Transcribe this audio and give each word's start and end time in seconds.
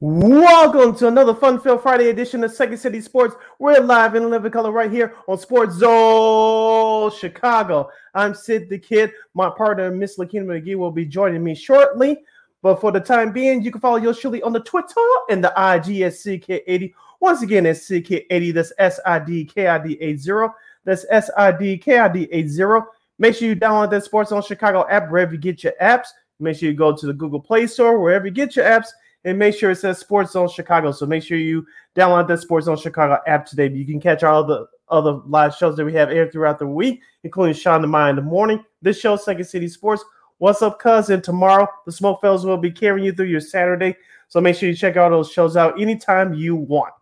Welcome 0.00 0.96
to 0.96 1.06
another 1.06 1.32
fun-filled 1.32 1.80
Friday 1.80 2.08
edition 2.08 2.42
of 2.42 2.50
Second 2.50 2.78
City 2.78 3.00
Sports. 3.00 3.36
We're 3.60 3.78
live 3.78 4.16
in 4.16 4.28
living 4.28 4.50
color 4.50 4.72
right 4.72 4.90
here 4.90 5.14
on 5.28 5.38
Sports 5.38 5.76
Zone 5.76 7.12
Chicago. 7.12 7.88
I'm 8.12 8.34
Sid 8.34 8.68
the 8.68 8.76
Kid. 8.76 9.12
My 9.34 9.50
partner, 9.56 9.92
Miss 9.92 10.18
Lakeena 10.18 10.46
McGee, 10.46 10.74
will 10.74 10.90
be 10.90 11.06
joining 11.06 11.44
me 11.44 11.54
shortly. 11.54 12.18
But 12.60 12.80
for 12.80 12.90
the 12.90 12.98
time 12.98 13.30
being, 13.30 13.62
you 13.62 13.70
can 13.70 13.80
follow 13.80 13.98
yours 13.98 14.18
truly 14.18 14.42
on 14.42 14.52
the 14.52 14.58
Twitter 14.60 15.00
and 15.30 15.44
the 15.44 15.50
IG 15.50 16.00
at 16.00 16.14
CK80. 16.14 16.92
Once 17.20 17.42
again, 17.42 17.64
it's 17.64 17.88
CK80. 17.88 18.52
That's 18.52 18.72
S-I-D-K-I-D-80. 18.78 20.52
That's 20.84 21.06
S-I-D-K-I-D-80. 21.08 22.86
Make 23.20 23.36
sure 23.36 23.48
you 23.48 23.54
download 23.54 23.90
that 23.90 24.02
Sports 24.02 24.30
Zone 24.30 24.42
Chicago 24.42 24.84
app 24.90 25.08
wherever 25.08 25.34
you 25.34 25.38
get 25.38 25.62
your 25.62 25.74
apps. 25.80 26.08
Make 26.40 26.56
sure 26.58 26.68
you 26.68 26.74
go 26.74 26.96
to 26.96 27.06
the 27.06 27.12
Google 27.12 27.38
Play 27.38 27.68
Store, 27.68 28.00
wherever 28.00 28.26
you 28.26 28.32
get 28.32 28.56
your 28.56 28.64
apps 28.64 28.88
and 29.24 29.38
make 29.38 29.54
sure 29.54 29.70
it 29.70 29.76
says 29.76 29.98
Sports 29.98 30.32
Zone 30.32 30.48
Chicago. 30.48 30.92
So 30.92 31.06
make 31.06 31.22
sure 31.22 31.38
you 31.38 31.66
download 31.96 32.28
the 32.28 32.36
Sports 32.36 32.66
Zone 32.66 32.76
Chicago 32.76 33.18
app 33.26 33.46
today. 33.46 33.68
You 33.68 33.86
can 33.86 34.00
catch 34.00 34.22
all 34.22 34.44
the 34.44 34.66
other 34.88 35.12
live 35.26 35.54
shows 35.54 35.76
that 35.76 35.84
we 35.84 35.94
have 35.94 36.10
aired 36.10 36.32
throughout 36.32 36.58
the 36.58 36.66
week, 36.66 37.00
including 37.22 37.54
Sean 37.54 37.80
the 37.80 37.88
Mind 37.88 38.18
in 38.18 38.24
the 38.24 38.30
morning. 38.30 38.62
This 38.82 39.00
show, 39.00 39.16
Second 39.16 39.44
City 39.44 39.68
Sports. 39.68 40.04
What's 40.38 40.62
up, 40.62 40.78
cousin? 40.78 41.22
Tomorrow, 41.22 41.66
the 41.86 41.92
Smoke 41.92 42.20
Fellas 42.20 42.44
will 42.44 42.58
be 42.58 42.70
carrying 42.70 43.06
you 43.06 43.12
through 43.12 43.26
your 43.26 43.40
Saturday. 43.40 43.96
So 44.28 44.40
make 44.40 44.56
sure 44.56 44.68
you 44.68 44.74
check 44.74 44.96
all 44.96 45.10
those 45.10 45.30
shows 45.30 45.56
out 45.56 45.80
anytime 45.80 46.34
you 46.34 46.56
want. 46.56 46.92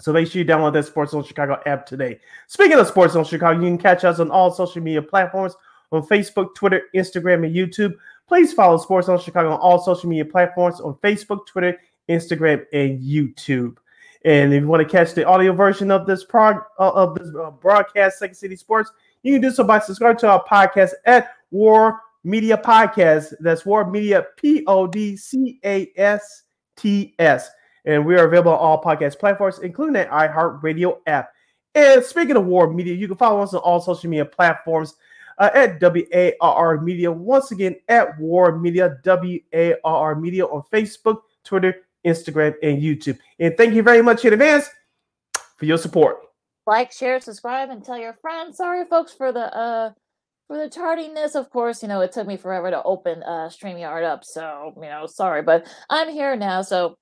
So 0.00 0.12
make 0.12 0.28
sure 0.28 0.40
you 0.40 0.48
download 0.48 0.72
that 0.72 0.86
Sports 0.86 1.12
Zone 1.12 1.24
Chicago 1.24 1.60
app 1.66 1.84
today. 1.84 2.18
Speaking 2.46 2.78
of 2.78 2.86
Sports 2.86 3.12
Zone 3.12 3.24
Chicago, 3.24 3.60
you 3.60 3.66
can 3.66 3.78
catch 3.78 4.04
us 4.04 4.20
on 4.20 4.30
all 4.30 4.50
social 4.50 4.82
media 4.82 5.02
platforms 5.02 5.54
on 5.92 6.02
Facebook, 6.02 6.54
Twitter, 6.54 6.82
Instagram, 6.94 7.44
and 7.44 7.54
YouTube. 7.54 7.92
Please 8.28 8.52
follow 8.52 8.78
SportZone 8.78 9.22
Chicago 9.22 9.50
on 9.52 9.60
all 9.60 9.78
social 9.78 10.08
media 10.08 10.24
platforms 10.24 10.80
on 10.80 10.94
Facebook, 10.94 11.46
Twitter, 11.46 11.78
Instagram, 12.08 12.64
and 12.72 13.00
YouTube. 13.00 13.76
And 14.24 14.52
if 14.52 14.62
you 14.62 14.68
want 14.68 14.86
to 14.86 14.88
catch 14.88 15.14
the 15.14 15.26
audio 15.26 15.52
version 15.52 15.90
of 15.90 16.06
this 16.06 16.24
prog- 16.24 16.62
uh, 16.78 16.90
of 16.90 17.16
this 17.16 17.28
uh, 17.34 17.50
broadcast, 17.50 18.18
Second 18.18 18.36
City 18.36 18.56
Sports, 18.56 18.90
you 19.22 19.32
can 19.32 19.42
do 19.42 19.50
so 19.50 19.64
by 19.64 19.80
subscribing 19.80 20.18
to 20.20 20.30
our 20.30 20.44
podcast 20.44 20.92
at 21.06 21.34
WARR 21.50 21.98
Media 22.24 22.56
Podcast. 22.56 23.34
That's 23.40 23.66
WARR 23.66 23.90
Media 23.90 24.24
P 24.36 24.64
O 24.66 24.86
D 24.86 25.16
C 25.16 25.58
A 25.64 25.90
S 25.96 26.44
T 26.76 27.14
S. 27.18 27.50
And 27.84 28.06
we 28.06 28.14
are 28.14 28.26
available 28.26 28.52
on 28.52 28.58
all 28.58 28.80
podcast 28.80 29.18
platforms, 29.18 29.58
including 29.58 29.94
the 29.94 30.04
iHeartRadio 30.04 30.98
app. 31.08 31.32
And 31.74 32.04
speaking 32.04 32.36
of 32.36 32.46
WARR 32.46 32.72
Media, 32.72 32.94
you 32.94 33.08
can 33.08 33.16
follow 33.16 33.42
us 33.42 33.54
on 33.54 33.60
all 33.60 33.80
social 33.80 34.08
media 34.08 34.24
platforms 34.24 34.94
uh, 35.38 35.50
at 35.54 35.80
WARR 35.80 36.80
Media. 36.82 37.10
Once 37.10 37.50
again, 37.52 37.76
at 37.88 38.18
WARR 38.18 38.58
Media, 38.58 38.98
WARR 39.04 40.14
Media 40.20 40.44
on 40.46 40.62
Facebook, 40.72 41.22
Twitter, 41.44 41.76
Instagram, 42.06 42.54
and 42.62 42.82
YouTube. 42.82 43.18
And 43.38 43.56
thank 43.56 43.74
you 43.74 43.82
very 43.82 44.02
much 44.02 44.24
in 44.24 44.32
advance 44.32 44.68
for 45.56 45.66
your 45.66 45.78
support. 45.78 46.18
Like, 46.66 46.92
share, 46.92 47.20
subscribe, 47.20 47.70
and 47.70 47.84
tell 47.84 47.98
your 47.98 48.14
friends. 48.14 48.56
Sorry, 48.56 48.84
folks, 48.84 49.12
for 49.12 49.32
the 49.32 49.54
uh 49.56 49.92
for 50.46 50.58
the 50.58 50.68
tardiness. 50.68 51.34
Of 51.34 51.50
course, 51.50 51.82
you 51.82 51.88
know 51.88 52.00
it 52.00 52.12
took 52.12 52.26
me 52.26 52.36
forever 52.36 52.70
to 52.70 52.82
open 52.84 53.22
uh 53.24 53.48
StreamYard 53.48 54.04
up, 54.04 54.24
so 54.24 54.72
you 54.76 54.82
know, 54.82 55.06
sorry, 55.06 55.42
but 55.42 55.66
I'm 55.90 56.08
here 56.08 56.36
now, 56.36 56.62
so 56.62 56.96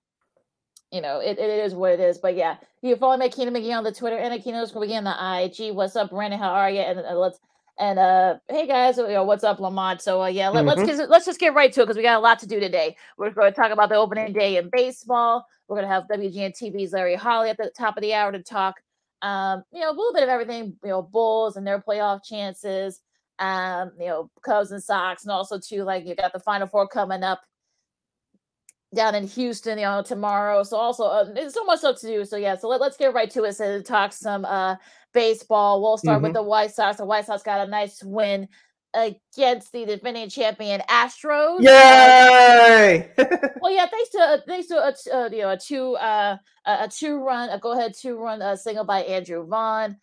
you 0.91 1.01
know, 1.01 1.21
it, 1.21 1.39
it 1.39 1.65
is 1.65 1.75
what 1.75 1.93
it 1.93 2.01
is. 2.01 2.19
But 2.19 2.37
yeah, 2.37 2.57
you 2.83 2.97
follow 2.97 3.17
me, 3.17 3.29
Keenan 3.29 3.55
McGee 3.55 3.77
on 3.77 3.85
the 3.85 3.93
Twitter 3.93 4.19
and 4.19 4.35
Akina 4.35 4.71
McGee 4.73 4.97
on 4.97 5.05
the 5.05 5.69
IG. 5.69 5.75
What's 5.75 5.97
up, 5.97 6.11
Brandon? 6.11 6.39
How 6.39 6.51
are 6.51 6.71
you? 6.71 6.81
And 6.81 6.99
uh, 6.99 7.15
let's 7.15 7.39
and 7.81 7.99
uh, 7.99 8.37
hey 8.49 8.67
guys, 8.67 8.99
you 8.99 9.09
know, 9.09 9.25
what's 9.25 9.43
up, 9.43 9.59
Lamont? 9.59 10.03
So 10.03 10.23
uh, 10.23 10.27
yeah, 10.27 10.51
let, 10.51 10.67
mm-hmm. 10.67 10.81
let's 10.81 10.99
just, 10.99 11.11
let's 11.11 11.25
just 11.25 11.41
get 11.41 11.55
right 11.55 11.73
to 11.73 11.81
it 11.81 11.85
because 11.85 11.97
we 11.97 12.03
got 12.03 12.19
a 12.19 12.21
lot 12.21 12.39
to 12.41 12.47
do 12.47 12.61
today. 12.61 12.95
We're 13.17 13.31
going 13.31 13.51
to 13.51 13.59
talk 13.59 13.73
about 13.73 13.89
the 13.89 13.95
opening 13.95 14.35
day 14.35 14.59
in 14.59 14.69
baseball. 14.71 15.47
We're 15.67 15.77
going 15.79 15.89
to 15.89 15.95
have 15.95 16.05
WGN 16.09 16.53
TV's 16.53 16.93
Larry 16.93 17.17
Hawley 17.17 17.49
at 17.49 17.57
the 17.57 17.73
top 17.77 17.97
of 17.97 18.03
the 18.03 18.13
hour 18.13 18.33
to 18.33 18.43
talk, 18.43 18.77
um, 19.23 19.65
you 19.73 19.81
know, 19.81 19.89
a 19.89 19.97
little 19.97 20.13
bit 20.13 20.23
of 20.23 20.29
everything. 20.29 20.77
You 20.85 20.91
know, 20.91 21.03
Bulls 21.03 21.57
and 21.57 21.67
their 21.67 21.81
playoff 21.81 22.23
chances. 22.23 23.01
Um, 23.39 23.93
you 23.99 24.09
know, 24.09 24.31
Cubs 24.43 24.71
and 24.73 24.83
Sox, 24.83 25.25
and 25.25 25.33
also 25.33 25.59
too 25.59 25.83
like 25.83 26.07
you 26.07 26.15
got 26.15 26.35
the 26.35 26.41
Final 26.41 26.67
Four 26.67 26.87
coming 26.87 27.23
up 27.23 27.41
down 28.95 29.15
in 29.15 29.27
Houston, 29.27 29.79
you 29.79 29.85
know, 29.85 30.03
tomorrow. 30.03 30.63
So 30.65 30.77
also, 30.77 31.05
uh, 31.05 31.33
there's 31.33 31.55
so 31.55 31.65
much 31.65 31.79
stuff 31.79 32.01
to 32.01 32.07
do. 32.07 32.25
So 32.25 32.37
yeah, 32.37 32.57
so 32.57 32.69
let, 32.69 32.81
us 32.81 32.97
get 32.97 33.15
right 33.15 33.31
to 33.31 33.45
it. 33.45 33.55
So 33.55 33.81
talk 33.81 34.13
some 34.13 34.45
uh 34.45 34.77
baseball. 35.13 35.83
We'll 35.83 35.99
start 35.99 36.17
mm-hmm. 36.17 36.25
with 36.25 36.35
the 36.35 36.43
White 36.43 36.73
Sox. 36.73 36.99
The 36.99 37.05
White 37.05 37.27
Sox 37.27 37.43
got 37.43 37.67
a 37.67 37.71
nice 37.71 38.03
win 38.03 38.49
against 38.95 39.73
the 39.73 39.85
defending 39.85 40.29
champion 40.29 40.83
Astros. 40.89 41.63
Yay! 41.63 43.11
well, 43.61 43.73
yeah, 43.73 43.87
thanks 43.87 44.11
to 44.11 44.43
thanks 44.47 44.69
to 44.69 44.77
a, 44.77 45.17
uh, 45.17 45.29
you 45.31 45.43
know 45.43 45.51
a 45.51 45.59
two 45.59 45.95
uh 45.97 46.37
a 46.67 46.89
two 46.89 47.19
run 47.19 47.51
a 47.51 47.59
go 47.59 47.73
ahead 47.73 47.95
two 47.95 48.17
run 48.17 48.43
uh, 48.43 48.57
single 48.57 48.85
by 48.85 49.03
Andrew 49.03 49.47
Vaughn. 49.47 49.97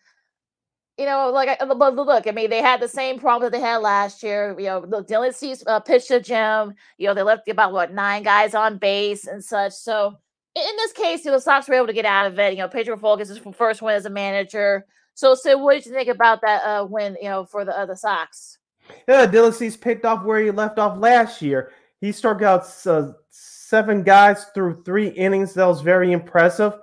You 0.96 1.06
know, 1.06 1.30
like, 1.30 1.60
but 1.60 1.94
look, 1.94 2.26
I 2.26 2.32
mean, 2.32 2.50
they 2.50 2.60
had 2.60 2.80
the 2.80 2.88
same 2.88 3.20
problem 3.20 3.52
that 3.52 3.56
they 3.56 3.64
had 3.64 3.76
last 3.76 4.20
year. 4.24 4.56
You 4.58 4.66
know, 4.66 4.78
look, 4.80 5.06
Dylan 5.06 5.32
Cease 5.32 5.62
uh, 5.64 5.78
pitched 5.78 6.10
a 6.10 6.18
gem. 6.18 6.74
You 6.96 7.06
know, 7.06 7.14
they 7.14 7.22
left 7.22 7.48
about 7.48 7.72
what 7.72 7.94
nine 7.94 8.24
guys 8.24 8.52
on 8.52 8.78
base 8.78 9.28
and 9.28 9.44
such. 9.44 9.74
So 9.74 10.18
in 10.58 10.76
this 10.76 10.92
case, 10.92 11.24
you 11.24 11.30
know, 11.30 11.36
the 11.36 11.40
Sox 11.40 11.68
were 11.68 11.74
able 11.74 11.86
to 11.86 11.92
get 11.92 12.04
out 12.04 12.26
of 12.26 12.38
it. 12.38 12.52
You 12.52 12.58
know, 12.58 12.68
Pedro 12.68 12.96
Focus 12.96 13.30
is 13.30 13.38
first 13.56 13.82
win 13.82 13.94
as 13.94 14.06
a 14.06 14.10
manager. 14.10 14.84
So, 15.14 15.34
Sid, 15.34 15.60
what 15.60 15.74
did 15.74 15.86
you 15.86 15.92
think 15.92 16.08
about 16.08 16.40
that 16.42 16.62
uh, 16.62 16.84
win? 16.84 17.16
You 17.20 17.28
know, 17.28 17.44
for 17.44 17.64
the 17.64 17.84
the 17.86 17.96
Sox. 17.96 18.58
Yeah, 19.06 19.50
Cease 19.50 19.76
picked 19.76 20.04
off 20.04 20.24
where 20.24 20.40
he 20.40 20.50
left 20.50 20.78
off 20.78 20.98
last 20.98 21.42
year. 21.42 21.72
He 22.00 22.12
struck 22.12 22.42
out 22.42 22.64
uh, 22.86 23.12
seven 23.30 24.02
guys 24.02 24.46
through 24.54 24.82
three 24.84 25.08
innings. 25.08 25.54
That 25.54 25.66
was 25.66 25.80
very 25.80 26.12
impressive, 26.12 26.74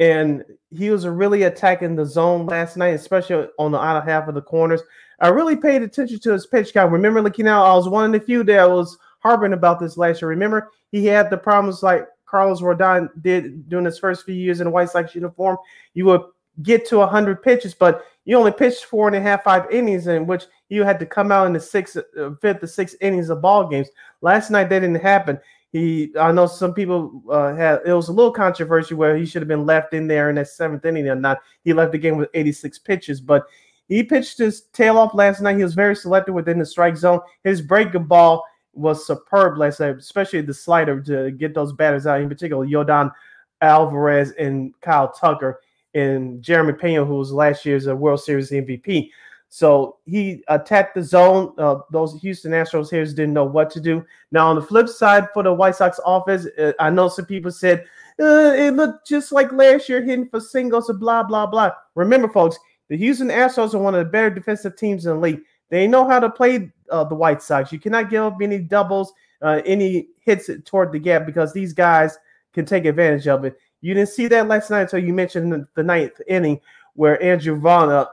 and 0.00 0.44
he 0.70 0.90
was 0.90 1.06
really 1.06 1.42
attacking 1.42 1.94
the 1.94 2.06
zone 2.06 2.46
last 2.46 2.76
night, 2.76 2.94
especially 2.94 3.48
on 3.58 3.72
the 3.72 3.78
outer 3.78 4.04
half 4.04 4.28
of 4.28 4.34
the 4.34 4.42
corners. 4.42 4.82
I 5.20 5.28
really 5.28 5.56
paid 5.56 5.82
attention 5.82 6.18
to 6.20 6.32
his 6.32 6.46
pitch 6.46 6.72
count. 6.72 6.92
Remember, 6.92 7.22
looking 7.22 7.46
out, 7.46 7.64
I 7.64 7.74
was 7.74 7.88
one 7.88 8.06
of 8.06 8.12
the 8.12 8.26
few 8.26 8.42
that 8.44 8.70
was 8.70 8.98
harping 9.20 9.52
about 9.52 9.78
this 9.78 9.96
last 9.96 10.20
year. 10.20 10.28
Remember, 10.30 10.70
he 10.90 11.06
had 11.06 11.30
the 11.30 11.36
problems 11.36 11.82
like 11.82 12.06
Carlos 12.32 12.62
Rodon 12.62 13.10
did 13.20 13.68
during 13.68 13.84
his 13.84 13.98
first 13.98 14.24
few 14.24 14.34
years 14.34 14.60
in 14.60 14.64
the 14.64 14.70
White 14.70 14.88
Sox 14.88 15.14
uniform. 15.14 15.58
You 15.92 16.06
would 16.06 16.22
get 16.62 16.86
to 16.86 16.98
100 16.98 17.42
pitches, 17.42 17.74
but 17.74 18.06
you 18.24 18.38
only 18.38 18.52
pitched 18.52 18.86
four 18.86 19.06
and 19.06 19.14
a 19.14 19.20
half, 19.20 19.44
five 19.44 19.70
innings, 19.70 20.06
in 20.06 20.26
which 20.26 20.44
you 20.70 20.82
had 20.82 20.98
to 21.00 21.06
come 21.06 21.30
out 21.30 21.46
in 21.46 21.52
the 21.52 21.60
sixth, 21.60 21.98
uh, 22.18 22.30
fifth, 22.40 22.62
the 22.62 22.66
sixth 22.66 22.96
innings 23.02 23.28
of 23.28 23.42
ball 23.42 23.68
games. 23.68 23.88
Last 24.22 24.50
night 24.50 24.70
that 24.70 24.80
didn't 24.80 25.02
happen. 25.02 25.38
He, 25.72 26.10
I 26.18 26.32
know 26.32 26.46
some 26.46 26.72
people 26.72 27.22
uh, 27.30 27.54
had 27.54 27.80
it 27.84 27.92
was 27.92 28.08
a 28.08 28.12
little 28.12 28.32
controversy 28.32 28.94
where 28.94 29.16
he 29.16 29.26
should 29.26 29.42
have 29.42 29.48
been 29.48 29.66
left 29.66 29.92
in 29.92 30.06
there 30.06 30.30
in 30.30 30.36
that 30.36 30.48
seventh 30.48 30.86
inning 30.86 31.08
or 31.08 31.14
not. 31.14 31.38
He 31.64 31.74
left 31.74 31.92
the 31.92 31.98
game 31.98 32.16
with 32.16 32.30
86 32.32 32.78
pitches, 32.80 33.20
but 33.20 33.44
he 33.88 34.02
pitched 34.02 34.38
his 34.38 34.62
tail 34.72 34.96
off 34.96 35.12
last 35.12 35.42
night. 35.42 35.58
He 35.58 35.62
was 35.62 35.74
very 35.74 35.96
selective 35.96 36.34
within 36.34 36.58
the 36.58 36.64
strike 36.64 36.96
zone. 36.96 37.20
His 37.44 37.60
breaking 37.60 38.04
ball 38.04 38.42
was 38.74 39.06
superb 39.06 39.58
last 39.58 39.80
night, 39.80 39.96
especially 39.96 40.40
the 40.40 40.54
slider 40.54 41.00
to 41.02 41.30
get 41.30 41.54
those 41.54 41.72
batters 41.72 42.06
out, 42.06 42.20
in 42.20 42.28
particular, 42.28 42.66
Yordan 42.66 43.12
Alvarez 43.60 44.32
and 44.32 44.78
Kyle 44.80 45.12
Tucker 45.12 45.60
and 45.94 46.42
Jeremy 46.42 46.72
Pena, 46.72 47.04
who 47.04 47.16
was 47.16 47.32
last 47.32 47.66
year's 47.66 47.86
uh, 47.86 47.94
World 47.94 48.20
Series 48.20 48.50
MVP. 48.50 49.10
So 49.48 49.98
he 50.06 50.42
attacked 50.48 50.94
the 50.94 51.02
zone. 51.02 51.52
Uh, 51.58 51.80
those 51.90 52.18
Houston 52.22 52.52
Astros 52.52 52.90
here 52.90 53.04
didn't 53.04 53.34
know 53.34 53.44
what 53.44 53.70
to 53.72 53.80
do. 53.80 54.02
Now, 54.30 54.48
on 54.48 54.56
the 54.56 54.62
flip 54.62 54.88
side, 54.88 55.28
for 55.34 55.42
the 55.42 55.52
White 55.52 55.76
Sox 55.76 56.00
offense, 56.06 56.46
uh, 56.58 56.72
I 56.80 56.88
know 56.88 57.08
some 57.08 57.26
people 57.26 57.50
said 57.50 57.84
uh, 58.18 58.54
it 58.56 58.74
looked 58.74 59.06
just 59.06 59.30
like 59.30 59.52
last 59.52 59.90
year 59.90 60.02
hitting 60.02 60.28
for 60.28 60.40
singles 60.40 60.88
and 60.88 60.98
blah, 60.98 61.22
blah, 61.22 61.44
blah. 61.44 61.70
Remember, 61.94 62.28
folks, 62.28 62.58
the 62.88 62.96
Houston 62.96 63.28
Astros 63.28 63.74
are 63.74 63.78
one 63.78 63.94
of 63.94 64.04
the 64.04 64.10
better 64.10 64.30
defensive 64.30 64.76
teams 64.76 65.04
in 65.04 65.12
the 65.12 65.20
league. 65.20 65.42
They 65.68 65.86
know 65.86 66.08
how 66.08 66.20
to 66.20 66.30
play 66.30 66.72
uh, 66.92 67.04
the 67.04 67.14
White 67.14 67.42
Sox. 67.42 67.72
You 67.72 67.80
cannot 67.80 68.10
give 68.10 68.22
up 68.22 68.38
any 68.40 68.58
doubles, 68.58 69.12
uh, 69.40 69.62
any 69.64 70.08
hits 70.20 70.48
toward 70.64 70.92
the 70.92 70.98
gap 70.98 71.26
because 71.26 71.52
these 71.52 71.72
guys 71.72 72.18
can 72.52 72.64
take 72.64 72.84
advantage 72.84 73.26
of 73.26 73.44
it. 73.44 73.58
You 73.80 73.94
didn't 73.94 74.10
see 74.10 74.28
that 74.28 74.46
last 74.46 74.70
night 74.70 74.82
until 74.82 75.00
you 75.00 75.12
mentioned 75.12 75.66
the, 75.74 75.82
ninth 75.82 76.20
inning 76.28 76.60
where 76.94 77.20
Andrew 77.22 77.56
Vaughn 77.56 77.90
uh, 77.90 78.06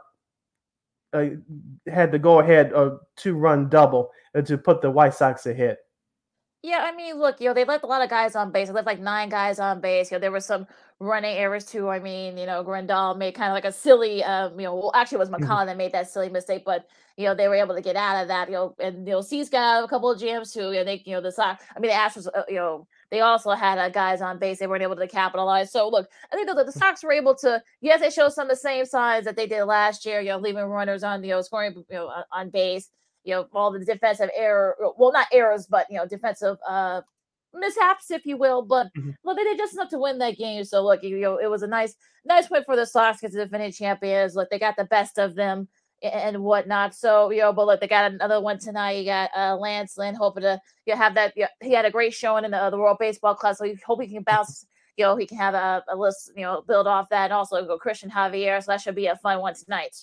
uh, 1.13 1.25
had 1.87 2.11
the 2.11 2.19
go 2.19 2.39
ahead 2.39 2.73
uh, 2.73 2.97
two 3.15 3.35
run 3.35 3.69
double 3.69 4.11
uh, 4.35 4.41
to 4.41 4.57
put 4.57 4.81
the 4.81 4.89
White 4.89 5.13
Sox 5.13 5.45
ahead. 5.45 5.77
Yeah, 6.61 6.79
I 6.83 6.93
mean, 6.93 7.15
look, 7.17 7.39
you 7.39 7.47
know, 7.47 7.53
they 7.53 7.63
left 7.63 7.85
a 7.85 7.87
lot 7.87 8.01
of 8.01 8.09
guys 8.09 8.35
on 8.35 8.51
base. 8.51 8.67
They 8.67 8.73
left 8.73 8.85
like 8.85 8.99
nine 8.99 9.29
guys 9.29 9.59
on 9.59 9.79
base. 9.79 10.11
You 10.11 10.15
know, 10.17 10.19
there 10.19 10.31
was 10.31 10.45
some 10.45 10.67
running 10.99 11.37
errors 11.37 11.63
too. 11.65 11.87
I 11.87 11.99
mean, 11.99 12.37
you 12.37 12.45
know, 12.45 12.65
Grandal 12.65 13.17
made 13.17 13.33
kind 13.33 13.49
of 13.49 13.53
like 13.53 13.63
a 13.63 13.71
silly, 13.71 14.21
um, 14.25 14.59
you 14.59 14.65
know, 14.65 14.75
well, 14.75 14.91
actually, 14.93 15.15
it 15.15 15.19
was 15.19 15.29
McCullough 15.29 15.67
that 15.67 15.77
made 15.77 15.93
that 15.93 16.09
silly 16.09 16.27
mistake, 16.27 16.63
but 16.65 16.85
you 17.15 17.25
know, 17.25 17.33
they 17.33 17.47
were 17.47 17.55
able 17.55 17.75
to 17.75 17.81
get 17.81 17.95
out 17.95 18.21
of 18.21 18.27
that. 18.27 18.49
You 18.49 18.55
know, 18.55 18.75
and 18.77 19.07
you 19.07 19.13
know, 19.13 19.21
Cease 19.21 19.47
got 19.47 19.85
a 19.85 19.87
couple 19.87 20.11
of 20.11 20.19
jams 20.19 20.51
too. 20.51 20.71
You 20.73 20.79
know, 20.79 20.83
they, 20.83 21.01
you 21.05 21.13
know, 21.13 21.21
the 21.21 21.31
Sox. 21.31 21.63
I 21.77 21.79
mean, 21.79 21.91
the 21.91 21.95
Astros, 21.97 22.27
uh, 22.27 22.43
you 22.49 22.55
know, 22.55 22.87
they 23.09 23.21
also 23.21 23.51
had 23.51 23.77
uh, 23.77 23.87
guys 23.87 24.21
on 24.21 24.37
base. 24.37 24.59
They 24.59 24.67
weren't 24.67 24.83
able 24.83 24.97
to 24.97 25.07
capitalize. 25.07 25.71
So 25.71 25.87
look, 25.87 26.09
I 26.31 26.35
think 26.35 26.47
that 26.47 26.65
the 26.65 26.73
Sox 26.73 27.01
were 27.05 27.13
able 27.13 27.35
to. 27.35 27.63
Yes, 27.79 28.01
they 28.01 28.09
showed 28.09 28.33
some 28.33 28.47
of 28.47 28.49
the 28.49 28.57
same 28.57 28.83
signs 28.85 29.23
that 29.23 29.37
they 29.37 29.47
did 29.47 29.63
last 29.63 30.05
year. 30.05 30.19
You 30.19 30.31
know, 30.31 30.39
leaving 30.39 30.65
runners 30.65 31.03
on, 31.03 31.23
you 31.23 31.29
know, 31.29 31.41
scoring, 31.41 31.73
you 31.89 31.95
know, 31.95 32.11
on 32.33 32.49
base. 32.49 32.89
You 33.23 33.35
know, 33.35 33.47
all 33.53 33.71
the 33.71 33.83
defensive 33.83 34.29
error. 34.35 34.75
Well, 34.97 35.11
not 35.11 35.27
errors, 35.31 35.67
but 35.67 35.87
you 35.89 35.97
know, 35.97 36.07
defensive 36.07 36.57
uh 36.67 37.01
mishaps, 37.53 38.11
if 38.11 38.25
you 38.25 38.37
will, 38.37 38.61
but 38.61 38.87
mm-hmm. 38.97 39.11
well, 39.23 39.35
they 39.35 39.43
did 39.43 39.57
just 39.57 39.73
enough 39.73 39.89
to 39.89 39.97
win 39.97 40.17
that 40.19 40.37
game. 40.37 40.63
So 40.63 40.83
look, 40.83 41.03
you 41.03 41.19
know, 41.19 41.37
it 41.37 41.49
was 41.49 41.63
a 41.63 41.67
nice, 41.67 41.95
nice 42.25 42.49
win 42.49 42.63
for 42.63 42.75
the 42.75 42.85
Sox 42.85 43.19
because 43.19 43.33
the 43.33 43.43
defending 43.43 43.71
champions. 43.71 44.35
Look, 44.35 44.49
they 44.49 44.59
got 44.59 44.75
the 44.77 44.85
best 44.85 45.17
of 45.17 45.35
them 45.35 45.67
and 46.01 46.43
whatnot. 46.43 46.95
So 46.95 47.31
you 47.31 47.41
know, 47.41 47.53
but 47.53 47.67
look, 47.67 47.81
they 47.81 47.87
got 47.87 48.11
another 48.11 48.41
one 48.41 48.59
tonight. 48.59 48.91
You 48.93 49.05
got 49.05 49.31
uh, 49.35 49.57
Lance 49.57 49.97
Lynn 49.97 50.15
hoping 50.15 50.43
to 50.43 50.61
you 50.85 50.93
know, 50.93 50.97
have 50.97 51.15
that. 51.15 51.33
You 51.35 51.43
know, 51.43 51.49
he 51.61 51.73
had 51.73 51.85
a 51.85 51.91
great 51.91 52.13
showing 52.13 52.45
in 52.45 52.51
the, 52.51 52.57
uh, 52.57 52.69
the 52.69 52.77
World 52.77 52.97
Baseball 52.99 53.35
Class, 53.35 53.57
so 53.57 53.65
he 53.65 53.75
hope 53.85 54.01
he 54.01 54.07
can 54.07 54.23
bounce. 54.23 54.65
You 54.97 55.05
know, 55.05 55.15
he 55.15 55.25
can 55.25 55.37
have 55.37 55.53
a, 55.53 55.83
a 55.89 55.95
list. 55.95 56.31
You 56.35 56.43
know, 56.43 56.63
build 56.67 56.87
off 56.87 57.09
that, 57.09 57.25
and 57.25 57.33
also 57.33 57.65
go 57.65 57.77
Christian 57.77 58.09
Javier. 58.09 58.63
So 58.63 58.71
that 58.71 58.81
should 58.81 58.95
be 58.95 59.07
a 59.07 59.15
fun 59.17 59.39
one 59.39 59.55
tonight. 59.55 59.95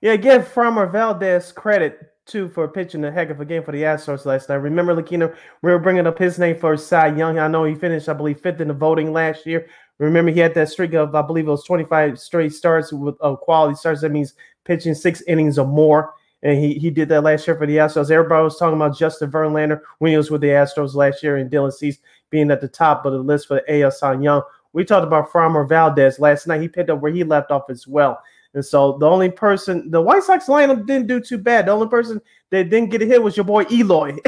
Yeah, 0.00 0.16
give 0.16 0.52
Framber 0.52 0.90
Valdez 0.90 1.52
credit 1.52 2.11
too 2.26 2.48
for 2.48 2.68
pitching 2.68 3.04
a 3.04 3.10
heck 3.10 3.30
of 3.30 3.40
a 3.40 3.44
game 3.44 3.62
for 3.62 3.72
the 3.72 3.82
Astros 3.82 4.24
last 4.24 4.48
night. 4.48 4.56
Remember, 4.56 4.94
Lakeena, 4.94 5.34
we 5.62 5.70
were 5.70 5.78
bringing 5.78 6.06
up 6.06 6.18
his 6.18 6.38
name 6.38 6.58
for 6.58 6.76
Cy 6.76 7.08
Young. 7.16 7.38
I 7.38 7.48
know 7.48 7.64
he 7.64 7.74
finished, 7.74 8.08
I 8.08 8.12
believe, 8.12 8.40
fifth 8.40 8.60
in 8.60 8.68
the 8.68 8.74
voting 8.74 9.12
last 9.12 9.46
year. 9.46 9.66
Remember, 9.98 10.30
he 10.30 10.40
had 10.40 10.54
that 10.54 10.68
streak 10.68 10.94
of, 10.94 11.14
I 11.14 11.22
believe, 11.22 11.46
it 11.46 11.50
was 11.50 11.64
25 11.64 12.18
straight 12.18 12.52
starts 12.52 12.92
with 12.92 13.16
uh, 13.20 13.36
quality 13.36 13.74
starts. 13.74 14.00
That 14.00 14.12
means 14.12 14.34
pitching 14.64 14.94
six 14.94 15.22
innings 15.22 15.58
or 15.58 15.66
more. 15.66 16.14
And 16.42 16.58
he, 16.58 16.74
he 16.74 16.90
did 16.90 17.08
that 17.10 17.22
last 17.22 17.46
year 17.46 17.56
for 17.56 17.66
the 17.66 17.76
Astros. 17.76 18.10
Everybody 18.10 18.42
was 18.42 18.58
talking 18.58 18.74
about 18.74 18.98
Justin 18.98 19.30
Verlander 19.30 19.80
when 19.98 20.10
he 20.10 20.16
was 20.16 20.30
with 20.30 20.40
the 20.40 20.48
Astros 20.48 20.94
last 20.94 21.22
year 21.22 21.36
and 21.36 21.50
Dylan 21.50 21.72
Cease 21.72 21.98
being 22.30 22.50
at 22.50 22.60
the 22.60 22.68
top 22.68 23.06
of 23.06 23.12
the 23.12 23.18
list 23.20 23.46
for 23.46 23.62
the 23.66 23.82
AL 23.82 23.92
Cy 23.92 24.14
Young. 24.14 24.42
We 24.72 24.84
talked 24.84 25.06
about 25.06 25.30
Framber 25.30 25.68
Valdez 25.68 26.18
last 26.18 26.46
night. 26.46 26.62
He 26.62 26.68
picked 26.68 26.90
up 26.90 27.00
where 27.00 27.12
he 27.12 27.22
left 27.22 27.50
off 27.50 27.70
as 27.70 27.86
well. 27.86 28.20
And 28.54 28.64
so 28.64 28.98
the 28.98 29.06
only 29.06 29.30
person, 29.30 29.90
the 29.90 30.00
White 30.00 30.22
Sox 30.22 30.46
lineup 30.46 30.86
didn't 30.86 31.06
do 31.06 31.20
too 31.20 31.38
bad. 31.38 31.66
The 31.66 31.72
only 31.72 31.88
person 31.88 32.20
that 32.50 32.68
didn't 32.68 32.90
get 32.90 33.02
a 33.02 33.06
hit 33.06 33.22
was 33.22 33.36
your 33.36 33.44
boy 33.44 33.64
Eloy, 33.70 34.16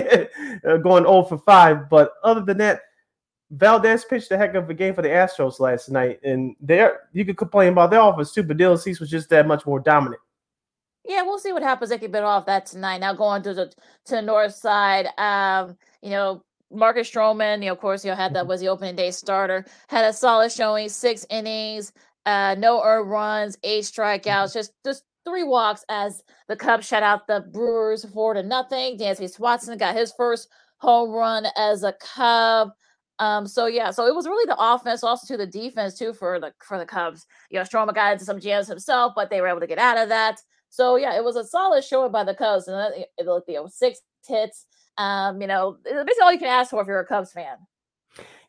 uh, 0.66 0.76
going 0.78 1.04
0 1.04 1.24
for 1.24 1.38
5. 1.38 1.90
But 1.90 2.12
other 2.22 2.40
than 2.40 2.58
that, 2.58 2.80
Valdez 3.50 4.04
pitched 4.04 4.30
a 4.32 4.38
heck 4.38 4.54
of 4.54 4.70
a 4.70 4.74
game 4.74 4.94
for 4.94 5.02
the 5.02 5.08
Astros 5.08 5.60
last 5.60 5.90
night. 5.90 6.20
And 6.24 6.56
there 6.60 7.08
you 7.12 7.24
could 7.24 7.36
complain 7.36 7.72
about 7.72 7.90
their 7.90 8.00
offense 8.00 8.32
too, 8.32 8.42
but 8.42 8.56
Dylan 8.56 8.80
Cease 8.80 9.00
was 9.00 9.10
just 9.10 9.28
that 9.30 9.46
much 9.46 9.66
more 9.66 9.80
dominant. 9.80 10.20
Yeah, 11.06 11.22
we'll 11.22 11.38
see 11.38 11.52
what 11.52 11.62
happens. 11.62 11.90
They 11.90 11.98
can 11.98 12.10
bit 12.10 12.22
off 12.22 12.46
that 12.46 12.64
tonight. 12.64 12.98
Now 12.98 13.12
going 13.12 13.42
to 13.42 13.52
the 13.52 13.66
to 14.06 14.14
the 14.16 14.22
north 14.22 14.54
side, 14.54 15.08
um, 15.18 15.76
you 16.02 16.10
know, 16.10 16.42
Marcus 16.70 17.10
Stroman, 17.10 17.60
you 17.60 17.66
know, 17.66 17.72
of 17.72 17.80
course, 17.80 18.04
you 18.04 18.10
know, 18.10 18.16
had 18.16 18.32
that 18.34 18.40
mm-hmm. 18.40 18.48
was 18.48 18.60
the 18.60 18.68
opening 18.68 18.96
day 18.96 19.10
starter, 19.10 19.66
had 19.88 20.04
a 20.06 20.12
solid 20.12 20.50
showing, 20.50 20.88
six 20.88 21.26
innings, 21.28 21.92
uh, 22.26 22.56
no 22.58 22.82
earned 22.82 23.10
runs, 23.10 23.58
eight 23.62 23.84
strikeouts, 23.84 24.22
mm-hmm. 24.22 24.58
just 24.58 24.72
just 24.84 25.04
three 25.24 25.44
walks 25.44 25.84
as 25.88 26.22
the 26.48 26.56
Cubs 26.56 26.86
shut 26.86 27.02
out 27.02 27.26
the 27.26 27.40
Brewers 27.52 28.04
four 28.04 28.34
to 28.34 28.42
nothing. 28.42 28.98
Dansby 28.98 29.30
Swanson 29.30 29.78
got 29.78 29.96
his 29.96 30.12
first 30.16 30.48
home 30.78 31.10
run 31.10 31.46
as 31.56 31.82
a 31.82 31.94
Cub. 31.94 32.70
Um, 33.20 33.46
so 33.46 33.66
yeah, 33.66 33.90
so 33.90 34.06
it 34.06 34.14
was 34.14 34.26
really 34.26 34.46
the 34.46 34.56
offense, 34.58 35.04
also 35.04 35.26
to 35.26 35.36
the 35.36 35.46
defense 35.46 35.96
too 35.96 36.12
for 36.12 36.40
the 36.40 36.52
for 36.66 36.78
the 36.78 36.86
Cubs. 36.86 37.26
You 37.50 37.58
know, 37.58 37.64
Stroman 37.64 37.94
got 37.94 38.12
into 38.12 38.24
some 38.24 38.40
jams 38.40 38.68
himself, 38.68 39.12
but 39.14 39.30
they 39.30 39.40
were 39.40 39.48
able 39.48 39.60
to 39.60 39.66
get 39.66 39.78
out 39.78 39.98
of 39.98 40.08
that. 40.08 40.40
So 40.70 40.96
yeah, 40.96 41.16
it 41.16 41.22
was 41.22 41.36
a 41.36 41.44
solid 41.44 41.84
showing 41.84 42.10
by 42.10 42.24
the 42.24 42.34
Cubs, 42.34 42.66
and 42.66 42.94
it, 42.94 43.08
it, 43.16 43.44
you 43.46 43.54
know 43.54 43.68
six 43.68 44.00
hits. 44.26 44.66
Um, 44.96 45.40
you 45.40 45.46
know, 45.46 45.76
basically 45.84 46.22
all 46.22 46.32
you 46.32 46.38
can 46.38 46.48
ask 46.48 46.70
for 46.70 46.80
if 46.80 46.86
you're 46.86 47.00
a 47.00 47.06
Cubs 47.06 47.32
fan. 47.32 47.56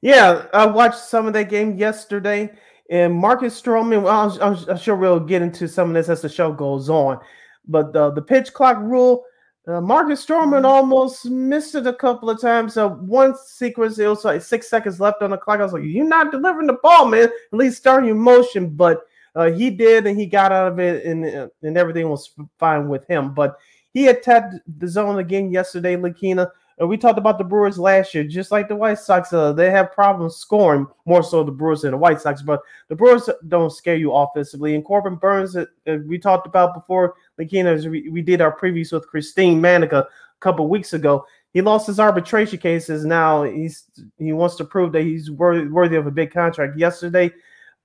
Yeah, 0.02 0.46
I 0.54 0.66
watched 0.66 1.00
some 1.00 1.26
of 1.28 1.34
that 1.34 1.50
game 1.50 1.78
yesterday. 1.78 2.52
And 2.90 3.14
Marcus 3.16 3.60
Stroman, 3.60 4.04
well, 4.04 4.40
I'm, 4.42 4.70
I'm, 4.70 4.78
sure 4.78 4.96
we'll 4.96 5.20
get 5.20 5.42
into 5.42 5.68
some 5.68 5.90
of 5.90 5.96
this 5.96 6.10
as 6.10 6.22
the 6.22 6.30
show 6.30 6.52
goes 6.52 6.90
on. 6.90 7.20
But 7.68 7.94
the, 7.94 8.12
the 8.12 8.22
pitch 8.22 8.54
clock 8.54 8.78
rule, 8.80 9.26
uh, 9.68 9.82
Marcus 9.82 10.24
Stroman 10.24 10.58
mm-hmm. 10.58 10.66
almost 10.66 11.26
missed 11.26 11.74
it 11.74 11.88
a 11.88 11.94
couple 11.94 12.30
of 12.30 12.40
times. 12.40 12.76
So 12.76 12.90
one 12.90 13.36
sequence, 13.36 13.98
it 13.98 14.08
was 14.08 14.24
like 14.24 14.44
six 14.44 14.70
seconds 14.70 15.00
left 15.00 15.24
on 15.24 15.32
the 15.32 15.38
clock. 15.38 15.60
I 15.60 15.64
was 15.64 15.74
like, 15.74 15.84
"You're 15.84 16.06
not 16.06 16.32
delivering 16.32 16.68
the 16.68 16.78
ball, 16.84 17.08
man. 17.08 17.24
At 17.24 17.32
least 17.52 17.78
start 17.78 18.06
your 18.06 18.14
motion." 18.14 18.70
But 18.70 19.02
uh, 19.36 19.50
he 19.50 19.72
did, 19.72 20.06
and 20.06 20.20
he 20.20 20.28
got 20.28 20.52
out 20.52 20.72
of 20.72 20.80
it, 20.80 21.04
and 21.06 21.26
uh, 21.26 21.48
and 21.64 21.78
everything 21.78 22.08
was 22.10 22.36
fine 22.60 22.88
with 22.88 23.08
him. 23.08 23.34
But 23.34 23.58
he 23.94 24.08
attacked 24.08 24.56
the 24.78 24.88
zone 24.88 25.18
again 25.18 25.52
yesterday, 25.52 25.96
Lakeena. 25.96 26.52
And 26.78 26.90
we 26.90 26.98
talked 26.98 27.18
about 27.18 27.38
the 27.38 27.44
Brewers 27.44 27.80
last 27.80 28.14
year, 28.14 28.26
just 28.26 28.52
like 28.52 28.68
the 28.68 28.76
White 28.76 29.00
Sox. 29.00 29.32
Uh, 29.32 29.54
they 29.54 29.72
have 29.72 29.94
problems 29.94 30.36
scoring 30.36 30.86
more 31.06 31.24
so 31.24 31.44
the 31.44 31.52
Brewers 31.52 31.82
than 31.82 31.92
the 31.92 31.98
White 31.98 32.20
Sox, 32.20 32.42
but 32.42 32.62
the 32.90 32.96
Brewers 32.96 33.30
don't 33.48 33.72
scare 33.72 33.96
you 33.96 34.12
offensively. 34.12 34.76
And 34.76 34.84
Corbin 34.84 35.16
Burnes, 35.16 35.56
uh, 35.56 35.66
uh 35.88 35.98
we 36.06 36.20
talked 36.20 36.48
about 36.48 36.74
before, 36.74 37.16
McKenna, 37.38 37.76
we, 37.90 38.10
we 38.10 38.22
did 38.22 38.42
our 38.42 38.58
previews 38.58 38.92
with 38.92 39.08
Christine 39.08 39.62
Manica 39.62 40.00
a 40.00 40.08
couple 40.42 40.68
weeks 40.68 40.92
ago. 40.92 41.26
He 41.54 41.62
lost 41.62 41.88
his 41.88 42.02
arbitration 42.02 42.60
cases. 42.60 43.06
Now 43.06 43.44
he's 43.44 43.86
he 44.18 44.34
wants 44.34 44.56
to 44.56 44.66
prove 44.66 44.92
that 44.92 45.04
he's 45.04 45.32
worthy, 45.32 45.70
worthy 45.70 45.96
of 45.96 46.08
a 46.08 46.12
big 46.12 46.34
contract. 46.34 46.78
Yesterday, 46.78 47.32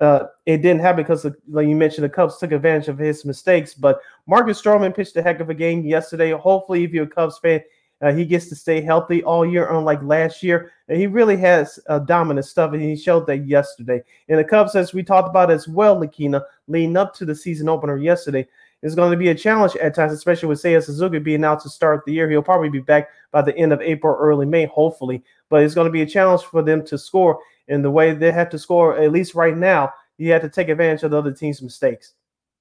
uh, 0.00 0.24
it 0.46 0.58
didn't 0.58 0.80
happen 0.80 1.04
because, 1.04 1.24
like 1.48 1.68
you 1.68 1.76
mentioned, 1.76 2.04
the 2.04 2.08
Cubs 2.08 2.38
took 2.38 2.50
advantage 2.50 2.88
of 2.88 2.98
his 2.98 3.24
mistakes. 3.24 3.72
But 3.74 4.00
Marcus 4.26 4.60
Stroman 4.60 4.96
pitched 4.96 5.16
a 5.16 5.22
heck 5.22 5.38
of 5.38 5.50
a 5.50 5.54
game 5.54 5.84
yesterday. 5.84 6.32
Hopefully, 6.32 6.82
if 6.82 6.90
you're 6.90 7.04
a 7.04 7.08
Cubs 7.08 7.38
fan, 7.38 7.60
uh, 8.02 8.12
he 8.12 8.24
gets 8.24 8.46
to 8.48 8.54
stay 8.54 8.80
healthy 8.80 9.22
all 9.22 9.44
year, 9.44 9.68
unlike 9.70 10.02
last 10.02 10.42
year. 10.42 10.72
And 10.88 10.98
he 10.98 11.06
really 11.06 11.36
has 11.38 11.78
uh, 11.88 11.98
dominant 11.98 12.46
stuff, 12.46 12.72
and 12.72 12.82
he 12.82 12.96
showed 12.96 13.26
that 13.26 13.46
yesterday. 13.46 14.02
And 14.28 14.38
the 14.38 14.44
Cubs, 14.44 14.74
as 14.74 14.94
we 14.94 15.02
talked 15.02 15.28
about 15.28 15.50
as 15.50 15.68
well, 15.68 15.96
Lakeena, 15.96 16.42
leading 16.66 16.96
up 16.96 17.14
to 17.14 17.24
the 17.24 17.34
season 17.34 17.68
opener 17.68 17.96
yesterday, 17.96 18.46
is 18.82 18.94
going 18.94 19.10
to 19.10 19.16
be 19.16 19.28
a 19.28 19.34
challenge 19.34 19.76
at 19.76 19.94
times, 19.94 20.12
especially 20.12 20.48
with 20.48 20.62
Seiya 20.62 20.82
Suzuki 20.82 21.18
being 21.18 21.44
out 21.44 21.60
to 21.62 21.68
start 21.68 22.02
the 22.06 22.12
year. 22.12 22.30
He'll 22.30 22.42
probably 22.42 22.70
be 22.70 22.80
back 22.80 23.10
by 23.30 23.42
the 23.42 23.56
end 23.56 23.72
of 23.72 23.82
April, 23.82 24.16
early 24.18 24.46
May, 24.46 24.64
hopefully. 24.64 25.22
But 25.50 25.62
it's 25.62 25.74
going 25.74 25.84
to 25.86 25.92
be 25.92 26.02
a 26.02 26.06
challenge 26.06 26.42
for 26.42 26.62
them 26.62 26.84
to 26.86 26.96
score. 26.96 27.40
in 27.68 27.82
the 27.82 27.90
way 27.90 28.12
they 28.12 28.32
have 28.32 28.50
to 28.50 28.58
score, 28.58 28.98
at 28.98 29.12
least 29.12 29.34
right 29.34 29.56
now, 29.56 29.92
you 30.18 30.32
have 30.32 30.42
to 30.42 30.48
take 30.48 30.68
advantage 30.68 31.02
of 31.02 31.12
the 31.12 31.18
other 31.18 31.32
team's 31.32 31.62
mistakes. 31.62 32.14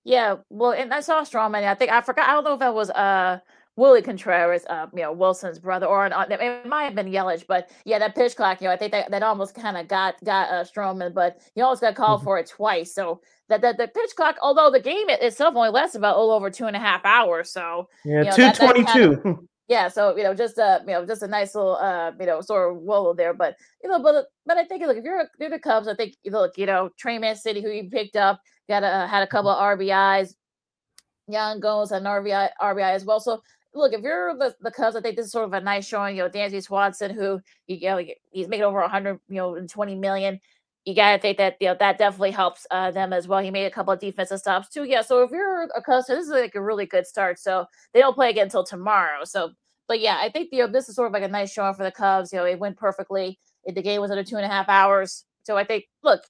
Yeah, 0.05 0.38
well, 0.50 0.72
and 0.72 0.93
I 0.93 1.01
saw 1.01 1.22
Stroman. 1.24 1.65
I 1.65 1.75
think 1.75 1.91
I 1.91 2.01
forgot. 2.01 2.29
I 2.29 2.34
don't 2.34 2.43
know 2.46 2.53
if 2.53 2.60
that 2.60 2.74
was 2.74 2.89
uh 2.91 3.39
Willie 3.79 4.01
Contreras, 4.01 4.65
uh, 4.69 4.88
you 4.93 5.01
know, 5.01 5.13
Willson's 5.13 5.57
brother, 5.57 5.86
or 5.86 6.05
an, 6.05 6.13
it 6.29 6.65
might 6.67 6.83
have 6.83 6.95
been 6.95 7.07
Yelich, 7.07 7.45
but 7.48 7.71
yeah, 7.86 7.98
that 7.98 8.13
pitch 8.13 8.36
clock, 8.36 8.62
you 8.62 8.67
know, 8.67 8.74
I 8.74 8.77
think 8.77 8.91
that, 8.91 9.09
that 9.09 9.24
almost 9.24 9.55
kind 9.55 9.77
of 9.77 9.88
got 9.88 10.15
got 10.24 10.50
uh, 10.50 10.65
Stroman, 10.65 11.13
but 11.13 11.39
he 11.55 11.62
almost 11.62 11.81
got 11.81 11.95
called 11.95 12.19
mm-hmm. 12.19 12.25
for 12.25 12.39
it 12.39 12.50
twice. 12.50 12.93
So 12.93 13.21
that, 13.48 13.62
that 13.62 13.77
the 13.77 13.88
pitch 13.88 14.12
clock, 14.17 14.36
although 14.41 14.69
the 14.69 14.81
game 14.81 15.09
itself 15.09 15.55
only 15.55 15.69
lasts 15.69 15.95
about 15.95 16.17
a 16.17 16.19
little 16.19 16.36
over 16.36 16.50
two 16.50 16.65
and 16.65 16.75
a 16.75 16.79
half 16.79 17.05
hours, 17.05 17.51
so 17.51 17.88
yeah, 18.03 18.19
you 18.19 18.25
know, 18.25 18.36
two 18.36 18.51
twenty 18.51 18.83
two. 18.93 19.48
Yeah, 19.69 19.88
so 19.88 20.17
you 20.17 20.24
know, 20.24 20.33
just 20.33 20.57
a 20.57 20.81
you 20.88 20.93
know, 20.93 21.05
just 21.05 21.21
a 21.21 21.27
nice 21.27 21.53
little 21.53 21.75
uh, 21.75 22.12
you 22.19 22.25
know, 22.25 22.41
sort 22.41 22.71
of 22.71 22.81
wall 22.81 23.13
there. 23.13 23.36
But 23.36 23.55
you 23.83 23.89
know, 23.91 24.01
but 24.01 24.25
but 24.48 24.57
I 24.57 24.65
think 24.65 24.81
look, 24.81 24.98
if 24.98 25.03
you're, 25.03 25.27
you're 25.39 25.51
the 25.51 25.59
Cubs, 25.59 25.88
I 25.88 25.93
think 25.93 26.15
look, 26.25 26.57
you 26.57 26.65
know, 26.65 26.89
Trey 26.98 27.19
Mancini, 27.19 27.62
who 27.62 27.69
you 27.69 27.88
picked 27.88 28.15
up, 28.15 28.41
got 28.67 28.83
a, 28.83 29.05
had 29.05 29.21
a 29.21 29.27
couple 29.27 29.51
of 29.51 29.59
RBIs. 29.59 30.33
Gomes 31.31 31.91
had 31.91 32.01
an 32.01 32.07
RBI 32.07 32.50
RBI 32.59 32.91
as 32.91 33.05
well. 33.05 33.19
So 33.19 33.43
look, 33.74 33.94
if 33.94 34.02
you're 34.02 34.36
the, 34.36 34.56
the 34.62 34.72
Cubs, 34.72 34.96
I 34.96 35.02
think 35.02 35.16
this 35.16 35.28
is 35.28 35.32
sort 35.32 35.46
of 35.46 35.54
a 35.54 35.62
nice 35.62 35.88
showing. 35.88 36.16
You 36.16 36.24
know, 36.24 36.30
Dansby 36.30 36.64
Swanson, 36.64 37.14
who 37.14 37.40
you 37.68 37.80
know 37.82 38.04
he's 38.32 38.48
making 38.48 38.66
over 38.66 38.80
100, 38.80 39.20
you 39.30 39.36
know, 39.36 39.68
20 39.68 39.96
million. 39.96 40.40
You 40.86 40.96
gotta 40.96 41.20
think 41.20 41.38
that 41.38 41.58
you 41.60 41.68
know 41.68 41.76
that 41.80 41.98
definitely 41.98 42.32
helps 42.32 42.66
uh, 42.72 42.92
them 42.92 43.14
as 43.14 43.28
well. 43.28 43.44
He 43.44 43.52
made 43.52 43.66
a 43.66 43.72
couple 43.72 43.94
of 43.94 44.00
defensive 44.00 44.40
stops 44.40 44.70
too. 44.70 44.86
Yeah, 44.86 45.02
so 45.02 45.22
if 45.24 45.32
you're 45.32 45.64
a 45.64 45.82
Cubs, 45.82 46.08
this 46.08 46.26
is 46.26 46.30
like 46.30 46.56
a 46.56 46.62
really 46.62 46.86
good 46.86 47.06
start. 47.06 47.38
So 47.40 47.66
they 47.94 48.00
don't 48.00 48.16
play 48.16 48.30
again 48.30 48.46
until 48.46 48.64
tomorrow. 48.64 49.24
So, 49.26 49.52
but 49.88 50.00
yeah, 50.00 50.18
I 50.22 50.30
think 50.30 50.50
you 50.52 50.60
know 50.60 50.72
this 50.72 50.90
is 50.90 50.96
sort 50.96 51.08
of 51.08 51.14
like 51.14 51.24
a 51.24 51.28
nice 51.28 51.52
showing 51.52 51.74
for 51.76 51.84
the 51.84 51.92
Cubs. 51.92 52.32
You 52.34 52.40
know, 52.40 52.46
it 52.46 52.60
went 52.60 52.78
perfectly. 52.78 53.40
The 53.66 53.82
game 53.82 54.02
was 54.02 54.10
under 54.10 54.24
two 54.24 54.38
and 54.38 54.46
a 54.46 54.50
half 54.50 54.70
hours. 54.70 55.26
So 55.44 55.58
I 55.58 55.64
think, 55.64 55.86
look, 56.04 56.22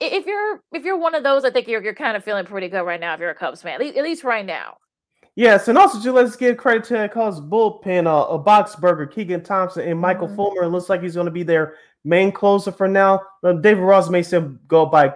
if 0.00 0.26
you're 0.26 0.62
if 0.72 0.84
you're 0.84 0.98
one 0.98 1.14
of 1.14 1.24
those, 1.24 1.44
I 1.44 1.50
think 1.50 1.68
you're 1.68 1.82
you're 1.82 1.94
kind 1.94 2.16
of 2.16 2.24
feeling 2.24 2.46
pretty 2.46 2.68
good 2.68 2.82
right 2.82 3.00
now. 3.00 3.14
If 3.14 3.20
you're 3.20 3.30
a 3.30 3.34
Cubs 3.34 3.62
fan, 3.62 3.74
at 3.74 3.80
least, 3.80 3.96
at 3.96 4.04
least 4.04 4.24
right 4.24 4.46
now. 4.46 4.76
Yes, 5.38 5.68
and 5.68 5.78
also 5.78 6.00
just 6.00 6.16
let's 6.16 6.34
give 6.34 6.56
credit 6.56 6.82
to 6.86 7.08
Cubs 7.08 7.40
bullpen, 7.40 8.08
uh, 8.08 8.26
a 8.26 8.42
Boxberger, 8.42 9.08
Keegan 9.08 9.44
Thompson, 9.44 9.88
and 9.88 9.96
Michael 9.96 10.26
mm-hmm. 10.26 10.34
Fulmer. 10.34 10.64
It 10.64 10.70
looks 10.70 10.88
like 10.88 11.00
he's 11.00 11.14
going 11.14 11.26
to 11.26 11.30
be 11.30 11.44
their 11.44 11.76
main 12.02 12.32
closer 12.32 12.72
for 12.72 12.88
now. 12.88 13.20
Uh, 13.44 13.52
David 13.52 13.82
Ross 13.82 14.10
may 14.10 14.24
still 14.24 14.58
go 14.66 14.84
by 14.84 15.14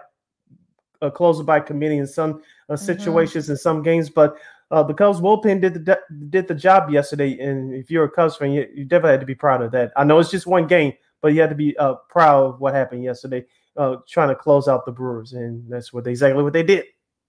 a 1.01 1.07
uh, 1.07 1.11
closer 1.11 1.43
by 1.43 1.59
committee 1.59 1.99
in 1.99 2.07
some 2.07 2.35
uh, 2.69 2.75
mm-hmm. 2.75 2.77
situations 2.77 3.47
mm-hmm. 3.47 3.55
in 3.55 3.57
some 3.57 3.83
games, 3.83 4.11
but 4.11 4.37
uh, 4.71 4.85
the 4.85 4.95
Cubs 4.95 5.21
bullpen 5.21 5.61
did 5.61 5.75
the 5.75 5.99
did 6.31 6.47
the 6.47 6.55
job 6.55 6.89
yesterday. 6.89 7.37
And 7.41 7.75
if 7.75 7.91
you're 7.91 8.05
a 8.05 8.09
Cubs 8.09 8.37
fan, 8.37 8.53
you, 8.53 8.69
you, 8.73 8.85
definitely 8.85 9.15
had 9.15 9.21
to 9.21 9.27
be 9.27 9.35
proud 9.35 9.61
of 9.61 9.73
that. 9.73 9.91
I 9.97 10.05
know 10.05 10.21
it's 10.21 10.31
just 10.31 10.47
one 10.47 10.69
game, 10.69 10.93
but 11.21 11.35
you 11.35 11.41
had 11.41 11.51
to 11.51 11.57
be 11.57 11.77
uh, 11.79 11.95
proud 12.09 12.45
of 12.45 12.61
what 12.61 12.75
happened 12.75 13.03
yesterday, 13.03 13.45
uh, 13.77 13.97
trying 14.09 14.29
to 14.29 14.37
close 14.37 14.69
out 14.69 14.87
the 14.87 14.93
Brewers, 14.93 15.33
and 15.33 15.69
that's 15.69 15.93
what 15.93 16.05
they, 16.05 16.13
exactly 16.13 16.45
what 16.45 16.53
they 16.53 16.63
did. 16.63 16.85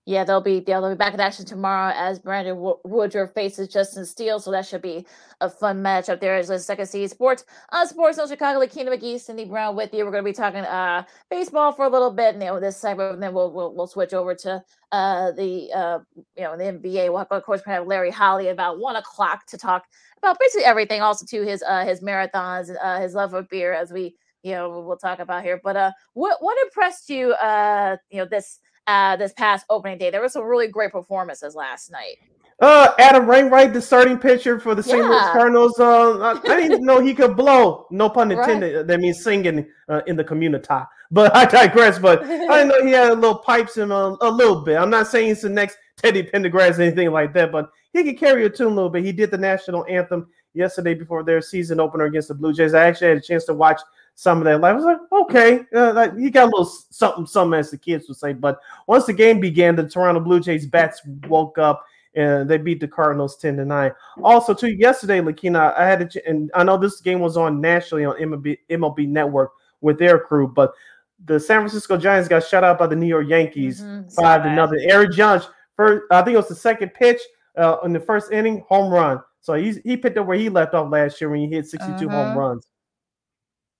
Yeah, 0.06 0.26
they'll 0.26 0.42
be 0.42 0.60
they'll 0.60 0.90
be 0.90 0.96
back 0.96 1.14
in 1.14 1.22
action 1.22 1.46
tomorrow 1.46 1.94
as 1.96 2.20
Brandon 2.20 2.58
Woodruff 2.84 3.34
faces 3.34 3.70
Justin 3.70 4.06
Steele. 4.06 4.38
So 4.38 4.52
that 4.52 4.66
should 4.66 4.82
be 4.82 5.06
a 5.40 5.50
fun 5.50 5.82
match 5.82 6.10
up 6.10 6.20
there 6.20 6.36
as 6.36 6.50
the 6.50 6.60
second 6.60 6.88
seed 6.88 7.10
sports 7.10 7.46
on 7.72 7.88
SportZone 7.88 8.28
Chicago. 8.28 8.60
Lakeena 8.60 8.90
McGee, 8.90 9.18
Cindy 9.18 9.46
Brown 9.46 9.78
with 9.78 9.94
you. 9.94 10.04
We're 10.04 10.12
going 10.12 10.26
to 10.26 10.30
be 10.30 10.34
talking 10.34 10.66
uh 10.66 11.04
baseball 11.30 11.72
for 11.72 11.86
a 11.86 11.90
little 11.90 12.12
bit, 12.12 12.34
you 12.36 12.42
know, 12.42 12.60
this 12.60 12.76
segment, 12.76 13.14
and 13.14 13.24
then 13.24 13.34
we'll 13.34 13.54
we'll, 13.54 13.74
we'll 13.74 13.88
switch 13.88 14.14
over 14.14 14.36
to 14.36 14.62
uh 14.92 15.32
the 15.32 15.72
uh 15.74 16.00
you 16.36 16.44
know 16.44 16.58
the 16.58 16.66
NBA. 16.66 17.08
We'll 17.08 17.20
have, 17.20 17.32
of 17.32 17.44
course 17.44 17.62
we 17.66 17.72
have 17.72 17.88
Larry 17.88 18.12
Hawley 18.12 18.50
about 18.50 18.80
one 18.80 18.98
o'clock 18.98 19.46
to 19.48 19.58
talk 19.58 19.86
about 20.18 20.38
basically 20.38 20.66
everything. 20.66 21.02
Also 21.02 21.26
to 21.28 21.44
his 21.44 21.64
uh 21.64 21.86
his 21.86 22.02
marathons, 22.02 22.76
uh 22.84 23.00
his 23.00 23.14
love 23.14 23.34
of 23.34 23.48
beer 23.48 23.72
as 23.72 23.94
we 23.94 24.18
you 24.44 24.52
know 24.52 24.82
we'll 24.82 24.98
talk 24.98 25.20
about 25.20 25.44
here. 25.44 25.62
But 25.64 25.78
uh, 25.78 25.92
what 26.12 26.40
what 26.42 26.58
impressed 26.62 27.10
you 27.10 27.32
uh 27.36 27.96
you 28.10 28.18
know 28.18 28.26
this 28.26 28.60
uh, 28.88 29.16
this 29.16 29.34
past 29.34 29.66
opening 29.70 29.98
day. 29.98 30.10
There 30.10 30.22
were 30.22 30.30
some 30.30 30.44
really 30.44 30.68
great 30.68 30.92
performances 30.92 31.56
last 31.56 31.92
night. 31.92 32.18
Uh, 32.60 32.94
Adam 33.00 33.28
Wainwright, 33.28 33.74
the 33.74 33.82
starting 33.82 34.18
pitcher 34.18 34.60
for 34.60 34.76
the 34.76 34.84
St. 34.84 35.00
Yeah. 35.00 35.10
Louis 35.10 35.32
Cardinals. 35.32 35.80
Uh, 35.80 36.20
I, 36.20 36.32
I, 36.52 36.56
didn't 36.56 36.86
know 36.86 37.02
he 37.02 37.14
could 37.14 37.36
blow. 37.36 37.88
No 37.90 38.10
pun 38.10 38.32
intended. 38.32 38.76
Right. 38.76 38.88
That 38.88 39.00
means 39.00 39.24
singing 39.24 39.68
uh, 39.90 40.02
in 40.08 40.16
the 40.16 40.24
community. 40.24 40.68
But 41.12 41.36
I 41.36 41.46
digress. 41.46 42.00
But 42.00 42.24
I 42.24 42.28
didn't 42.28 42.68
know 42.70 42.86
he 42.86 42.92
had 42.92 43.12
a 43.12 43.16
little 43.16 43.40
pipes 43.40 43.78
in 43.78 43.92
a, 43.92 44.16
a 44.22 44.30
little 44.30 44.62
bit. 44.62 44.78
I'm 44.78 44.90
not 44.90 45.08
saying 45.08 45.30
he's 45.30 45.42
the 45.42 45.50
next 45.50 45.78
Teddy 45.98 46.24
Pendergrass 46.24 46.78
or 46.78 46.84
anything 46.84 47.12
like 47.12 47.34
that, 47.34 47.52
but 47.52 47.70
he 47.92 48.04
could 48.04 48.18
carry 48.18 48.46
a 48.46 48.50
tune 48.50 48.68
a 48.68 48.76
little 48.76 48.90
bit. 48.90 49.04
He 49.04 49.12
did 49.12 49.32
the 49.32 49.38
national 49.38 49.86
anthem 49.90 50.28
yesterday 50.54 50.94
before 50.94 51.24
their 51.24 51.42
season 51.42 51.80
opener 51.80 52.06
against 52.06 52.28
the 52.28 52.36
Blue 52.36 52.54
Jays. 52.54 52.74
I 52.74 52.88
actually 52.88 53.10
had 53.10 53.18
a 53.18 53.22
chance 53.22 53.46
to 53.46 53.54
watch 53.54 53.82
some 54.16 54.38
of 54.40 54.46
that 54.46 54.62
life. 54.62 54.74
I 54.74 54.76
was 54.76 54.86
like, 54.86 54.98
okay, 55.12 55.62
uh, 55.76 55.94
like, 55.94 56.18
he 56.18 56.30
got 56.30 56.44
a 56.44 56.46
little 56.46 56.66
something, 56.66 57.26
something, 57.26 57.60
as 57.60 57.72
the 57.72 57.78
kids 57.78 58.08
would 58.08 58.18
say. 58.18 58.34
But 58.34 58.60
once 58.88 59.06
the 59.06 59.14
game 59.14 59.40
began, 59.40 59.76
the 59.76 59.88
Toronto 59.88 60.20
Blue 60.20 60.40
Jays 60.40 60.66
bats 60.66 61.02
woke 61.28 61.58
up 61.58 61.84
and 62.16 62.50
they 62.50 62.58
beat 62.58 62.80
the 62.80 62.88
Cardinals 62.88 63.38
10 63.38 63.58
to 63.58 63.66
9. 63.66 63.92
Also, 64.24 64.54
too, 64.54 64.72
yesterday, 64.72 65.20
Lakeena, 65.20 65.76
I 65.76 65.88
had 65.88 66.12
to, 66.12 66.28
and 66.28 66.52
I 66.54 66.64
know 66.64 66.78
this 66.78 67.02
game 67.02 67.20
was 67.20 67.38
on 67.38 67.60
nationally 67.60 68.06
on 68.06 68.16
MLB, 68.18 68.60
MLB 68.70 69.08
Network 69.08 69.52
with 69.82 69.98
their 69.98 70.20
crew, 70.20 70.48
but 70.48 70.74
the 71.26 71.40
San 71.40 71.62
Francisco 71.62 71.98
Giants 71.98 72.30
got 72.30 72.46
shut 72.46 72.64
out 72.64 72.78
by 72.78 72.88
the 72.88 72.96
New 72.96 73.08
York 73.08 73.28
Yankees 73.28 73.82
mm-hmm, 73.82 74.10
five 74.10 74.44
to 74.44 74.54
nothing. 74.54 74.80
Aaron 74.82 75.12
Judge, 75.12 75.44
first, 75.76 76.04
I 76.12 76.22
think 76.22 76.36
it 76.36 76.38
was 76.38 76.50
the 76.50 76.56
second 76.56 76.94
pitch 76.94 77.20
uh, 77.58 77.78
in 77.84 77.94
the 77.94 78.00
first 78.00 78.32
inning, 78.32 78.64
home 78.68 78.92
run. 78.92 79.22
So 79.42 79.54
he's, 79.54 79.78
he 79.84 79.98
picked 79.98 80.18
up 80.18 80.28
where 80.28 80.38
he 80.38 80.50
left 80.50 80.74
off 80.74 80.92
last 80.92 81.20
year 81.20 81.30
when 81.30 81.40
he 81.40 81.48
hit 81.48 81.66
62 81.66 82.10
home 82.10 82.30
mm-hmm. 82.30 82.38
runs. 82.38 82.68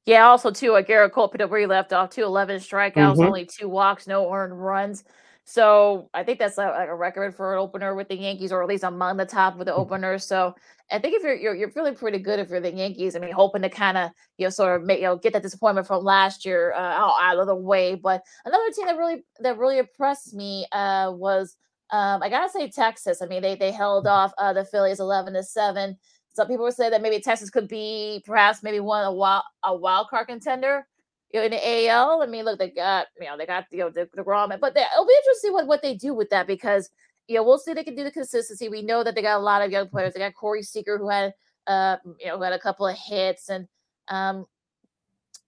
Yeah, 0.06 0.26
also 0.26 0.52
too, 0.52 0.72
like 0.72 0.88
Gerrit 0.88 1.12
Cole 1.12 1.30
picked 1.30 1.42
up 1.42 1.50
where 1.50 1.62
he 1.62 1.66
left 1.66 1.94
off, 1.94 2.10
two 2.10 2.24
eleven 2.24 2.60
strikeouts, 2.60 2.94
mm-hmm. 2.94 3.22
only 3.24 3.46
two 3.46 3.70
walks, 3.70 4.06
no 4.06 4.32
earned 4.34 4.60
runs. 4.60 5.04
So 5.46 6.10
I 6.14 6.24
think 6.24 6.40
that's 6.40 6.58
a, 6.58 6.68
like 6.68 6.90
a 6.90 6.96
record 6.96 7.36
for 7.36 7.54
an 7.54 7.60
opener 7.60 7.96
with 7.96 8.08
the 8.08 8.16
Yankees, 8.16 8.52
or 8.52 8.62
at 8.62 8.70
least 8.70 8.84
among 8.84 9.18
the 9.18 9.26
top 9.26 9.58
with 9.58 9.68
the 9.68 9.72
mm-hmm. 9.72 9.82
openers. 9.82 10.26
So 10.26 10.56
I 10.92 11.00
think 11.00 11.16
if 11.16 11.24
you're, 11.24 11.36
you're 11.36 11.56
you're 11.56 11.72
feeling 11.72 11.96
pretty 11.96 12.20
good 12.20 12.40
if 12.40 12.50
you're 12.50 12.60
the 12.60 12.74
Yankees, 12.74 13.16
I 13.16 13.20
mean, 13.20 13.32
hoping 13.32 13.62
to 13.62 13.70
kind 13.70 13.98
of 13.98 14.12
you 14.38 14.46
know 14.46 14.50
sort 14.50 14.80
of 14.80 14.86
make 14.86 15.00
you 15.00 15.06
know 15.06 15.18
get 15.18 15.32
that 15.34 15.42
disappointment 15.42 15.88
from 15.88 16.04
last 16.04 16.46
year 16.46 16.74
uh, 16.74 16.80
out 16.80 17.40
of 17.40 17.48
the 17.48 17.56
way. 17.56 17.96
But 17.96 18.24
another 18.46 18.72
team 18.72 18.88
that 18.88 18.98
really 18.98 19.24
that 19.40 19.58
really 19.58 19.78
impressed 19.78 20.34
me 20.34 20.66
uh, 20.74 21.14
was 21.16 21.56
um, 21.92 22.24
I 22.24 22.30
gotta 22.30 22.50
say 22.50 22.70
Texas. 22.70 23.22
I 23.22 23.28
mean, 23.28 23.42
they 23.42 23.56
they 23.56 23.72
held 23.72 24.06
mm-hmm. 24.06 24.14
off 24.14 24.34
uh, 24.38 24.52
the 24.52 24.66
Phillies 24.66 25.00
eleven 25.00 25.34
to 25.34 25.44
seven. 25.44 25.98
Some 26.34 26.48
people 26.48 26.66
would 26.66 26.74
say 26.74 26.90
that 26.90 27.02
maybe 27.02 27.20
Texas 27.20 27.50
could 27.50 27.68
be 27.68 28.22
perhaps 28.26 28.64
maybe 28.64 28.80
one 28.80 29.06
a 29.06 29.12
wild 29.12 29.44
a 29.64 29.76
wild 29.76 30.10
card 30.10 30.28
contender 30.28 30.86
you 31.32 31.40
know, 31.40 31.46
in 31.46 31.52
the 31.52 31.88
AL. 31.90 32.22
I 32.22 32.26
mean, 32.28 32.46
look, 32.46 32.60
they 32.60 32.70
got 32.70 33.08
you 33.20 33.28
know 33.28 33.38
they 33.38 33.46
got 33.46 33.66
you 33.72 33.80
know 33.80 33.90
the, 33.90 34.10
the 34.14 34.24
raw 34.24 34.48
but 34.48 34.74
they, 34.74 34.82
it'll 34.82 35.08
be 35.08 35.16
interesting 35.18 35.54
what 35.54 35.68
what 35.68 35.82
they 35.82 35.96
do 35.96 36.14
with 36.14 36.30
that 36.30 36.48
because 36.48 36.90
you 37.28 37.36
know 37.36 37.44
we'll 37.44 37.58
see 37.58 37.74
they 37.74 37.84
can 37.84 37.96
do 37.96 38.04
the 38.04 38.12
consistency. 38.12 38.70
We 38.70 38.82
know 38.82 39.04
that 39.04 39.16
they 39.16 39.22
got 39.22 39.38
a 39.38 39.44
lot 39.44 39.62
of 39.62 39.72
young 39.72 39.90
players. 39.90 40.14
They 40.14 40.20
got 40.20 40.34
Corey 40.34 40.64
Seager 40.64 40.98
who 40.98 41.10
had 41.10 41.34
uh 41.68 41.98
you 42.20 42.28
know 42.28 42.42
had 42.42 42.54
a 42.54 42.60
couple 42.60 42.88
of 42.88 42.98
hits 42.98 43.50
and 43.50 43.68
um 44.10 44.46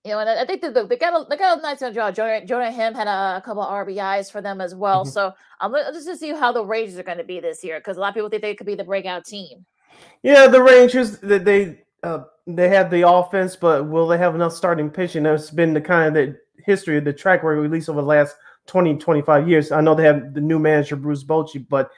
you 0.06 0.12
know, 0.12 0.20
and 0.20 0.30
I 0.30 0.46
think 0.46 0.62
that 0.62 0.88
they 0.88 0.98
got 0.98 1.20
a 1.20 1.28
they 1.28 1.36
got 1.36 1.58
a 1.58 1.62
nice 1.64 1.80
draw. 1.80 2.12
Jonah, 2.12 2.46
Jonah 2.46 2.72
Heim 2.72 2.94
had 2.94 3.08
a, 3.08 3.38
a 3.38 3.42
couple 3.44 3.64
of 3.64 3.88
RBIs 3.88 4.32
for 4.32 4.40
them 4.40 4.62
as 4.62 4.76
well. 4.76 5.02
Mm-hmm. 5.02 5.10
So 5.10 5.34
I'm 5.60 5.74
um, 5.74 5.82
just 5.94 6.06
to 6.06 6.16
see 6.16 6.30
how 6.30 6.52
the 6.52 6.64
Rangers 6.64 7.00
are 7.00 7.04
going 7.04 7.18
to 7.18 7.24
be 7.24 7.40
this 7.40 7.64
year 7.64 7.80
because 7.80 7.98
a 7.98 8.00
lot 8.00 8.10
of 8.10 8.14
people 8.14 8.30
think 8.30 8.44
they 8.44 8.54
could 8.54 8.68
be 8.68 8.76
the 8.76 8.84
breakout 8.84 9.26
team. 9.26 9.66
Yeah, 10.24 10.48
the 10.48 10.62
Rangers 10.62 11.20
that 11.20 11.46
they 11.46 11.84
uh, 12.04 12.24
they 12.48 12.70
have 12.70 12.92
the 12.92 13.08
offense, 13.08 13.56
but 13.56 13.88
will 13.88 14.08
they 14.08 14.18
have 14.18 14.36
enough 14.36 14.54
starting 14.54 14.90
pitching? 14.90 15.24
That's 15.24 15.50
been 15.50 15.74
the 15.74 15.82
kind 15.82 16.08
of 16.08 16.14
the 16.14 16.40
history 16.64 16.98
of 16.98 17.06
the 17.06 17.14
track 17.14 17.44
record, 17.44 17.66
at 17.66 17.72
least 17.72 17.90
over 17.90 18.02
the 18.02 18.08
last 18.08 18.36
20, 18.68 18.98
25 18.98 19.48
years. 19.48 19.72
I 19.72 19.82
know 19.82 19.96
they 19.96 20.04
have 20.04 20.34
the 20.34 20.42
new 20.42 20.60
manager 20.60 20.96
Bruce 20.96 21.24
Bochy, 21.24 21.66
but 21.68 21.92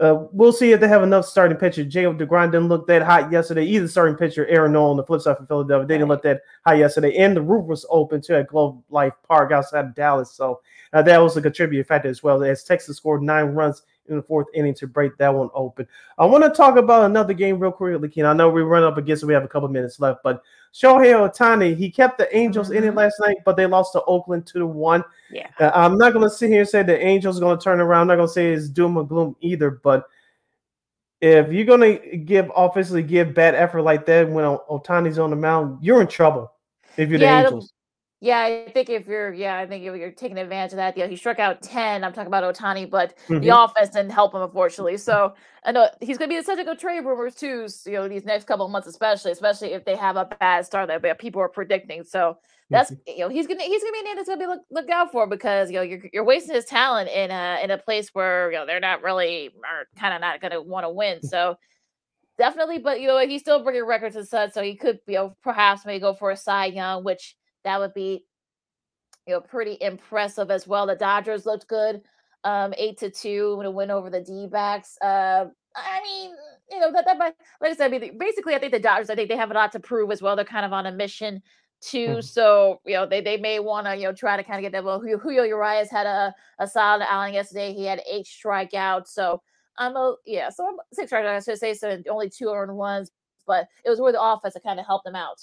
uh, 0.00 0.24
we'll 0.32 0.52
see 0.52 0.72
if 0.72 0.80
they 0.80 0.88
have 0.88 1.02
enough 1.02 1.26
starting 1.26 1.58
pitcher. 1.58 1.84
Jacob 1.84 2.18
DeGrom 2.18 2.50
didn't 2.50 2.68
look 2.68 2.86
that 2.86 3.02
hot 3.02 3.30
yesterday. 3.30 3.64
Either 3.64 3.86
starting 3.86 4.16
pitcher 4.16 4.46
Aaron 4.46 4.72
Nola 4.72 4.92
on 4.92 4.96
the 4.96 5.04
flip 5.04 5.20
side 5.20 5.36
for 5.36 5.44
Philadelphia, 5.44 5.86
they 5.86 5.94
didn't 5.94 6.08
look 6.08 6.22
that 6.22 6.40
hot 6.64 6.78
yesterday. 6.78 7.16
And 7.16 7.36
the 7.36 7.42
roof 7.42 7.66
was 7.66 7.84
open 7.90 8.22
too 8.22 8.34
at 8.34 8.46
Globe 8.46 8.82
Life 8.88 9.12
Park 9.28 9.52
outside 9.52 9.84
of 9.84 9.94
Dallas, 9.94 10.32
so 10.32 10.60
uh, 10.94 11.02
that 11.02 11.18
was 11.18 11.36
a 11.36 11.42
contributing 11.42 11.84
factor 11.84 12.08
as 12.08 12.22
well. 12.22 12.42
As 12.42 12.64
Texas 12.64 12.96
scored 12.96 13.22
nine 13.22 13.46
runs 13.48 13.82
in 14.10 14.16
the 14.16 14.22
fourth 14.22 14.46
inning 14.54 14.74
to 14.74 14.86
break 14.86 15.16
that 15.18 15.34
one 15.34 15.48
open. 15.54 15.86
I 16.18 16.26
want 16.26 16.44
to 16.44 16.50
talk 16.50 16.76
about 16.76 17.04
another 17.04 17.32
game 17.32 17.58
real 17.58 17.72
quickly, 17.72 18.08
Ken. 18.08 18.26
I 18.26 18.32
know 18.32 18.50
we 18.50 18.62
run 18.62 18.82
up 18.82 18.98
against 18.98 19.22
it. 19.22 19.26
We 19.26 19.34
have 19.34 19.44
a 19.44 19.48
couple 19.48 19.68
minutes 19.68 20.00
left, 20.00 20.20
but 20.22 20.42
Shohei 20.74 21.14
Ohtani, 21.14 21.76
he 21.76 21.90
kept 21.90 22.18
the 22.18 22.36
Angels 22.36 22.68
mm-hmm. 22.68 22.76
in 22.76 22.84
it 22.84 22.88
mm-hmm. 22.88 22.98
last 22.98 23.16
night, 23.20 23.38
but 23.44 23.56
they 23.56 23.66
lost 23.66 23.92
to 23.94 24.02
Oakland 24.04 24.46
two 24.46 24.60
to 24.60 24.66
one. 24.66 25.02
Yeah, 25.30 25.48
uh, 25.58 25.70
I'm 25.74 25.96
not 25.96 26.12
going 26.12 26.28
to 26.28 26.34
sit 26.34 26.50
here 26.50 26.60
and 26.60 26.68
say 26.68 26.82
the 26.82 26.98
Angels 26.98 27.40
going 27.40 27.58
to 27.58 27.62
turn 27.62 27.80
around. 27.80 28.02
I'm 28.02 28.06
not 28.08 28.16
going 28.16 28.28
to 28.28 28.32
say 28.32 28.52
it's 28.52 28.68
doom 28.68 28.96
or 28.96 29.06
gloom 29.06 29.36
either, 29.40 29.70
but 29.70 30.06
if 31.20 31.52
you're 31.52 31.66
going 31.66 31.80
to 31.80 32.16
give 32.16 32.50
offensively 32.56 33.02
give 33.02 33.34
bad 33.34 33.54
effort 33.54 33.82
like 33.82 34.06
that 34.06 34.28
when 34.28 34.44
Ohtani's 34.44 35.18
on 35.18 35.30
the 35.30 35.36
mound, 35.36 35.78
you're 35.82 36.00
in 36.00 36.06
trouble. 36.06 36.52
If 36.96 37.10
you're 37.10 37.20
yeah, 37.20 37.42
the 37.42 37.48
Angels. 37.48 37.72
Yeah, 38.22 38.40
I 38.40 38.70
think 38.70 38.90
if 38.90 39.06
you're, 39.06 39.32
yeah, 39.32 39.56
I 39.56 39.66
think 39.66 39.82
if 39.82 39.96
you're 39.96 40.10
taking 40.10 40.36
advantage 40.36 40.72
of 40.72 40.76
that, 40.76 40.94
yeah, 40.94 41.06
he 41.06 41.16
struck 41.16 41.38
out 41.38 41.62
10. 41.62 42.04
I'm 42.04 42.12
talking 42.12 42.26
about 42.26 42.44
Ohtani, 42.44 42.88
but 42.88 43.16
mm-hmm. 43.28 43.40
the 43.40 43.58
offense 43.58 43.88
didn't 43.88 44.10
help 44.10 44.34
him, 44.34 44.42
unfortunately. 44.42 44.98
So 44.98 45.32
I 45.64 45.72
know 45.72 45.88
he's 46.02 46.18
going 46.18 46.28
to 46.28 46.34
be 46.34 46.38
the 46.38 46.44
subject 46.44 46.68
of 46.68 46.78
trade 46.78 47.00
rumors 47.00 47.34
too, 47.34 47.66
you 47.86 47.92
know, 47.92 48.08
these 48.08 48.26
next 48.26 48.46
couple 48.46 48.66
of 48.66 48.72
months, 48.72 48.86
especially, 48.86 49.32
especially 49.32 49.72
if 49.72 49.86
they 49.86 49.96
have 49.96 50.16
a 50.16 50.26
bad 50.38 50.66
start 50.66 50.88
that 50.88 51.18
people 51.18 51.40
are 51.40 51.48
predicting. 51.48 52.04
So 52.04 52.36
that's, 52.68 52.90
mm-hmm. 52.90 53.10
you 53.10 53.18
know, 53.20 53.30
he's 53.30 53.46
going 53.46 53.58
to, 53.58 53.64
he's 53.64 53.82
going 53.82 53.94
to 53.94 53.96
be 53.96 54.00
a 54.00 54.02
name 54.02 54.16
that's 54.16 54.28
going 54.28 54.38
to 54.38 54.44
be 54.44 54.48
look, 54.48 54.60
look 54.70 54.90
out 54.90 55.12
for 55.12 55.26
because, 55.26 55.70
you 55.70 55.76
know, 55.76 55.82
you're, 55.82 56.02
you're 56.12 56.24
wasting 56.24 56.54
his 56.54 56.66
talent 56.66 57.08
in 57.08 57.30
a, 57.30 57.60
in 57.64 57.70
a 57.70 57.78
place 57.78 58.10
where, 58.12 58.52
you 58.52 58.58
know, 58.58 58.66
they're 58.66 58.80
not 58.80 59.02
really, 59.02 59.50
are 59.66 59.86
kind 59.98 60.12
of 60.12 60.20
not 60.20 60.42
going 60.42 60.52
to 60.52 60.60
want 60.60 60.84
to 60.84 60.90
win. 60.90 61.22
So, 61.22 61.56
definitely, 62.36 62.78
but 62.78 63.00
you 63.00 63.06
know, 63.06 63.18
he's 63.18 63.40
still 63.40 63.62
bringing 63.62 63.84
records 63.84 64.16
and 64.16 64.26
such, 64.26 64.52
so 64.52 64.62
he 64.62 64.74
could, 64.74 64.98
you 65.06 65.14
know, 65.14 65.36
perhaps 65.42 65.86
maybe 65.86 66.00
go 66.00 66.14
for 66.14 66.30
a 66.30 66.36
Cy 66.36 66.66
Young, 66.66 67.04
which 67.04 67.36
that 67.64 67.78
would 67.78 67.94
be 67.94 68.24
you 69.26 69.34
know 69.34 69.40
pretty 69.40 69.76
impressive 69.80 70.50
as 70.50 70.66
well. 70.66 70.86
The 70.86 70.96
Dodgers 70.96 71.46
looked 71.46 71.68
good, 71.68 72.02
um, 72.44 72.74
eight 72.76 72.98
to 72.98 73.10
two 73.10 73.60
to 73.62 73.70
win 73.70 73.90
over 73.90 74.10
the 74.10 74.20
D 74.20 74.46
backs. 74.46 74.96
Uh, 75.00 75.46
I 75.76 76.00
mean, 76.02 76.32
you 76.70 76.80
know 76.80 76.92
that 76.92 77.04
that 77.04 77.18
like 77.18 77.34
I 77.62 77.74
said, 77.74 77.92
I 77.92 77.98
mean, 77.98 78.18
basically, 78.18 78.54
I 78.54 78.58
think 78.58 78.72
the 78.72 78.80
Dodgers, 78.80 79.10
I 79.10 79.14
think 79.14 79.28
they 79.28 79.36
have 79.36 79.50
a 79.50 79.54
lot 79.54 79.72
to 79.72 79.80
prove 79.80 80.10
as 80.10 80.22
well. 80.22 80.36
They're 80.36 80.44
kind 80.44 80.66
of 80.66 80.72
on 80.72 80.86
a 80.86 80.92
mission 80.92 81.42
too, 81.80 82.06
mm-hmm. 82.08 82.20
so 82.20 82.80
you 82.84 82.94
know 82.94 83.06
they 83.06 83.20
they 83.20 83.36
may 83.36 83.60
want 83.60 83.86
to 83.86 83.96
you 83.96 84.04
know 84.04 84.12
try 84.12 84.36
to 84.36 84.42
kind 84.42 84.58
of 84.58 84.62
get 84.62 84.72
that. 84.72 84.84
Well, 84.84 85.00
Julio 85.00 85.44
Urias 85.44 85.90
had 85.90 86.06
a 86.06 86.34
a 86.58 86.66
solid 86.66 87.06
outing 87.08 87.34
yesterday. 87.34 87.72
He 87.72 87.84
had 87.84 88.02
eight 88.10 88.26
strikeouts, 88.26 89.08
so 89.08 89.42
I'm 89.78 89.96
a 89.96 90.16
yeah, 90.26 90.50
so 90.50 90.66
I'm 90.66 90.76
six 90.92 91.12
strikeouts. 91.12 91.36
I 91.36 91.40
should 91.40 91.58
say 91.58 91.74
so 91.74 92.02
only 92.10 92.30
two 92.30 92.50
earned 92.50 92.76
ones, 92.76 93.10
but 93.46 93.66
it 93.84 93.90
was 93.90 93.98
really 93.98 94.12
the 94.12 94.22
offense 94.22 94.54
that 94.54 94.62
kind 94.62 94.80
of 94.80 94.86
helped 94.86 95.04
them 95.04 95.16
out. 95.16 95.40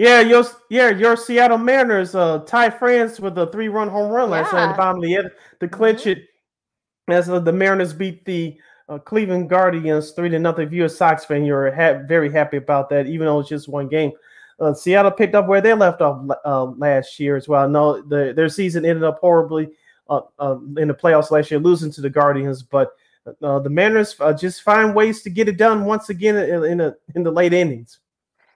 Yeah, 0.00 0.20
your 0.20 0.44
yeah, 0.70 0.88
your 0.88 1.14
Seattle 1.14 1.58
Mariners 1.58 2.14
uh 2.14 2.38
Ty 2.46 2.70
France 2.70 3.20
with 3.20 3.36
a 3.36 3.48
three 3.48 3.68
run 3.68 3.90
home 3.90 4.10
run 4.10 4.30
last 4.30 4.50
night 4.50 4.64
in 4.64 4.70
the 4.70 4.76
bottom 4.78 4.96
of 4.96 5.02
the 5.02 5.14
eighth 5.14 5.32
to 5.60 5.68
clinch 5.68 6.00
mm-hmm. 6.00 6.20
it. 6.20 7.14
As 7.14 7.28
uh, 7.28 7.38
the 7.38 7.52
Mariners 7.52 7.92
beat 7.92 8.24
the 8.24 8.56
uh, 8.88 8.96
Cleveland 8.96 9.50
Guardians 9.50 10.12
three 10.12 10.30
to 10.30 10.38
nothing. 10.38 10.66
If 10.66 10.72
you're 10.72 10.86
a 10.86 10.88
Sox 10.88 11.26
fan, 11.26 11.44
you're 11.44 11.70
ha- 11.70 12.00
very 12.08 12.32
happy 12.32 12.56
about 12.56 12.88
that, 12.88 13.08
even 13.08 13.26
though 13.26 13.40
it's 13.40 13.50
just 13.50 13.68
one 13.68 13.88
game. 13.88 14.12
Uh, 14.58 14.72
Seattle 14.72 15.10
picked 15.10 15.34
up 15.34 15.46
where 15.46 15.60
they 15.60 15.74
left 15.74 16.00
off 16.00 16.26
uh, 16.46 16.64
last 16.64 17.20
year 17.20 17.36
as 17.36 17.46
well. 17.46 17.68
No, 17.68 18.00
the, 18.00 18.32
their 18.34 18.48
season 18.48 18.86
ended 18.86 19.04
up 19.04 19.18
horribly 19.18 19.68
uh, 20.08 20.22
uh, 20.38 20.56
in 20.78 20.88
the 20.88 20.94
playoffs 20.94 21.30
last 21.30 21.50
year, 21.50 21.60
losing 21.60 21.92
to 21.92 22.00
the 22.00 22.08
Guardians. 22.08 22.62
But 22.62 22.92
the 23.40 23.68
Mariners 23.68 24.16
just 24.38 24.62
find 24.62 24.94
ways 24.94 25.20
to 25.24 25.28
get 25.28 25.48
it 25.48 25.58
done 25.58 25.84
once 25.84 26.08
again 26.08 26.36
in, 26.36 26.64
in, 26.64 26.80
a, 26.80 26.94
in 27.14 27.22
the 27.22 27.30
late 27.30 27.52
innings. 27.52 27.98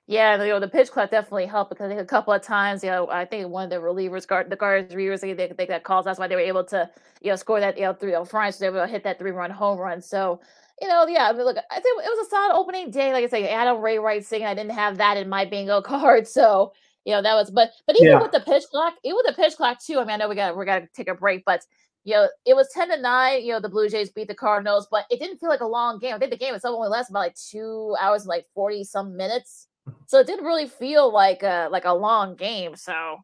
Yeah, 0.06 0.42
you 0.42 0.50
know, 0.50 0.60
the 0.60 0.68
pitch 0.68 0.90
clock 0.90 1.10
definitely 1.10 1.46
helped 1.46 1.70
because 1.70 1.86
I 1.86 1.88
think 1.88 2.00
a 2.00 2.04
couple 2.04 2.34
of 2.34 2.42
times, 2.42 2.84
you 2.84 2.90
know, 2.90 3.08
I 3.08 3.24
think 3.24 3.48
one 3.48 3.64
of 3.64 3.70
the 3.70 3.76
relievers, 3.76 4.26
guard, 4.26 4.50
the 4.50 4.56
guards, 4.56 4.92
relievers, 4.92 5.20
they, 5.20 5.32
they, 5.32 5.66
got 5.66 5.82
calls. 5.82 6.04
That's 6.04 6.18
why 6.18 6.28
they 6.28 6.34
were 6.34 6.42
able 6.42 6.64
to, 6.64 6.90
you 7.22 7.30
know, 7.30 7.36
score 7.36 7.58
that, 7.58 7.78
you 7.78 7.84
know, 7.84 7.94
three, 7.94 8.10
you 8.10 8.16
know, 8.16 8.26
France, 8.26 8.58
they 8.58 8.68
were 8.68 8.76
able 8.76 8.86
to 8.86 8.92
hit 8.92 9.02
that 9.04 9.18
three 9.18 9.30
run 9.30 9.50
home 9.50 9.78
run. 9.78 10.02
So, 10.02 10.42
you 10.82 10.88
know, 10.88 11.06
yeah, 11.06 11.30
I 11.30 11.32
mean, 11.32 11.44
look, 11.44 11.56
I 11.56 11.80
think 11.80 12.04
it 12.04 12.10
was 12.10 12.26
a 12.26 12.30
solid 12.30 12.54
opening 12.54 12.90
day. 12.90 13.14
Like 13.14 13.24
I 13.24 13.28
say, 13.28 13.48
Adam 13.48 13.80
Wainwright 13.80 14.26
singing. 14.26 14.46
I 14.46 14.54
didn't 14.54 14.72
have 14.72 14.98
that 14.98 15.16
in 15.16 15.26
my 15.30 15.46
bingo 15.46 15.80
card. 15.80 16.28
So, 16.28 16.74
you 17.06 17.14
know, 17.14 17.22
that 17.22 17.34
was, 17.34 17.50
but, 17.50 17.70
but 17.86 17.96
even 17.96 18.08
yeah. 18.08 18.20
with 18.20 18.32
the 18.32 18.40
pitch 18.40 18.64
clock, 18.70 18.94
even 19.04 19.16
with 19.16 19.34
the 19.34 19.42
pitch 19.42 19.56
clock 19.56 19.82
too, 19.82 20.00
I 20.00 20.04
mean, 20.04 20.10
I 20.10 20.16
know 20.16 20.28
we 20.28 20.34
got, 20.34 20.54
we 20.54 20.66
got 20.66 20.80
to 20.80 20.88
take 20.94 21.08
a 21.08 21.14
break, 21.14 21.46
but 21.46 21.62
you 22.04 22.12
know, 22.12 22.28
it 22.44 22.54
was 22.54 22.68
10 22.74 22.90
to 22.90 23.00
9. 23.00 23.42
You 23.42 23.52
know, 23.52 23.60
the 23.60 23.70
Blue 23.70 23.88
Jays 23.88 24.10
beat 24.10 24.28
the 24.28 24.34
Cardinals, 24.34 24.86
but 24.90 25.06
it 25.10 25.18
didn't 25.18 25.38
feel 25.38 25.48
like 25.48 25.60
a 25.60 25.66
long 25.66 25.98
game. 25.98 26.14
I 26.14 26.18
think 26.18 26.30
the 26.30 26.36
game 26.36 26.54
itself 26.54 26.74
only 26.76 26.90
lasted 26.90 27.12
about 27.12 27.20
like 27.20 27.36
two 27.36 27.96
hours 27.98 28.22
and 28.22 28.28
like 28.28 28.44
40 28.54 28.84
some 28.84 29.16
minutes. 29.16 29.68
So 30.06 30.18
it 30.20 30.26
didn't 30.26 30.44
really 30.44 30.66
feel 30.66 31.12
like 31.12 31.42
a 31.42 31.68
like 31.70 31.84
a 31.84 31.92
long 31.92 32.36
game. 32.36 32.76
So, 32.76 33.18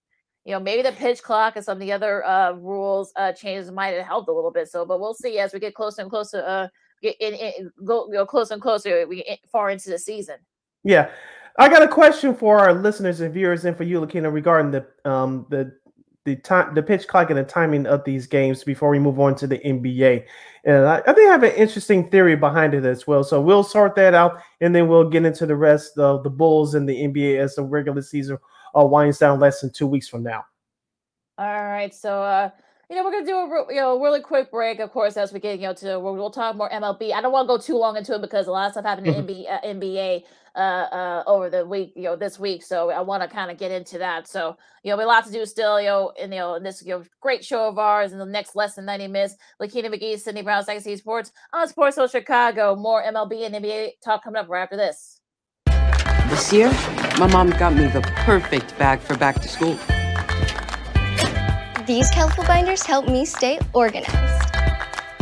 you 0.44 0.52
know, 0.52 0.60
maybe 0.60 0.82
the 0.82 0.92
pitch 0.92 1.22
clock 1.22 1.56
and 1.56 1.64
some 1.64 1.76
of 1.76 1.80
the 1.80 1.92
other 1.92 2.24
uh 2.24 2.52
rules 2.52 3.12
uh 3.16 3.32
changes 3.32 3.70
might 3.70 3.94
have 3.94 4.06
helped 4.06 4.28
a 4.28 4.32
little 4.32 4.50
bit. 4.50 4.68
So, 4.68 4.84
but 4.84 5.00
we'll 5.00 5.14
see 5.14 5.38
as 5.38 5.52
we 5.52 5.60
get 5.60 5.74
closer 5.74 6.02
and 6.02 6.10
closer 6.10 6.44
uh 6.44 6.68
get 7.02 7.16
in, 7.20 7.34
in 7.34 7.70
go 7.84 8.06
know 8.10 8.26
closer 8.26 8.54
and 8.54 8.62
closer 8.62 9.06
we 9.06 9.22
get 9.22 9.38
far 9.50 9.70
into 9.70 9.90
the 9.90 9.98
season. 9.98 10.36
Yeah. 10.84 11.10
I 11.58 11.68
got 11.68 11.82
a 11.82 11.88
question 11.88 12.34
for 12.34 12.60
our 12.60 12.72
listeners 12.72 13.20
and 13.20 13.34
viewers 13.34 13.64
and 13.64 13.76
for 13.76 13.84
you, 13.84 14.00
Lakeena, 14.00 14.32
regarding 14.32 14.70
the 14.70 14.86
um 15.10 15.46
the 15.50 15.72
the 16.24 16.36
time 16.36 16.74
the 16.74 16.82
pitch 16.82 17.06
clock 17.08 17.30
and 17.30 17.38
the 17.38 17.44
timing 17.44 17.86
of 17.86 18.04
these 18.04 18.26
games 18.26 18.62
before 18.62 18.90
we 18.90 18.98
move 18.98 19.18
on 19.18 19.34
to 19.36 19.46
the 19.46 19.58
NBA. 19.58 20.24
And 20.64 20.84
I, 20.84 20.98
I 21.06 21.12
think 21.12 21.28
I 21.28 21.32
have 21.32 21.42
an 21.42 21.54
interesting 21.54 22.10
theory 22.10 22.36
behind 22.36 22.74
it 22.74 22.84
as 22.84 23.06
well. 23.06 23.24
So 23.24 23.40
we'll 23.40 23.64
sort 23.64 23.94
that 23.96 24.14
out 24.14 24.40
and 24.60 24.74
then 24.74 24.88
we'll 24.88 25.08
get 25.08 25.24
into 25.24 25.46
the 25.46 25.56
rest 25.56 25.96
of 25.98 26.22
the 26.22 26.30
Bulls 26.30 26.74
and 26.74 26.88
the 26.88 26.94
NBA 26.94 27.38
as 27.38 27.54
the 27.54 27.62
regular 27.62 28.02
season 28.02 28.38
uh, 28.78 28.84
winds 28.84 29.18
down 29.18 29.40
less 29.40 29.60
than 29.62 29.72
two 29.72 29.86
weeks 29.86 30.08
from 30.08 30.22
now. 30.22 30.44
All 31.38 31.64
right. 31.64 31.94
So 31.94 32.22
uh 32.22 32.50
you 32.90 32.96
know, 32.96 33.04
we're 33.04 33.12
gonna 33.12 33.26
do 33.26 33.36
a 33.36 33.72
you 33.72 33.80
know 33.80 34.02
really 34.02 34.20
quick 34.20 34.50
break, 34.50 34.80
of 34.80 34.90
course, 34.90 35.16
as 35.16 35.32
we 35.32 35.38
get 35.38 35.60
you 35.60 35.68
know 35.68 35.74
to 35.74 36.00
we'll, 36.00 36.16
we'll 36.16 36.30
talk 36.30 36.56
more 36.56 36.68
MLB. 36.68 37.12
I 37.12 37.20
don't 37.20 37.30
want 37.30 37.46
to 37.46 37.56
go 37.56 37.56
too 37.56 37.76
long 37.76 37.96
into 37.96 38.16
it 38.16 38.20
because 38.20 38.48
a 38.48 38.50
lot 38.50 38.66
of 38.66 38.72
stuff 38.72 38.84
happened 38.84 39.06
in 39.06 39.14
NBA, 39.26 39.48
uh, 39.48 39.60
NBA 39.60 40.24
uh, 40.54 40.58
uh, 40.58 41.22
over 41.26 41.50
the 41.50 41.64
week, 41.66 41.92
you 41.96 42.04
know, 42.04 42.16
this 42.16 42.38
week. 42.38 42.62
So 42.62 42.90
I 42.90 43.00
want 43.00 43.22
to 43.22 43.28
kind 43.28 43.50
of 43.50 43.58
get 43.58 43.70
into 43.70 43.98
that. 43.98 44.28
So 44.28 44.56
you 44.82 44.90
know, 44.90 44.96
we 44.96 45.04
a 45.04 45.06
lot 45.06 45.26
to 45.26 45.32
do 45.32 45.44
still, 45.46 45.80
you 45.80 45.88
know, 45.88 46.12
in 46.18 46.32
you 46.32 46.38
know 46.38 46.58
this 46.58 46.82
you 46.82 46.90
know 46.90 47.04
great 47.20 47.44
show 47.44 47.68
of 47.68 47.78
ours 47.78 48.12
in 48.12 48.18
the 48.18 48.26
next 48.26 48.56
less 48.56 48.74
than 48.74 48.84
ninety 48.84 49.06
minutes. 49.06 49.36
Lakeena 49.60 49.86
McGee, 49.86 50.18
Sydney 50.18 50.42
Brown, 50.42 50.64
Sexy 50.64 50.96
Sports 50.96 51.32
on 51.52 51.68
Sports 51.68 51.96
Zone 51.96 52.08
Chicago. 52.08 52.74
More 52.74 53.02
MLB 53.02 53.46
and 53.46 53.54
NBA 53.54 53.92
talk 54.02 54.24
coming 54.24 54.40
up 54.40 54.48
right 54.48 54.62
after 54.62 54.76
this. 54.76 55.20
This 56.30 56.52
year, 56.52 56.70
my 57.18 57.26
mom 57.26 57.50
got 57.50 57.74
me 57.74 57.86
the 57.88 58.02
perfect 58.24 58.78
bag 58.78 59.00
for 59.00 59.16
back 59.16 59.40
to 59.42 59.48
school. 59.48 59.76
These 61.86 62.08
colorful 62.10 62.44
binders 62.44 62.84
help 62.84 63.08
me 63.08 63.24
stay 63.24 63.58
organized. 63.74 64.54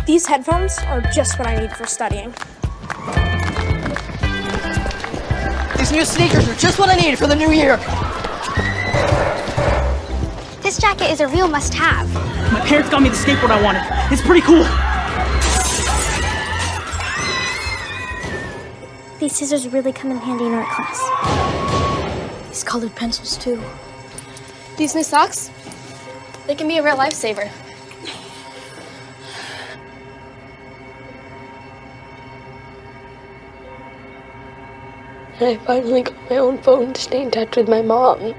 These 0.06 0.26
headphones 0.26 0.78
are 0.80 1.00
just 1.00 1.38
what 1.38 1.48
I 1.48 1.56
need 1.56 1.72
for 1.72 1.86
studying. 1.86 2.34
These 5.88 5.96
new 5.96 6.04
sneakers 6.04 6.46
are 6.46 6.54
just 6.56 6.78
what 6.78 6.90
I 6.90 6.96
need 6.96 7.18
for 7.18 7.26
the 7.26 7.34
new 7.34 7.50
year. 7.50 7.78
This 10.60 10.76
jacket 10.76 11.10
is 11.10 11.20
a 11.20 11.28
real 11.28 11.48
must 11.48 11.72
have. 11.72 12.12
My 12.52 12.60
parents 12.60 12.90
got 12.90 13.00
me 13.00 13.08
the 13.08 13.14
skateboard 13.14 13.50
I 13.50 13.62
wanted. 13.62 13.80
It's 14.12 14.20
pretty 14.20 14.42
cool. 14.42 14.64
These 19.18 19.34
scissors 19.34 19.66
really 19.66 19.94
come 19.94 20.10
in 20.10 20.18
handy 20.18 20.44
in 20.44 20.52
art 20.52 20.68
class. 20.68 21.00
These 22.48 22.64
colored 22.64 22.94
pencils, 22.94 23.38
too. 23.38 23.58
These 24.76 24.94
new 24.94 25.02
socks? 25.02 25.50
They 26.46 26.54
can 26.54 26.68
be 26.68 26.76
a 26.76 26.82
real 26.82 26.96
lifesaver. 26.96 27.50
And 35.40 35.46
I 35.46 35.64
finally 35.64 36.02
got 36.02 36.30
my 36.30 36.38
own 36.38 36.58
phone 36.58 36.92
to 36.92 37.00
stay 37.00 37.22
in 37.22 37.30
touch 37.30 37.56
with 37.56 37.68
my 37.68 37.80
mom. 37.80 38.34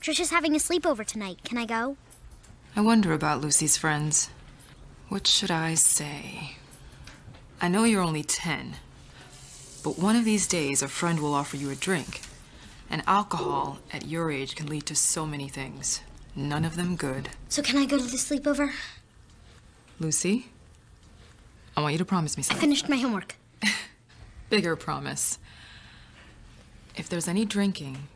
Trisha's 0.00 0.30
having 0.30 0.54
a 0.54 0.58
sleepover 0.58 1.04
tonight. 1.04 1.40
Can 1.42 1.58
I 1.58 1.64
go? 1.64 1.96
I 2.76 2.80
wonder 2.80 3.12
about 3.12 3.40
Lucy's 3.40 3.76
friends. 3.76 4.30
What 5.12 5.26
should 5.26 5.50
I 5.50 5.74
say? 5.74 6.56
I 7.60 7.68
know 7.68 7.84
you're 7.84 8.00
only 8.00 8.22
10, 8.22 8.76
but 9.84 9.98
one 9.98 10.16
of 10.16 10.24
these 10.24 10.46
days 10.46 10.80
a 10.80 10.88
friend 10.88 11.20
will 11.20 11.34
offer 11.34 11.58
you 11.58 11.68
a 11.68 11.74
drink. 11.74 12.22
And 12.88 13.02
alcohol 13.06 13.80
at 13.92 14.06
your 14.06 14.30
age 14.30 14.56
can 14.56 14.68
lead 14.68 14.86
to 14.86 14.94
so 14.94 15.26
many 15.26 15.48
things, 15.48 16.00
none 16.34 16.64
of 16.64 16.76
them 16.76 16.96
good. 16.96 17.28
So 17.50 17.60
can 17.60 17.76
I 17.76 17.84
go 17.84 17.98
to 17.98 18.04
the 18.04 18.16
sleepover? 18.16 18.72
Lucy, 20.00 20.46
I 21.76 21.82
want 21.82 21.92
you 21.92 21.98
to 21.98 22.06
promise 22.06 22.38
me 22.38 22.42
something. 22.42 22.56
I 22.56 22.60
finished 22.62 22.88
my 22.88 22.96
homework. 22.96 23.34
Bigger 24.48 24.76
promise. 24.76 25.38
If 26.96 27.10
there's 27.10 27.28
any 27.28 27.44
drinking, 27.44 28.08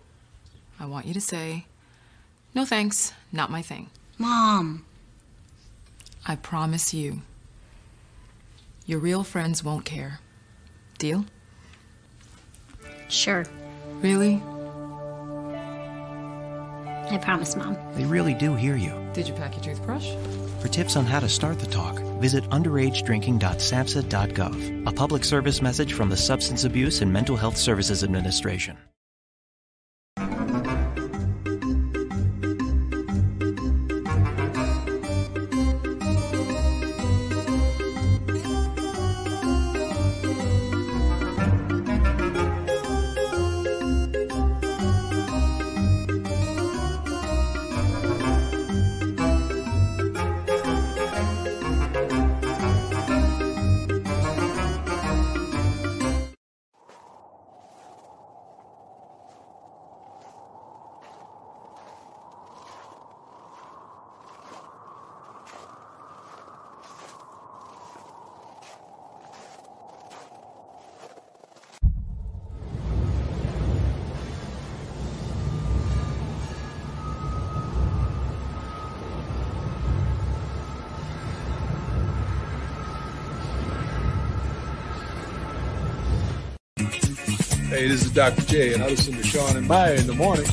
I 0.81 0.87
want 0.87 1.05
you 1.05 1.13
to 1.13 1.21
say, 1.21 1.67
no 2.55 2.65
thanks, 2.65 3.13
not 3.33 3.51
my 3.51 3.61
thing. 3.61 3.91
Mom. 4.17 4.87
I 6.29 6.35
promise 6.37 6.93
you. 6.93 7.23
Your 8.85 8.99
real 8.99 9.23
friends 9.23 9.63
won't 9.63 9.85
care. 9.85 10.19
Deal? 10.99 11.25
Sure. 13.09 13.47
Really? 14.01 14.43
I 17.11 17.19
promise, 17.19 17.55
Mom. 17.55 17.77
They 17.95 18.05
really 18.05 18.35
do 18.35 18.57
hear 18.57 18.75
you. 18.77 18.93
Did 19.13 19.29
you 19.29 19.35
pack 19.35 19.55
your 19.55 19.63
toothbrush? 19.63 20.11
For 20.61 20.67
tips 20.69 20.97
on 20.97 21.07
how 21.07 21.21
to 21.21 21.29
start 21.29 21.61
the 21.61 21.67
talk, 21.67 22.01
visit 22.21 22.43
underagedrinking.samhsa.gov, 22.51 24.89
a 24.89 24.93
public 24.93 25.25
service 25.25 25.63
message 25.63 25.93
from 25.93 26.11
the 26.11 26.17
Substance 26.17 26.65
Abuse 26.65 27.03
and 27.03 27.13
Mental 27.13 27.37
Health 27.37 27.57
Services 27.57 28.03
Administration. 28.03 28.77
Dr. 88.17 88.43
J, 88.47 88.73
and 88.73 88.83
to 89.13 89.23
Sean 89.23 89.59
and 89.59 89.69
Maya 89.69 89.93
in 89.93 90.07
the 90.07 90.15
morning. 90.15 90.47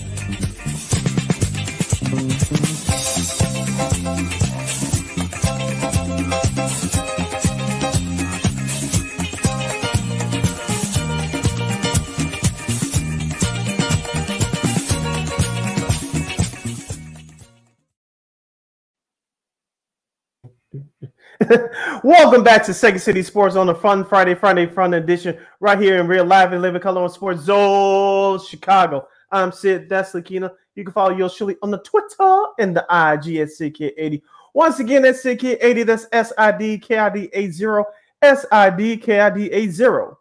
Welcome 22.34 22.46
back 22.46 22.66
to 22.66 22.74
Second 22.74 23.00
City 23.00 23.22
Sports 23.22 23.56
on 23.56 23.68
the 23.68 23.76
Fun 23.76 24.04
Friday, 24.04 24.34
Friday 24.34 24.66
Fun 24.66 24.96
Edition, 24.96 25.38
right 25.60 25.80
here 25.80 26.00
in 26.00 26.08
real 26.08 26.26
live 26.26 26.52
and 26.52 26.64
living 26.64 26.82
color 26.82 27.04
on 27.04 27.10
Sports 27.12 27.44
Zone 27.44 28.40
Chicago. 28.44 29.08
I'm 29.30 29.52
Sid. 29.52 29.88
That's 29.88 30.14
Lakeena. 30.14 30.52
You 30.74 30.84
can 30.84 30.94
follow 30.94 31.16
yours 31.16 31.36
truly 31.36 31.58
on 31.62 31.70
the 31.70 31.78
Twitter 31.78 32.46
and 32.58 32.76
the 32.76 32.82
IG 32.90 33.38
at 33.38 33.50
SidKid80. 33.50 34.24
Once 34.56 34.80
again, 34.80 35.04
that's 35.04 35.24
SidKid80. 35.24 35.86
That's 35.86 36.08
S 36.12 36.34
I 36.36 36.52
D 36.52 36.80
K 36.80 36.98
I 36.98 37.10
D 37.12 37.30
80. 37.32 37.84
S 38.24 38.48
I 38.52 38.72
D 38.72 38.98
K 38.98 39.20
I 39.20 39.30
D 39.30 39.52
80. 39.52 39.84
You 39.84 40.16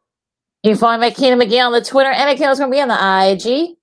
can 0.64 0.76
find 0.76 1.00
McKenna 1.00 1.42
McGee 1.42 1.64
on 1.64 1.72
the 1.72 1.80
Twitter, 1.80 2.10
and 2.10 2.28
McKenna's 2.28 2.58
going 2.58 2.70
to 2.70 2.76
be 2.76 2.82
on 2.82 2.88
the 2.88 3.32
IG. 3.32 3.78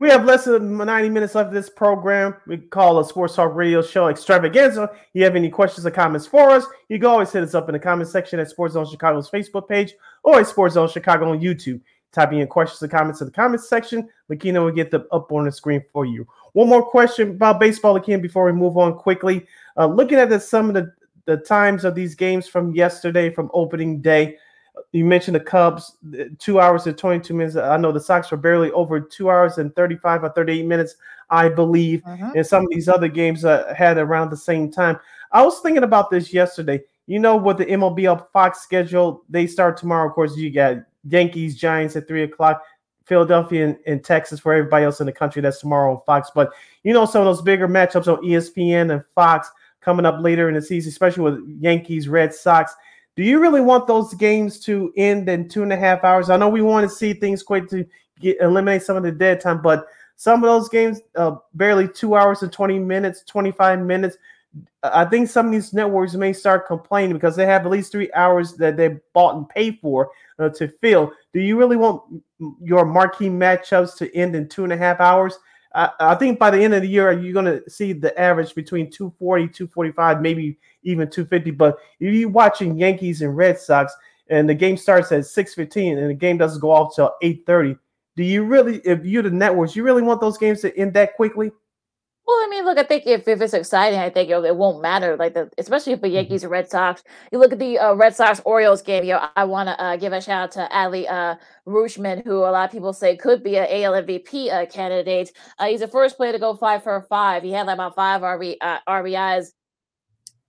We 0.00 0.08
have 0.10 0.24
less 0.24 0.44
than 0.44 0.76
90 0.76 1.08
minutes 1.10 1.36
left 1.36 1.48
of 1.48 1.54
this 1.54 1.70
program. 1.70 2.34
We 2.48 2.58
call 2.58 2.98
a 2.98 3.04
Sports 3.04 3.36
Talk 3.36 3.54
Radio 3.54 3.80
Show 3.80 4.08
extravaganza. 4.08 4.90
You 5.12 5.22
have 5.22 5.36
any 5.36 5.48
questions 5.48 5.86
or 5.86 5.92
comments 5.92 6.26
for 6.26 6.50
us? 6.50 6.66
You 6.88 6.98
can 6.98 7.06
always 7.06 7.30
hit 7.30 7.44
us 7.44 7.54
up 7.54 7.68
in 7.68 7.74
the 7.74 7.78
comment 7.78 8.08
section 8.08 8.40
at 8.40 8.50
Sports 8.50 8.74
Zone 8.74 8.86
Chicago's 8.90 9.30
Facebook 9.30 9.68
page 9.68 9.94
or 10.24 10.40
at 10.40 10.48
Sports 10.48 10.74
Zone 10.74 10.88
Chicago 10.88 11.30
on 11.30 11.40
YouTube. 11.40 11.80
Typing 12.10 12.40
in 12.40 12.48
questions 12.48 12.82
or 12.82 12.88
comments 12.88 13.20
in 13.20 13.28
the 13.28 13.32
comments 13.32 13.68
section. 13.68 14.08
Lakeena 14.30 14.64
will 14.64 14.72
get 14.72 14.90
them 14.90 15.04
up 15.12 15.30
on 15.30 15.44
the 15.44 15.52
screen 15.52 15.82
for 15.92 16.04
you. 16.04 16.26
One 16.54 16.68
more 16.68 16.84
question 16.84 17.30
about 17.30 17.60
baseball, 17.60 17.98
Lakeena, 17.98 18.20
before 18.20 18.46
we 18.46 18.52
move 18.52 18.76
on 18.76 18.94
quickly. 18.94 19.46
Uh, 19.76 19.86
looking 19.86 20.18
at 20.18 20.28
the, 20.28 20.40
some 20.40 20.68
of 20.68 20.74
the, 20.74 20.92
the 21.26 21.36
times 21.36 21.84
of 21.84 21.94
these 21.94 22.16
games 22.16 22.48
from 22.48 22.74
yesterday, 22.74 23.30
from 23.30 23.48
opening 23.54 24.00
day, 24.00 24.38
you 24.92 25.04
mentioned 25.04 25.34
the 25.34 25.40
Cubs, 25.40 25.96
two 26.38 26.60
hours 26.60 26.86
and 26.86 26.96
22 26.96 27.34
minutes. 27.34 27.56
I 27.56 27.76
know 27.76 27.92
the 27.92 28.00
Sox 28.00 28.30
were 28.30 28.36
barely 28.36 28.70
over 28.72 29.00
two 29.00 29.30
hours 29.30 29.58
and 29.58 29.74
35 29.74 30.24
or 30.24 30.28
38 30.30 30.66
minutes, 30.66 30.96
I 31.30 31.48
believe. 31.48 32.02
Uh-huh. 32.06 32.32
And 32.34 32.46
some 32.46 32.62
of 32.62 32.70
these 32.70 32.88
other 32.88 33.08
games 33.08 33.44
uh, 33.44 33.72
had 33.76 33.98
around 33.98 34.30
the 34.30 34.36
same 34.36 34.70
time. 34.70 34.98
I 35.32 35.42
was 35.42 35.60
thinking 35.60 35.84
about 35.84 36.10
this 36.10 36.32
yesterday. 36.32 36.82
You 37.06 37.18
know, 37.18 37.36
with 37.36 37.58
the 37.58 37.66
MLB 37.66 38.10
up 38.10 38.30
Fox 38.32 38.62
schedule, 38.62 39.24
they 39.28 39.46
start 39.46 39.76
tomorrow. 39.76 40.08
Of 40.08 40.14
course, 40.14 40.36
you 40.36 40.50
got 40.50 40.78
Yankees, 41.06 41.56
Giants 41.56 41.96
at 41.96 42.08
three 42.08 42.22
o'clock, 42.22 42.62
Philadelphia 43.04 43.66
and, 43.66 43.78
and 43.86 44.02
Texas 44.02 44.40
for 44.40 44.54
everybody 44.54 44.84
else 44.86 45.00
in 45.00 45.06
the 45.06 45.12
country. 45.12 45.42
That's 45.42 45.60
tomorrow 45.60 45.96
on 45.96 46.02
Fox. 46.06 46.30
But 46.34 46.52
you 46.82 46.94
know, 46.94 47.04
some 47.04 47.20
of 47.20 47.26
those 47.26 47.42
bigger 47.42 47.68
matchups 47.68 48.06
on 48.06 48.24
ESPN 48.24 48.92
and 48.92 49.04
Fox 49.14 49.50
coming 49.80 50.06
up 50.06 50.22
later 50.22 50.48
in 50.48 50.54
the 50.54 50.62
season, 50.62 50.88
especially 50.88 51.24
with 51.24 51.58
Yankees, 51.60 52.08
Red 52.08 52.34
Sox 52.34 52.74
do 53.16 53.22
you 53.22 53.40
really 53.40 53.60
want 53.60 53.86
those 53.86 54.12
games 54.14 54.58
to 54.60 54.92
end 54.96 55.28
in 55.28 55.48
two 55.48 55.62
and 55.62 55.72
a 55.72 55.76
half 55.76 56.02
hours? 56.02 56.30
I 56.30 56.36
know 56.36 56.48
we 56.48 56.62
want 56.62 56.88
to 56.88 56.94
see 56.94 57.12
things 57.12 57.42
quick 57.42 57.68
to 57.70 57.86
get, 58.20 58.38
eliminate 58.40 58.82
some 58.82 58.96
of 58.96 59.02
the 59.02 59.12
dead 59.12 59.40
time, 59.40 59.62
but 59.62 59.86
some 60.16 60.42
of 60.42 60.48
those 60.48 60.68
games, 60.68 61.00
uh, 61.16 61.36
barely 61.54 61.88
two 61.88 62.16
hours 62.16 62.42
and 62.42 62.52
20 62.52 62.78
minutes, 62.78 63.22
25 63.24 63.80
minutes. 63.80 64.16
I 64.82 65.04
think 65.04 65.28
some 65.28 65.46
of 65.46 65.52
these 65.52 65.72
networks 65.72 66.14
may 66.14 66.32
start 66.32 66.66
complaining 66.66 67.14
because 67.14 67.34
they 67.34 67.46
have 67.46 67.64
at 67.64 67.72
least 67.72 67.90
three 67.90 68.12
hours 68.14 68.54
that 68.54 68.76
they 68.76 68.98
bought 69.12 69.36
and 69.36 69.48
paid 69.48 69.78
for 69.80 70.10
uh, 70.38 70.48
to 70.50 70.68
fill. 70.80 71.12
Do 71.32 71.40
you 71.40 71.56
really 71.56 71.76
want 71.76 72.02
your 72.60 72.84
marquee 72.84 73.28
matchups 73.28 73.96
to 73.98 74.14
end 74.16 74.36
in 74.36 74.48
two 74.48 74.64
and 74.64 74.72
a 74.72 74.76
half 74.76 75.00
hours? 75.00 75.38
I, 75.74 75.90
I 75.98 76.14
think 76.14 76.38
by 76.38 76.50
the 76.50 76.62
end 76.62 76.74
of 76.74 76.82
the 76.82 76.88
year, 76.88 77.12
you're 77.12 77.32
going 77.32 77.46
to 77.46 77.68
see 77.68 77.92
the 77.92 78.18
average 78.18 78.54
between 78.54 78.90
240, 78.90 79.48
245, 79.48 80.20
maybe 80.20 80.58
even 80.84 81.10
250. 81.10 81.50
But 81.52 81.78
if 82.00 82.14
you're 82.14 82.28
watching 82.28 82.78
Yankees 82.78 83.22
and 83.22 83.36
Red 83.36 83.58
Sox 83.58 83.94
and 84.28 84.48
the 84.48 84.54
game 84.54 84.76
starts 84.76 85.12
at 85.12 85.24
6:15 85.24 85.98
and 85.98 86.10
the 86.10 86.14
game 86.14 86.38
doesn't 86.38 86.60
go 86.60 86.70
off 86.70 86.94
till 86.94 87.12
8:30, 87.22 87.76
do 88.16 88.22
you 88.22 88.44
really, 88.44 88.78
if 88.84 89.04
you're 89.04 89.22
the 89.22 89.30
networks, 89.30 89.74
you 89.74 89.82
really 89.82 90.02
want 90.02 90.20
those 90.20 90.38
games 90.38 90.60
to 90.60 90.76
end 90.78 90.94
that 90.94 91.16
quickly? 91.16 91.50
Well, 92.26 92.36
I 92.36 92.48
mean, 92.48 92.64
look, 92.64 92.78
I 92.78 92.84
think 92.84 93.06
if, 93.06 93.28
if 93.28 93.42
it's 93.42 93.52
exciting, 93.52 93.98
I 93.98 94.08
think 94.08 94.30
you 94.30 94.36
know, 94.36 94.44
it 94.44 94.56
won't 94.56 94.80
matter. 94.80 95.14
Like 95.16 95.34
the, 95.34 95.50
especially 95.58 95.92
if 95.92 96.00
the 96.00 96.06
mm-hmm. 96.06 96.16
Yankees 96.16 96.42
or 96.42 96.48
Red 96.48 96.70
Sox. 96.70 97.02
You 97.30 97.38
look 97.38 97.52
at 97.52 97.58
the 97.58 97.78
uh, 97.78 97.94
Red 97.94 98.16
Sox 98.16 98.40
Orioles 98.46 98.80
game. 98.80 99.04
You 99.04 99.14
know, 99.14 99.28
I 99.36 99.44
want 99.44 99.68
to 99.68 99.78
uh, 99.78 99.96
give 99.96 100.14
a 100.14 100.22
shout 100.22 100.44
out 100.44 100.52
to 100.52 100.68
Adley 100.74 101.06
uh, 101.06 101.36
who 102.24 102.38
a 102.38 102.50
lot 102.50 102.64
of 102.64 102.70
people 102.70 102.94
say 102.94 103.14
could 103.16 103.42
be 103.42 103.56
an 103.58 103.66
AL 103.68 103.92
MVP 103.92 104.50
uh, 104.50 104.64
candidate. 104.66 105.32
Uh, 105.58 105.66
he's 105.66 105.80
the 105.80 105.88
first 105.88 106.16
player 106.16 106.32
to 106.32 106.38
go 106.38 106.54
five 106.54 106.82
for 106.82 107.02
five. 107.10 107.42
He 107.42 107.50
had 107.50 107.66
like 107.66 107.74
about 107.74 107.94
five 107.94 108.22
RB, 108.22 108.56
uh, 108.62 108.78
RBIs 108.88 109.48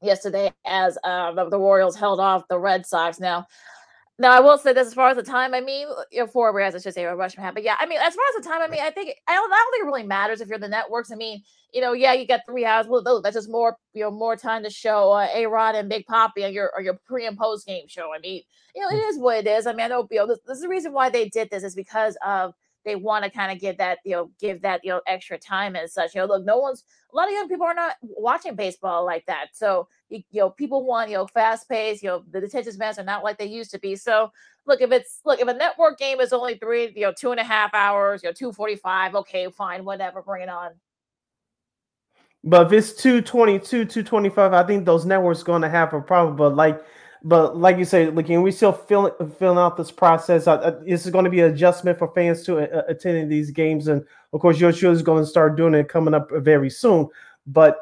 yesterday 0.02 0.54
as 0.66 0.98
uh, 1.04 1.34
the, 1.34 1.50
the 1.50 1.60
Royals 1.60 1.98
held 1.98 2.22
off 2.22 2.48
the 2.48 2.60
Red 2.60 2.86
Sox. 2.86 3.20
Now, 3.20 3.48
now 4.18 4.32
I 4.32 4.40
will 4.40 4.58
say 4.58 4.72
this 4.72 4.88
as 4.88 4.94
far 4.94 5.10
as 5.10 5.18
the 5.18 5.24
time. 5.24 5.54
I 5.54 5.60
mean, 5.60 5.88
you 6.12 6.22
know, 6.22 6.28
four 6.28 6.54
whereas 6.54 6.74
I 6.74 6.80
should 6.80 6.94
say 6.94 7.04
a 7.04 7.16
rush 7.16 7.36
hat. 7.36 7.54
But 7.54 7.64
yeah, 7.64 7.76
I 7.80 7.86
mean, 7.86 8.00
as 8.00 8.16
far 8.16 8.24
as 8.30 8.44
the 8.44 8.50
time, 8.50 8.62
I 8.62 8.68
mean, 8.68 8.80
I 8.82 8.90
think 8.90 9.14
I 9.28 9.34
don't, 9.34 9.52
I 9.52 9.56
don't 9.56 9.72
think 9.72 9.84
it 9.84 9.88
really 9.88 10.04
matters 10.04 10.40
if 10.40 10.48
you're 10.48 10.58
the 10.58 10.70
networks. 10.70 11.12
I 11.12 11.16
mean, 11.16 11.44
you 11.74 11.82
know, 11.82 11.92
yeah, 11.92 12.14
you 12.14 12.26
got 12.26 12.42
three 12.48 12.66
hours. 12.66 12.88
Well, 12.88 13.22
that's 13.22 13.36
just 13.36 13.50
more, 13.50 13.78
you 13.94 14.04
know, 14.04 14.12
more 14.12 14.38
time 14.38 14.64
to 14.64 14.70
show 14.70 15.12
uh, 15.12 15.28
A 15.34 15.46
Rod 15.48 15.76
and 15.76 15.90
Big 15.90 16.06
Poppy 16.06 16.46
on 16.46 16.54
your 16.54 16.72
or 16.74 16.82
your 16.82 16.98
pre 17.06 17.28
and 17.28 17.38
post 17.38 17.68
game 17.68 17.88
show. 17.88 18.14
I 18.16 18.20
mean, 18.20 18.42
you 18.74 18.82
know, 18.82 18.90
it 18.90 19.02
is 19.02 19.20
what 19.20 19.38
it 19.38 19.48
is. 19.48 19.68
I 19.68 19.74
mean, 19.74 19.82
I 19.82 19.88
know, 19.88 20.08
you 20.10 20.20
know, 20.20 20.28
this, 20.28 20.40
this 20.48 20.58
is 20.58 20.64
the 20.64 20.70
reason 20.70 20.94
why 20.94 21.10
they 21.10 21.28
did 21.28 21.50
this 21.50 21.64
is 21.64 21.76
because 21.76 22.18
of 22.26 22.54
they 22.86 22.96
want 22.96 23.26
to 23.26 23.32
kind 23.32 23.52
of 23.52 23.60
give 23.60 23.78
that 23.80 23.98
you 24.06 24.12
know 24.12 24.30
give 24.40 24.62
that 24.62 24.80
you 24.84 24.92
know 24.92 25.02
extra 25.08 25.38
time 25.38 25.76
and 25.76 25.90
such 25.90 26.16
you 26.16 26.22
know 26.22 26.28
look 26.28 26.46
no 26.46 26.58
one's 26.58 26.84
a 27.12 27.16
lot 27.16 27.28
of 27.28 27.34
young 27.34 27.50
people 27.50 27.66
are 27.66 27.74
not 27.74 27.96
watching 28.02 28.56
baseball 28.56 29.04
like 29.04 29.26
that 29.26 29.48
so 29.54 29.88
you, 30.10 30.22
you 30.32 30.42
know 30.42 30.50
people 30.50 30.86
want 30.86 31.10
you 31.10 31.16
know 31.16 31.28
fast 31.28 31.68
pace 31.68 32.02
you 32.04 32.10
know 32.10 32.24
the 32.32 32.40
attention 32.40 32.72
spans 32.72 33.00
are 33.00 33.04
not 33.04 33.24
like 33.24 33.38
they 33.38 33.46
used 33.46 33.72
to 33.72 33.80
be 33.80 33.96
so 33.96 34.32
look 34.66 34.82
if 34.82 34.92
it's 34.92 35.22
look 35.26 35.40
if 35.40 35.48
a 35.48 35.54
network 35.54 35.98
game 35.98 36.20
is 36.20 36.34
only 36.34 36.56
three 36.56 36.92
you 36.96 37.02
know 37.02 37.14
two 37.14 37.32
and 37.32 37.40
a 37.40 37.44
half 37.44 37.74
hours 37.74 38.24
you 38.24 38.30
know 38.30 38.34
245 38.34 39.16
okay 39.16 39.50
fine 39.50 39.84
whatever 39.84 40.22
bring 40.22 40.44
it 40.44 40.50
on 40.50 40.72
but 42.44 42.68
if 42.68 42.74
it's 42.74 43.02
222 43.02 43.86
225 43.86 44.54
i 44.54 44.64
think 44.64 44.86
those 44.86 45.06
networks 45.06 45.44
going 45.44 45.62
to 45.62 45.70
have 45.70 45.94
a 45.94 46.02
problem 46.02 46.36
but 46.36 46.56
like 46.56 46.82
but 47.26 47.58
like 47.58 47.80
you 47.80 47.86
say, 47.86 48.08
like, 48.12 48.28
we 48.28 48.52
still 48.52 48.72
filling 48.72 49.12
filling 49.40 49.58
out 49.58 49.78
this 49.78 49.90
process. 49.90 50.46
Uh, 50.46 50.80
this 50.86 51.06
is 51.08 51.12
going 51.12 51.26
to 51.26 51.32
be 51.32 51.40
an 51.40 51.52
adjustment 51.52 51.98
for 51.98 52.14
fans 52.14 52.44
to 52.44 52.60
uh, 52.60 52.84
attending 52.88 53.28
these 53.28 53.50
games, 53.50 53.88
and 53.88 54.06
of 54.32 54.42
course, 54.42 54.60
your 54.60 54.72
show 54.72 54.92
is 54.92 55.02
going 55.02 55.24
to 55.24 55.30
start 55.30 55.58
doing 55.58 55.74
it 55.74 55.90
coming 55.90 56.14
up 56.14 56.30
very 56.32 56.70
soon. 56.70 57.10
But 57.48 57.80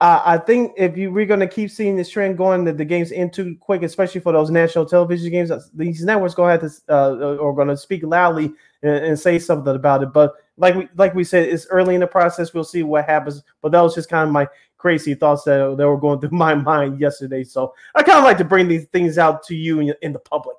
uh, 0.00 0.20
I 0.24 0.38
think 0.38 0.72
if 0.76 0.96
you 0.96 1.12
we're 1.12 1.24
going 1.24 1.40
to 1.40 1.46
keep 1.46 1.70
seeing 1.70 1.96
this 1.96 2.10
trend 2.10 2.36
going, 2.36 2.64
that 2.64 2.76
the 2.76 2.84
games 2.84 3.12
end 3.12 3.32
too 3.32 3.56
quick, 3.60 3.82
especially 3.82 4.20
for 4.20 4.32
those 4.32 4.50
national 4.50 4.86
television 4.86 5.30
games, 5.30 5.50
these 5.72 6.04
networks 6.04 6.34
going 6.34 6.58
to 6.58 6.62
have 6.62 6.72
to 6.72 6.94
uh, 6.94 7.36
or 7.36 7.54
going 7.54 7.68
to 7.68 7.76
speak 7.76 8.02
loudly 8.02 8.52
and, 8.82 9.04
and, 9.04 9.18
say 9.18 9.38
something 9.38 9.74
about 9.74 10.02
it. 10.02 10.12
But 10.12 10.34
like 10.56 10.74
we 10.74 10.88
like 10.96 11.14
we 11.14 11.22
said, 11.22 11.48
it's 11.48 11.66
early 11.68 11.94
in 11.94 12.00
the 12.00 12.08
process. 12.08 12.52
We'll 12.52 12.64
see 12.64 12.82
what 12.82 13.06
happens. 13.06 13.42
But 13.62 13.70
that 13.72 13.80
was 13.80 13.94
just 13.94 14.10
kind 14.10 14.26
of 14.26 14.32
my 14.32 14.48
crazy 14.78 15.14
thoughts 15.14 15.44
that, 15.44 15.76
that 15.78 15.88
were 15.88 15.96
going 15.96 16.20
through 16.20 16.30
my 16.30 16.54
mind 16.54 17.00
yesterday. 17.00 17.44
So 17.44 17.72
I 17.94 18.02
kind 18.02 18.18
of 18.18 18.24
like 18.24 18.38
to 18.38 18.44
bring 18.44 18.66
these 18.66 18.86
things 18.86 19.16
out 19.16 19.44
to 19.44 19.54
you 19.54 19.78
in, 19.78 19.94
in 20.02 20.12
the 20.12 20.18
public. 20.18 20.56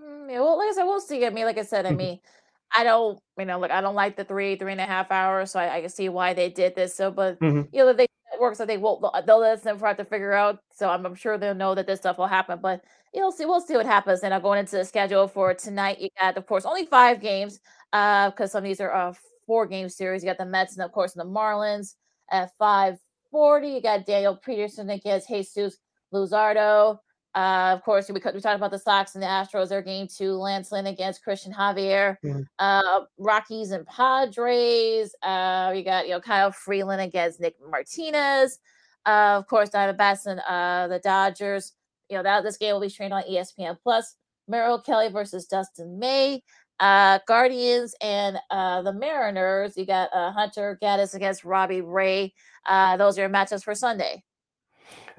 Mm, 0.00 0.30
yeah, 0.30 0.40
well, 0.40 0.58
like 0.58 0.70
I 0.70 0.72
said, 0.72 0.84
we'll 0.84 1.00
see. 1.00 1.26
I 1.26 1.30
mean, 1.30 1.44
like 1.44 1.58
I 1.58 1.62
said, 1.62 1.84
I 1.84 1.90
mm-hmm. 1.90 1.98
mean, 1.98 2.20
I 2.74 2.82
don't, 2.82 3.20
you 3.38 3.44
know, 3.44 3.58
like 3.58 3.70
I 3.70 3.80
don't 3.82 3.94
like 3.94 4.16
the 4.16 4.24
three, 4.24 4.56
three 4.56 4.72
and 4.72 4.80
a 4.80 4.86
half 4.86 5.12
hours, 5.12 5.52
so 5.52 5.60
I, 5.60 5.76
I 5.76 5.80
can 5.82 5.90
see 5.90 6.08
why 6.08 6.32
they 6.32 6.48
did 6.48 6.74
this. 6.74 6.94
So, 6.94 7.12
but 7.12 7.38
mm-hmm. 7.38 7.62
you 7.72 7.84
know, 7.84 7.92
they 7.92 8.06
works. 8.40 8.60
I 8.60 8.66
think 8.66 8.82
we'll 8.82 9.00
they'll 9.26 9.40
let 9.40 9.58
us 9.58 9.64
have 9.64 9.96
to 9.96 10.04
figure 10.04 10.32
out. 10.32 10.58
So 10.72 10.88
I'm, 10.88 11.04
I'm, 11.06 11.14
sure 11.14 11.38
they'll 11.38 11.54
know 11.54 11.74
that 11.74 11.86
this 11.86 12.00
stuff 12.00 12.18
will 12.18 12.26
happen. 12.26 12.58
But 12.62 12.82
you'll 13.12 13.32
see, 13.32 13.44
we'll 13.44 13.60
see 13.60 13.76
what 13.76 13.86
happens. 13.86 14.20
And 14.20 14.32
I'm 14.34 14.42
going 14.42 14.58
into 14.58 14.76
the 14.76 14.84
schedule 14.84 15.28
for 15.28 15.54
tonight. 15.54 16.00
You 16.00 16.08
got, 16.20 16.36
of 16.36 16.46
course, 16.46 16.64
only 16.64 16.86
five 16.86 17.20
games, 17.20 17.60
uh, 17.92 18.30
because 18.30 18.52
some 18.52 18.58
of 18.58 18.64
these 18.64 18.80
are 18.80 18.92
uh 18.92 19.14
four 19.46 19.66
game 19.66 19.88
series. 19.88 20.22
You 20.22 20.28
got 20.28 20.38
the 20.38 20.46
Mets 20.46 20.76
and 20.76 20.84
of 20.84 20.92
course 20.92 21.12
the 21.12 21.24
Marlins 21.24 21.94
at 22.30 22.50
five 22.58 22.98
forty. 23.30 23.68
You 23.68 23.82
got 23.82 24.06
Daniel 24.06 24.36
Peterson 24.36 24.90
against 24.90 25.28
Jesus 25.28 25.78
Luzardo. 26.12 26.98
Uh, 27.34 27.72
of 27.74 27.82
course, 27.82 28.08
we, 28.08 28.14
we 28.14 28.20
talked 28.20 28.56
about 28.56 28.70
the 28.70 28.78
Sox 28.78 29.14
and 29.14 29.22
the 29.22 29.26
Astros. 29.26 29.68
They're 29.68 29.82
game 29.82 30.06
two. 30.06 30.34
Lance 30.34 30.70
Lynn 30.70 30.86
against 30.86 31.24
Christian 31.24 31.52
Javier. 31.52 32.16
Mm-hmm. 32.24 32.42
Uh, 32.58 33.00
Rockies 33.18 33.72
and 33.72 33.86
Padres. 33.86 35.14
Uh, 35.22 35.72
you 35.74 35.82
got 35.82 36.06
you 36.06 36.12
know 36.12 36.20
Kyle 36.20 36.52
Freeland 36.52 37.00
against 37.00 37.40
Nick 37.40 37.56
Martinez. 37.68 38.60
Uh, 39.04 39.36
of 39.36 39.46
course, 39.48 39.70
Diamondbacks 39.70 40.26
and 40.26 40.40
uh, 40.48 40.88
the 40.88 41.00
Dodgers. 41.00 41.72
You 42.08 42.18
know 42.18 42.22
that 42.22 42.44
this 42.44 42.56
game 42.56 42.74
will 42.74 42.80
be 42.80 42.88
streamed 42.88 43.12
on 43.12 43.24
ESPN 43.24 43.76
Plus. 43.82 44.14
Merrill 44.46 44.80
Kelly 44.80 45.08
versus 45.08 45.46
Dustin 45.46 45.98
May. 45.98 46.42
Uh, 46.80 47.18
Guardians 47.26 47.94
and 48.00 48.38
uh, 48.50 48.82
the 48.82 48.92
Mariners. 48.92 49.76
You 49.76 49.86
got 49.86 50.10
uh, 50.12 50.32
Hunter 50.32 50.78
Gaddis 50.82 51.14
against 51.14 51.44
Robbie 51.44 51.80
Ray. 51.80 52.34
Uh, 52.66 52.96
those 52.96 53.16
are 53.18 53.22
your 53.22 53.30
matchups 53.30 53.64
for 53.64 53.74
Sunday. 53.74 54.22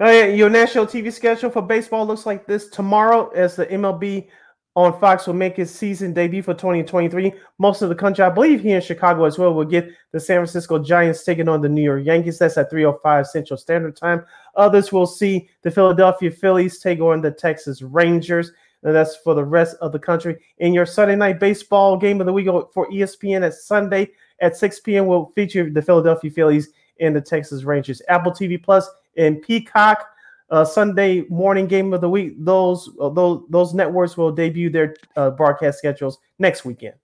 Yeah. 0.00 0.26
Your 0.26 0.50
national 0.50 0.86
TV 0.86 1.12
schedule 1.12 1.50
for 1.50 1.62
baseball 1.62 2.06
looks 2.06 2.26
like 2.26 2.46
this 2.46 2.68
tomorrow 2.68 3.28
as 3.30 3.56
the 3.56 3.66
MLB 3.66 4.28
on 4.76 5.00
Fox 5.00 5.26
will 5.26 5.34
make 5.34 5.58
its 5.58 5.70
season 5.70 6.12
debut 6.12 6.42
for 6.42 6.52
2023. 6.52 7.32
Most 7.58 7.80
of 7.80 7.88
the 7.88 7.94
country, 7.94 8.22
I 8.22 8.28
believe 8.28 8.60
here 8.60 8.76
in 8.76 8.82
Chicago 8.82 9.24
as 9.24 9.38
well, 9.38 9.54
will 9.54 9.64
get 9.64 9.88
the 10.12 10.20
San 10.20 10.36
Francisco 10.36 10.78
Giants 10.78 11.24
taking 11.24 11.48
on 11.48 11.62
the 11.62 11.68
New 11.68 11.82
York 11.82 12.04
Yankees. 12.04 12.38
That's 12.38 12.58
at 12.58 12.70
3.05 12.70 13.26
Central 13.26 13.56
Standard 13.56 13.96
Time. 13.96 14.24
Others 14.54 14.92
will 14.92 15.06
see 15.06 15.48
the 15.62 15.70
Philadelphia 15.70 16.30
Phillies 16.30 16.78
take 16.78 17.00
on 17.00 17.22
the 17.22 17.30
Texas 17.30 17.80
Rangers. 17.80 18.52
And 18.82 18.94
that's 18.94 19.16
for 19.16 19.34
the 19.34 19.44
rest 19.44 19.76
of 19.80 19.92
the 19.92 19.98
country. 19.98 20.36
In 20.58 20.74
your 20.74 20.84
Sunday 20.84 21.16
night 21.16 21.40
baseball 21.40 21.96
game 21.96 22.20
of 22.20 22.26
the 22.26 22.32
week 22.32 22.46
for 22.46 22.86
ESPN 22.90 23.46
at 23.46 23.54
Sunday 23.54 24.10
at 24.40 24.58
6 24.58 24.80
p.m. 24.80 25.06
will 25.06 25.32
feature 25.34 25.70
the 25.70 25.80
Philadelphia 25.80 26.30
Phillies 26.30 26.68
and 27.00 27.16
the 27.16 27.20
Texas 27.20 27.64
Rangers. 27.64 28.02
Apple 28.08 28.30
TV 28.30 28.62
Plus 28.62 28.88
and 29.16 29.40
Peacock 29.42 30.06
uh, 30.50 30.64
Sunday 30.64 31.22
morning 31.28 31.66
game 31.66 31.92
of 31.92 32.00
the 32.00 32.08
week. 32.08 32.34
Those 32.38 32.90
uh, 33.00 33.08
those 33.08 33.42
those 33.50 33.74
networks 33.74 34.16
will 34.16 34.32
debut 34.32 34.70
their 34.70 34.94
uh, 35.16 35.30
broadcast 35.30 35.78
schedules 35.78 36.18
next 36.38 36.64
weekend. 36.64 36.94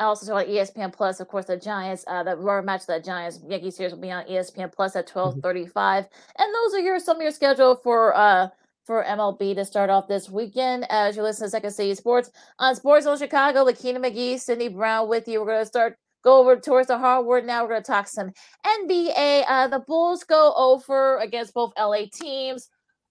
I 0.00 0.04
also 0.04 0.26
saw 0.26 0.34
ESPN 0.34 0.92
Plus, 0.92 1.18
of 1.18 1.26
course, 1.26 1.46
the 1.46 1.56
Giants, 1.56 2.04
uh, 2.06 2.22
the 2.22 2.36
Royal 2.36 2.62
match, 2.62 2.86
the 2.86 3.00
Giants 3.00 3.40
Yankees 3.48 3.76
series 3.76 3.92
will 3.92 4.00
be 4.00 4.12
on 4.12 4.24
ESPN 4.24 4.72
Plus 4.72 4.94
at 4.96 5.06
twelve 5.06 5.40
thirty 5.42 5.66
five, 5.66 6.04
mm-hmm. 6.04 6.42
and 6.42 6.54
those 6.54 6.74
are 6.74 6.80
your 6.80 6.98
some 6.98 7.16
of 7.16 7.22
your 7.22 7.32
schedule 7.32 7.76
for 7.76 8.16
uh 8.16 8.48
for 8.84 9.04
MLB 9.04 9.54
to 9.54 9.66
start 9.66 9.90
off 9.90 10.08
this 10.08 10.30
weekend. 10.30 10.86
As 10.88 11.14
you 11.14 11.22
listen 11.22 11.46
to 11.46 11.50
Second 11.50 11.72
City 11.72 11.94
Sports 11.94 12.30
on 12.58 12.74
SportZone 12.74 13.18
Chicago, 13.18 13.66
Lakeena 13.66 13.98
McGee, 13.98 14.40
Sydney 14.40 14.68
Brown 14.68 15.10
with 15.10 15.28
you. 15.28 15.40
We're 15.40 15.46
going 15.48 15.60
to 15.60 15.66
start 15.66 15.98
go 16.22 16.40
over 16.40 16.56
towards 16.56 16.88
the 16.88 16.98
hardwood. 16.98 17.44
Now 17.44 17.62
we're 17.62 17.70
going 17.70 17.82
to 17.82 17.86
talk 17.86 18.08
some 18.08 18.30
NBA. 18.66 19.44
Uh, 19.48 19.68
the 19.68 19.80
Bulls 19.80 20.24
go 20.24 20.52
over 20.56 21.18
against 21.18 21.54
both 21.54 21.72
LA 21.78 22.02
teams. 22.12 22.68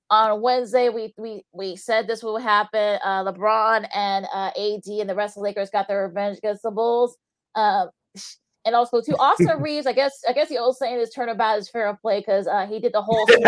On 0.10 0.42
Wednesday, 0.42 0.88
we 0.88 1.14
we 1.18 1.44
we 1.52 1.76
said 1.76 2.08
this 2.08 2.24
would 2.24 2.42
happen. 2.42 2.98
Uh, 3.04 3.26
LeBron 3.26 3.88
and 3.94 4.26
uh, 4.34 4.52
AD 4.58 4.88
and 4.88 5.10
the 5.10 5.16
rest 5.16 5.36
of 5.36 5.42
the 5.42 5.44
Lakers 5.44 5.70
got 5.70 5.90
their 5.90 6.08
revenge 6.08 6.38
against 6.38 6.64
the 6.64 6.72
Bulls. 6.72 7.18
Um, 7.56 7.90
and 8.68 8.76
also 8.76 9.02
to 9.02 9.18
Austin 9.18 9.48
Reeves. 9.62 9.88
I 9.88 9.94
guess 9.94 10.22
I 10.28 10.34
guess 10.34 10.50
the 10.50 10.60
old 10.60 10.76
saying 10.76 11.00
is 11.00 11.10
turnabout 11.10 11.58
is 11.58 11.70
fair 11.70 11.98
play 12.02 12.20
because 12.20 12.48
uh, 12.48 12.68
he 12.68 12.80
did 12.80 12.94
the 12.94 13.02
whole 13.02 13.26
little, 13.30 13.42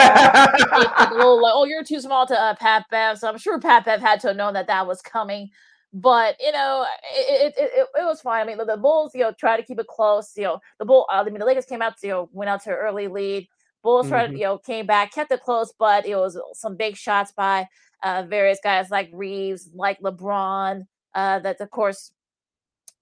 like, 1.42 1.54
oh 1.54 1.66
you're 1.66 1.84
too 1.84 2.00
small 2.00 2.26
to 2.26 2.40
uh, 2.40 2.56
Pat 2.56 2.86
Bev. 2.90 3.20
So 3.20 3.28
I'm 3.28 3.38
sure 3.38 3.60
Pat 3.60 3.86
Bev 3.86 4.00
had 4.00 4.22
to 4.22 4.30
have 4.30 4.38
known 4.38 4.54
that 4.54 4.68
that 4.68 4.88
was 4.88 5.02
coming. 5.02 5.50
But 5.92 6.36
you 6.40 6.52
know, 6.52 6.86
it, 7.14 7.54
it, 7.58 7.64
it, 7.64 7.88
it 7.96 8.06
was 8.06 8.22
fine. 8.22 8.42
I 8.42 8.46
mean, 8.46 8.58
the, 8.58 8.66
the, 8.66 8.78
Bulls, 8.78 9.12
you 9.16 9.22
know, 9.22 9.32
try 9.32 9.58
to 9.58 9.64
keep 9.64 9.80
it 9.80 9.88
close. 9.88 10.32
You 10.36 10.44
know, 10.44 10.60
the 10.78 10.86
Bull. 10.86 11.08
Uh, 11.12 11.22
I 11.22 11.24
mean, 11.24 11.40
the 11.40 11.46
Lakers 11.46 11.66
came 11.66 11.82
out, 11.82 11.96
you 12.04 12.10
know, 12.10 12.30
went 12.32 12.50
out 12.50 12.64
to 12.64 12.70
an 12.70 12.76
early 12.76 13.08
lead. 13.08 13.48
Bulls 13.82 14.06
mm-hmm. 14.06 14.12
tried, 14.12 14.32
you 14.34 14.44
know, 14.44 14.58
came 14.58 14.86
back, 14.86 15.14
kept 15.14 15.32
it 15.32 15.42
close, 15.42 15.74
but 15.78 16.06
it 16.06 16.16
was 16.16 16.40
some 16.54 16.76
big 16.76 16.96
shots 16.96 17.32
by 17.32 17.68
uh, 18.04 18.24
various 18.28 18.60
guys 18.64 18.90
like 18.90 19.10
Reaves, 19.14 19.70
like 19.74 20.00
LeBron. 20.02 20.86
Uh, 21.16 21.40
that 21.40 21.60
of 21.60 21.72
course 21.72 22.12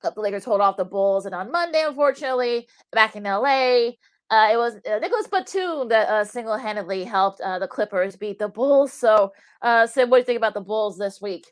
the 0.02 0.14
Lakers 0.16 0.46
hold 0.46 0.62
off 0.62 0.78
the 0.78 0.86
Bulls, 0.86 1.26
and 1.26 1.36
on 1.36 1.52
Monday, 1.52 1.84
unfortunately, 1.86 2.68
back 2.92 3.16
in 3.16 3.24
LA, 3.24 3.90
uh, 4.30 4.50
it 4.52 4.58
was 4.58 4.76
uh, 4.90 5.00
Nicholas 5.00 5.28
Batum 5.28 5.88
that 5.90 6.10
uh, 6.10 6.24
single-handedly 6.24 7.04
helped 7.04 7.42
uh, 7.42 7.60
the 7.60 7.68
Clippers 7.68 8.16
beat 8.16 8.40
the 8.40 8.50
Bulls. 8.50 8.92
So, 8.94 9.34
uh, 9.62 9.88
Sid, 9.88 10.10
what 10.10 10.18
do 10.18 10.20
you 10.22 10.26
think 10.26 10.38
about 10.38 10.54
the 10.54 10.62
Bulls 10.62 10.98
this 10.98 11.22
week? 11.22 11.48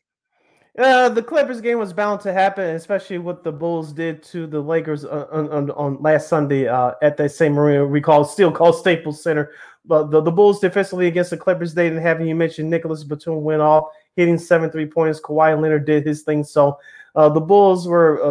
Uh, 0.77 1.07
the 1.07 1.23
Clippers 1.23 1.61
game 1.61 1.79
was 1.79 1.93
bound 1.93 2.19
to 2.19 2.33
happen, 2.33 2.75
especially 2.75 3.17
what 3.17 3.43
the 3.43 3.51
Bulls 3.51 3.93
did 3.93 4.21
to 4.23 4.45
the 4.45 4.59
Lakers 4.59 5.05
uh, 5.05 5.25
on, 5.31 5.49
on, 5.49 5.71
on 5.71 6.01
last 6.01 6.27
Sunday 6.27 6.67
uh, 6.67 6.91
at 7.01 7.15
that 7.15 7.31
same 7.31 7.57
arena 7.57 7.85
we 7.85 8.01
call 8.01 8.25
still 8.25 8.51
called 8.51 8.75
Staples 8.75 9.23
Center. 9.23 9.51
But 9.85 10.11
the, 10.11 10.19
the 10.19 10.31
Bulls 10.31 10.59
defensively 10.59 11.07
against 11.07 11.29
the 11.29 11.37
Clippers, 11.37 11.73
they 11.73 11.87
didn't 11.87 12.01
have 12.01 12.19
you 12.19 12.35
mentioned 12.35 12.69
Nicholas 12.69 13.05
Batum 13.05 13.43
went 13.43 13.61
off 13.61 13.85
hitting 14.17 14.37
seven 14.37 14.69
three 14.69 14.85
points. 14.85 15.21
Kawhi 15.21 15.59
Leonard 15.59 15.85
did 15.85 16.05
his 16.05 16.23
thing. 16.23 16.43
So 16.43 16.77
uh, 17.15 17.29
the 17.29 17.39
Bulls 17.39 17.87
were 17.87 18.21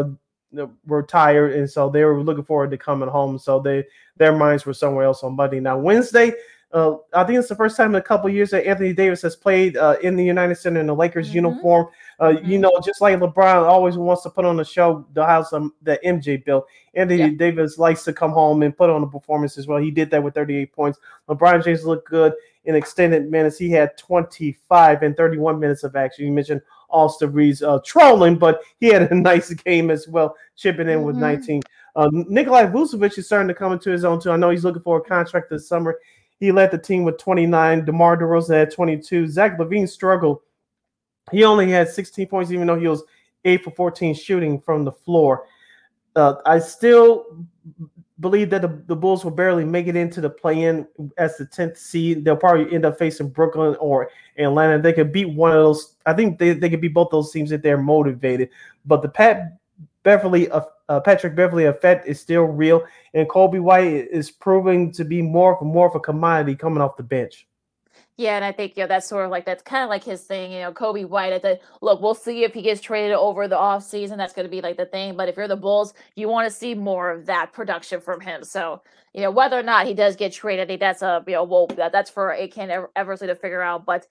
uh, 0.55 0.67
were 0.87 1.03
tired, 1.03 1.55
and 1.55 1.71
so 1.71 1.89
they 1.89 2.05
were 2.05 2.23
looking 2.23 2.45
forward 2.45 2.71
to 2.73 2.77
coming 2.79 3.09
home. 3.09 3.39
So 3.39 3.59
they 3.59 3.85
their 4.17 4.37
minds 4.37 4.67
were 4.67 4.75
somewhere 4.75 5.05
else 5.05 5.23
on 5.23 5.37
Monday. 5.37 5.61
Now 5.61 5.79
Wednesday, 5.79 6.33
uh, 6.75 6.97
I 7.13 7.23
think 7.23 7.39
it's 7.39 7.49
the 7.49 7.55
first 7.55 7.77
time 7.77 7.91
in 7.91 7.95
a 7.95 8.03
couple 8.03 8.29
years 8.29 8.51
that 8.51 8.67
Anthony 8.67 8.93
Davis 8.93 9.23
has 9.23 9.37
played 9.37 9.77
uh, 9.77 9.97
in 10.03 10.17
the 10.17 10.25
United 10.25 10.57
Center 10.57 10.81
in 10.81 10.89
the 10.89 10.95
Lakers 10.95 11.29
mm-hmm. 11.29 11.37
uniform. 11.37 11.87
Uh, 12.19 12.31
mm-hmm. 12.31 12.51
You 12.51 12.59
know, 12.59 12.73
just 12.85 13.01
like 13.01 13.17
LeBron 13.17 13.63
always 13.63 13.97
wants 13.97 14.25
to 14.25 14.31
put 14.31 14.45
on 14.45 14.59
a 14.59 14.65
show, 14.65 15.07
the 15.13 15.25
house 15.25 15.53
um, 15.53 15.73
that 15.83 16.03
MJ 16.03 16.45
built. 16.45 16.67
Anthony 16.95 17.21
yeah. 17.21 17.29
Davis 17.29 17.79
likes 17.79 18.03
to 18.05 18.13
come 18.13 18.33
home 18.33 18.65
and 18.65 18.77
put 18.77 18.91
on 18.91 19.05
a 19.05 19.07
performance 19.07 19.57
as 19.57 19.69
well. 19.69 19.79
He 19.79 19.93
did 19.93 20.11
that 20.11 20.23
with 20.23 20.35
38 20.35 20.73
points. 20.73 20.99
LeBron 21.29 21.65
James 21.65 21.85
looked 21.85 22.11
good 22.11 22.33
in 22.65 22.75
extended 22.75 23.31
minutes. 23.31 23.57
He 23.57 23.71
had 23.71 23.97
25 23.97 25.05
and 25.05 25.17
31 25.17 25.61
minutes 25.61 25.85
of 25.85 25.95
action. 25.95 26.27
You 26.27 26.33
mentioned 26.33 26.61
Austin 26.91 27.33
Reaves 27.33 27.63
uh, 27.63 27.79
trolling, 27.85 28.37
but 28.37 28.63
he 28.81 28.87
had 28.87 29.13
a 29.13 29.15
nice 29.15 29.55
game 29.55 29.93
as 29.93 30.09
well, 30.09 30.35
chipping 30.57 30.89
in 30.89 30.99
mm-hmm. 30.99 31.07
with 31.07 31.17
19. 31.17 31.63
Uh, 31.97 32.09
Nikolai 32.13 32.67
Vucevic 32.67 33.17
is 33.19 33.27
starting 33.27 33.47
to 33.47 33.55
come 33.55 33.73
into 33.73 33.91
his 33.91 34.05
own 34.05 34.21
too. 34.21 34.33
I 34.33 34.37
know 34.37 34.51
he's 34.51 34.65
looking 34.65 34.83
for 34.83 34.99
a 34.99 35.01
contract 35.01 35.51
this 35.51 35.69
summer. 35.69 35.97
He 36.45 36.53
led 36.53 36.71
the 36.71 36.77
team 36.77 37.05
with 37.05 37.17
29. 37.17 37.87
DeMar 37.87 38.19
DeRozan 38.19 38.55
had 38.55 38.71
22. 38.71 39.29
Zach 39.29 39.57
LaVine 39.57 39.89
struggled. 39.89 40.41
He 41.33 41.43
only 41.43 41.71
had 41.71 41.89
16 41.89 42.27
points, 42.27 42.51
even 42.51 42.67
though 42.67 42.79
he 42.79 42.87
was 42.87 43.03
8 43.47 43.65
for 43.65 43.71
14 43.71 44.15
shooting 44.15 44.61
from 44.61 44.85
the 44.85 44.93
floor. 44.93 45.47
Uh, 46.15 46.35
I 46.45 46.59
still 46.59 47.47
believe 48.21 48.51
that 48.51 48.61
the, 48.61 48.69
the 48.87 48.95
Bulls 48.95 49.25
will 49.25 49.31
barely 49.31 49.65
make 49.65 49.87
it 49.87 49.97
into 49.97 50.21
the 50.21 50.29
play-in 50.29 50.87
as 51.17 51.39
the 51.39 51.47
10th 51.47 51.79
seed. 51.79 52.27
They'll 52.27 52.37
probably 52.37 52.71
end 52.75 52.85
up 52.85 52.99
facing 52.99 53.31
Brooklyn 53.31 53.75
or 53.81 54.11
Atlanta. 54.37 54.83
They 54.83 54.93
could 54.93 55.15
beat 55.15 55.31
one 55.31 55.51
of 55.53 55.57
those. 55.57 55.97
I 56.05 56.13
think 56.13 56.39
they, 56.39 56.53
they 56.53 56.69
could 56.69 56.83
beat 56.83 56.93
both 56.93 57.09
those 57.11 57.33
teams 57.33 57.53
if 57.53 57.63
they're 57.63 57.79
motivated. 57.79 58.51
But 58.85 59.01
the 59.01 59.09
Pat 59.09 59.57
Beverley, 60.03 60.51
uh, 60.89 61.01
Patrick 61.01 61.35
Beverley 61.35 61.65
effect 61.65 62.07
is 62.07 62.21
still 62.21 62.43
real, 62.43 62.85
and 63.15 63.29
Coby 63.29 63.61
White 63.61 64.09
is 64.11 64.31
proving 64.31 64.93
to 64.93 65.05
be 65.05 65.23
more 65.23 65.57
of 65.57 65.67
more 65.67 65.89
of 65.89 65.95
a 65.95 66.01
commodity 66.01 66.55
coming 66.55 66.81
off 66.81 66.97
the 66.97 67.03
bench. 67.03 67.47
Yeah, 68.17 68.37
and 68.37 68.45
I 68.45 68.53
think 68.53 68.77
you 68.77 68.85
know 68.85 68.87
that's 68.87 69.09
sort 69.09 69.25
of 69.25 69.33
like 69.33 69.45
that's 69.45 69.63
kind 69.63 69.83
of 69.83 69.91
like 69.91 70.05
his 70.05 70.23
thing. 70.23 70.53
You 70.53 70.61
know, 70.61 70.73
Coby 70.73 71.09
White 71.09 71.33
at 71.33 71.43
the 71.43 71.59
look. 71.81 72.01
We'll 72.01 72.15
see 72.15 72.45
if 72.45 72.55
he 72.55 72.63
gets 72.63 72.81
traded 72.81 73.13
over 73.13 73.49
the 73.49 73.59
off 73.59 73.83
season. 73.83 74.19
That's 74.19 74.33
going 74.33 74.47
to 74.47 74.51
be 74.51 74.61
like 74.61 74.77
the 74.77 74.87
thing. 74.87 75.17
But 75.17 75.29
if 75.29 75.37
you're 75.37 75.49
the 75.49 75.57
Bulls, 75.57 75.95
you 76.15 76.29
want 76.29 76.49
to 76.49 76.55
see 76.57 76.75
more 76.75 77.11
of 77.11 77.27
that 77.27 77.53
production 77.53 78.01
from 78.01 78.21
him. 78.21 78.45
So 78.45 78.83
you 79.15 79.23
know 79.23 79.33
whether 79.33 79.59
or 79.59 79.65
not 79.65 79.89
he 79.89 79.95
does 79.95 80.15
get 80.15 80.33
traded, 80.33 80.65
I 80.65 80.67
think 80.67 80.81
that's 80.81 81.03
a 81.03 81.25
you 81.27 81.33
know 81.33 81.43
well 81.43 81.67
that, 81.69 81.91
that's 81.91 82.11
for 82.11 82.37
Ken 82.53 82.87
Eversley 82.95 83.27
to 83.27 83.35
figure 83.35 83.63
out. 83.63 83.85
But 83.85 84.07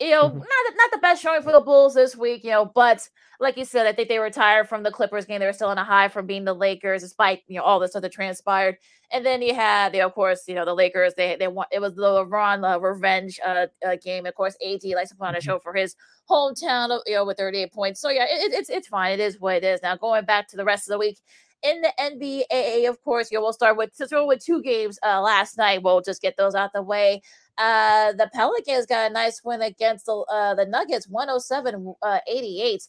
you 0.00 0.10
know, 0.10 0.28
mm-hmm. 0.28 0.38
not 0.38 0.74
not 0.76 0.90
the 0.92 0.98
best 0.98 1.22
showing 1.22 1.42
for 1.42 1.52
the 1.52 1.60
Bulls 1.60 1.94
this 1.94 2.16
week, 2.16 2.42
you 2.42 2.50
know, 2.50 2.64
but 2.74 3.06
like 3.38 3.56
you 3.56 3.64
said, 3.64 3.86
I 3.86 3.92
think 3.92 4.08
they 4.08 4.18
retired 4.18 4.68
from 4.68 4.82
the 4.82 4.90
Clippers 4.90 5.24
game. 5.24 5.40
They 5.40 5.46
were 5.46 5.52
still 5.52 5.68
on 5.68 5.78
a 5.78 5.84
high 5.84 6.08
from 6.08 6.26
being 6.26 6.44
the 6.44 6.54
Lakers, 6.54 7.02
despite 7.02 7.42
you 7.48 7.56
know 7.56 7.62
all 7.62 7.78
this 7.78 7.94
other 7.94 8.08
transpired. 8.08 8.76
And 9.12 9.26
then 9.26 9.42
you 9.42 9.54
had, 9.54 9.92
you 9.92 10.00
know, 10.00 10.06
of 10.06 10.14
course, 10.14 10.44
you 10.46 10.54
know, 10.54 10.64
the 10.64 10.74
Lakers. 10.74 11.14
They 11.16 11.36
they 11.36 11.48
want 11.48 11.68
it 11.70 11.80
was 11.80 11.94
the 11.94 12.02
LeBron 12.02 12.74
uh, 12.74 12.80
revenge 12.80 13.38
uh, 13.44 13.66
uh, 13.86 13.96
game. 14.02 14.24
Of 14.24 14.34
course, 14.34 14.56
AD 14.64 14.84
likes 14.84 15.10
to 15.10 15.16
put 15.16 15.28
on 15.28 15.34
a 15.34 15.38
mm-hmm. 15.38 15.46
show 15.46 15.58
for 15.58 15.74
his 15.74 15.96
hometown, 16.28 17.00
you 17.06 17.14
know, 17.14 17.24
with 17.24 17.36
38 17.36 17.72
points. 17.72 18.00
So 18.00 18.08
yeah, 18.08 18.24
it, 18.24 18.52
it's 18.52 18.70
it's 18.70 18.88
fine. 18.88 19.12
It 19.12 19.20
is 19.20 19.40
what 19.40 19.56
it 19.56 19.64
is. 19.64 19.82
Now 19.82 19.96
going 19.96 20.24
back 20.24 20.48
to 20.48 20.56
the 20.56 20.64
rest 20.64 20.88
of 20.88 20.92
the 20.92 20.98
week, 20.98 21.18
in 21.62 21.82
the 21.82 21.92
NBA, 22.00 22.88
of 22.88 23.02
course, 23.02 23.30
you 23.30 23.38
know, 23.38 23.42
we'll 23.42 23.52
start 23.52 23.76
with 23.76 23.94
since 23.94 24.12
we 24.12 24.24
with 24.24 24.44
two 24.44 24.62
games 24.62 24.98
uh, 25.02 25.20
last 25.20 25.58
night. 25.58 25.82
We'll 25.82 26.00
just 26.00 26.22
get 26.22 26.36
those 26.36 26.54
out 26.54 26.72
the 26.72 26.82
way. 26.82 27.22
Uh, 27.60 28.12
the 28.14 28.30
Pelicans 28.32 28.86
got 28.86 29.10
a 29.10 29.12
nice 29.12 29.42
win 29.44 29.60
against 29.60 30.06
the 30.06 30.14
uh, 30.32 30.54
the 30.54 30.64
Nuggets, 30.64 31.06
107 31.08 31.94
uh, 32.02 32.18
88. 32.26 32.82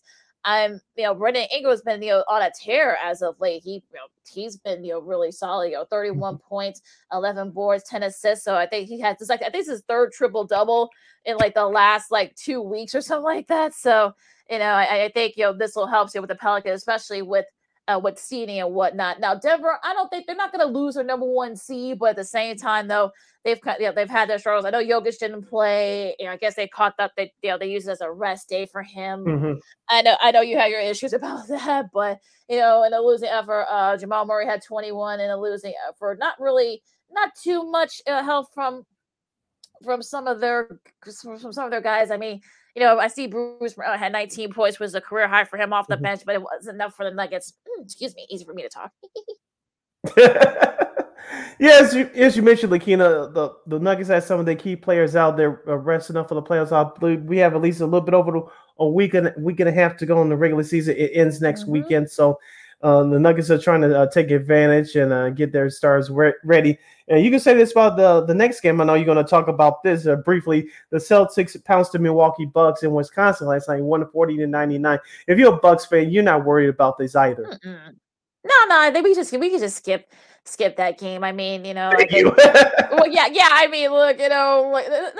I'm, 0.43 0.81
you 0.95 1.03
know, 1.03 1.13
Brandon 1.13 1.45
Ingram's 1.53 1.81
been, 1.81 2.01
you 2.01 2.11
know, 2.11 2.23
on 2.27 2.41
a 2.41 2.49
tear 2.57 2.97
as 3.03 3.21
of 3.21 3.39
late. 3.39 3.61
He, 3.63 3.73
you 3.73 3.81
know, 3.93 4.07
he's 4.27 4.57
been, 4.57 4.83
you 4.83 4.93
know, 4.93 4.99
really 4.99 5.31
solid. 5.31 5.67
You 5.67 5.75
know, 5.75 5.85
31 5.85 6.35
mm-hmm. 6.35 6.47
points, 6.47 6.81
11 7.11 7.51
boards, 7.51 7.83
10 7.83 8.03
assists. 8.03 8.45
So 8.45 8.55
I 8.55 8.65
think 8.65 8.87
he 8.87 8.99
has, 9.01 9.17
this 9.17 9.29
like, 9.29 9.41
I 9.41 9.49
think 9.49 9.65
this 9.65 9.67
is 9.67 9.83
third 9.87 10.11
triple 10.13 10.45
double 10.45 10.89
in 11.25 11.37
like 11.37 11.53
the 11.53 11.67
last 11.67 12.09
like 12.09 12.33
two 12.35 12.61
weeks 12.61 12.95
or 12.95 13.01
something 13.01 13.23
like 13.23 13.47
that. 13.47 13.75
So, 13.75 14.13
you 14.49 14.57
know, 14.57 14.65
I, 14.65 15.03
I 15.03 15.11
think, 15.13 15.35
you 15.37 15.43
know, 15.43 15.53
this 15.53 15.75
will 15.75 15.87
help 15.87 16.09
you 16.15 16.21
with 16.21 16.29
the 16.29 16.35
Pelicans, 16.35 16.77
especially 16.77 17.21
with 17.21 17.45
uh, 17.87 17.99
with 18.01 18.19
seeding 18.19 18.59
and 18.59 18.73
whatnot. 18.73 19.19
Now, 19.19 19.35
Denver, 19.35 19.77
I 19.83 19.93
don't 19.93 20.09
think 20.09 20.25
they're 20.27 20.35
not 20.35 20.51
going 20.51 20.65
to 20.65 20.79
lose 20.79 20.95
their 20.95 21.03
number 21.03 21.25
one 21.25 21.55
seed, 21.55 21.99
but 21.99 22.11
at 22.11 22.15
the 22.15 22.23
same 22.23 22.55
time, 22.55 22.87
though, 22.87 23.11
they've 23.43 23.59
you 23.79 23.85
know, 23.87 23.91
they've 23.93 24.09
had 24.09 24.29
their 24.29 24.39
struggles. 24.39 24.65
I 24.65 24.69
know 24.69 24.83
Jokic 24.83 25.17
didn't 25.19 25.47
play. 25.47 26.15
You 26.19 26.27
know, 26.27 26.33
I 26.33 26.37
guess 26.37 26.55
they 26.55 26.67
caught 26.67 26.95
that 26.97 27.11
they 27.17 27.33
you 27.41 27.49
know 27.49 27.57
they 27.57 27.69
used 27.69 27.87
it 27.87 27.91
as 27.91 28.01
a 28.01 28.11
rest 28.11 28.49
day 28.49 28.65
for 28.65 28.83
him. 28.83 29.25
Mm-hmm. 29.25 29.53
I 29.89 30.01
know 30.01 30.15
I 30.21 30.31
know 30.31 30.41
you 30.41 30.57
had 30.57 30.71
your 30.71 30.81
issues 30.81 31.13
about 31.13 31.47
that, 31.47 31.87
but 31.93 32.19
you 32.49 32.57
know, 32.57 32.83
in 32.83 32.93
a 32.93 32.99
losing 32.99 33.29
effort, 33.29 33.65
uh, 33.69 33.97
Jamal 33.97 34.25
Murray 34.25 34.45
had 34.45 34.63
21 34.63 35.19
in 35.19 35.29
a 35.29 35.37
losing 35.37 35.73
effort. 35.89 36.19
Not 36.19 36.39
really, 36.39 36.81
not 37.11 37.31
too 37.41 37.63
much 37.69 38.01
uh, 38.07 38.23
help 38.23 38.47
from 38.53 38.83
from 39.83 40.03
some 40.03 40.27
of 40.27 40.39
their 40.39 40.79
from 41.01 41.51
some 41.51 41.65
of 41.65 41.71
their 41.71 41.81
guys. 41.81 42.11
I 42.11 42.17
mean, 42.17 42.41
you 42.75 42.81
know, 42.81 42.99
I 42.99 43.07
see 43.07 43.27
Bruce 43.27 43.75
uh, 43.77 43.97
had 43.97 44.11
19 44.11 44.53
points, 44.53 44.79
was 44.79 44.95
a 44.95 45.01
career 45.01 45.27
high 45.27 45.43
for 45.43 45.57
him 45.57 45.73
off 45.73 45.87
the 45.87 45.95
mm-hmm. 45.95 46.03
bench, 46.03 46.21
but 46.25 46.35
it 46.35 46.41
wasn't 46.41 46.75
enough 46.75 46.95
for 46.95 47.03
the 47.03 47.15
Nuggets. 47.15 47.53
Mm, 47.67 47.83
excuse 47.83 48.15
me, 48.15 48.25
easy 48.29 48.45
for 48.45 48.53
me 48.53 48.63
to 48.63 48.69
talk. 48.69 48.91
yeah, 51.59 51.79
as 51.81 51.93
you, 51.93 52.09
as 52.15 52.35
you 52.35 52.41
mentioned, 52.41 52.71
Lakeena, 52.71 53.33
the, 53.33 53.53
the 53.67 53.79
Nuggets 53.79 54.09
had 54.09 54.23
some 54.23 54.39
of 54.39 54.45
their 54.45 54.55
key 54.55 54.75
players 54.75 55.15
out 55.15 55.37
there 55.37 55.61
uh, 55.67 55.75
resting 55.75 56.17
up 56.17 56.29
for 56.29 56.35
the 56.35 56.41
playoffs. 56.41 56.71
I 56.71 56.89
believe 56.99 57.23
we 57.23 57.37
have 57.37 57.53
at 57.55 57.61
least 57.61 57.81
a 57.81 57.85
little 57.85 58.01
bit 58.01 58.13
over 58.13 58.41
a 58.79 58.87
week 58.87 59.13
and 59.13 59.33
week 59.37 59.59
and 59.59 59.69
a 59.69 59.71
half 59.71 59.97
to 59.97 60.05
go 60.05 60.21
in 60.21 60.29
the 60.29 60.37
regular 60.37 60.63
season. 60.63 60.95
It 60.97 61.11
ends 61.13 61.41
next 61.41 61.63
mm-hmm. 61.63 61.71
weekend, 61.71 62.09
so 62.09 62.39
uh, 62.83 63.03
the 63.03 63.19
Nuggets 63.19 63.49
are 63.49 63.57
trying 63.57 63.81
to 63.81 63.99
uh, 63.99 64.07
take 64.07 64.31
advantage 64.31 64.95
and 64.95 65.13
uh, 65.13 65.29
get 65.29 65.51
their 65.51 65.69
stars 65.69 66.09
re- 66.09 66.33
ready. 66.43 66.77
And 67.07 67.23
you 67.23 67.29
can 67.29 67.39
say 67.39 67.53
this 67.53 67.71
about 67.71 67.97
the, 67.97 68.25
the 68.25 68.33
next 68.33 68.61
game. 68.61 68.79
I 68.81 68.85
know 68.85 68.93
you're 68.93 69.05
going 69.05 69.17
to 69.17 69.23
talk 69.23 69.47
about 69.47 69.83
this 69.83 70.07
uh, 70.07 70.15
briefly. 70.17 70.69
The 70.89 70.97
Celtics 70.97 71.61
pounced 71.63 71.91
the 71.91 71.99
Milwaukee 71.99 72.45
Bucks 72.45 72.83
in 72.83 72.91
Wisconsin 72.91 73.47
last 73.47 73.67
night, 73.67 73.81
140 73.81 74.37
to 74.37 74.47
99. 74.47 74.99
If 75.27 75.37
you're 75.37 75.53
a 75.53 75.57
Bucks 75.57 75.85
fan, 75.85 76.09
you're 76.09 76.23
not 76.23 76.45
worried 76.45 76.69
about 76.69 76.97
this 76.97 77.15
either. 77.15 77.43
Mm-mm. 77.43 77.95
No, 78.43 78.55
no, 78.69 78.79
I 78.79 78.89
think 78.91 79.03
we 79.03 79.13
just 79.13 79.31
we 79.33 79.51
can 79.51 79.59
just 79.59 79.77
skip 79.77 80.11
skip 80.45 80.75
that 80.77 80.97
game. 80.97 81.23
I 81.23 81.31
mean, 81.31 81.63
you 81.63 81.75
know, 81.75 81.91
think, 81.95 82.11
well, 82.91 83.07
yeah, 83.07 83.27
yeah. 83.31 83.49
I 83.51 83.67
mean, 83.67 83.91
look, 83.91 84.19
you 84.19 84.29
know, 84.29 84.69
like, 84.73 84.87
this 84.87 85.13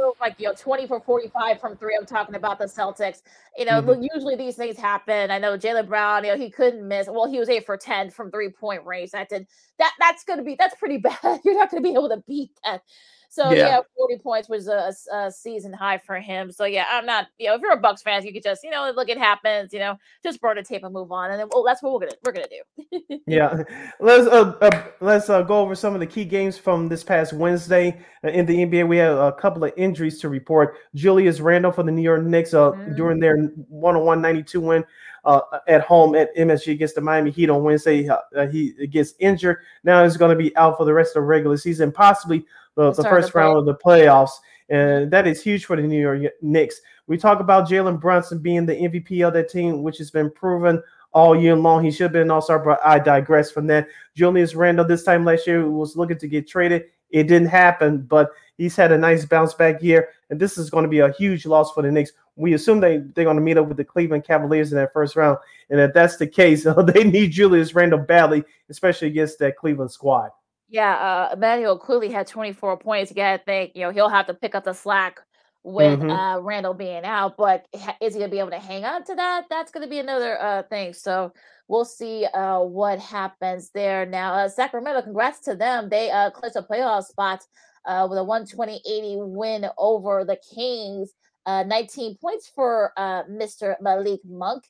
stuff 0.00 0.16
happens. 0.16 0.20
They 0.20 0.24
were 0.24 0.28
like 0.28 0.36
you 0.38 0.48
know 0.48 0.54
twenty 0.56 0.86
for 0.86 1.00
forty 1.00 1.28
five 1.28 1.60
from 1.60 1.76
three. 1.76 1.96
I'm 1.98 2.06
talking 2.06 2.34
about 2.34 2.58
the 2.58 2.66
Celtics. 2.66 3.22
You 3.56 3.64
know, 3.64 3.82
mm-hmm. 3.82 4.02
usually 4.14 4.36
these 4.36 4.56
things 4.56 4.78
happen. 4.78 5.30
I 5.30 5.38
know 5.38 5.56
Jaylen 5.56 5.88
Brown. 5.88 6.24
You 6.24 6.32
know, 6.32 6.38
he 6.38 6.50
couldn't 6.50 6.86
miss. 6.86 7.08
Well, 7.08 7.30
he 7.30 7.38
was 7.38 7.48
eight 7.48 7.66
for 7.66 7.76
ten 7.76 8.10
from 8.10 8.30
three 8.30 8.50
point 8.50 8.84
range. 8.84 9.12
That 9.12 9.28
did 9.28 9.46
that. 9.78 9.92
That's 9.98 10.24
going 10.24 10.38
to 10.38 10.44
be 10.44 10.56
that's 10.58 10.76
pretty 10.76 10.98
bad. 10.98 11.40
You're 11.44 11.54
not 11.54 11.70
going 11.70 11.82
to 11.82 11.88
be 11.88 11.94
able 11.94 12.10
to 12.10 12.22
beat 12.26 12.50
that. 12.64 12.82
So 13.30 13.52
Yeah. 13.52 13.66
yeah, 13.68 13.80
40 13.96 14.18
points 14.18 14.48
was 14.48 14.66
a, 14.66 14.92
a 15.12 15.30
season 15.30 15.72
high 15.72 15.98
for 15.98 16.18
him. 16.18 16.50
So 16.50 16.64
yeah, 16.64 16.86
I'm 16.90 17.06
not, 17.06 17.28
you 17.38 17.46
know, 17.46 17.54
if 17.54 17.60
you're 17.62 17.72
a 17.72 17.76
Bucks 17.76 18.02
fan, 18.02 18.26
you 18.26 18.32
could 18.32 18.42
just, 18.42 18.64
you 18.64 18.70
know, 18.70 18.92
look, 18.94 19.08
it 19.08 19.18
happens, 19.18 19.72
you 19.72 19.78
know, 19.78 19.96
just 20.22 20.40
burn 20.40 20.56
the 20.56 20.64
tape 20.64 20.82
and 20.82 20.92
move 20.92 21.12
on. 21.12 21.30
And 21.30 21.38
then 21.38 21.48
well, 21.52 21.62
that's 21.62 21.80
what 21.80 21.92
we're 21.92 22.00
gonna 22.00 22.16
we're 22.24 22.32
gonna 22.32 22.48
do. 22.48 23.20
Yeah, 23.26 23.62
let's 24.00 24.26
uh, 24.26 24.54
uh 24.60 24.82
let's 25.00 25.30
uh, 25.30 25.42
go 25.42 25.60
over 25.60 25.76
some 25.76 25.94
of 25.94 26.00
the 26.00 26.06
key 26.06 26.24
games 26.24 26.58
from 26.58 26.88
this 26.88 27.04
past 27.04 27.32
Wednesday 27.32 28.04
Uh, 28.24 28.28
in 28.28 28.44
the 28.46 28.56
NBA. 28.66 28.88
We 28.88 28.96
have 28.96 29.16
a 29.16 29.32
couple 29.32 29.62
of 29.62 29.72
injuries 29.76 30.18
to 30.20 30.28
report. 30.28 30.76
Julius 30.96 31.38
Randle 31.38 31.70
for 31.70 31.84
the 31.84 31.92
New 31.92 32.02
York 32.02 32.24
Knicks 32.24 32.52
uh, 32.52 32.72
during 32.96 33.20
their 33.20 33.36
101-92 33.72 34.60
win 34.60 34.84
uh, 35.24 35.40
at 35.68 35.82
home 35.82 36.14
at 36.14 36.34
MSG 36.36 36.72
against 36.72 36.94
the 36.94 37.00
Miami 37.00 37.30
Heat 37.30 37.50
on 37.50 37.62
Wednesday. 37.62 38.08
Uh, 38.08 38.46
he 38.46 38.86
gets 38.88 39.14
injured. 39.18 39.58
Now 39.84 40.04
he's 40.04 40.16
going 40.16 40.36
to 40.36 40.42
be 40.42 40.56
out 40.56 40.76
for 40.76 40.84
the 40.84 40.94
rest 40.94 41.10
of 41.10 41.22
the 41.22 41.26
regular 41.26 41.56
season, 41.56 41.92
possibly 41.92 42.44
the, 42.76 42.92
the 42.92 43.04
first 43.04 43.34
round 43.34 43.58
of 43.58 43.66
the 43.66 43.74
playoffs, 43.74 44.30
and 44.68 45.10
that 45.10 45.26
is 45.26 45.42
huge 45.42 45.64
for 45.64 45.76
the 45.76 45.82
New 45.82 46.00
York 46.00 46.32
Knicks. 46.40 46.80
We 47.06 47.18
talk 47.18 47.40
about 47.40 47.68
Jalen 47.68 48.00
Brunson 48.00 48.38
being 48.38 48.66
the 48.66 48.74
MVP 48.74 49.26
of 49.26 49.34
that 49.34 49.50
team, 49.50 49.82
which 49.82 49.98
has 49.98 50.10
been 50.10 50.30
proven 50.30 50.82
all 51.12 51.38
year 51.38 51.56
long. 51.56 51.84
He 51.84 51.90
should 51.90 52.04
have 52.04 52.12
been 52.12 52.22
an 52.22 52.30
all-star, 52.30 52.60
but 52.60 52.78
I 52.84 52.98
digress 52.98 53.50
from 53.50 53.66
that. 53.66 53.88
Julius 54.14 54.54
Randle 54.54 54.84
this 54.84 55.02
time 55.02 55.24
last 55.24 55.46
year 55.46 55.68
was 55.68 55.96
looking 55.96 56.18
to 56.18 56.28
get 56.28 56.48
traded. 56.48 56.84
It 57.10 57.24
didn't 57.24 57.48
happen, 57.48 58.02
but 58.02 58.30
he's 58.56 58.76
had 58.76 58.92
a 58.92 58.98
nice 58.98 59.24
bounce 59.24 59.54
back 59.54 59.82
year, 59.82 60.10
and 60.30 60.38
this 60.38 60.56
is 60.56 60.70
going 60.70 60.84
to 60.84 60.88
be 60.88 61.00
a 61.00 61.12
huge 61.12 61.46
loss 61.46 61.72
for 61.72 61.82
the 61.82 61.90
Knicks. 61.90 62.12
We 62.40 62.54
assume 62.54 62.80
they, 62.80 62.98
they're 62.98 63.24
going 63.24 63.36
to 63.36 63.42
meet 63.42 63.58
up 63.58 63.66
with 63.68 63.76
the 63.76 63.84
Cleveland 63.84 64.24
Cavaliers 64.24 64.72
in 64.72 64.78
that 64.78 64.92
first 64.92 65.16
round, 65.16 65.38
and 65.68 65.78
if 65.80 65.92
that's 65.92 66.16
the 66.16 66.26
case, 66.26 66.66
they 66.86 67.04
need 67.04 67.32
Julius 67.32 67.74
Randle 67.74 67.98
badly, 68.00 68.44
especially 68.68 69.08
against 69.08 69.38
that 69.40 69.56
Cleveland 69.56 69.90
squad. 69.92 70.30
Yeah, 70.68 70.94
uh, 70.94 71.34
Immanuel 71.34 71.78
Quickley 71.78 72.10
had 72.10 72.26
24 72.28 72.78
points. 72.78 73.10
You 73.10 73.16
gotta 73.16 73.42
think, 73.44 73.72
you 73.74 73.82
know, 73.82 73.90
he'll 73.90 74.08
have 74.08 74.26
to 74.28 74.34
pick 74.34 74.54
up 74.54 74.64
the 74.64 74.72
slack 74.72 75.20
with 75.62 76.00
Mhm. 76.00 76.10
uh, 76.10 76.40
Randle 76.40 76.74
being 76.74 77.04
out, 77.04 77.36
but 77.36 77.66
is 78.00 78.14
he 78.14 78.20
gonna 78.20 78.30
be 78.30 78.38
able 78.38 78.50
to 78.50 78.58
hang 78.58 78.84
on 78.84 79.04
to 79.04 79.14
that? 79.16 79.46
That's 79.50 79.70
gonna 79.72 79.88
be 79.88 79.98
another 79.98 80.40
uh, 80.40 80.62
thing. 80.64 80.92
So 80.94 81.32
we'll 81.68 81.84
see 81.84 82.24
uh, 82.26 82.60
what 82.60 82.98
happens 83.00 83.70
there. 83.70 84.06
Now, 84.06 84.32
uh, 84.34 84.48
Sacramento, 84.48 85.02
congrats 85.02 85.40
to 85.40 85.54
them. 85.56 85.88
They 85.88 86.10
uh, 86.10 86.30
clinched 86.30 86.56
a 86.56 86.62
playoff 86.62 87.04
spot 87.04 87.44
uh, 87.84 88.06
with 88.08 88.18
a 88.18 88.24
120-80 88.24 89.16
win 89.18 89.66
over 89.76 90.24
the 90.24 90.36
Kings. 90.54 91.12
Uh, 91.46 91.62
19 91.64 92.16
points 92.20 92.50
for 92.54 92.92
uh, 92.96 93.22
Mr. 93.24 93.74
Malik 93.80 94.20
Monk, 94.24 94.64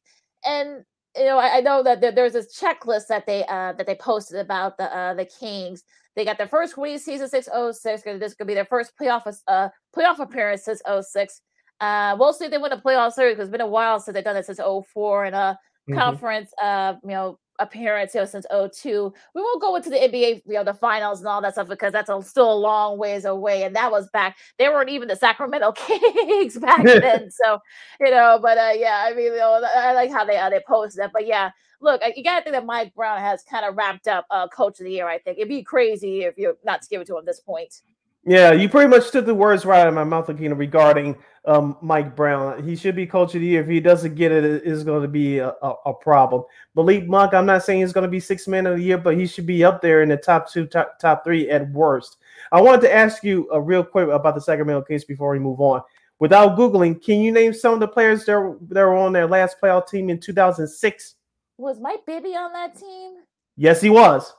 and 0.44 0.84
you 1.16 1.24
know, 1.24 1.38
I, 1.38 1.56
I 1.58 1.60
know 1.60 1.82
that 1.82 2.00
there, 2.00 2.12
there's 2.12 2.34
this 2.34 2.56
checklist 2.58 3.08
that 3.08 3.26
they 3.26 3.44
uh 3.46 3.72
that 3.72 3.86
they 3.86 3.96
posted 3.96 4.38
about 4.38 4.78
the 4.78 4.84
uh 4.96 5.14
the 5.14 5.24
Kings. 5.24 5.82
They 6.14 6.24
got 6.24 6.38
their 6.38 6.46
first 6.48 6.76
win 6.76 6.98
season 6.98 7.28
six 7.28 7.48
oh 7.52 7.72
six. 7.72 8.02
This 8.04 8.34
could 8.34 8.46
be 8.46 8.54
their 8.54 8.64
first 8.64 8.92
playoff 9.00 9.26
uh 9.48 9.68
playoff 9.96 10.20
appearance 10.20 10.64
since 10.64 10.80
06. 10.86 11.42
Uh, 11.80 12.14
we'll 12.18 12.32
see 12.32 12.44
if 12.44 12.50
they 12.50 12.58
win 12.58 12.72
a 12.72 12.80
playoff 12.80 13.12
series 13.12 13.34
because 13.34 13.48
it's 13.48 13.52
been 13.52 13.60
a 13.60 13.66
while 13.66 13.98
since 13.98 14.14
they've 14.14 14.22
done 14.22 14.36
it 14.36 14.46
since 14.46 14.60
04 14.60 15.24
and 15.24 15.34
uh 15.34 15.54
Mhm. 15.88 15.98
conference 15.98 16.52
uh 16.62 16.94
you 17.02 17.10
know 17.10 17.38
appearance 17.60 18.14
you 18.14 18.20
know 18.20 18.26
since 18.26 18.46
02 18.50 19.12
we 19.34 19.40
won't 19.42 19.60
go 19.60 19.76
into 19.76 19.90
the 19.90 19.96
nba 19.96 20.42
you 20.46 20.54
know 20.54 20.64
the 20.64 20.74
finals 20.74 21.20
and 21.20 21.28
all 21.28 21.40
that 21.40 21.52
stuff 21.52 21.68
because 21.68 21.92
that's 21.92 22.10
a, 22.10 22.22
still 22.22 22.52
a 22.52 22.54
long 22.54 22.98
ways 22.98 23.24
away 23.24 23.62
and 23.62 23.76
that 23.76 23.90
was 23.90 24.08
back 24.10 24.36
they 24.58 24.68
weren't 24.68 24.88
even 24.88 25.08
the 25.08 25.16
sacramento 25.16 25.72
kings 25.76 26.58
back 26.58 26.82
then 26.84 27.30
so 27.30 27.58
you 28.00 28.10
know 28.10 28.38
but 28.40 28.58
uh 28.58 28.72
yeah 28.74 29.04
i 29.06 29.14
mean 29.14 29.26
you 29.26 29.36
know, 29.36 29.62
i 29.76 29.92
like 29.92 30.10
how 30.10 30.24
they 30.24 30.36
uh, 30.36 30.50
they 30.50 30.60
posted 30.66 31.00
that 31.02 31.12
but 31.12 31.26
yeah 31.26 31.50
look 31.80 32.00
you 32.16 32.24
gotta 32.24 32.42
think 32.42 32.54
that 32.54 32.66
mike 32.66 32.94
brown 32.94 33.18
has 33.18 33.42
kind 33.42 33.64
of 33.64 33.76
wrapped 33.76 34.08
up 34.08 34.26
uh 34.30 34.48
coach 34.48 34.80
of 34.80 34.84
the 34.84 34.92
year 34.92 35.08
i 35.08 35.18
think. 35.18 35.38
It'd 35.38 35.48
be 35.48 35.62
crazy 35.62 36.22
if 36.22 36.36
you're 36.36 36.56
not 36.64 36.82
to 36.82 36.88
give 36.88 37.00
it 37.00 37.06
to 37.08 37.14
him 37.14 37.20
at 37.20 37.26
this 37.26 37.40
point 37.40 37.82
Yeah, 38.24 38.52
you 38.52 38.68
pretty 38.68 38.88
much 38.88 39.10
took 39.10 39.24
the 39.24 39.34
words 39.34 39.64
right 39.64 39.80
out 39.80 39.88
of 39.88 39.94
my 39.94 40.04
mouth, 40.04 40.26
Akina, 40.26 40.56
regarding 40.56 41.16
um, 41.46 41.78
Mike 41.80 42.14
Brown. 42.14 42.62
He 42.62 42.76
should 42.76 42.94
be 42.94 43.06
coach 43.06 43.34
of 43.34 43.40
the 43.40 43.46
year. 43.46 43.62
If 43.62 43.68
he 43.68 43.80
doesn't 43.80 44.14
get 44.14 44.30
it, 44.30 44.44
it 44.44 44.62
is 44.64 44.84
going 44.84 45.00
to 45.02 45.08
be 45.08 45.38
a, 45.38 45.54
a, 45.62 45.74
a 45.86 45.94
problem. 45.94 46.44
Malik 46.74 47.08
Monk, 47.08 47.32
I'm 47.32 47.46
not 47.46 47.64
saying 47.64 47.80
he's 47.80 47.94
going 47.94 48.04
to 48.04 48.10
be 48.10 48.20
six 48.20 48.46
man 48.46 48.66
of 48.66 48.76
the 48.76 48.82
year, 48.82 48.98
but 48.98 49.16
he 49.16 49.26
should 49.26 49.46
be 49.46 49.64
up 49.64 49.80
there 49.80 50.02
in 50.02 50.10
the 50.10 50.18
top 50.18 50.50
two, 50.50 50.66
top, 50.66 50.98
top 50.98 51.24
three 51.24 51.48
at 51.48 51.70
worst. 51.70 52.18
I 52.52 52.60
wanted 52.60 52.82
to 52.82 52.94
ask 52.94 53.24
you 53.24 53.48
uh, 53.52 53.60
real 53.60 53.82
quick 53.82 54.08
about 54.08 54.34
the 54.34 54.40
Sacramento 54.40 54.82
Kings 54.82 55.04
before 55.04 55.30
we 55.30 55.38
move 55.38 55.60
on. 55.60 55.80
Without 56.18 56.58
Googling, 56.58 57.02
can 57.02 57.20
you 57.20 57.32
name 57.32 57.54
some 57.54 57.72
of 57.72 57.80
the 57.80 57.88
players 57.88 58.26
that 58.26 58.38
were, 58.38 58.58
that 58.68 58.82
were 58.82 58.96
on 58.96 59.14
their 59.14 59.26
last 59.26 59.56
playoff 59.62 59.88
team 59.88 60.10
in 60.10 60.20
2006? 60.20 61.14
was 61.56 61.78
mike 61.78 62.06
bibby 62.06 62.30
on 62.30 62.54
that 62.54 62.74
team 62.74 63.16
Yes, 63.60 63.82
he 63.82 63.90
was. 63.90 64.32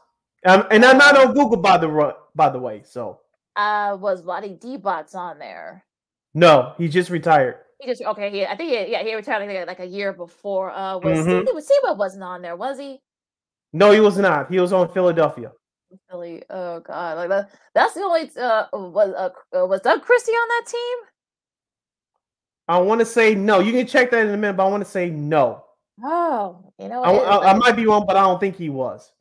Um, 0.48 0.66
and 0.72 0.84
I'm 0.84 0.98
not 0.98 1.16
on 1.16 1.36
Google, 1.36 1.58
by 1.58 1.78
the, 1.78 2.16
by 2.34 2.50
the 2.50 2.58
way. 2.58 2.82
So, 2.84 3.20
uh 3.56 3.98
was 4.00 4.22
Vlade 4.24 4.60
Divac 4.60 5.14
on 5.16 5.40
there 5.40 5.86
no, 6.34 6.74
he 6.78 6.88
just 6.88 7.10
retired. 7.10 7.58
He 7.80 7.88
just 7.88 8.02
okay. 8.02 8.30
He, 8.30 8.46
I 8.46 8.56
think 8.56 8.72
he, 8.72 8.92
yeah, 8.92 9.04
he 9.04 9.16
retired 9.16 9.48
like, 9.48 9.68
like 9.68 9.80
a 9.80 9.86
year 9.86 10.14
before. 10.14 10.72
Uh, 10.72 10.98
was 10.98 11.26
Mhm. 11.26 11.48
Steve 11.48 11.64
Seba 11.64 11.94
wasn't 11.94 12.24
on 12.24 12.42
there, 12.42 12.56
was 12.56 12.80
he? 12.80 13.02
No, 13.74 13.92
he 13.92 14.00
was 14.00 14.18
not. 14.18 14.52
He 14.52 14.60
was 14.60 14.72
on 14.72 14.88
Philadelphia. 14.94 15.52
Philly. 16.10 16.44
Oh 16.50 16.80
God, 16.80 17.18
like 17.18 17.30
that. 17.30 17.50
That's 17.74 17.94
the 17.94 18.02
only. 18.02 18.32
Uh, 18.38 18.66
was 18.72 19.14
uh, 19.14 19.30
uh, 19.58 19.66
was 19.66 19.82
Doug 19.82 20.04
Christie 20.04 20.32
on 20.32 20.48
that 20.48 20.72
team? 20.72 20.98
I 22.68 22.78
want 22.80 23.00
to 23.00 23.06
say 23.06 23.36
no. 23.36 23.60
You 23.60 23.74
can 23.74 23.88
check 23.88 24.12
that 24.12 24.26
in 24.26 24.34
a 24.34 24.38
minute, 24.38 24.56
but 24.56 24.68
I 24.68 24.70
want 24.70 24.86
to 24.86 24.90
say 24.90 25.10
no. 25.10 25.66
Oh, 26.02 26.72
you 26.80 26.88
know. 26.88 27.04
I, 27.04 27.12
I, 27.12 27.52
I 27.52 27.54
might 27.56 27.76
be 27.76 27.86
wrong, 27.86 28.06
but 28.08 28.16
I 28.16 28.22
don't 28.22 28.40
think 28.40 28.56
he 28.56 28.70
was. 28.70 29.12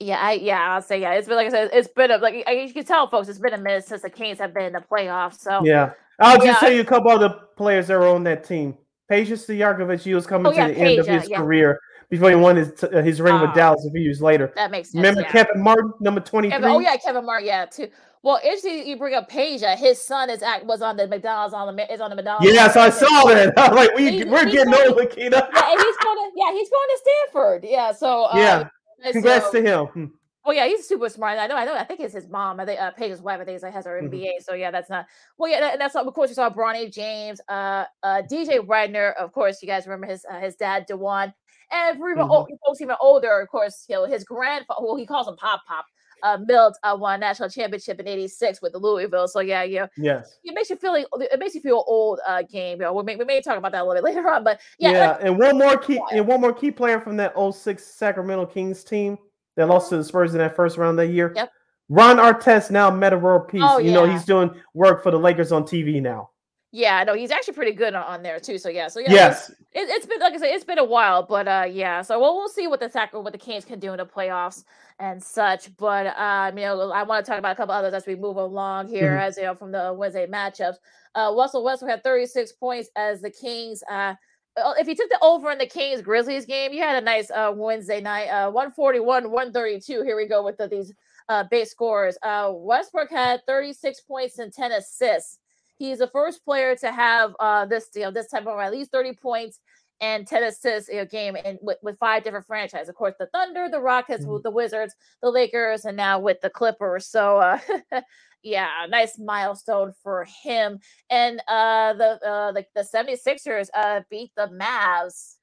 Yeah, 0.00 0.18
I 0.20 0.32
yeah, 0.32 0.74
I'll 0.74 0.82
say 0.82 1.00
yeah. 1.00 1.12
It's 1.14 1.28
been 1.28 1.36
like 1.36 1.46
I 1.46 1.50
said, 1.50 1.70
it's 1.72 1.88
been 1.88 2.10
a, 2.10 2.18
like 2.18 2.42
I- 2.46 2.52
you 2.52 2.72
can 2.72 2.84
tell, 2.84 3.06
folks. 3.06 3.28
It's 3.28 3.38
been 3.38 3.54
a 3.54 3.58
minute 3.58 3.84
since 3.84 4.02
the 4.02 4.10
Kings 4.10 4.38
have 4.38 4.52
been 4.52 4.64
in 4.66 4.72
the 4.72 4.80
playoffs. 4.90 5.38
So 5.40 5.60
Yeah. 5.64 5.92
I'll 6.20 6.36
just 6.36 6.46
Yeah, 6.46 6.54
tell 6.56 6.72
you 6.72 6.80
a 6.80 6.84
couple 6.84 7.10
other 7.10 7.28
players 7.56 7.86
that 7.88 7.98
were 7.98 8.08
on 8.08 8.24
that 8.24 8.44
team. 8.44 8.76
Patience 9.08 9.46
Stojakovic, 9.46 10.00
he 10.00 10.14
was 10.14 10.26
coming 10.26 10.46
Oh, 10.46 10.50
to 10.50 10.56
yeah, 10.56 10.68
the 10.68 10.76
end 10.76 10.98
of 11.00 11.06
his 11.06 11.28
yeah. 11.28 11.36
career 11.38 11.78
before 12.10 12.30
he 12.30 12.36
won 12.36 12.56
his, 12.56 12.82
uh, 12.84 13.02
his 13.02 13.20
ring 13.20 13.34
Ah. 13.34 13.42
with 13.42 13.54
Dallas 13.54 13.84
a 13.86 13.90
few 13.90 14.00
years 14.00 14.20
later. 14.22 14.52
that 14.56 14.70
makes 14.70 14.90
sense. 14.92 14.96
Remember. 15.04 15.22
Kevin 15.30 15.62
Martin, 15.62 15.92
number 16.00 16.20
23? 16.20 16.50
Kevin, 16.56 16.70
oh 16.70 16.78
yeah, 16.80 16.96
Kevin 16.96 17.24
Martin, 17.24 17.46
yeah, 17.46 17.66
too. 17.66 17.88
Well, 18.22 18.36
interesting 18.42 18.86
you 18.86 18.96
bring 18.96 19.14
up 19.14 19.30
Peja. 19.30 19.74
Uh, 19.74 19.76
his 19.76 20.00
son 20.00 20.30
is 20.30 20.42
act 20.42 20.64
was 20.64 20.80
on 20.80 20.96
the 20.96 21.06
McDonald's 21.06 21.52
on 21.52 21.76
the 21.76 21.92
is 21.92 22.00
on 22.00 22.08
the 22.10 22.16
McDonald's. 22.16 22.46
Yes, 22.46 22.54
yeah, 22.54 22.68
so 22.68 22.80
I 22.80 22.90
saw 22.90 23.24
that. 23.28 23.52
I'm 23.58 23.74
like, 23.74 23.94
we, 23.94 24.10
He's- 24.10 24.26
we're 24.26 24.44
he's 24.46 24.54
getting 24.54 24.72
going- 24.72 24.88
old, 24.88 24.96
Lakeena. 24.98 25.32
yeah, 25.32 25.70
and 25.72 25.80
he's 25.80 25.96
going 25.98 26.18
to 26.18 26.30
yeah, 26.34 26.52
he's 26.52 26.70
going 26.70 26.88
to 26.88 26.98
Stanford. 27.02 27.64
Yeah, 27.64 27.92
so 27.92 28.24
uh, 28.24 28.32
Yeah. 28.36 28.68
Congrats 29.12 29.46
so- 29.46 29.52
to 29.52 29.62
him. 29.62 30.12
Oh 30.46 30.52
yeah, 30.52 30.66
he's 30.66 30.86
super 30.86 31.08
smart. 31.08 31.38
I 31.38 31.46
know, 31.46 31.56
I 31.56 31.64
know. 31.64 31.74
I 31.74 31.84
think 31.84 32.00
it's 32.00 32.12
his 32.12 32.28
mom. 32.28 32.60
I 32.60 32.66
think 32.66 32.78
uh, 32.78 32.90
Peja's 32.92 33.22
wife. 33.22 33.40
I 33.40 33.46
think 33.46 33.56
is, 33.56 33.62
like, 33.62 33.72
has 33.72 33.86
her. 33.86 33.98
MBA. 34.02 34.28
So 34.42 34.52
yeah, 34.52 34.70
that's 34.70 34.90
not. 34.90 35.06
Well, 35.38 35.50
yeah, 35.50 35.70
and 35.72 35.80
that's 35.80 35.94
not. 35.94 36.06
of 36.06 36.12
course 36.12 36.28
you 36.28 36.34
saw 36.34 36.50
Bronny 36.50 36.92
James, 36.92 37.40
uh, 37.48 37.84
uh, 38.02 38.20
DJ 38.30 38.62
Wagner. 38.62 39.12
Of 39.12 39.32
course, 39.32 39.62
you 39.62 39.66
guys 39.68 39.86
remember 39.86 40.06
his 40.06 40.26
uh, 40.30 40.40
his 40.40 40.54
dad 40.56 40.86
Dajuan, 40.86 41.32
and 41.72 41.96
for 41.98 42.10
even 42.10 42.24
Mhm. 42.24 42.28
old, 42.30 42.50
folks 42.66 42.82
even 42.82 42.94
older, 43.00 43.40
of 43.40 43.48
course, 43.48 43.86
you 43.88 43.94
know 43.94 44.04
his 44.04 44.22
grandfather. 44.24 44.82
Well, 44.82 44.96
he 44.96 45.06
calls 45.06 45.26
him 45.28 45.36
Pop 45.36 45.62
Pop. 45.66 45.86
Uh, 46.22 46.38
Milt 46.46 46.78
uh, 46.82 46.96
won 46.98 47.20
national 47.20 47.48
championship 47.48 48.00
in 48.00 48.08
'86 48.08 48.62
with 48.62 48.72
the 48.72 48.78
Louisville. 48.78 49.28
So 49.28 49.40
yeah, 49.40 49.62
yeah, 49.62 49.86
Yes. 49.96 50.38
it 50.44 50.54
makes 50.54 50.70
you 50.70 50.76
feel 50.76 50.92
like 50.92 51.06
it 51.12 51.38
makes 51.38 51.54
you 51.54 51.60
feel 51.60 51.84
old. 51.86 52.20
Uh, 52.26 52.42
game. 52.42 52.78
You 52.78 52.84
know, 52.84 52.92
we 52.92 53.02
may 53.02 53.16
we 53.16 53.24
may 53.24 53.40
talk 53.40 53.58
about 53.58 53.72
that 53.72 53.82
a 53.82 53.84
little 53.84 54.02
bit 54.02 54.04
later 54.14 54.28
on, 54.28 54.44
but 54.44 54.60
yeah, 54.78 54.90
Yeah, 54.90 55.18
and 55.20 55.38
one 55.38 55.58
more 55.58 55.76
key 55.76 56.00
and 56.12 56.26
one 56.26 56.40
more 56.40 56.52
key 56.52 56.70
player 56.70 57.00
from 57.00 57.16
that 57.16 57.34
06 57.36 57.84
Sacramento 57.84 58.46
Kings 58.46 58.84
team 58.84 59.18
that 59.56 59.66
lost 59.68 59.88
to 59.90 59.96
the 59.96 60.04
Spurs 60.04 60.32
in 60.34 60.38
that 60.38 60.56
first 60.56 60.76
round 60.76 60.98
that 60.98 61.08
year. 61.08 61.32
Yep. 61.34 61.50
Ron 61.88 62.16
Artest 62.16 62.70
now 62.70 62.90
Metta 62.90 63.18
World 63.18 63.48
Peace. 63.48 63.62
Oh, 63.64 63.78
you 63.78 63.92
know, 63.92 64.06
he's 64.06 64.24
doing 64.24 64.50
work 64.72 65.02
for 65.02 65.10
the 65.10 65.18
Lakers 65.18 65.52
on 65.52 65.64
TV 65.64 66.00
now. 66.00 66.30
Yeah, 66.76 67.04
no, 67.04 67.14
he's 67.14 67.30
actually 67.30 67.54
pretty 67.54 67.70
good 67.72 67.94
on, 67.94 68.02
on 68.04 68.22
there 68.24 68.40
too. 68.40 68.58
So 68.58 68.68
yeah, 68.68 68.88
so 68.88 68.98
yeah, 68.98 69.12
yes. 69.12 69.48
it, 69.50 69.56
it's 69.88 70.06
been 70.06 70.18
like 70.18 70.34
I 70.34 70.38
said, 70.38 70.48
it's 70.48 70.64
been 70.64 70.78
a 70.78 70.84
while, 70.84 71.22
but 71.22 71.46
uh, 71.46 71.66
yeah. 71.70 72.02
So 72.02 72.18
we'll 72.20 72.34
we'll 72.34 72.48
see 72.48 72.66
what 72.66 72.80
the 72.80 72.90
Sac- 72.90 73.12
what 73.14 73.32
the 73.32 73.38
Kings 73.38 73.64
can 73.64 73.78
do 73.78 73.92
in 73.92 73.98
the 73.98 74.04
playoffs 74.06 74.64
and 74.98 75.22
such. 75.22 75.74
But 75.76 76.08
um, 76.18 76.58
you 76.58 76.64
know, 76.64 76.90
I 76.90 77.04
want 77.04 77.24
to 77.24 77.30
talk 77.30 77.38
about 77.38 77.52
a 77.52 77.54
couple 77.54 77.74
others 77.74 77.94
as 77.94 78.06
we 78.06 78.16
move 78.16 78.36
along 78.38 78.88
here, 78.88 79.12
Mhm. 79.12 79.20
as 79.22 79.36
you 79.36 79.44
know, 79.44 79.54
from 79.54 79.70
the 79.70 79.94
Wednesday 79.96 80.26
matchups. 80.26 80.76
Uh, 81.14 81.32
Russell 81.36 81.62
Westbrook 81.62 81.92
had 81.92 82.02
36 82.02 82.52
points 82.54 82.90
as 82.96 83.20
the 83.20 83.30
Kings. 83.30 83.84
Uh, 83.88 84.14
uh, 84.56 84.74
if 84.76 84.88
you 84.88 84.96
took 84.96 85.08
the 85.10 85.18
over 85.22 85.52
in 85.52 85.58
the 85.58 85.66
Kings 85.66 86.02
Grizzlies 86.02 86.44
game, 86.44 86.72
you 86.72 86.82
had 86.82 87.00
a 87.00 87.04
nice 87.04 87.30
uh 87.30 87.52
Wednesday 87.54 88.00
night. 88.00 88.26
Uh, 88.26 88.50
141, 88.50 89.30
132. 89.30 90.02
Here 90.02 90.16
we 90.16 90.26
go 90.26 90.44
with 90.44 90.56
the, 90.58 90.66
these 90.66 90.92
uh 91.28 91.44
base 91.50 91.70
scores. 91.70 92.18
Uh, 92.22 92.50
Westbrook 92.52 93.10
had 93.10 93.42
36 93.46 94.00
points 94.00 94.40
and 94.40 94.52
10 94.52 94.72
assists. 94.72 95.38
He's 95.84 95.98
the 95.98 96.08
first 96.08 96.44
player 96.44 96.76
to 96.76 96.92
have 96.92 97.34
uh 97.40 97.66
this 97.66 97.88
you 97.94 98.02
know 98.02 98.10
this 98.10 98.28
type 98.30 98.46
of 98.46 98.58
at 98.58 98.72
least 98.72 98.92
30 98.92 99.14
points 99.14 99.60
and 100.00 100.26
10 100.26 100.42
assists 100.44 100.88
in 100.88 100.98
a 100.98 101.06
game 101.06 101.36
and 101.44 101.58
with, 101.62 101.78
with 101.82 101.98
five 101.98 102.24
different 102.24 102.46
franchises. 102.46 102.88
Of 102.88 102.96
course, 102.96 103.14
the 103.18 103.26
Thunder, 103.26 103.68
the 103.70 103.80
Rockets, 103.80 104.24
Mhm. 104.24 104.42
the 104.42 104.50
Wizards, 104.50 104.94
the 105.22 105.30
Lakers, 105.30 105.84
and 105.84 105.96
now 105.96 106.18
with 106.18 106.40
the 106.40 106.50
Clippers. 106.50 107.06
So 107.06 107.38
uh 107.38 107.58
yeah, 108.42 108.86
nice 108.88 109.18
milestone 109.18 109.92
for 110.02 110.26
him. 110.42 110.78
And 111.10 111.40
uh 111.48 111.94
the 111.94 112.10
uh 112.26 112.52
the, 112.52 112.66
the 112.74 112.82
76ers 112.82 113.68
uh 113.74 114.00
beat 114.10 114.32
the 114.36 114.48
Mavs 114.48 115.36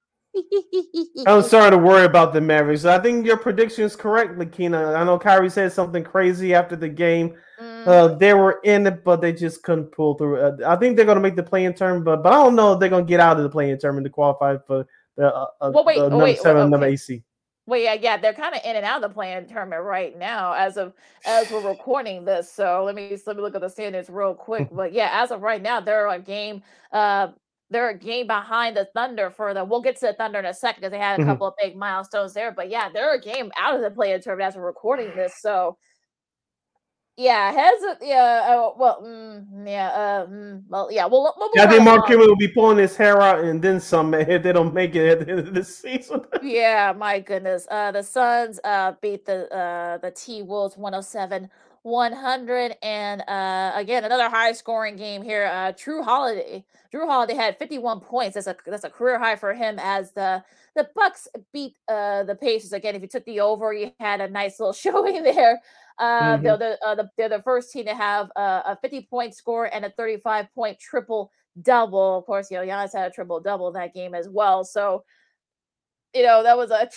I'm 1.27 1.41
sorry 1.43 1.71
to 1.71 1.77
worry 1.77 2.05
about 2.05 2.34
the 2.34 2.41
Mavericks. 2.41 2.86
I 2.86 2.99
think 2.99 3.25
your 3.25 3.38
prediction 3.38 3.84
is 3.84 3.95
correct, 3.95 4.38
Lakeena. 4.38 4.95
I 4.95 5.03
know 5.03 5.19
Kyrie 5.19 5.49
said 5.49 5.71
something 5.73 6.03
crazy 6.03 6.53
after 6.53 6.75
the 6.75 6.89
game. 6.89 7.36
Mm. 7.59 7.88
Uh, 7.88 8.07
they 8.15 8.34
were 8.34 8.59
in 8.63 8.88
it, 8.88 9.03
but 9.03 9.21
they 9.21 9.34
just 9.34 9.63
couldn't 9.63 9.91
pull 9.91 10.15
through. 10.15 10.39
Uh, 10.39 10.57
I 10.65 10.75
think 10.77 10.95
they're 10.95 11.05
going 11.05 11.17
to 11.17 11.21
make 11.21 11.36
the 11.36 11.43
play-in 11.43 11.73
term, 11.73 12.03
but 12.03 12.23
but 12.23 12.34
I 12.34 12.38
don't 12.38 12.55
know 12.55 12.73
if 12.73 12.79
they're 12.79 12.89
going 12.89 13.05
to 13.05 13.09
get 13.09 13.19
out 13.19 13.38
of 13.38 13.43
the 13.43 13.49
play-in 13.49 13.77
term 13.77 14.01
to 14.03 14.09
qualify 14.09 14.57
for 14.65 14.88
the 15.17 15.27
uh, 15.27 15.45
uh, 15.59 15.71
Well, 15.73 15.86
wait, 15.86 15.97
oh, 15.97 16.09
number 16.09 16.23
wait, 16.23 16.39
seven, 16.39 16.69
number. 16.69 16.88
AC. 16.88 17.23
Well, 17.67 17.79
yeah, 17.79 17.93
yeah, 17.93 18.17
they're 18.17 18.34
kind 18.34 18.55
of 18.55 18.61
in 18.65 18.75
and 18.75 18.86
out 18.86 19.03
of 19.03 19.09
the 19.09 19.13
playing 19.13 19.47
tournament 19.47 19.84
right 19.84 20.17
now 20.17 20.53
as 20.53 20.77
of 20.77 20.93
as 21.25 21.51
we're 21.51 21.67
recording 21.67 22.25
this. 22.25 22.51
So 22.51 22.84
let 22.84 22.95
me 22.95 23.15
let 23.27 23.36
me 23.36 23.41
look 23.41 23.55
at 23.55 23.61
the 23.61 23.69
standings 23.69 24.09
real 24.09 24.34
quick. 24.34 24.69
But 24.73 24.93
yeah, 24.93 25.09
as 25.11 25.32
of 25.32 25.41
right 25.41 25.61
now, 25.61 25.79
they're 25.79 26.07
a 26.07 26.19
game. 26.19 26.63
Uh, 26.91 27.27
they're 27.72 27.89
a 27.89 27.97
game 27.97 28.28
behind 28.28 28.78
the 28.78 28.86
Thunder 28.93 29.32
for 29.32 29.53
the. 29.53 29.63
We'll 29.65 29.82
get 29.82 29.95
to 30.01 30.07
the 30.07 30.13
Thunder 30.13 30.39
in 30.39 30.45
a 30.45 30.53
second 30.53 30.82
because 30.82 30.91
they 30.91 30.99
had 30.99 31.19
a 31.19 31.24
Mhm. 31.24 31.28
couple 31.28 31.47
of 31.47 31.53
big 31.59 31.76
milestones 31.76 32.34
there. 32.34 32.51
But 32.51 32.69
yeah, 32.69 32.89
they're 32.93 33.15
a 33.15 33.19
game 33.22 33.51
out 33.57 33.76
of 33.76 33.82
the 33.82 33.89
playing 33.89 34.22
tournament 34.22 34.49
as 34.49 34.55
we're 34.57 34.65
recording 34.65 35.15
this. 35.15 35.34
So 35.41 35.78
yeah, 37.17 37.51
has 37.51 37.84
it? 37.84 37.97
Yeah. 38.01 38.47
Uh, 38.49 38.72
well, 38.78 39.01
mm, 39.03 39.45
yeah. 39.67 39.89
Uh, 39.89 40.26
mm, 40.28 40.63
well, 40.69 40.89
yeah. 40.91 41.05
We'll, 41.05 41.34
we'll 41.38 41.49
Yeah, 41.55 41.65
I 41.65 41.67
think 41.67 41.84
Mark. 41.84 42.07
Cuban 42.07 42.26
will 42.28 42.36
be 42.38 42.47
pulling 42.47 42.78
his 42.78 42.95
hair 42.95 43.22
out 43.22 43.43
and 43.43 43.61
then 43.61 43.80
some 43.80 44.13
if 44.13 44.41
they 44.43 44.51
don't 44.53 44.74
make 44.74 44.95
it 44.95 45.07
at 45.09 45.26
the 45.26 45.32
end 45.32 45.39
of 45.47 45.53
the 45.53 45.63
season. 45.63 46.22
Yeah, 46.41 46.93
my 46.97 47.19
goodness. 47.19 47.67
Uh 47.69 47.91
the 47.91 48.01
Suns 48.01 48.59
uh 48.63 48.93
beat 49.01 49.26
the 49.26 49.53
uh 49.53 49.97
the 49.97 50.11
T 50.11 50.41
Wolves 50.41 50.78
107 50.78 51.49
100 51.84 52.75
and 52.84 53.21
uh 53.27 53.71
again 53.75 54.03
another 54.03 54.29
high 54.29 54.51
scoring 54.51 54.95
game 54.95 55.21
here. 55.23 55.45
Uh 55.45 55.71
Jrue 55.71 56.03
Holiday. 56.03 56.63
Jrue 56.93 57.07
Holiday 57.07 57.36
had 57.36 57.57
51 57.57 58.01
points. 58.01 58.36
That's 58.36 58.47
a 58.47 58.55
that's 58.65 58.84
a 58.84 58.89
career 58.89 59.17
high 59.17 59.36
for 59.36 59.53
him 59.53 59.79
as 59.79 60.11
the 60.11 60.43
the 60.75 60.88
Bucks 60.95 61.27
beat 61.51 61.77
uh 61.88 62.23
the 62.23 62.36
Pacers 62.36 62.73
again. 62.73 62.95
If 62.95 63.01
you 63.01 63.07
took 63.07 63.25
the 63.25 63.39
over, 63.39 63.73
you 63.73 63.91
had 63.99 64.21
a 64.21 64.29
nice 64.29 64.59
little 64.59 64.73
showing 64.86 65.23
there. 65.23 65.61
Uh 65.97 66.38
they're 66.38 66.57
the, 66.57 66.77
uh, 66.86 66.95
the 66.95 67.09
they're 67.17 67.29
the 67.29 67.41
first 67.41 67.71
team 67.71 67.86
to 67.86 67.95
have 67.95 68.32
uh, 68.36 68.61
a 68.65 68.77
50 68.82 69.07
point 69.09 69.36
score 69.36 69.65
and 69.73 69.84
a 69.86 69.89
35 69.91 70.47
point 70.53 70.79
triple 70.79 71.32
double. 71.61 72.19
Of 72.19 72.25
course, 72.25 72.51
you 72.51 72.57
know, 72.57 72.63
Giannis 72.63 72.93
had 72.93 73.11
a 73.11 73.13
triple 73.13 73.39
double 73.39 73.71
that 73.71 73.93
game 73.93 74.13
as 74.13 74.29
well. 74.29 74.63
So 74.63 75.03
you 76.14 76.24
know 76.24 76.43
that 76.43 76.57
was 76.57 76.72
a 76.72 76.89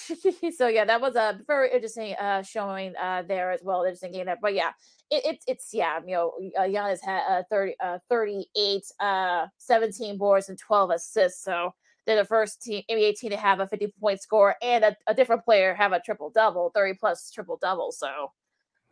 so 0.56 0.66
yeah 0.66 0.84
that 0.84 1.00
was 1.00 1.14
a 1.14 1.38
very 1.46 1.70
interesting 1.72 2.14
uh 2.14 2.42
showing 2.42 2.94
uh 2.96 3.22
there 3.28 3.50
as 3.52 3.60
well 3.62 3.82
interesting 3.84 4.12
game 4.12 4.26
there 4.26 4.38
but 4.40 4.54
yeah 4.54 4.70
it, 5.10 5.22
it's 5.24 5.44
it's 5.46 5.74
yeah 5.74 6.00
you 6.06 6.14
know 6.14 6.32
uh, 6.58 6.62
Giannis 6.62 6.98
had 7.02 7.22
uh 7.28 7.42
30 7.50 7.74
uh 7.80 7.98
38 8.08 8.82
uh 9.00 9.46
17 9.58 10.18
boards 10.18 10.48
and 10.48 10.58
12 10.58 10.90
assists 10.90 11.44
so 11.44 11.72
they're 12.06 12.16
the 12.16 12.24
first 12.24 12.62
team 12.62 12.82
NBA 12.90 13.16
team 13.16 13.30
to 13.30 13.36
have 13.36 13.60
a 13.60 13.66
50 13.66 13.94
point 14.00 14.20
score 14.20 14.56
and 14.62 14.84
a, 14.84 14.96
a 15.06 15.14
different 15.14 15.44
player 15.44 15.74
have 15.74 15.92
a 15.92 16.00
triple 16.00 16.30
double 16.30 16.70
30 16.74 16.94
plus 16.98 17.30
triple 17.30 17.58
double 17.60 17.92
so 17.92 18.32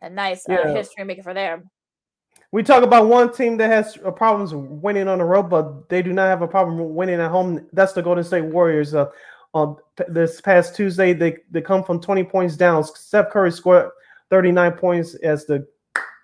a 0.01 0.09
nice 0.09 0.47
uh, 0.49 0.67
Yeah. 0.67 0.73
history 0.73 1.03
maker 1.03 1.23
for 1.23 1.33
them 1.33 1.69
We 2.51 2.61
talk 2.63 2.83
about 2.83 3.07
one 3.07 3.33
team 3.33 3.57
that 3.57 3.69
has 3.69 3.97
uh, 4.05 4.11
problems 4.11 4.53
winning 4.53 5.07
on 5.07 5.17
the 5.17 5.25
road, 5.25 5.49
but 5.49 5.89
they 5.89 6.01
do 6.03 6.13
not 6.13 6.27
have 6.27 6.41
a 6.43 6.47
problem 6.47 6.93
winning 6.93 7.19
at 7.19 7.31
home. 7.31 7.67
That's 7.73 7.93
the 7.93 8.01
Golden 8.03 8.23
State 8.23 8.45
Warriors. 8.45 8.93
Uh, 8.93 9.07
on 9.53 9.77
this 10.07 10.41
past 10.41 10.75
Tuesday, 10.75 11.13
they 11.13 11.37
they 11.51 11.61
come 11.61 11.83
from 11.83 12.01
20 12.01 12.23
points 12.23 12.55
down. 12.57 12.83
Steph 12.83 13.29
Curry 13.29 13.51
scored 13.51 13.89
39 14.29 14.71
points 14.73 15.15
as 15.15 15.45
the 15.45 15.65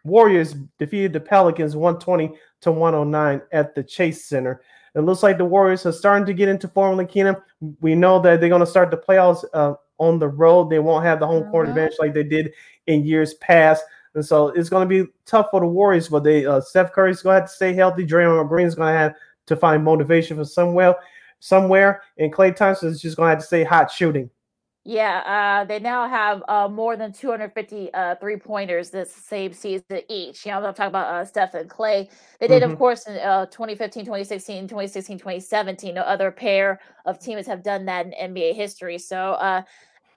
Warriors 0.04 0.54
defeated 0.80 1.14
the 1.14 1.20
Pelicans 1.20 1.76
120 1.76 2.34
to 2.62 2.72
109 2.72 3.42
at 3.52 3.76
the 3.76 3.84
Chase 3.84 4.26
Center. 4.26 4.62
It 4.96 5.02
looks 5.02 5.22
like 5.22 5.38
the 5.38 5.46
Warriors 5.46 5.86
are 5.86 5.92
starting 5.92 6.26
to 6.26 6.34
get 6.34 6.50
into 6.50 6.68
form, 6.68 6.98
Lakeena. 6.98 7.40
We 7.82 7.94
know 7.96 8.20
that 8.22 8.40
they're 8.40 8.50
going 8.50 8.62
to 8.62 8.66
start 8.66 8.90
the 8.90 8.98
playoffs 8.98 9.44
uh, 9.54 9.74
on 10.00 10.18
the 10.18 10.28
road. 10.28 10.70
They 10.70 10.80
won't 10.80 11.06
have 11.06 11.20
the 11.20 11.28
home 11.28 11.50
court 11.52 11.68
Mhm. 11.68 11.72
advantage 11.72 11.98
like 12.00 12.14
they 12.14 12.24
did 12.24 12.54
in 12.88 13.04
years 13.06 13.36
past. 13.36 13.84
And 14.16 14.26
so 14.26 14.48
it's 14.50 14.70
going 14.70 14.90
to 14.90 15.04
be 15.04 15.12
tough 15.26 15.50
for 15.52 15.60
the 15.60 15.68
Warriors, 15.68 16.10
but 16.10 16.24
they 16.24 16.46
uh, 16.46 16.62
Steph 16.62 16.92
Curry's 16.94 17.22
going 17.22 17.36
to 17.36 17.42
have 17.42 17.50
to 17.50 17.56
stay 17.56 17.74
healthy. 17.74 18.08
Draymond 18.08 18.50
Green's 18.50 18.74
going 18.74 18.92
to 18.92 18.98
have 18.98 19.14
to 19.46 19.56
find 19.56 19.84
motivation 19.84 20.38
for 20.38 20.46
somewhere, 20.46 20.96
somewhere, 21.40 22.02
and 22.18 22.34
Klay 22.34 22.56
Thompson 22.56 22.90
is 22.90 23.02
just 23.02 23.18
going 23.18 23.28
to 23.28 23.32
have 23.32 23.40
to 23.40 23.46
say 23.46 23.64
hot 23.64 23.92
shooting. 23.92 24.30
Yeah, 24.86 25.62
uh, 25.62 25.66
they 25.66 25.78
now 25.80 26.08
have 26.08 26.42
uh, 26.48 26.68
more 26.68 26.96
than 26.96 27.12
250 27.12 27.94
uh, 27.94 28.16
three 28.16 28.38
pointers 28.38 28.90
this 28.90 29.12
same 29.14 29.54
season 29.54 29.84
each. 30.08 30.46
You 30.46 30.52
know, 30.54 30.60
I'm 30.60 30.74
talking 30.74 30.86
about 30.88 31.14
uh, 31.14 31.26
Steph 31.26 31.54
and 31.54 31.70
Klay. 31.70 32.10
They 32.40 32.48
did, 32.48 32.64
Mhm. 32.64 32.72
of 32.72 32.78
course, 32.78 33.06
in 33.06 33.18
uh, 33.18 33.46
2015, 33.48 34.06
2016, 34.06 34.68
2016, 34.68 35.20
2017. 35.20 35.94
No 35.94 36.02
other 36.02 36.32
pair 36.32 36.80
of 37.06 37.20
teams 37.20 37.46
have 37.46 37.62
done 37.62 37.86
that 37.86 38.06
in 38.08 38.14
NBA 38.14 38.54
history. 38.54 38.98
So, 38.98 39.34
uh, 39.34 39.62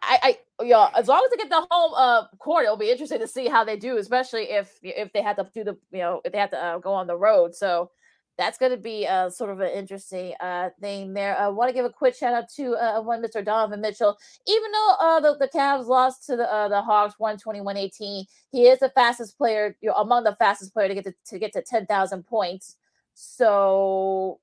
I, 0.03 0.19
I, 0.59 0.65
you 0.65 0.71
know, 0.71 0.89
as 0.97 1.09
long 1.09 1.23
as 1.25 1.31
they 1.31 1.37
get 1.37 1.51
the 1.51 1.67
home 1.71 1.93
uh, 1.97 2.29
court, 2.39 2.65
it'll 2.65 2.77
be 2.77 2.91
interesting 2.91 3.21
to 3.21 3.29
see 3.29 3.49
how 3.49 3.65
they 3.65 3.77
do, 3.77 3.99
especially 3.99 4.45
if 4.51 4.79
if 4.83 5.13
they 5.13 5.23
had 5.23 5.37
to 5.37 5.49
do 5.55 5.65
the, 5.65 5.77
you 5.93 6.01
know, 6.01 6.21
if 6.25 6.33
they 6.33 6.39
have 6.39 6.51
to 6.51 6.59
uh, 6.65 6.79
go 6.79 6.93
on 6.93 7.07
the 7.07 7.17
road. 7.17 7.55
So 7.55 7.91
that's 8.39 8.59
going 8.59 8.73
to 8.73 8.79
be 8.79 9.07
uh, 9.07 9.29
sort 9.31 9.51
of 9.51 9.61
an 9.61 9.71
interesting 9.71 10.35
uh, 10.41 10.71
thing 10.81 11.13
there. 11.13 11.39
I 11.39 11.49
want 11.49 11.69
to 11.69 11.75
give 11.75 11.85
a 11.85 11.91
quick 11.91 12.15
shout 12.15 12.33
out 12.33 12.49
to 12.57 12.75
uh, 12.75 13.01
one 13.03 13.23
Mr. 13.23 13.45
Donovan 13.45 13.81
Mitchell. 13.81 14.17
Even 14.47 14.73
though 14.73 14.95
uh, 15.01 15.21
the, 15.21 15.37
the 15.39 15.49
Cavs 15.49 15.87
lost 15.87 16.27
to 16.27 16.37
the 16.37 16.53
uh, 16.53 16.69
the 16.69 16.81
Hawks 16.81 17.15
121-18, 17.21 18.25
he 18.51 18.67
is 18.67 18.79
the 18.79 18.91
fastest 18.91 19.37
player, 19.37 19.77
you 19.81 19.91
know, 19.91 19.97
among 19.97 20.25
the 20.25 20.37
fastest 20.37 20.73
player 20.73 20.89
to 20.89 20.95
get 20.95 21.05
to, 21.05 21.15
to 21.27 21.39
get 21.39 21.53
to 21.53 21.63
10,000 21.63 22.23
points. 22.27 22.77
So, 23.15 24.41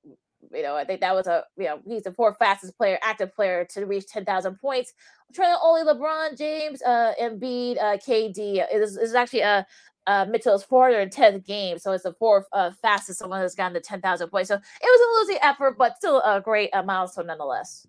you 0.54 0.62
know, 0.62 0.76
I 0.76 0.84
think 0.84 1.00
that 1.00 1.14
was 1.14 1.26
a, 1.26 1.44
you 1.56 1.64
know, 1.64 1.80
he's 1.86 2.04
the 2.04 2.12
fourth 2.12 2.36
fastest 2.38 2.76
player, 2.76 2.98
active 3.02 3.34
player 3.34 3.66
to 3.72 3.86
reach 3.86 4.06
10,000 4.06 4.56
points. 4.60 4.92
Trailing 5.34 5.58
only 5.62 5.82
LeBron 5.82 6.38
James, 6.38 6.82
uh, 6.82 7.12
Embiid, 7.20 7.78
uh, 7.78 7.96
KD. 7.98 8.64
It 8.72 8.80
is, 8.80 8.96
it 8.96 9.02
is 9.02 9.14
actually 9.14 9.40
a 9.40 9.66
uh, 10.10 10.26
Mitchell's 10.28 10.66
410th 10.66 11.46
game, 11.46 11.78
so 11.78 11.92
it's 11.92 12.02
the 12.02 12.12
fourth 12.14 12.44
uh, 12.52 12.72
fastest 12.82 13.20
someone 13.20 13.40
has 13.40 13.54
gotten 13.54 13.74
to 13.74 13.80
10,000 13.80 14.28
points. 14.28 14.48
So 14.48 14.56
it 14.56 14.60
was 14.82 15.00
a 15.00 15.20
losing 15.20 15.38
effort, 15.40 15.78
but 15.78 15.96
still 15.98 16.20
a 16.22 16.40
great 16.40 16.70
uh, 16.72 16.82
milestone 16.82 17.28
nonetheless. 17.28 17.86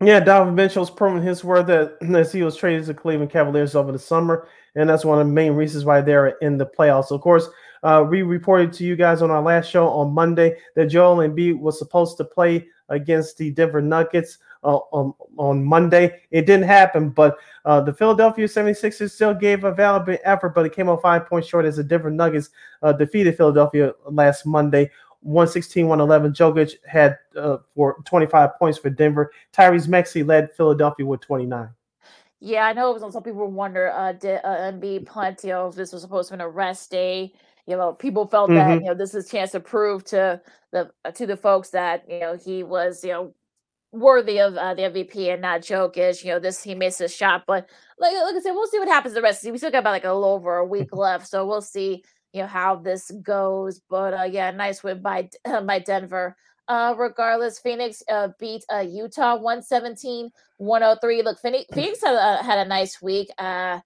Yeah, 0.00 0.20
Donovan 0.20 0.54
Mitchell's 0.54 0.90
proven 0.90 1.20
his 1.20 1.42
worth 1.42 1.66
that 1.66 1.96
as 2.14 2.30
he 2.30 2.44
was 2.44 2.56
traded 2.56 2.86
to 2.86 2.94
Cleveland 2.94 3.32
Cavaliers 3.32 3.74
over 3.74 3.90
the 3.90 3.98
summer, 3.98 4.46
and 4.76 4.88
that's 4.88 5.04
one 5.04 5.18
of 5.18 5.26
the 5.26 5.32
main 5.32 5.54
reasons 5.54 5.84
why 5.84 6.02
they're 6.02 6.38
in 6.40 6.56
the 6.56 6.66
playoffs. 6.66 7.10
Of 7.10 7.20
course, 7.20 7.48
uh, 7.82 8.06
we 8.08 8.22
reported 8.22 8.72
to 8.74 8.84
you 8.84 8.94
guys 8.94 9.22
on 9.22 9.30
our 9.32 9.42
last 9.42 9.68
show 9.68 9.88
on 9.88 10.14
Monday 10.14 10.56
that 10.76 10.86
Joel 10.86 11.16
Embiid 11.16 11.58
was 11.58 11.80
supposed 11.80 12.16
to 12.18 12.24
play 12.24 12.68
against 12.90 13.38
the 13.38 13.50
Denver 13.50 13.82
Nuggets 13.82 14.38
uh, 14.64 14.76
on, 14.92 15.14
on 15.36 15.64
Monday. 15.64 16.20
It 16.30 16.46
didn't 16.46 16.66
happen, 16.66 17.10
but 17.10 17.38
uh, 17.64 17.80
the 17.80 17.92
Philadelphia 17.92 18.46
76ers 18.46 19.10
still 19.10 19.34
gave 19.34 19.64
a 19.64 19.72
valiant 19.72 20.20
effort, 20.24 20.50
but 20.54 20.66
it 20.66 20.74
came 20.74 20.88
up 20.88 21.02
five 21.02 21.26
points 21.26 21.48
short 21.48 21.64
as 21.64 21.76
the 21.76 21.84
Denver 21.84 22.10
Nuggets 22.10 22.50
uh, 22.82 22.92
defeated 22.92 23.36
Philadelphia 23.36 23.92
last 24.06 24.46
Monday. 24.46 24.90
116 25.20 25.86
111. 25.86 26.32
Jokic 26.32 26.74
had 26.84 27.16
uh, 27.36 27.58
for 27.76 28.02
25 28.04 28.58
points 28.58 28.78
for 28.78 28.90
Denver. 28.90 29.30
Tyrese 29.52 29.86
Maxey 29.86 30.24
led 30.24 30.52
Philadelphia 30.52 31.06
with 31.06 31.20
29. 31.20 31.68
Yeah, 32.40 32.66
I 32.66 32.72
know 32.72 32.90
it 32.90 32.94
was 32.94 33.04
on 33.04 33.12
some 33.12 33.22
people 33.22 33.46
wonder 33.48 33.92
uh, 33.92 34.14
did 34.14 34.40
uh, 34.42 34.72
Embiid 34.72 35.06
punt, 35.06 35.44
you 35.44 35.50
know, 35.50 35.68
if 35.68 35.76
this 35.76 35.92
was 35.92 36.02
supposed 36.02 36.30
to 36.30 36.36
be 36.36 36.42
an 36.42 36.48
arrest 36.48 36.90
day. 36.90 37.32
You 37.66 37.76
know, 37.76 37.92
people 37.92 38.26
felt 38.26 38.48
that 38.54 38.66
Mhm. 38.66 38.80
you 38.80 38.86
know 38.88 38.94
this 38.94 39.14
is 39.14 39.26
a 39.26 39.30
chance 39.30 39.52
to 39.52 39.60
prove 39.60 40.02
to 40.06 40.40
the 40.72 40.90
uh, 41.04 41.12
to 41.12 41.24
the 41.26 41.36
folks 41.36 41.70
that 41.70 42.04
you 42.10 42.18
know 42.18 42.36
he 42.36 42.64
was 42.64 43.04
you 43.04 43.12
know 43.12 43.34
worthy 43.92 44.40
of 44.40 44.56
uh, 44.56 44.74
the 44.74 44.82
MVP 44.82 45.32
and 45.32 45.42
not 45.42 45.60
Jokic. 45.60 46.24
You 46.24 46.32
know, 46.32 46.38
this 46.38 46.62
he 46.62 46.74
missed 46.74 46.98
his 46.98 47.14
shot, 47.14 47.44
but 47.46 47.68
like 47.98 48.14
like 48.14 48.34
I 48.34 48.40
said, 48.40 48.52
we'll 48.52 48.66
see 48.66 48.78
what 48.78 48.88
happens 48.88 49.14
the 49.14 49.22
rest. 49.22 49.40
of 49.40 49.44
the 49.44 49.52
We 49.52 49.58
still 49.58 49.70
got 49.70 49.78
about 49.80 49.90
like 49.92 50.04
a 50.04 50.12
little 50.12 50.24
over 50.24 50.56
a 50.56 50.66
week 50.66 50.88
left, 50.96 51.28
so 51.28 51.46
we'll 51.46 51.62
see 51.62 52.02
you 52.32 52.42
know 52.42 52.48
how 52.48 52.76
this 52.76 53.10
goes. 53.22 53.80
But 53.88 54.14
uh, 54.14 54.24
yeah, 54.24 54.50
nice 54.50 54.82
win 54.82 55.02
by 55.02 55.28
by 55.64 55.78
Denver. 55.78 56.36
Uh, 56.68 56.94
regardless, 56.96 57.58
Phoenix 57.58 58.02
uh, 58.10 58.28
beat 58.38 58.64
uh, 58.72 58.78
Utah 58.78 59.36
117 59.36 60.30
103. 60.58 61.22
Look, 61.22 61.40
Phoenix, 61.40 61.66
Phoenix 61.74 62.00
had, 62.02 62.14
a, 62.14 62.42
had 62.42 62.64
a 62.64 62.68
nice 62.68 63.02
week. 63.02 63.28
Uh, 63.36 63.80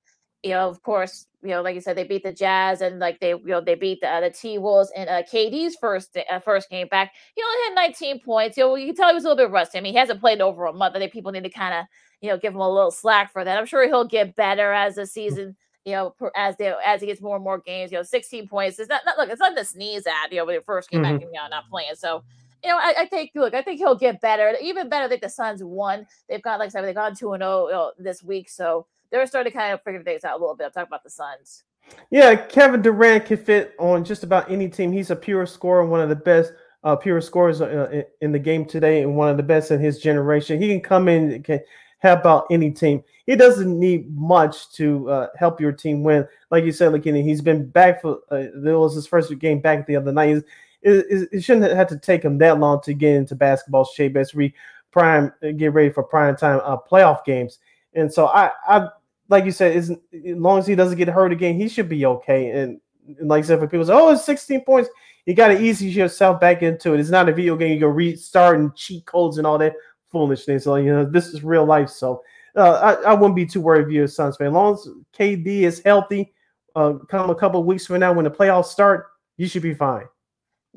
you 0.47 0.53
know, 0.55 0.69
of 0.69 0.83
course, 0.83 1.27
you 1.43 1.51
know, 1.51 1.61
like 1.63 1.75
you 1.75 1.81
said, 1.81 1.97
they 1.97 2.05
beat 2.05 2.23
the 2.23 2.33
Jazz 2.33 2.81
and 2.81 2.99
like 2.99 3.21
they, 3.21 3.31
you 3.31 3.41
know, 3.47 3.61
they 3.61 3.75
beat 3.75 4.01
the, 4.01 4.09
uh, 4.09 4.21
the 4.21 4.31
T 4.31 4.59
Wolves 4.59 4.91
and 4.97 5.09
uh, 5.09 5.23
KD's 5.23 5.77
first 5.77 6.17
uh, 6.17 6.39
first 6.41 6.71
game 6.71 6.89
back. 6.89 7.13
He 7.35 7.43
only 7.43 7.59
had 7.69 7.75
19 7.75 8.21
points. 8.21 8.57
You 8.57 8.65
know, 8.65 8.75
you 8.77 8.87
can 8.87 8.95
tell 8.97 9.09
he 9.09 9.15
was 9.15 9.25
a 9.25 9.29
little 9.29 9.45
bit 9.45 9.53
rusty. 9.53 9.79
I 9.79 9.81
mean, 9.81 9.93
he 9.93 9.99
hasn't 9.99 10.21
played 10.21 10.41
over 10.41 10.67
a 10.67 10.73
month. 10.73 10.97
I 10.97 10.99
think 10.99 11.13
people 11.13 11.33
need 11.33 11.45
to 11.45 11.51
kind 11.51 11.75
of, 11.75 11.85
you 12.21 12.31
know, 12.31 12.39
give 12.39 12.55
him 12.55 12.61
a 12.61 12.69
little 12.73 12.91
slack 12.91 13.33
for 13.33 13.45
that. 13.45 13.59
I'm 13.59 13.67
sure 13.67 13.87
he'll 13.87 14.07
get 14.07 14.35
better 14.37 14.73
as 14.73 14.95
the 14.97 15.07
season. 15.07 15.57
You 15.85 15.93
know, 15.93 16.11
per- 16.11 16.33
as 16.37 16.57
they 16.57 16.73
as 16.85 17.01
he 17.01 17.07
gets 17.07 17.21
more 17.21 17.37
and 17.37 17.45
more 17.45 17.59
games, 17.61 17.93
you 17.93 17.99
know, 17.99 18.03
16 18.03 18.49
points. 18.49 18.79
It's 18.79 18.89
not, 18.89 19.03
not 19.07 19.19
look, 19.19 19.29
it's 19.31 19.41
not 19.41 19.57
to 19.57 19.65
sneeze 19.65 20.07
at. 20.07 20.33
You 20.33 20.39
know, 20.39 20.47
when 20.47 20.57
he 20.57 20.61
first 20.65 20.91
came 20.91 21.03
back 21.03 21.13
Mhm. 21.13 21.23
and 21.23 21.33
you 21.33 21.41
know 21.41 21.47
not 21.49 21.69
playing. 21.71 21.95
So 21.95 22.25
you 22.65 22.71
know, 22.71 22.79
I, 22.79 22.95
I 23.01 23.07
think 23.07 23.31
look, 23.37 23.55
I 23.55 23.63
think 23.63 23.79
he'll 23.79 23.95
get 23.95 24.21
better. 24.21 24.53
Even 24.61 24.89
better, 24.89 25.05
I 25.05 25.09
think 25.09 25.23
the 25.23 25.29
Suns 25.29 25.63
won. 25.63 26.07
They've 26.29 26.43
got 26.43 26.59
like 26.59 26.67
I 26.67 26.71
said, 26.71 26.83
they've 26.85 26.95
gone 26.95 27.15
two 27.15 27.33
and 27.35 27.43
zero 27.43 27.93
this 27.99 28.23
week, 28.25 28.49
so 28.49 28.87
they're 29.11 29.27
starting 29.27 29.53
to 29.53 29.59
kind 29.59 29.73
of 29.73 29.83
figure 29.83 30.03
things 30.03 30.25
out 30.25 30.39
a 30.39 30.41
little 30.41 30.57
bit. 30.57 30.67
I'm 30.67 30.73
talking 30.73 30.89
about 30.89 31.05
the 31.05 31.11
Suns. 31.11 31.65
Yeah, 32.11 32.35
Kevin 32.35 32.83
Durant 32.83 33.27
can 33.27 33.37
fit 33.37 33.75
on 33.79 34.05
just 34.05 34.25
about 34.25 34.51
any 34.51 34.69
team. 34.69 34.93
He's 34.93 35.11
a 35.11 35.17
pure 35.17 35.47
scorer, 35.47 35.87
one 35.87 36.01
of 36.01 36.09
the 36.09 36.17
best 36.17 36.53
uh, 36.85 36.97
pure 36.97 37.21
scorers 37.21 37.61
uh, 37.61 38.03
in 38.21 38.33
the 38.33 38.39
game 38.39 38.65
today 38.65 39.03
and 39.03 39.17
one 39.17 39.29
of 39.29 39.37
the 39.37 39.43
best 39.43 39.71
in 39.71 39.81
his 39.81 39.99
generation. 39.99 40.61
He 40.61 40.69
can 40.69 40.81
come 40.81 41.09
in, 41.09 41.43
can 41.43 41.61
help 41.99 42.25
out 42.27 42.47
any 42.51 42.71
team. 42.71 43.03
He 43.27 43.35
doesn't 43.37 43.79
need 43.79 44.15
much 44.17 44.73
to 44.75 45.11
uh, 45.11 45.27
help 45.37 45.61
your 45.61 45.73
team 45.73 46.03
win. 46.03 46.27
Like 46.51 46.65
you 46.65 46.73
said, 46.73 46.93
McKinney, 46.93 47.25
he's 47.25 47.41
been 47.41 47.69
back 47.69 48.03
for 48.03 48.21
uh, 48.31 48.45
was 48.55 48.95
his 48.95 49.07
first 49.07 49.37
game 49.39 49.61
back 49.61 49.87
the 49.87 49.97
other 49.97 50.13
night. 50.13 50.45
It, 50.83 51.29
it, 51.33 51.43
shouldn't 51.43 51.73
have 51.73 51.89
to 51.89 51.99
take 51.99 52.23
him 52.23 52.39
that 52.39 52.61
long 52.61 52.81
to 52.83 52.95
get 52.95 53.17
into 53.17 53.35
basketball 53.35 53.85
shape 53.85 54.17
as 54.17 54.35
we 54.35 54.55
prime 54.93 55.33
get 55.57 55.73
ready 55.73 55.91
for 55.91 56.05
prime 56.05 56.37
time 56.37 56.61
uh, 56.63 56.77
playoff 56.77 57.25
games. 57.25 57.59
And 57.95 58.13
so 58.13 58.27
I, 58.27 58.53
I 58.69 58.89
like 59.29 59.45
you 59.45 59.51
said, 59.51 59.77
as 59.77 59.93
long 60.13 60.59
as 60.59 60.67
he 60.67 60.75
doesn't 60.75 60.99
get 60.99 61.09
hurt 61.09 61.33
again, 61.33 61.55
he 61.57 61.69
should 61.69 61.89
be 61.89 62.07
okay. 62.07 62.51
And, 62.51 62.81
and 63.19 63.29
like 63.29 63.45
I 63.45 63.47
said, 63.47 63.59
for 63.59 63.67
people 63.67 63.87
say, 63.87 63.93
"Oh, 63.93 64.11
it's 64.11 64.25
16 64.25 64.65
points," 64.65 64.89
you 65.27 65.35
got 65.35 65.49
to 65.49 65.61
ease 65.61 65.83
yourself 65.83 66.41
back 66.41 66.63
into 66.63 66.95
it. 66.95 67.01
It's 67.01 67.11
not 67.11 67.29
a 67.29 67.33
video 67.33 67.57
game. 67.57 67.73
You 67.73 67.81
can 67.81 67.95
restart 67.95 68.59
and 68.59 68.75
cheat 68.75 69.05
codes 69.07 69.39
and 69.39 69.47
all 69.47 69.59
that 69.59 69.75
foolishness. 70.11 70.65
So 70.65 70.77
you 70.77 70.93
know, 70.93 71.05
this 71.05 71.29
is 71.29 71.45
real 71.45 71.65
life. 71.65 71.91
So 71.91 72.23
uh, 72.57 72.97
I, 73.05 73.11
I 73.11 73.15
wouldn't 73.15 73.37
be 73.37 73.47
too 73.47 73.61
worried 73.61 73.87
if 73.87 73.93
you're 73.93 74.05
a 74.05 74.09
Suns 74.09 74.37
fan. 74.37 74.49
As 74.49 74.53
long 74.53 74.75
as 74.75 74.89
KD 75.19 75.63
is 75.63 75.83
healthy, 75.85 76.33
uh, 76.75 76.95
come 77.09 77.31
a 77.31 77.35
couple 77.35 77.63
weeks 77.65 77.87
from 77.87 78.01
now 78.01 78.13
when 78.13 78.25
the 78.25 78.31
playoffs 78.31 78.67
start, 78.67 79.07
you 79.37 79.49
should 79.49 79.63
be 79.63 79.75
fine. 79.75 80.05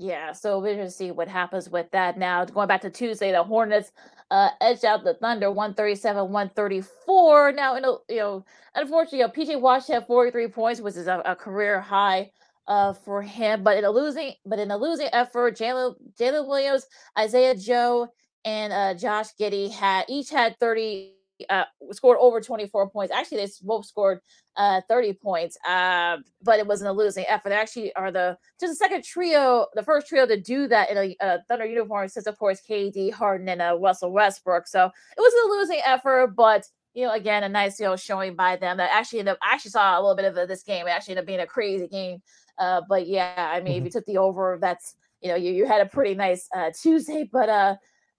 Yeah, 0.01 0.31
so 0.31 0.59
we're 0.59 0.75
gonna 0.75 0.89
see 0.89 1.11
what 1.11 1.27
happens 1.27 1.69
with 1.69 1.91
that. 1.91 2.17
Now, 2.17 2.45
going 2.45 2.69
back 2.69 2.79
to 2.81 2.89
Tuesday, 2.89 3.33
the 3.33 3.43
Hornets 3.43 3.91
uh, 4.31 4.49
edged 4.61 4.85
out 4.85 5.03
the 5.03 5.15
Thunder 5.15 5.51
137 5.51 6.23
134. 6.23 6.98
Now, 7.09 7.75
in 7.75 7.85
a, 7.85 7.95
you 8.09 8.19
know, 8.19 8.45
unfortunately, 8.75 9.19
you 9.19 9.25
know, 9.25 9.31
PJ 9.31 9.61
Wash 9.61 9.87
had 9.87 10.07
43 10.07 10.47
points, 10.49 10.81
which 10.81 10.95
is 10.95 11.07
a, 11.07 11.21
a 11.25 11.35
career 11.35 11.79
high 11.81 12.31
uh, 12.67 12.93
for 12.93 13.21
him. 13.21 13.63
But 13.63 13.77
in 13.77 13.85
a 13.85 13.91
losing, 13.91 14.33
but 14.45 14.59
in 14.59 14.71
a 14.71 14.77
losing 14.77 15.09
effort, 15.11 15.57
Jalen 15.57 15.95
Jalen 16.19 16.47
Williams, 16.47 16.85
Isaiah 17.17 17.55
Joe, 17.55 18.07
and 18.45 18.71
uh, 18.71 18.93
Josh 18.93 19.27
Giddey 19.39 19.71
had 19.71 20.05
each 20.07 20.29
had 20.29 20.57
30 20.59 21.13
uh, 21.49 21.63
scored 21.91 22.17
over 22.19 22.41
24 22.41 22.89
points. 22.89 23.13
Actually, 23.13 23.45
they 23.45 23.51
both 23.63 23.85
scored 23.85 24.19
uh, 24.57 24.81
30 24.89 25.13
points, 25.13 25.57
uh, 25.67 26.17
but 26.43 26.59
it 26.59 26.67
wasn't 26.67 26.89
a 26.89 26.93
losing 26.93 27.25
effort. 27.27 27.49
They 27.49 27.55
actually 27.55 27.93
are 27.95 28.11
the 28.11 28.37
just 28.59 28.71
the 28.71 28.75
second 28.75 29.03
trio, 29.03 29.67
the 29.73 29.83
first 29.83 30.07
trio 30.07 30.25
to 30.25 30.39
do 30.39 30.67
that 30.67 30.89
in 30.89 30.97
a, 30.97 31.15
a 31.21 31.39
Thunder 31.47 31.65
uniform 31.65 32.07
since, 32.09 32.27
of 32.27 32.37
course, 32.37 32.61
KD, 32.69 33.13
Harden, 33.13 33.47
and 33.49 33.61
uh, 33.61 33.77
Russell 33.79 34.11
Westbrook. 34.11 34.67
So 34.67 34.85
it 34.85 35.19
was 35.19 35.33
a 35.33 35.57
losing 35.57 35.81
effort, 35.85 36.35
but 36.35 36.65
you 36.93 37.05
know, 37.05 37.13
again, 37.13 37.43
a 37.43 37.49
nice 37.49 37.79
you 37.79 37.85
know 37.85 37.95
showing 37.95 38.35
by 38.35 38.55
them 38.55 38.77
that 38.77 38.89
actually 38.93 39.27
up, 39.27 39.37
I 39.41 39.53
actually 39.53 39.71
saw 39.71 39.99
a 39.99 40.01
little 40.01 40.15
bit 40.15 40.25
of 40.25 40.47
this 40.47 40.63
game. 40.63 40.87
It 40.87 40.91
actually 40.91 41.13
ended 41.13 41.23
up 41.23 41.27
being 41.27 41.39
a 41.39 41.47
crazy 41.47 41.87
game. 41.87 42.21
Uh, 42.57 42.81
but 42.89 43.07
yeah, 43.07 43.33
I 43.37 43.61
mean, 43.61 43.73
mm-hmm. 43.73 43.77
if 43.79 43.83
you 43.85 43.91
took 43.91 44.05
the 44.05 44.17
over, 44.17 44.57
that's 44.61 44.95
you 45.21 45.29
know, 45.29 45.35
you, 45.35 45.51
you 45.51 45.65
had 45.65 45.81
a 45.81 45.85
pretty 45.85 46.15
nice 46.15 46.47
uh, 46.55 46.71
Tuesday, 46.81 47.29
but 47.31 47.49
uh, 47.49 47.75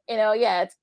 you 0.09 0.17
know, 0.17 0.33
yeah, 0.33 0.63
it's 0.63 0.77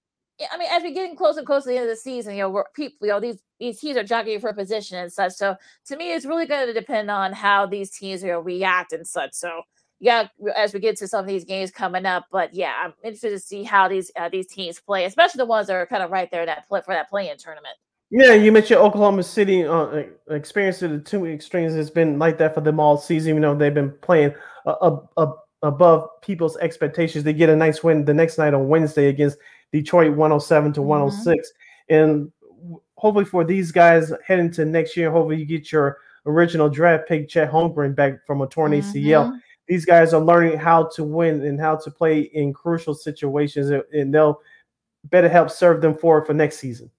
I 0.51 0.57
mean, 0.57 0.67
as 0.71 0.83
we're 0.83 0.93
getting 0.93 1.15
closer 1.15 1.39
and 1.39 1.47
closer 1.47 1.63
to 1.63 1.69
the 1.69 1.75
end 1.77 1.85
of 1.85 1.89
the 1.89 1.95
season, 1.95 2.35
you 2.35 2.41
know, 2.41 2.49
we're, 2.49 2.65
people, 2.75 3.07
you 3.07 3.13
know, 3.13 3.19
these 3.19 3.41
these 3.59 3.79
teams 3.79 3.97
are 3.97 4.03
jockeying 4.03 4.39
for 4.39 4.53
position 4.53 4.97
and 4.99 5.11
such. 5.11 5.33
So 5.33 5.55
to 5.87 5.97
me, 5.97 6.13
it's 6.13 6.25
really 6.25 6.45
going 6.45 6.67
to 6.67 6.73
depend 6.73 7.09
on 7.09 7.33
how 7.33 7.65
these 7.65 7.89
teams 7.89 8.21
you 8.21 8.29
know, 8.29 8.39
react 8.39 8.93
and 8.93 9.07
such. 9.07 9.33
So 9.33 9.61
yeah, 9.99 10.27
as 10.55 10.73
we 10.73 10.79
get 10.79 10.97
to 10.97 11.07
some 11.07 11.21
of 11.21 11.27
these 11.27 11.43
games 11.43 11.71
coming 11.71 12.05
up, 12.05 12.25
but 12.31 12.53
yeah, 12.53 12.73
I'm 12.83 12.93
interested 13.03 13.31
to 13.31 13.39
see 13.39 13.63
how 13.63 13.87
these 13.87 14.11
uh, 14.19 14.29
these 14.29 14.47
teams 14.47 14.79
play, 14.79 15.05
especially 15.05 15.39
the 15.39 15.45
ones 15.45 15.67
that 15.67 15.75
are 15.75 15.85
kind 15.87 16.03
of 16.03 16.11
right 16.11 16.29
there 16.29 16.45
that 16.45 16.67
play 16.67 16.81
for 16.85 16.93
that 16.93 17.09
play-in 17.09 17.37
tournament. 17.37 17.75
Yeah, 18.09 18.33
you 18.33 18.51
mentioned 18.51 18.79
Oklahoma 18.79 19.23
City 19.23 19.65
uh, 19.65 20.03
experience 20.29 20.81
of 20.81 20.91
the 20.91 20.99
two 20.99 21.25
extremes 21.25 21.75
It's 21.75 21.89
been 21.89 22.17
like 22.17 22.37
that 22.37 22.53
for 22.53 22.61
them 22.61 22.79
all 22.79 22.97
season. 22.97 23.33
You 23.33 23.39
know, 23.41 23.55
they've 23.55 23.73
been 23.73 23.91
playing 24.01 24.33
uh, 24.65 24.97
uh, 25.17 25.31
above 25.61 26.07
people's 26.21 26.55
expectations. 26.57 27.23
They 27.23 27.33
get 27.33 27.49
a 27.49 27.55
nice 27.55 27.83
win 27.83 28.05
the 28.05 28.13
next 28.13 28.37
night 28.37 28.53
on 28.53 28.69
Wednesday 28.69 29.07
against 29.07 29.37
Detroit 29.73 30.15
107 30.15 30.73
to 30.73 30.81
106. 30.81 31.49
Mm-hmm. 31.89 31.93
And 31.93 32.31
hopefully 32.95 33.25
for 33.25 33.43
these 33.43 33.71
guys 33.71 34.13
heading 34.25 34.51
to 34.51 34.63
next 34.63 34.95
year, 34.95 35.11
hopefully 35.11 35.37
you 35.37 35.45
get 35.45 35.71
your 35.71 35.97
original 36.25 36.69
draft 36.69 37.09
pick, 37.09 37.27
Chet 37.27 37.51
Holmgren, 37.51 37.93
back 37.93 38.25
from 38.25 38.41
a 38.41 38.47
torn 38.47 38.71
mm-hmm. 38.71 38.97
ACL. 38.97 39.37
These 39.67 39.85
guys 39.85 40.13
are 40.13 40.21
learning 40.21 40.57
how 40.57 40.85
to 40.95 41.03
win 41.03 41.43
and 41.43 41.59
how 41.59 41.75
to 41.75 41.91
play 41.91 42.21
in 42.21 42.53
crucial 42.53 42.93
situations, 42.93 43.69
and 43.93 44.13
they'll 44.13 44.39
better 45.05 45.29
help 45.29 45.49
serve 45.49 45.81
them 45.81 45.95
forward 45.97 46.25
for 46.25 46.33
next 46.33 46.57
season. 46.57 46.89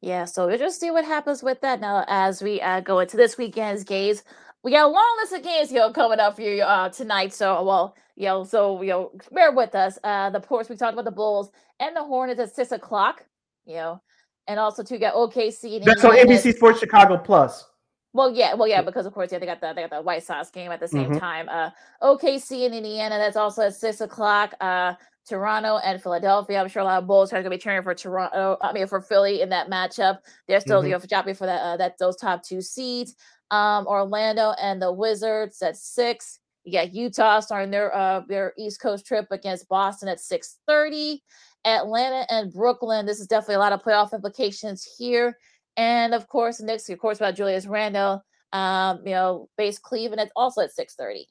Yeah, 0.00 0.24
so 0.24 0.46
we'll 0.46 0.58
just 0.58 0.80
see 0.80 0.90
what 0.90 1.04
happens 1.04 1.42
with 1.42 1.60
that 1.60 1.80
now 1.80 2.04
as 2.08 2.42
we 2.42 2.60
uh, 2.60 2.80
go 2.80 3.00
into 3.00 3.16
this 3.16 3.36
weekend's 3.36 3.84
games. 3.84 4.22
We 4.62 4.72
got 4.72 4.86
a 4.86 4.88
long 4.88 5.16
list 5.20 5.32
of 5.34 5.42
games, 5.42 5.70
you 5.72 5.78
know, 5.78 5.92
coming 5.92 6.18
up 6.18 6.36
for 6.36 6.42
you 6.42 6.62
uh, 6.62 6.88
tonight. 6.90 7.32
So, 7.32 7.62
well, 7.62 7.96
you 8.16 8.26
know, 8.26 8.44
so 8.44 8.80
you 8.82 8.88
know, 8.88 9.12
bear 9.32 9.52
with 9.52 9.74
us. 9.74 9.98
Uh, 10.04 10.30
the 10.30 10.40
course 10.40 10.68
we 10.68 10.76
talked 10.76 10.94
about 10.94 11.04
the 11.04 11.10
Bulls 11.10 11.50
and 11.80 11.96
the 11.96 12.04
Hornets 12.04 12.40
at 12.40 12.54
six 12.54 12.72
o'clock. 12.72 13.24
You 13.66 13.74
know, 13.74 14.02
and 14.48 14.58
also 14.58 14.82
to 14.82 14.98
get 14.98 15.14
OKC. 15.14 15.84
That's 15.84 16.04
on 16.04 16.16
NBC 16.16 16.56
Sports 16.56 16.80
Chicago 16.80 17.16
Plus. 17.16 17.69
Well, 18.12 18.34
yeah, 18.34 18.54
well, 18.54 18.66
yeah, 18.66 18.82
because 18.82 19.06
of 19.06 19.12
course, 19.12 19.30
yeah, 19.30 19.38
they 19.38 19.46
got 19.46 19.60
the 19.60 19.72
they 19.72 19.82
got 19.82 19.90
the 19.90 20.02
White 20.02 20.24
Sox 20.24 20.50
game 20.50 20.72
at 20.72 20.80
the 20.80 20.88
same 20.88 21.10
mm-hmm. 21.10 21.18
time. 21.18 21.48
Uh, 21.48 21.70
OKC 22.02 22.66
in 22.66 22.74
Indiana, 22.74 23.18
that's 23.18 23.36
also 23.36 23.62
at 23.62 23.74
six 23.74 24.00
o'clock. 24.00 24.54
Uh, 24.60 24.94
Toronto 25.28 25.78
and 25.78 26.02
Philadelphia. 26.02 26.60
I'm 26.60 26.68
sure 26.68 26.82
a 26.82 26.84
lot 26.84 27.02
of 27.02 27.06
Bulls 27.06 27.32
are 27.32 27.36
going 27.36 27.44
to 27.44 27.50
be 27.50 27.58
cheering 27.58 27.82
for 27.82 27.94
Toronto. 27.94 28.56
I 28.62 28.72
mean, 28.72 28.88
for 28.88 29.00
Philly 29.00 29.42
in 29.42 29.48
that 29.50 29.70
matchup. 29.70 30.18
They're 30.48 30.60
still 30.60 30.78
mm-hmm. 30.80 30.88
you 30.88 30.92
know 30.92 30.98
jockeying 30.98 31.36
for 31.36 31.46
that 31.46 31.60
uh, 31.60 31.76
that 31.76 31.98
those 31.98 32.16
top 32.16 32.42
two 32.42 32.60
seeds. 32.60 33.14
Um, 33.52 33.86
Orlando 33.86 34.54
and 34.60 34.82
the 34.82 34.92
Wizards 34.92 35.62
at 35.62 35.76
six. 35.76 36.40
You 36.64 36.72
got 36.72 36.92
Utah 36.92 37.40
starting 37.40 37.70
their 37.70 37.94
uh 37.94 38.22
their 38.28 38.54
East 38.58 38.80
Coast 38.80 39.06
trip 39.06 39.26
against 39.30 39.68
Boston 39.68 40.08
at 40.08 40.18
6:30. 40.18 41.20
Atlanta 41.64 42.26
and 42.30 42.52
Brooklyn. 42.52 43.06
This 43.06 43.20
is 43.20 43.26
definitely 43.26 43.56
a 43.56 43.60
lot 43.60 43.72
of 43.72 43.82
playoff 43.82 44.12
implications 44.12 44.88
here. 44.98 45.36
And 45.76 46.14
of 46.14 46.28
course, 46.28 46.60
Knicks, 46.60 46.88
of 46.88 46.98
course, 46.98 47.18
about 47.18 47.36
Julius 47.36 47.66
Randle. 47.66 48.24
Um, 48.52 49.00
you 49.04 49.12
know, 49.12 49.48
base 49.56 49.78
Cleveland. 49.78 50.20
It's 50.20 50.32
also 50.34 50.62
at 50.62 50.70
6:30. 50.74 51.26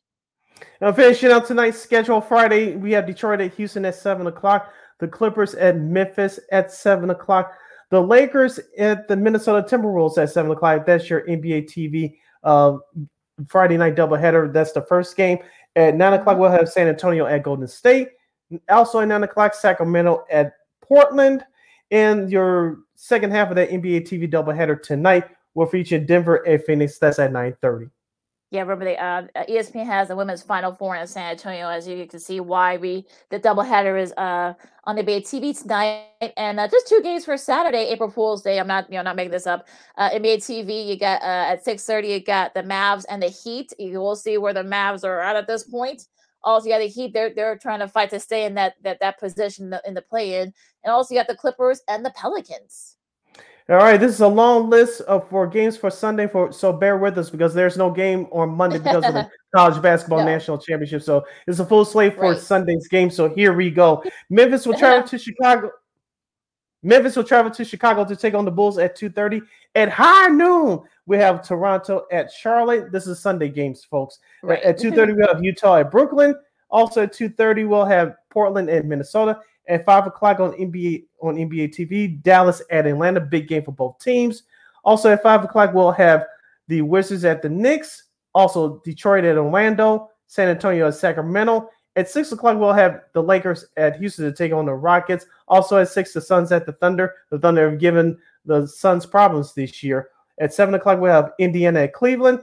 Now 0.81 0.91
finishing 0.91 1.31
up 1.31 1.45
tonight's 1.45 1.79
schedule 1.79 2.21
Friday, 2.21 2.75
we 2.75 2.91
have 2.91 3.05
Detroit 3.05 3.41
at 3.41 3.53
Houston 3.55 3.85
at 3.85 3.95
seven 3.95 4.27
o'clock. 4.27 4.73
The 4.99 5.07
Clippers 5.07 5.55
at 5.55 5.77
Memphis 5.77 6.39
at 6.51 6.71
seven 6.71 7.09
o'clock. 7.09 7.53
The 7.89 8.01
Lakers 8.01 8.59
at 8.77 9.07
the 9.07 9.15
Minnesota 9.15 9.65
Timberwolves 9.67 10.17
at 10.17 10.29
seven 10.29 10.51
o'clock. 10.51 10.85
That's 10.85 11.09
your 11.09 11.25
NBA 11.27 11.69
TV 11.69 12.17
uh, 12.43 12.77
Friday 13.47 13.77
night 13.77 13.95
doubleheader. 13.95 14.51
That's 14.51 14.73
the 14.73 14.81
first 14.83 15.15
game. 15.15 15.39
At 15.75 15.95
nine 15.95 16.13
o'clock, 16.13 16.37
we'll 16.37 16.51
have 16.51 16.69
San 16.69 16.87
Antonio 16.87 17.25
at 17.25 17.43
Golden 17.43 17.67
State. 17.67 18.09
Also 18.69 18.99
at 18.99 19.07
nine 19.07 19.23
o'clock, 19.23 19.53
Sacramento 19.53 20.25
at 20.31 20.53
Portland. 20.81 21.43
And 21.91 22.31
your 22.31 22.79
second 22.95 23.31
half 23.31 23.49
of 23.49 23.55
that 23.55 23.69
NBA 23.69 24.07
TV 24.07 24.31
doubleheader 24.31 24.81
tonight 24.81 25.25
will 25.55 25.65
feature 25.65 25.99
Denver 25.99 26.37
and 26.37 26.63
Phoenix. 26.63 26.99
That's 26.99 27.19
at 27.19 27.31
nine 27.31 27.55
thirty. 27.61 27.87
Yeah, 28.51 28.61
remember 28.61 28.85
the 28.85 28.99
uh, 28.99 29.27
ESPN 29.47 29.85
has 29.85 30.07
the 30.07 30.15
women's 30.15 30.41
final 30.41 30.73
four 30.73 30.95
in 30.95 31.05
San 31.05 31.29
Antonio, 31.29 31.69
as 31.69 31.87
you 31.87 32.07
can 32.07 32.19
see 32.19 32.39
why 32.39 32.77
we 32.77 33.05
the 33.29 33.39
doubleheader 33.39 34.01
is 34.01 34.11
uh 34.13 34.53
on 34.85 34.95
the 34.95 35.03
NBA 35.03 35.21
TV 35.21 35.59
tonight, 35.59 36.33
and 36.35 36.59
uh, 36.59 36.67
just 36.67 36.87
two 36.87 36.99
games 37.03 37.25
for 37.25 37.37
Saturday, 37.37 37.89
April 37.89 38.09
Fool's 38.09 38.41
Day. 38.41 38.59
I'm 38.59 38.65
not 38.67 38.89
you 38.89 38.97
know 38.97 39.03
not 39.03 39.15
making 39.15 39.31
this 39.31 39.45
up. 39.45 39.67
Uh, 39.97 40.09
NBA 40.09 40.37
TV, 40.37 40.87
you 40.87 40.97
got 40.97 41.21
uh, 41.21 41.51
at 41.51 41.63
six 41.63 41.85
thirty, 41.85 42.07
you 42.07 42.19
got 42.19 42.55
the 42.55 42.63
Mavs 42.63 43.05
and 43.07 43.21
the 43.21 43.27
Heat. 43.27 43.71
You 43.77 43.99
will 43.99 44.15
see 44.15 44.39
where 44.39 44.53
the 44.53 44.63
Mavs 44.63 45.03
are 45.03 45.21
at 45.21 45.35
at 45.35 45.45
this 45.45 45.63
point. 45.63 46.07
Also, 46.43 46.67
you 46.67 46.73
got 46.73 46.79
the 46.79 46.87
Heat; 46.87 47.13
they're 47.13 47.33
they're 47.33 47.57
trying 47.57 47.79
to 47.79 47.87
fight 47.87 48.09
to 48.11 48.19
stay 48.19 48.45
in 48.45 48.53
that 48.55 48.75
that 48.83 48.99
that 49.01 49.19
position 49.19 49.65
in 49.65 49.69
the, 49.71 49.81
in 49.85 49.93
the 49.93 50.01
play 50.01 50.41
in, 50.41 50.53
and 50.83 50.91
also 50.91 51.13
you 51.13 51.19
got 51.19 51.27
the 51.27 51.35
Clippers 51.35 51.81
and 51.87 52.05
the 52.05 52.11
Pelicans. 52.11 52.97
All 53.69 53.75
right, 53.75 53.99
this 53.99 54.15
is 54.15 54.21
a 54.21 54.27
long 54.27 54.67
list 54.67 55.01
of 55.01 55.29
for 55.29 55.45
games 55.45 55.77
for 55.77 55.91
Sunday 55.91 56.25
for 56.25 56.51
so 56.51 56.73
bear 56.73 56.97
with 56.97 57.19
us 57.19 57.29
because 57.29 57.53
there's 57.53 57.77
no 57.77 57.91
game 57.91 58.25
on 58.31 58.49
Monday 58.49 58.79
because 58.79 59.05
of 59.05 59.13
the 59.13 59.29
college 59.55 59.79
basketball 59.79 60.25
national 60.25 60.57
championship. 60.57 61.03
So 61.03 61.23
it's 61.45 61.59
a 61.59 61.65
full 61.65 61.85
slate 61.85 62.15
for 62.15 62.31
right. 62.31 62.39
Sunday's 62.39 62.87
game. 62.87 63.11
So 63.11 63.29
here 63.29 63.53
we 63.53 63.69
go. 63.69 64.03
Memphis 64.31 64.65
will 64.65 64.73
travel 64.73 65.07
to 65.07 65.19
Chicago. 65.19 65.69
Memphis 66.81 67.15
will 67.15 67.23
travel 67.23 67.51
to 67.51 67.63
Chicago 67.63 68.05
to 68.05 68.15
take 68.15 68.33
on 68.33 68.43
the 68.43 68.49
Bulls 68.49 68.79
at 68.79 68.97
2:30. 68.97 69.43
At 69.75 69.89
high 69.89 70.29
noon, 70.29 70.81
we 71.09 71.17
have 71.17 71.45
Toronto 71.45 72.05
at 72.11 72.31
Charlotte. 72.31 72.91
This 72.91 73.07
is 73.07 73.19
Sunday 73.19 73.49
games, 73.49 73.83
folks. 73.83 74.19
Right. 74.43 74.61
At 74.61 74.77
2:30, 74.77 75.17
we'll 75.17 75.27
have 75.27 75.43
Utah 75.43 75.77
at 75.77 75.89
Brooklyn. 75.89 76.35
Also 76.69 77.01
at 77.01 77.13
2:30, 77.13 77.67
we'll 77.67 77.83
have 77.83 78.15
Portland 78.29 78.69
and 78.69 78.87
Minnesota. 78.87 79.39
At 79.67 79.85
five 79.85 80.05
o'clock 80.05 80.39
on 80.39 80.53
NBA 80.53 81.05
on 81.21 81.35
NBA 81.35 81.69
TV, 81.69 82.21
Dallas 82.21 82.61
at 82.69 82.85
Atlanta, 82.85 83.19
big 83.19 83.47
game 83.47 83.63
for 83.63 83.71
both 83.71 83.97
teams. 83.99 84.43
Also 84.83 85.11
at 85.11 85.23
five 85.23 85.43
o'clock, 85.43 85.73
we'll 85.73 85.91
have 85.91 86.27
the 86.67 86.83
Wizards 86.83 87.25
at 87.25 87.41
the 87.41 87.49
Knicks. 87.49 88.03
Also 88.35 88.79
Detroit 88.85 89.25
at 89.25 89.35
Orlando, 89.35 90.11
San 90.27 90.47
Antonio 90.47 90.87
at 90.87 90.93
Sacramento. 90.93 91.69
At 91.95 92.07
six 92.07 92.31
o'clock, 92.31 92.59
we'll 92.59 92.71
have 92.71 93.01
the 93.13 93.23
Lakers 93.23 93.65
at 93.77 93.97
Houston 93.97 94.25
to 94.25 94.31
take 94.31 94.53
on 94.53 94.67
the 94.67 94.73
Rockets. 94.73 95.25
Also 95.47 95.77
at 95.77 95.89
six, 95.89 96.13
the 96.13 96.21
Suns 96.21 96.51
at 96.51 96.67
the 96.67 96.73
Thunder. 96.73 97.15
The 97.31 97.39
Thunder 97.39 97.71
have 97.71 97.79
given 97.79 98.15
the 98.45 98.67
Suns 98.67 99.07
problems 99.07 99.55
this 99.55 99.81
year. 99.81 100.09
At 100.39 100.53
seven 100.53 100.73
o'clock, 100.75 100.99
we'll 100.99 101.11
have 101.11 101.31
Indiana 101.39 101.81
at 101.81 101.93
Cleveland. 101.93 102.41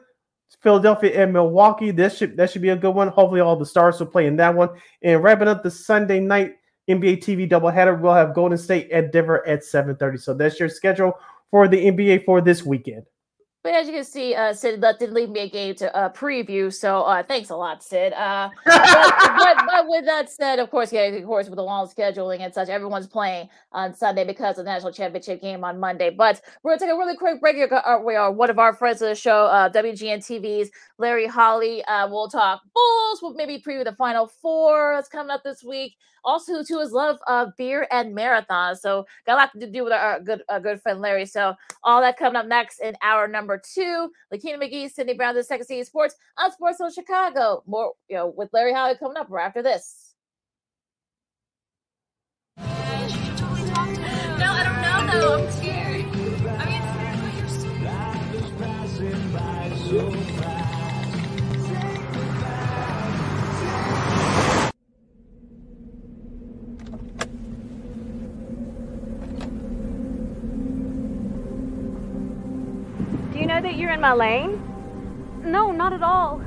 Philadelphia 0.63 1.23
and 1.23 1.33
Milwaukee. 1.33 1.91
This 1.91 2.17
should 2.17 2.37
that 2.37 2.51
should 2.51 2.63
be 2.63 2.71
a 2.71 2.77
good 2.77 2.95
one. 2.95 3.09
Hopefully, 3.09 3.41
all 3.41 3.57
the 3.57 3.67
stars 3.67 3.99
will 3.99 4.07
play 4.07 4.27
in 4.27 4.37
that 4.37 4.55
one. 4.55 4.71
And 5.03 5.23
wrapping 5.23 5.49
up 5.49 5.63
the 5.63 5.71
Sunday 5.71 6.21
night 6.21 6.55
NBA 6.89 7.19
TV 7.19 7.49
doubleheader, 7.49 8.01
we'll 8.01 8.15
have 8.15 8.35
Golden 8.35 8.59
State 8.59 8.91
at 8.91 9.13
Denver 9.13 9.47
at 9.47 9.65
7:30. 9.65 10.19
So 10.19 10.35
that's 10.35 10.59
your 10.59 10.69
schedule 10.69 11.13
for 11.51 11.69
the 11.69 11.87
NBA 11.87 12.25
for 12.25 12.41
this 12.41 12.65
weekend. 12.65 13.05
But 13.67 13.75
as 13.75 13.89
you 13.89 13.95
can 13.95 14.05
see, 14.05 14.33
uh, 14.33 14.53
Sid 14.53 14.81
that 14.83 15.01
did 15.01 15.11
leave 15.11 15.29
me 15.29 15.41
a 15.41 15.51
game 15.51 15.75
to 15.75 15.93
uh, 15.97 16.09
preview. 16.11 16.73
So 16.73 17.03
uh, 17.03 17.25
thanks 17.25 17.51
a 17.51 17.57
lot, 17.57 17.83
Sid. 17.83 18.13
Uh, 18.13 18.49
but, 18.65 18.81
but, 18.85 19.57
but, 19.67 19.89
with 19.89 20.05
that 20.05 20.31
said, 20.31 20.61
of 20.61 20.71
course, 20.71 20.93
yeah, 20.93 21.01
of 21.03 21.25
course, 21.25 21.49
with 21.49 21.57
the 21.57 21.65
long 21.65 21.89
scheduling 21.89 22.43
and 22.43 22.55
such, 22.55 22.69
everyone's 22.69 23.09
playing 23.09 23.49
on 23.73 23.93
Sunday 23.93 24.23
because 24.23 24.57
of 24.57 24.67
the 24.67 24.71
national 24.71 24.93
championship 24.93 25.43
game 25.43 25.65
on 25.65 25.81
Monday. 25.81 26.11
But 26.11 26.43
we're 26.63 26.77
gonna 26.77 26.87
take 26.87 26.95
a 26.95 26.97
really 26.97 27.17
quick 27.17 27.41
break. 27.41 27.57
Uh, 27.73 27.99
we 28.05 28.15
are 28.15 28.31
one 28.31 28.51
of 28.51 28.61
our 28.61 28.73
friends 28.73 29.03
of 29.03 29.09
the 29.09 29.17
show, 29.17 29.47
uh, 29.47 29.69
WGN 29.69 30.19
TV's 30.19 30.71
Larry 30.99 31.27
Hawley. 31.27 31.85
Uh, 31.87 32.07
we'll 32.09 32.29
talk 32.29 32.63
Bulls. 32.73 33.21
We'll 33.21 33.35
maybe 33.35 33.61
preview 33.61 33.83
the 33.83 33.97
Final 33.97 34.29
Four 34.29 34.93
that's 34.95 35.09
coming 35.09 35.33
up 35.33 35.43
this 35.43 35.65
week. 35.65 35.97
Also, 36.27 36.63
to 36.63 36.81
his 36.81 36.93
love 36.93 37.19
of 37.29 37.57
beer 37.57 37.87
and 37.91 38.15
marathons. 38.15 38.79
So 38.79 39.07
got 39.27 39.35
a 39.35 39.37
lot 39.37 39.59
to 39.59 39.71
do 39.71 39.85
with 39.85 39.93
our 39.93 40.21
good, 40.21 40.43
our 40.49 40.61
good 40.61 40.83
friend 40.83 41.01
Larry. 41.01 41.25
So 41.25 41.55
all 41.85 42.01
that 42.03 42.19
coming 42.19 42.37
up 42.37 42.47
next 42.47 42.81
in 42.81 42.97
hour 43.01 43.29
number 43.29 43.57
two. 43.59 44.11
Lakeena 44.35 44.61
McGee, 44.61 44.91
Sydney 44.91 45.15
Brown, 45.15 45.35
the 45.35 45.45
Second 45.45 45.67
City 45.67 45.85
Sports 45.85 46.17
on 46.37 46.51
SportZone 46.51 46.93
Chicago. 46.95 47.63
More, 47.67 47.93
you 48.09 48.17
know, 48.17 48.27
with 48.37 48.51
Larry 48.53 48.75
Hawley 48.75 48.97
coming 48.99 49.17
up 49.17 49.29
right 49.31 49.47
after 49.47 49.63
this. 49.63 50.15
No, 52.59 52.65
I 54.53 54.65
don't 54.65 55.13
know 55.13 55.39
though. 55.39 55.66
Know 73.57 73.63
that 73.63 73.79
you're 73.79 73.93
in 73.93 74.01
my 74.03 74.13
lane? 74.13 74.63
No, 75.43 75.71
not 75.73 75.95
at 75.95 76.03
all. 76.03 76.43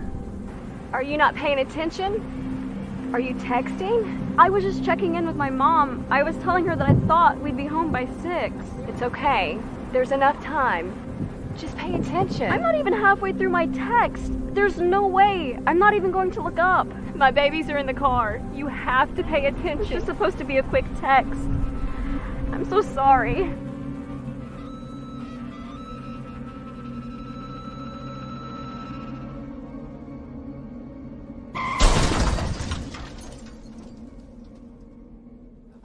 Are 0.93 1.01
you 1.01 1.17
not 1.17 1.33
paying 1.33 1.57
attention? 1.57 3.09
Are 3.13 3.19
you 3.19 3.33
texting? 3.35 4.35
I 4.37 4.49
was 4.49 4.63
just 4.63 4.85
checking 4.85 5.15
in 5.15 5.25
with 5.25 5.35
my 5.35 5.49
mom. 5.49 6.05
I 6.11 6.21
was 6.21 6.37
telling 6.37 6.67
her 6.67 6.75
that 6.75 6.87
I 6.87 6.93
thought 7.07 7.39
we'd 7.39 7.57
be 7.57 7.65
home 7.65 7.91
by 7.91 8.05
six. 8.21 8.53
It's 8.87 9.01
okay. 9.01 9.57
There's 9.91 10.11
enough 10.11 10.39
time. 10.43 10.93
Just 11.57 11.75
pay 11.77 11.95
attention. 11.95 12.51
I'm 12.51 12.61
not 12.61 12.75
even 12.75 12.93
halfway 12.93 13.33
through 13.33 13.49
my 13.49 13.65
text. 13.67 14.31
There's 14.53 14.77
no 14.77 15.07
way. 15.07 15.57
I'm 15.65 15.79
not 15.79 15.95
even 15.95 16.11
going 16.11 16.29
to 16.31 16.43
look 16.43 16.59
up. 16.59 16.87
My 17.15 17.31
babies 17.31 17.71
are 17.71 17.77
in 17.79 17.87
the 17.87 17.93
car. 17.93 18.39
You 18.53 18.67
have 18.67 19.15
to 19.15 19.23
pay 19.23 19.47
attention. 19.47 19.81
It's 19.81 19.89
just 19.89 20.05
supposed 20.05 20.37
to 20.37 20.43
be 20.43 20.57
a 20.57 20.63
quick 20.63 20.85
text. 20.99 21.41
I'm 22.51 22.65
so 22.69 22.81
sorry. 22.81 23.51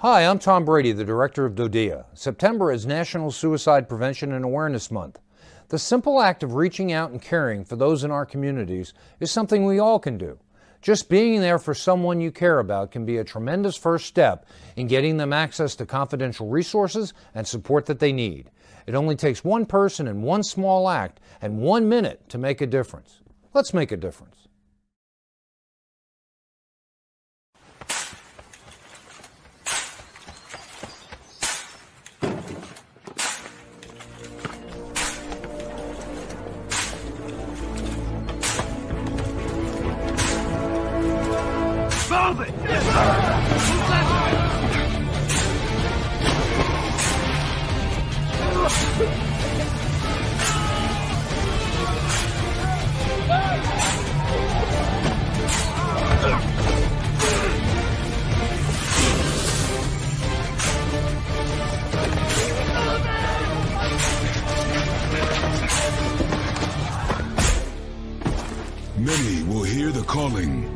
Hi, 0.06 0.26
I'm 0.26 0.38
Tom 0.38 0.66
Brady, 0.66 0.92
the 0.92 1.02
director 1.02 1.46
of 1.46 1.54
DODEA. 1.54 2.04
September 2.12 2.70
is 2.70 2.84
National 2.84 3.30
Suicide 3.30 3.88
Prevention 3.88 4.32
and 4.32 4.44
Awareness 4.44 4.90
Month. 4.90 5.18
The 5.70 5.78
simple 5.78 6.20
act 6.20 6.42
of 6.42 6.56
reaching 6.56 6.92
out 6.92 7.10
and 7.10 7.22
caring 7.22 7.64
for 7.64 7.76
those 7.76 8.04
in 8.04 8.10
our 8.10 8.26
communities 8.26 8.92
is 9.18 9.30
something 9.30 9.64
we 9.64 9.78
all 9.78 9.98
can 9.98 10.18
do. 10.18 10.38
Just 10.82 11.08
being 11.08 11.40
there 11.40 11.58
for 11.58 11.72
someone 11.72 12.20
you 12.20 12.30
care 12.30 12.58
about 12.58 12.90
can 12.90 13.06
be 13.06 13.16
a 13.16 13.24
tremendous 13.24 13.78
first 13.78 14.04
step 14.04 14.44
in 14.76 14.88
getting 14.88 15.16
them 15.16 15.32
access 15.32 15.74
to 15.76 15.86
confidential 15.86 16.48
resources 16.48 17.14
and 17.34 17.46
support 17.46 17.86
that 17.86 17.98
they 17.98 18.12
need. 18.12 18.50
It 18.86 18.94
only 18.94 19.16
takes 19.16 19.42
one 19.42 19.64
person 19.64 20.06
and 20.06 20.22
one 20.22 20.42
small 20.42 20.90
act 20.90 21.18
and 21.40 21.60
one 21.60 21.88
minute 21.88 22.28
to 22.28 22.36
make 22.36 22.60
a 22.60 22.66
difference. 22.66 23.22
Let's 23.54 23.72
make 23.72 23.90
a 23.90 23.96
difference. 23.96 24.48
Hear 69.74 69.90
the 69.90 70.04
calling. 70.04 70.72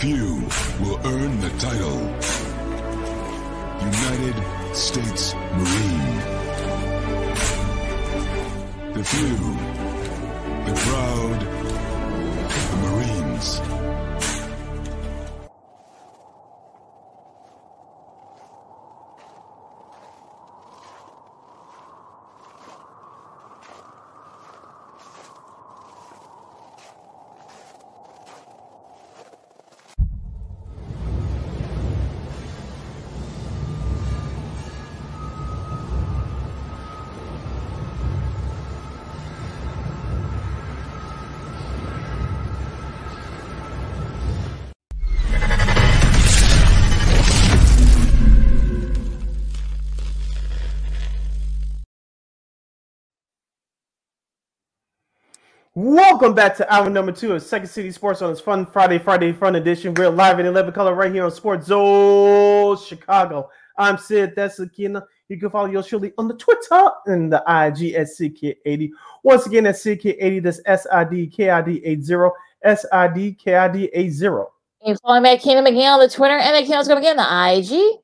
Few 0.00 0.48
will 0.80 0.98
earn 1.04 1.40
the 1.40 1.50
title. 1.60 2.00
United 3.94 4.36
States 4.74 5.32
Marine. 5.58 6.16
The 8.94 9.04
few, 9.04 9.36
the 10.66 10.74
proud, 10.86 11.57
Welcome 55.80 56.34
back 56.34 56.56
to 56.56 56.74
hour 56.74 56.90
number 56.90 57.12
two 57.12 57.34
of 57.34 57.42
Second 57.44 57.68
City 57.68 57.92
Sports 57.92 58.20
on 58.20 58.30
this 58.30 58.40
fun 58.40 58.66
Friday, 58.66 58.98
Friday 58.98 59.32
Fun 59.32 59.54
Edition. 59.54 59.94
We're 59.94 60.10
live 60.10 60.40
in 60.40 60.46
11 60.46 60.72
color 60.74 60.92
right 60.92 61.12
here 61.12 61.24
on 61.24 61.30
SportZone 61.30 62.84
Chicago. 62.84 63.48
I'm 63.76 63.96
Sid. 63.96 64.32
That's 64.34 64.58
Akina. 64.58 65.04
You 65.28 65.38
can 65.38 65.50
follow 65.50 65.68
yours 65.68 65.86
surely 65.86 66.12
on 66.18 66.26
the 66.26 66.34
Twitter 66.34 66.90
and 67.06 67.32
the 67.32 67.38
IG 67.46 67.94
at 67.94 68.08
CK80. 68.08 68.90
Once 69.22 69.46
again, 69.46 69.62
that's 69.62 69.84
CK80. 69.84 70.42
That's 70.42 70.60
SIDKID80. 70.66 72.32
SIDKID80. 72.66 74.20
You 74.20 74.48
can 74.84 74.96
follow 74.96 75.20
me 75.20 75.30
at 75.30 75.40
Keenan 75.40 75.64
McGee 75.64 75.84
on 75.84 76.00
the 76.00 76.08
Twitter 76.08 76.38
and 76.38 76.56
at 76.56 76.64
Keenan's 76.64 76.88
going 76.88 77.06
on 77.06 77.16
the 77.16 77.56
IG. 77.56 78.00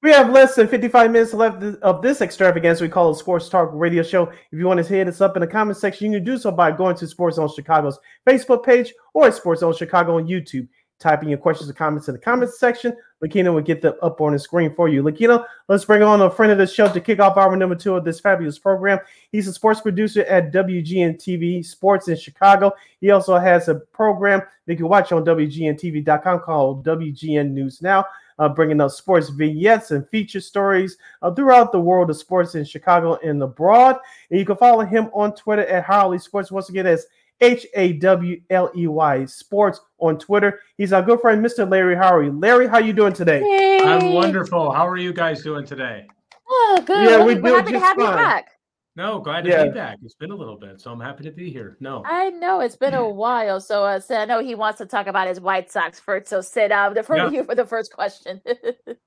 We 0.00 0.10
have 0.10 0.30
less 0.30 0.54
than 0.54 0.68
55 0.68 1.10
minutes 1.10 1.34
left 1.34 1.60
of 1.82 2.02
this 2.02 2.20
extravaganza 2.20 2.84
we 2.84 2.88
call 2.88 3.10
a 3.10 3.16
sports 3.16 3.48
talk 3.48 3.70
radio 3.72 4.04
show. 4.04 4.28
If 4.28 4.58
you 4.58 4.64
want 4.64 4.78
to 4.78 4.86
hit 4.86 5.08
us 5.08 5.20
up 5.20 5.36
in 5.36 5.40
the 5.40 5.46
comment 5.46 5.76
section, 5.76 6.12
you 6.12 6.18
can 6.18 6.24
do 6.24 6.38
so 6.38 6.52
by 6.52 6.70
going 6.70 6.94
to 6.96 7.04
SportZone 7.04 7.52
Chicago's 7.52 7.98
Facebook 8.24 8.64
page 8.64 8.94
or 9.12 9.26
at 9.26 9.32
SportZone 9.32 9.76
Chicago 9.76 10.18
on 10.18 10.28
YouTube. 10.28 10.68
Type 11.00 11.22
in 11.24 11.28
your 11.28 11.38
questions 11.38 11.68
or 11.68 11.72
comments 11.72 12.08
in 12.08 12.14
the 12.14 12.20
comments 12.20 12.60
section. 12.60 12.96
Lakeena 13.24 13.52
will 13.52 13.60
get 13.60 13.82
them 13.82 13.94
up 14.00 14.20
on 14.20 14.32
the 14.32 14.38
screen 14.38 14.72
for 14.74 14.88
you. 14.88 15.02
Lakeena, 15.02 15.44
let's 15.68 15.84
bring 15.84 16.02
on 16.02 16.22
a 16.22 16.30
friend 16.30 16.52
of 16.52 16.58
the 16.58 16.66
show 16.66 16.92
to 16.92 17.00
kick 17.00 17.18
off 17.18 17.36
hour 17.36 17.56
number 17.56 17.74
two 17.74 17.96
of 17.96 18.04
this 18.04 18.20
fabulous 18.20 18.58
program. 18.58 19.00
He's 19.32 19.48
a 19.48 19.52
sports 19.52 19.80
producer 19.80 20.22
at 20.24 20.52
WGN 20.52 21.16
TV 21.16 21.64
Sports 21.64 22.06
in 22.06 22.16
Chicago. 22.16 22.72
He 23.00 23.10
also 23.10 23.36
has 23.36 23.68
a 23.68 23.76
program 23.76 24.42
that 24.66 24.72
you 24.72 24.76
can 24.76 24.88
watch 24.88 25.10
on 25.10 25.24
WGNTV.com 25.24 26.40
called 26.40 26.84
WGN 26.84 27.50
News 27.50 27.82
Now 27.82 28.04
uh, 28.38 28.48
bringing 28.48 28.80
up 28.80 28.90
sports 28.90 29.28
vignettes 29.28 29.90
and 29.90 30.08
feature 30.08 30.40
stories 30.40 30.96
uh, 31.22 31.30
throughout 31.32 31.72
the 31.72 31.80
world 31.80 32.10
of 32.10 32.16
sports 32.16 32.54
in 32.54 32.64
Chicago 32.64 33.18
and 33.24 33.42
abroad. 33.42 33.96
And 34.30 34.38
you 34.38 34.46
can 34.46 34.56
follow 34.56 34.84
him 34.84 35.10
on 35.12 35.34
Twitter 35.34 35.66
at 35.66 35.84
Hawley 35.84 36.18
Sports. 36.18 36.50
Once 36.50 36.68
again, 36.68 36.84
that's 36.84 37.06
H 37.40 37.66
A 37.74 37.92
W 37.94 38.40
L 38.50 38.70
E 38.76 38.86
Y 38.86 39.24
Sports 39.26 39.80
on 39.98 40.18
Twitter. 40.18 40.60
He's 40.76 40.92
our 40.92 41.02
good 41.02 41.20
friend, 41.20 41.44
Mr. 41.44 41.68
Larry 41.68 41.96
Hawley. 41.96 42.30
Larry, 42.30 42.66
how 42.66 42.74
are 42.74 42.82
you 42.82 42.92
doing 42.92 43.12
today? 43.12 43.40
Yay. 43.40 43.84
I'm 43.84 44.12
wonderful. 44.12 44.72
How 44.72 44.86
are 44.86 44.96
you 44.96 45.12
guys 45.12 45.42
doing 45.42 45.64
today? 45.64 46.06
Oh, 46.48 46.82
good. 46.84 47.08
Yeah, 47.08 47.18
we're, 47.18 47.26
we 47.26 47.34
we're 47.36 47.50
do 47.50 47.54
happy 47.54 47.66
to 47.66 47.72
just 47.72 47.84
have 47.84 47.98
you 47.98 48.06
back. 48.06 48.57
No, 48.98 49.20
glad 49.20 49.44
to 49.44 49.50
Yeah. 49.50 49.62
be 49.66 49.70
back. 49.70 49.98
It's 50.04 50.16
been 50.16 50.32
a 50.32 50.34
little 50.34 50.58
bit, 50.58 50.80
so 50.80 50.90
I'm 50.90 50.98
happy 50.98 51.22
to 51.22 51.30
be 51.30 51.50
here. 51.52 51.76
No. 51.78 52.02
I 52.04 52.30
know 52.30 52.58
it's 52.58 52.74
been 52.74 52.94
a 52.94 53.08
while, 53.24 53.60
so 53.60 53.84
uh, 53.84 54.00
Sid, 54.00 54.16
I 54.16 54.24
know 54.24 54.40
he 54.40 54.56
wants 54.56 54.78
to 54.78 54.86
talk 54.86 55.06
about 55.06 55.28
his 55.28 55.40
White 55.40 55.70
Sox 55.70 56.00
first. 56.00 56.26
So 56.26 56.40
Sid, 56.40 56.72
uh, 56.72 56.90
defer 56.92 57.16
Yeah. 57.16 57.24
to 57.28 57.32
you 57.32 57.44
for 57.44 57.54
the 57.54 57.64
first 57.64 57.92
question. 57.92 58.42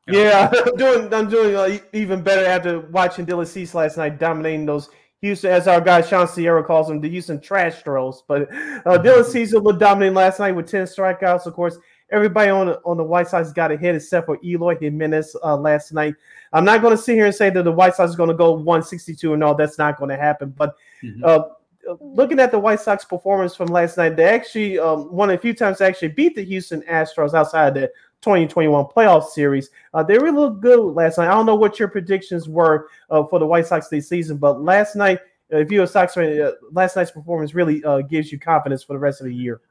Yeah, 0.08 0.50
I'm 0.66 0.76
doing. 0.78 1.14
I'm 1.14 1.30
doing 1.30 1.56
uh, 1.56 1.78
even 1.94 2.22
better 2.24 2.46
after 2.46 2.80
watching 2.89 3.26
Dylan 3.26 3.46
Cease 3.48 3.74
last 3.76 3.98
night, 3.98 4.18
dominating 4.18 4.66
those 4.66 4.89
Houston, 5.22 5.52
as 5.52 5.68
our 5.68 5.80
guy 5.80 6.02
Sean 6.02 6.28
Sierra 6.28 6.64
calls 6.64 6.88
them, 6.88 7.00
the 7.00 7.08
Houston 7.10 7.39
trash 7.39 7.82
throws. 7.84 8.24
But 8.28 8.44
uh, 8.52 8.98
Dylan 9.04 9.24
Cease 9.26 9.54
was 9.54 9.78
dominating 9.78 10.16
last 10.16 10.39
night 10.39 10.54
with 10.54 10.68
ten 10.70 10.86
strikeouts. 10.86 11.46
Of 11.46 11.54
course, 11.54 11.78
everybody 12.12 12.49
on 12.49 12.68
the, 12.68 12.82
on 12.86 12.97
the 12.97 13.03
White 13.03 13.28
Sox 13.28 13.51
got 13.51 13.72
a 13.72 13.78
hit 13.78 13.95
except 13.95 14.26
for 14.26 14.38
Eloy 14.43 14.78
Jimenez 14.78 15.36
uh, 15.43 15.55
last 15.55 15.93
night. 15.93 16.16
I'm 16.53 16.66
not 16.66 16.82
going 16.82 16.95
to 16.95 17.01
sit 17.01 17.16
here 17.16 17.26
and 17.26 17.36
say 17.36 17.49
that 17.49 17.64
the 17.64 17.72
White 17.72 17.95
Sox 17.95 18.12
is 18.12 18.16
going 18.16 18.30
to 18.30 18.36
go 18.36 18.51
162 18.51 19.34
and 19.34 19.43
all. 19.43 19.55
That's 19.55 19.78
not 19.78 19.97
going 19.97 20.09
to 20.09 20.18
happen. 20.18 20.53
But 20.57 20.76
Mhm. 21.03 21.24
uh, 21.24 21.45
looking 21.99 22.39
at 22.39 22.51
the 22.51 22.59
White 22.59 22.80
Sox 22.80 23.05
performance 23.05 23.55
from 23.55 23.68
last 23.68 23.97
night, 23.97 24.16
they 24.16 24.26
actually 24.26 24.78
um, 24.78 25.12
one 25.12 25.30
of 25.30 25.38
the 25.38 25.41
few 25.41 25.53
times 25.53 25.80
they 25.80 25.88
actually 25.88 26.09
beat 26.09 26.36
the 26.36 26.43
Houston 26.43 26.82
Astros 26.84 27.34
outside 27.34 27.74
the 27.74 27.91
2021 28.22 28.86
playoff 28.86 29.26
series. 29.30 29.72
Uh, 29.93 30.03
they 30.03 30.18
really 30.18 30.38
looked 30.38 30.62
good 30.62 30.80
last 30.80 31.18
night. 31.18 31.28
I 31.28 31.32
don't 31.32 31.47
know 31.47 31.55
what 31.55 31.80
your 31.80 31.88
predictions 31.88 32.47
were 32.47 32.88
uh, 33.09 33.24
for 33.24 33.39
the 33.39 33.47
White 33.47 33.66
Sox 33.66 33.88
this 33.88 34.07
season, 34.07 34.38
but 34.38 34.62
last 34.62 34.95
night, 34.95 35.20
uh, 35.51 35.57
if 35.57 35.72
you're 35.72 35.84
a 35.84 35.88
Sox 35.88 36.14
fan, 36.14 36.39
uh, 36.39 36.51
last 36.72 36.95
night's 36.95 37.12
performance 37.12 37.55
really 37.55 37.84
uh, 37.84 38.01
gives 38.01 38.32
you 38.32 38.39
confidence 38.39 38.84
for 38.84 38.93
the 38.93 38.99
rest 38.99 39.22
of 39.22 39.26
the 39.26 39.34
year. 39.34 39.62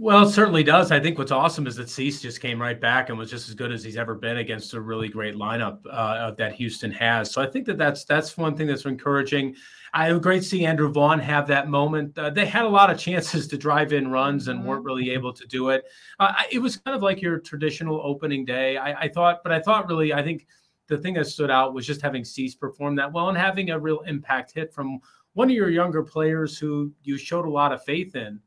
Well, 0.00 0.22
it 0.22 0.30
certainly 0.30 0.62
does. 0.62 0.92
I 0.92 1.00
think 1.00 1.18
what's 1.18 1.32
awesome 1.32 1.66
is 1.66 1.74
that 1.74 1.90
Cease 1.90 2.22
just 2.22 2.40
came 2.40 2.62
right 2.62 2.80
back 2.80 3.08
and 3.08 3.18
was 3.18 3.28
just 3.28 3.48
as 3.48 3.56
good 3.56 3.72
as 3.72 3.82
he's 3.82 3.96
ever 3.96 4.14
been 4.14 4.36
against 4.36 4.72
a 4.74 4.80
really 4.80 5.08
great 5.08 5.34
lineup 5.34 5.80
uh, 5.90 6.30
that 6.32 6.54
Houston 6.54 6.92
has. 6.92 7.32
So 7.32 7.42
I 7.42 7.46
think 7.46 7.66
that 7.66 7.78
that's 7.78 8.04
that's 8.04 8.36
one 8.36 8.56
thing 8.56 8.68
that's 8.68 8.84
encouraging. 8.84 9.56
I 9.92 10.12
was 10.12 10.20
great 10.20 10.42
to 10.42 10.48
see 10.48 10.64
Andrew 10.64 10.88
Vaughn 10.88 11.18
have 11.18 11.48
that 11.48 11.68
moment. 11.68 12.16
Uh, 12.16 12.30
they 12.30 12.46
had 12.46 12.64
a 12.64 12.68
lot 12.68 12.90
of 12.90 12.98
chances 12.98 13.48
to 13.48 13.58
drive 13.58 13.92
in 13.92 14.06
runs 14.06 14.46
and 14.46 14.64
weren't 14.64 14.84
really 14.84 15.10
able 15.10 15.32
to 15.32 15.44
do 15.48 15.70
it. 15.70 15.84
Uh, 16.20 16.32
it 16.52 16.60
was 16.60 16.76
kind 16.76 16.94
of 16.94 17.02
like 17.02 17.20
your 17.20 17.40
traditional 17.40 18.00
opening 18.04 18.44
day. 18.44 18.76
I, 18.76 19.00
I 19.00 19.08
thought, 19.08 19.40
but 19.42 19.50
I 19.50 19.58
thought 19.58 19.88
really, 19.88 20.12
I 20.12 20.22
think 20.22 20.46
the 20.86 20.98
thing 20.98 21.14
that 21.14 21.26
stood 21.26 21.50
out 21.50 21.74
was 21.74 21.84
just 21.84 22.02
having 22.02 22.24
Cease 22.24 22.54
perform 22.54 22.94
that 22.94 23.12
well 23.12 23.30
and 23.30 23.36
having 23.36 23.70
a 23.70 23.78
real 23.78 24.02
impact 24.06 24.52
hit 24.54 24.72
from 24.72 25.00
one 25.32 25.50
of 25.50 25.56
your 25.56 25.70
younger 25.70 26.04
players 26.04 26.56
who 26.56 26.92
you 27.02 27.18
showed 27.18 27.46
a 27.46 27.50
lot 27.50 27.72
of 27.72 27.82
faith 27.82 28.14
in 28.14 28.38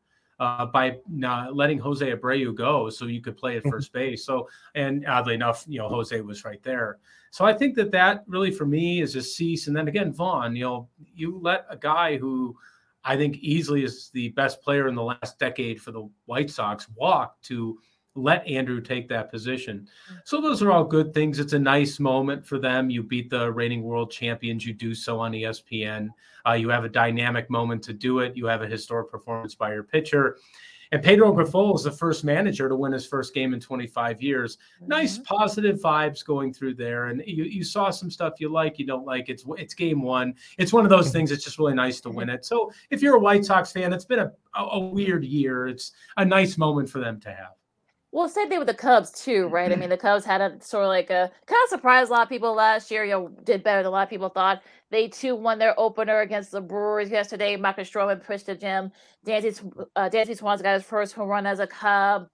uh, 0.41 0.65
by 0.65 0.97
letting 1.51 1.77
Jose 1.77 2.11
Abreu 2.11 2.53
go, 2.55 2.89
so 2.89 3.05
you 3.05 3.21
could 3.21 3.37
play 3.37 3.57
at 3.57 3.63
first 3.69 3.93
base. 3.93 4.25
So, 4.25 4.49
and 4.73 5.05
oddly 5.07 5.35
enough, 5.35 5.63
you 5.67 5.77
know, 5.77 5.87
Jose 5.87 6.19
was 6.21 6.43
right 6.43 6.61
there. 6.63 6.97
So 7.29 7.45
I 7.45 7.53
think 7.53 7.75
that 7.75 7.91
that 7.91 8.23
really 8.27 8.51
for 8.51 8.65
me 8.65 9.01
is 9.01 9.15
a 9.15 9.21
cease. 9.21 9.67
And 9.67 9.75
then 9.77 9.87
again, 9.87 10.11
Vaughn, 10.11 10.55
you 10.55 10.65
know, 10.65 10.89
you 11.15 11.39
let 11.39 11.65
a 11.69 11.77
guy 11.77 12.17
who 12.17 12.57
I 13.03 13.15
think 13.15 13.37
easily 13.37 13.83
is 13.83 14.09
the 14.13 14.29
best 14.29 14.61
player 14.63 14.87
in 14.87 14.95
the 14.95 15.03
last 15.03 15.37
decade 15.37 15.79
for 15.79 15.91
the 15.91 16.09
White 16.25 16.49
Sox 16.49 16.87
walk 16.95 17.39
to 17.43 17.77
let 18.15 18.45
Andrew 18.47 18.81
take 18.81 19.07
that 19.09 19.31
position. 19.31 19.87
So 20.25 20.41
those 20.41 20.61
are 20.61 20.71
all 20.71 20.83
good 20.83 21.13
things. 21.13 21.39
It's 21.39 21.53
a 21.53 21.59
nice 21.59 21.99
moment 21.99 22.45
for 22.45 22.59
them. 22.59 22.89
You 22.89 23.03
beat 23.03 23.29
the 23.29 23.51
reigning 23.51 23.83
world 23.83 24.11
champions. 24.11 24.65
You 24.65 24.73
do 24.73 24.93
so 24.93 25.19
on 25.19 25.31
ESPN. 25.31 26.09
Uh, 26.47 26.53
you 26.53 26.69
have 26.69 26.83
a 26.83 26.89
dynamic 26.89 27.49
moment 27.49 27.83
to 27.83 27.93
do 27.93 28.19
it. 28.19 28.35
You 28.35 28.45
have 28.47 28.61
a 28.61 28.67
historic 28.67 29.09
performance 29.09 29.55
by 29.55 29.73
your 29.73 29.83
pitcher. 29.83 30.37
And 30.93 31.01
Pedro 31.01 31.33
Grifol 31.33 31.73
is 31.77 31.83
the 31.83 31.91
first 31.91 32.25
manager 32.25 32.67
to 32.67 32.75
win 32.75 32.91
his 32.91 33.07
first 33.07 33.33
game 33.33 33.53
in 33.53 33.61
25 33.61 34.21
years. 34.21 34.57
Nice 34.85 35.19
positive 35.19 35.79
vibes 35.79 36.25
going 36.25 36.53
through 36.53 36.73
there. 36.73 37.05
And 37.05 37.23
you, 37.25 37.45
you 37.45 37.63
saw 37.63 37.91
some 37.91 38.11
stuff 38.11 38.33
you 38.39 38.49
like, 38.49 38.77
you 38.77 38.85
don't 38.85 39.05
like. 39.05 39.29
It's 39.29 39.45
it's 39.57 39.73
game 39.73 40.01
one. 40.01 40.33
It's 40.57 40.73
one 40.73 40.83
of 40.83 40.89
those 40.89 41.11
things. 41.11 41.31
It's 41.31 41.45
just 41.45 41.59
really 41.59 41.75
nice 41.75 42.01
to 42.01 42.09
win 42.09 42.29
it. 42.29 42.43
So 42.43 42.73
if 42.89 43.01
you're 43.01 43.15
a 43.15 43.19
White 43.19 43.45
Sox 43.45 43.71
fan, 43.71 43.93
it's 43.93 44.03
been 44.03 44.19
a, 44.19 44.31
a 44.53 44.79
weird 44.79 45.23
year. 45.23 45.69
It's 45.69 45.93
a 46.17 46.25
nice 46.25 46.57
moment 46.57 46.89
for 46.89 46.99
them 46.99 47.21
to 47.21 47.29
have. 47.29 47.60
Well, 48.13 48.27
same 48.27 48.49
thing 48.49 48.59
with 48.59 48.67
the 48.67 48.73
Cubs 48.73 49.11
too, 49.11 49.47
right? 49.47 49.71
I 49.71 49.75
mean, 49.77 49.89
the 49.89 49.97
Cubs 49.97 50.25
had 50.25 50.41
a 50.41 50.61
sort 50.61 50.83
of 50.83 50.89
like 50.89 51.09
a 51.09 51.31
kind 51.45 51.61
of 51.63 51.69
surprised 51.69 52.09
a 52.09 52.13
lot 52.13 52.23
of 52.23 52.29
people 52.29 52.53
last 52.53 52.91
year. 52.91 53.05
You 53.05 53.11
know, 53.11 53.27
did 53.43 53.63
better 53.63 53.79
than 53.79 53.85
a 53.87 53.89
lot 53.89 54.03
of 54.03 54.09
people 54.09 54.27
thought. 54.27 54.61
They 54.89 55.07
too 55.07 55.33
won 55.35 55.59
their 55.59 55.79
opener 55.79 56.19
against 56.19 56.51
the 56.51 56.59
Brewers 56.59 57.09
yesterday. 57.09 57.55
Marcus 57.55 57.89
Stroman 57.89 58.21
pushed 58.21 58.47
the 58.47 58.55
gym. 58.55 58.91
Dansby 59.25 59.87
uh, 59.95 60.09
Dansby 60.09 60.37
Swanson 60.37 60.63
got 60.63 60.73
his 60.73 60.83
first 60.83 61.13
home 61.13 61.29
run 61.29 61.45
as 61.45 61.59
a 61.59 61.67
Cub. 61.67 62.27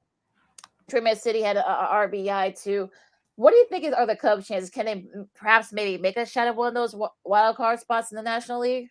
Trey 0.89 1.01
Mancini 1.01 1.43
had 1.43 1.57
a, 1.57 1.67
a 1.69 2.07
RBI 2.07 2.59
too. 2.61 2.89
What 3.35 3.51
do 3.51 3.57
you 3.57 3.67
think 3.69 3.83
is 3.83 3.93
are 3.93 4.07
the 4.07 4.15
Cubs' 4.15 4.47
chances? 4.47 4.71
Can 4.71 4.85
they 4.85 5.05
perhaps 5.35 5.71
maybe 5.71 6.01
make 6.01 6.17
a 6.17 6.25
shot 6.25 6.47
at 6.47 6.55
one 6.55 6.69
of 6.69 6.73
those 6.73 6.95
wild 7.23 7.55
card 7.55 7.79
spots 7.79 8.11
in 8.11 8.15
the 8.15 8.23
National 8.23 8.61
League? 8.61 8.89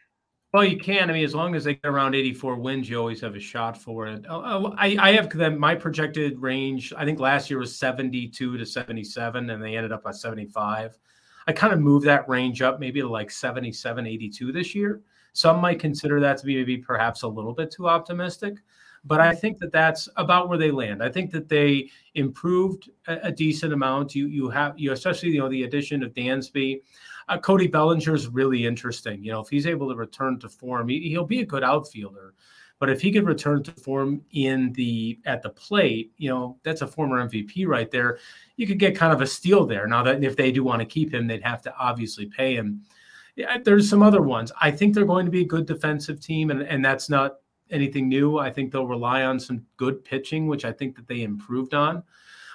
Well, 0.56 0.64
you 0.64 0.78
can. 0.78 1.10
I 1.10 1.12
mean, 1.12 1.22
as 1.22 1.34
long 1.34 1.54
as 1.54 1.64
they 1.64 1.74
get 1.74 1.84
around 1.84 2.14
84 2.14 2.56
wins, 2.56 2.88
you 2.88 2.98
always 2.98 3.20
have 3.20 3.36
a 3.36 3.38
shot 3.38 3.76
for 3.76 4.06
it. 4.06 4.24
Uh, 4.26 4.38
uh, 4.38 4.74
I, 4.78 4.96
I 4.98 5.12
have 5.12 5.28
them. 5.28 5.58
My 5.58 5.74
projected 5.74 6.40
range, 6.40 6.94
I 6.96 7.04
think 7.04 7.20
last 7.20 7.50
year 7.50 7.58
was 7.58 7.76
72 7.76 8.56
to 8.56 8.64
77, 8.64 9.50
and 9.50 9.62
they 9.62 9.76
ended 9.76 9.92
up 9.92 10.06
at 10.06 10.16
75. 10.16 10.96
I 11.46 11.52
kind 11.52 11.74
of 11.74 11.80
moved 11.80 12.06
that 12.06 12.26
range 12.26 12.62
up 12.62 12.80
maybe 12.80 13.02
to 13.02 13.06
like 13.06 13.30
77, 13.30 14.06
82 14.06 14.50
this 14.50 14.74
year. 14.74 15.02
Some 15.34 15.60
might 15.60 15.78
consider 15.78 16.20
that 16.20 16.38
to 16.38 16.46
be 16.46 16.56
maybe 16.56 16.78
perhaps 16.78 17.20
a 17.20 17.28
little 17.28 17.52
bit 17.52 17.70
too 17.70 17.86
optimistic, 17.86 18.54
but 19.04 19.20
I 19.20 19.34
think 19.34 19.58
that 19.58 19.72
that's 19.72 20.08
about 20.16 20.48
where 20.48 20.56
they 20.56 20.70
land. 20.70 21.02
I 21.02 21.10
think 21.10 21.32
that 21.32 21.50
they 21.50 21.90
improved 22.14 22.88
a, 23.08 23.18
a 23.24 23.30
decent 23.30 23.74
amount. 23.74 24.14
You 24.14 24.26
you 24.26 24.48
have 24.48 24.72
you 24.78 24.92
especially 24.92 25.32
you 25.32 25.40
know 25.40 25.50
the 25.50 25.64
addition 25.64 26.02
of 26.02 26.14
Dansby. 26.14 26.80
Uh, 27.28 27.38
Cody 27.38 27.66
Bellinger 27.66 28.14
is 28.14 28.28
really 28.28 28.66
interesting. 28.66 29.24
You 29.24 29.32
know, 29.32 29.40
if 29.40 29.48
he's 29.48 29.66
able 29.66 29.88
to 29.88 29.96
return 29.96 30.38
to 30.40 30.48
form, 30.48 30.88
he, 30.88 31.08
he'll 31.08 31.24
be 31.24 31.40
a 31.40 31.46
good 31.46 31.64
outfielder. 31.64 32.34
But 32.78 32.90
if 32.90 33.00
he 33.00 33.10
could 33.10 33.26
return 33.26 33.62
to 33.62 33.72
form 33.72 34.20
in 34.32 34.72
the 34.74 35.18
at 35.24 35.42
the 35.42 35.48
plate, 35.48 36.12
you 36.18 36.28
know, 36.28 36.58
that's 36.62 36.82
a 36.82 36.86
former 36.86 37.26
MVP 37.26 37.66
right 37.66 37.90
there. 37.90 38.18
You 38.56 38.66
could 38.66 38.78
get 38.78 38.94
kind 38.94 39.12
of 39.12 39.22
a 39.22 39.26
steal 39.26 39.66
there. 39.66 39.86
Now 39.86 40.02
that 40.02 40.22
if 40.22 40.36
they 40.36 40.52
do 40.52 40.62
want 40.62 40.80
to 40.80 40.86
keep 40.86 41.12
him, 41.12 41.26
they'd 41.26 41.42
have 41.42 41.62
to 41.62 41.74
obviously 41.76 42.26
pay 42.26 42.54
him. 42.54 42.82
Yeah, 43.34 43.58
there's 43.62 43.88
some 43.88 44.02
other 44.02 44.22
ones. 44.22 44.52
I 44.60 44.70
think 44.70 44.94
they're 44.94 45.04
going 45.04 45.26
to 45.26 45.32
be 45.32 45.42
a 45.42 45.46
good 45.46 45.66
defensive 45.66 46.20
team, 46.20 46.50
and, 46.50 46.62
and 46.62 46.84
that's 46.84 47.08
not 47.08 47.36
anything 47.70 48.08
new. 48.08 48.38
I 48.38 48.50
think 48.50 48.72
they'll 48.72 48.86
rely 48.86 49.24
on 49.24 49.40
some 49.40 49.64
good 49.76 50.04
pitching, 50.04 50.46
which 50.46 50.64
I 50.64 50.72
think 50.72 50.96
that 50.96 51.06
they 51.06 51.22
improved 51.22 51.74
on. 51.74 52.02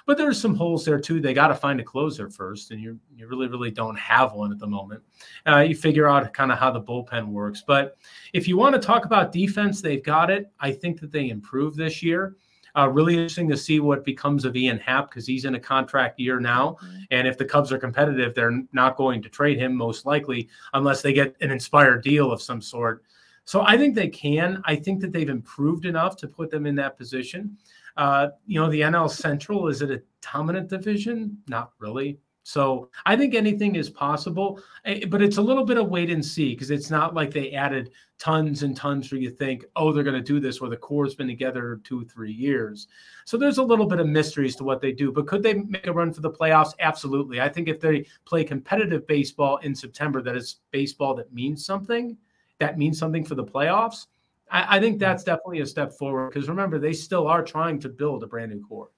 But 0.06 0.18
there's 0.18 0.40
some 0.40 0.54
holes 0.54 0.84
there 0.84 1.00
too. 1.00 1.20
They 1.20 1.34
got 1.34 1.48
to 1.48 1.54
find 1.54 1.80
a 1.80 1.84
closer 1.84 2.28
first, 2.28 2.70
and 2.70 2.80
you 2.80 2.98
you 3.16 3.26
really 3.26 3.48
really 3.48 3.70
don't 3.70 3.98
have 3.98 4.32
one 4.32 4.52
at 4.52 4.58
the 4.58 4.66
moment. 4.66 5.02
Uh, 5.46 5.58
you 5.58 5.74
figure 5.74 6.08
out 6.08 6.32
kind 6.32 6.52
of 6.52 6.58
how 6.58 6.70
the 6.70 6.80
bullpen 6.80 7.28
works. 7.28 7.62
But 7.66 7.96
if 8.32 8.48
you 8.48 8.56
want 8.56 8.74
to 8.74 8.80
talk 8.80 9.04
about 9.04 9.32
defense, 9.32 9.80
they've 9.80 10.02
got 10.02 10.30
it. 10.30 10.50
I 10.60 10.72
think 10.72 11.00
that 11.00 11.12
they 11.12 11.28
improved 11.28 11.76
this 11.76 12.02
year. 12.02 12.36
Uh, 12.74 12.88
really 12.88 13.14
interesting 13.14 13.48
to 13.50 13.56
see 13.56 13.80
what 13.80 14.04
becomes 14.04 14.44
of 14.44 14.56
Ian 14.56 14.78
Happ 14.78 15.10
because 15.10 15.26
he's 15.26 15.44
in 15.44 15.56
a 15.56 15.60
contract 15.60 16.18
year 16.18 16.40
now. 16.40 16.78
And 17.10 17.28
if 17.28 17.36
the 17.36 17.44
Cubs 17.44 17.70
are 17.70 17.78
competitive, 17.78 18.34
they're 18.34 18.62
not 18.72 18.96
going 18.96 19.20
to 19.22 19.28
trade 19.28 19.58
him 19.58 19.74
most 19.74 20.06
likely 20.06 20.48
unless 20.72 21.02
they 21.02 21.12
get 21.12 21.36
an 21.42 21.50
inspired 21.50 22.02
deal 22.02 22.32
of 22.32 22.40
some 22.40 22.62
sort. 22.62 23.04
So 23.44 23.62
I 23.62 23.76
think 23.76 23.94
they 23.94 24.08
can. 24.08 24.62
I 24.64 24.76
think 24.76 25.00
that 25.00 25.12
they've 25.12 25.28
improved 25.28 25.84
enough 25.84 26.16
to 26.18 26.28
put 26.28 26.50
them 26.50 26.64
in 26.64 26.74
that 26.76 26.96
position. 26.96 27.58
Uh, 27.96 28.28
you 28.46 28.60
know, 28.60 28.70
the 28.70 28.80
NL 28.80 29.10
Central 29.10 29.68
is 29.68 29.82
it 29.82 29.90
a 29.90 30.02
dominant 30.32 30.68
division? 30.68 31.38
Not 31.48 31.72
really. 31.78 32.18
So 32.44 32.90
I 33.06 33.16
think 33.16 33.34
anything 33.34 33.76
is 33.76 33.88
possible, 33.88 34.60
eh, 34.84 35.04
but 35.08 35.22
it's 35.22 35.36
a 35.36 35.42
little 35.42 35.64
bit 35.64 35.78
of 35.78 35.88
wait 35.88 36.10
and 36.10 36.24
see 36.24 36.54
because 36.54 36.70
it's 36.70 36.90
not 36.90 37.14
like 37.14 37.30
they 37.30 37.52
added 37.52 37.90
tons 38.18 38.64
and 38.64 38.76
tons 38.76 39.10
where 39.10 39.20
you 39.20 39.30
think, 39.30 39.64
oh, 39.76 39.92
they're 39.92 40.02
going 40.02 40.16
to 40.16 40.20
do 40.20 40.40
this, 40.40 40.60
where 40.60 40.70
the 40.70 40.76
core's 40.76 41.14
been 41.14 41.28
together 41.28 41.80
two, 41.84 42.04
three 42.04 42.32
years. 42.32 42.88
So 43.26 43.36
there's 43.36 43.58
a 43.58 43.62
little 43.62 43.86
bit 43.86 44.00
of 44.00 44.08
mysteries 44.08 44.56
to 44.56 44.64
what 44.64 44.80
they 44.80 44.92
do. 44.92 45.12
But 45.12 45.28
could 45.28 45.42
they 45.42 45.54
make 45.54 45.86
a 45.86 45.92
run 45.92 46.12
for 46.12 46.20
the 46.20 46.30
playoffs? 46.30 46.72
Absolutely. 46.80 47.40
I 47.40 47.48
think 47.48 47.68
if 47.68 47.80
they 47.80 48.06
play 48.24 48.42
competitive 48.42 49.06
baseball 49.06 49.58
in 49.58 49.74
September, 49.74 50.20
that 50.22 50.36
is 50.36 50.56
baseball 50.72 51.14
that 51.14 51.32
means 51.32 51.64
something, 51.64 52.16
that 52.58 52.76
means 52.76 52.98
something 52.98 53.24
for 53.24 53.36
the 53.36 53.44
playoffs. 53.44 54.06
I, 54.52 54.76
I 54.76 54.80
think 54.80 54.98
that's 54.98 55.24
definitely 55.24 55.60
a 55.60 55.66
step 55.66 55.92
forward 55.98 56.32
because 56.32 56.48
remember, 56.48 56.78
they 56.78 56.92
still 56.92 57.26
are 57.26 57.42
trying 57.42 57.80
to 57.80 57.88
build 57.88 58.22
a 58.22 58.26
brand 58.26 58.52
new 58.52 58.64
core. 58.64 58.90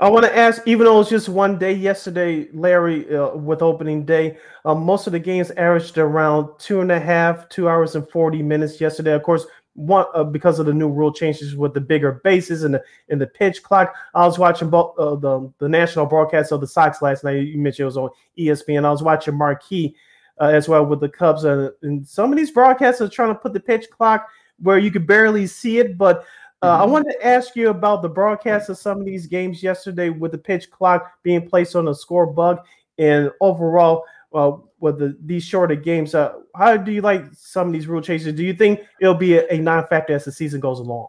I 0.00 0.10
want 0.10 0.24
to 0.24 0.36
ask, 0.36 0.62
even 0.66 0.84
though 0.84 0.96
it 0.96 0.98
was 0.98 1.10
just 1.10 1.28
one 1.28 1.58
day 1.58 1.72
yesterday, 1.72 2.48
Larry, 2.52 3.16
uh, 3.16 3.34
with 3.34 3.62
opening 3.62 4.04
day, 4.04 4.36
um, 4.64 4.82
most 4.84 5.06
of 5.06 5.12
the 5.12 5.18
games 5.18 5.50
averaged 5.52 5.98
around 5.98 6.50
two 6.58 6.80
and 6.80 6.92
a 6.92 7.00
half, 7.00 7.48
two 7.48 7.68
hours 7.68 7.96
and 7.96 8.08
40 8.08 8.42
minutes 8.42 8.80
yesterday. 8.80 9.12
Of 9.12 9.22
course, 9.22 9.46
one 9.74 10.04
uh, 10.14 10.22
because 10.22 10.58
of 10.58 10.66
the 10.66 10.74
new 10.74 10.88
rule 10.88 11.12
changes 11.12 11.56
with 11.56 11.72
the 11.72 11.80
bigger 11.80 12.20
bases 12.24 12.62
and 12.62 12.74
the 12.74 12.82
in 13.08 13.18
the 13.18 13.26
pitch 13.26 13.62
clock. 13.62 13.94
I 14.14 14.26
was 14.26 14.38
watching 14.38 14.68
both 14.68 14.96
uh, 14.98 15.16
the 15.16 15.50
the 15.58 15.68
national 15.68 16.06
broadcast 16.06 16.52
of 16.52 16.60
the 16.60 16.66
Sox 16.66 17.00
last 17.00 17.24
night. 17.24 17.46
You 17.46 17.58
mentioned 17.58 17.84
it 17.84 17.86
was 17.86 17.96
on 17.96 18.10
ESPN. 18.38 18.84
I 18.84 18.90
was 18.90 19.02
watching 19.02 19.36
Marquee 19.36 19.96
uh, 20.40 20.46
as 20.46 20.68
well 20.68 20.84
with 20.84 21.00
the 21.00 21.08
Cubs, 21.08 21.44
uh, 21.44 21.70
and 21.82 22.06
some 22.06 22.32
of 22.32 22.36
these 22.36 22.50
broadcasts 22.50 23.00
are 23.00 23.08
trying 23.08 23.30
to 23.34 23.40
put 23.40 23.52
the 23.52 23.60
pitch 23.60 23.88
clock 23.90 24.28
where 24.60 24.78
you 24.78 24.90
could 24.90 25.06
barely 25.06 25.46
see 25.46 25.78
it. 25.78 25.98
But 25.98 26.24
uh, 26.62 26.78
I 26.80 26.86
Mhm. 26.86 26.90
wanted 26.90 27.12
to 27.12 27.26
ask 27.26 27.56
you 27.56 27.70
about 27.70 28.02
the 28.02 28.08
broadcast 28.08 28.68
of 28.68 28.78
some 28.78 29.00
of 29.00 29.04
these 29.04 29.26
games 29.26 29.62
yesterday 29.62 30.10
with 30.10 30.30
the 30.32 30.38
pitch 30.38 30.70
clock 30.70 31.10
being 31.24 31.48
placed 31.48 31.74
on 31.74 31.88
a 31.88 31.94
score 31.94 32.26
bug 32.26 32.60
and 32.98 33.30
overall 33.40 34.04
uh, 34.32 34.52
with 34.80 34.98
the, 34.98 35.16
these 35.26 35.44
shorter 35.44 35.74
games. 35.74 36.14
Uh, 36.14 36.32
how 36.54 36.76
do 36.76 36.92
you 36.92 37.02
like 37.02 37.24
some 37.32 37.66
of 37.66 37.72
these 37.72 37.86
rule 37.86 38.00
changes? 38.00 38.32
Do 38.32 38.44
you 38.44 38.54
think 38.54 38.80
it'll 39.00 39.14
be 39.14 39.34
a, 39.34 39.46
a 39.48 39.58
non-factor 39.58 40.14
as 40.14 40.24
the 40.24 40.32
season 40.32 40.60
goes 40.60 40.78
along? 40.78 41.08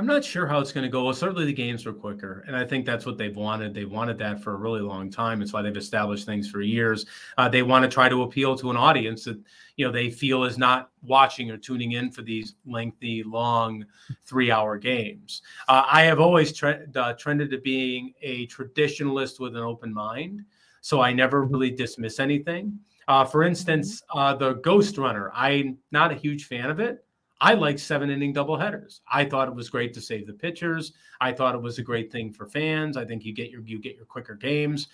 I'm 0.00 0.06
not 0.06 0.24
sure 0.24 0.46
how 0.46 0.60
it's 0.60 0.72
going 0.72 0.84
to 0.84 0.88
go. 0.88 1.04
Well, 1.04 1.12
certainly 1.12 1.44
the 1.44 1.52
games 1.52 1.84
were 1.84 1.92
quicker, 1.92 2.42
and 2.46 2.56
I 2.56 2.64
think 2.64 2.86
that's 2.86 3.04
what 3.04 3.18
they've 3.18 3.36
wanted. 3.36 3.74
They've 3.74 3.90
wanted 3.90 4.16
that 4.16 4.42
for 4.42 4.54
a 4.54 4.56
really 4.56 4.80
long 4.80 5.10
time. 5.10 5.42
It's 5.42 5.52
why 5.52 5.60
they've 5.60 5.76
established 5.76 6.24
things 6.24 6.48
for 6.48 6.62
years. 6.62 7.04
Uh, 7.36 7.50
they 7.50 7.62
want 7.62 7.82
to 7.82 7.88
try 7.90 8.08
to 8.08 8.22
appeal 8.22 8.56
to 8.56 8.70
an 8.70 8.78
audience 8.78 9.24
that 9.24 9.38
you 9.76 9.84
know 9.84 9.92
they 9.92 10.08
feel 10.08 10.44
is 10.44 10.56
not 10.56 10.88
watching 11.02 11.50
or 11.50 11.58
tuning 11.58 11.92
in 11.92 12.10
for 12.10 12.22
these 12.22 12.54
lengthy, 12.64 13.22
long, 13.24 13.84
three-hour 14.24 14.78
games. 14.78 15.42
Uh, 15.68 15.82
I 15.86 16.04
have 16.04 16.18
always 16.18 16.54
tre- 16.54 16.86
uh, 16.96 17.12
trended 17.12 17.50
to 17.50 17.58
being 17.58 18.14
a 18.22 18.46
traditionalist 18.46 19.38
with 19.38 19.54
an 19.54 19.62
open 19.62 19.92
mind, 19.92 20.46
so 20.80 21.02
I 21.02 21.12
never 21.12 21.44
really 21.44 21.72
dismiss 21.72 22.20
anything. 22.20 22.78
Uh, 23.06 23.26
for 23.26 23.42
instance, 23.42 24.02
uh, 24.14 24.34
the 24.34 24.54
Ghost 24.54 24.96
Runner, 24.96 25.30
I'm 25.34 25.76
not 25.92 26.10
a 26.10 26.14
huge 26.14 26.46
fan 26.46 26.70
of 26.70 26.80
it. 26.80 27.04
I 27.40 27.54
like 27.54 27.78
seven 27.78 28.10
inning 28.10 28.34
doubleheaders. 28.34 29.00
I 29.10 29.24
thought 29.24 29.48
it 29.48 29.54
was 29.54 29.70
great 29.70 29.94
to 29.94 30.00
save 30.00 30.26
the 30.26 30.32
pitchers. 30.32 30.92
I 31.20 31.32
thought 31.32 31.54
it 31.54 31.62
was 31.62 31.78
a 31.78 31.82
great 31.82 32.12
thing 32.12 32.32
for 32.32 32.46
fans. 32.46 32.96
I 32.96 33.04
think 33.04 33.24
you 33.24 33.32
get 33.32 33.50
your 33.50 33.62
you 33.62 33.80
get 33.80 33.96
your 33.96 34.04
quicker 34.04 34.34
games. 34.34 34.88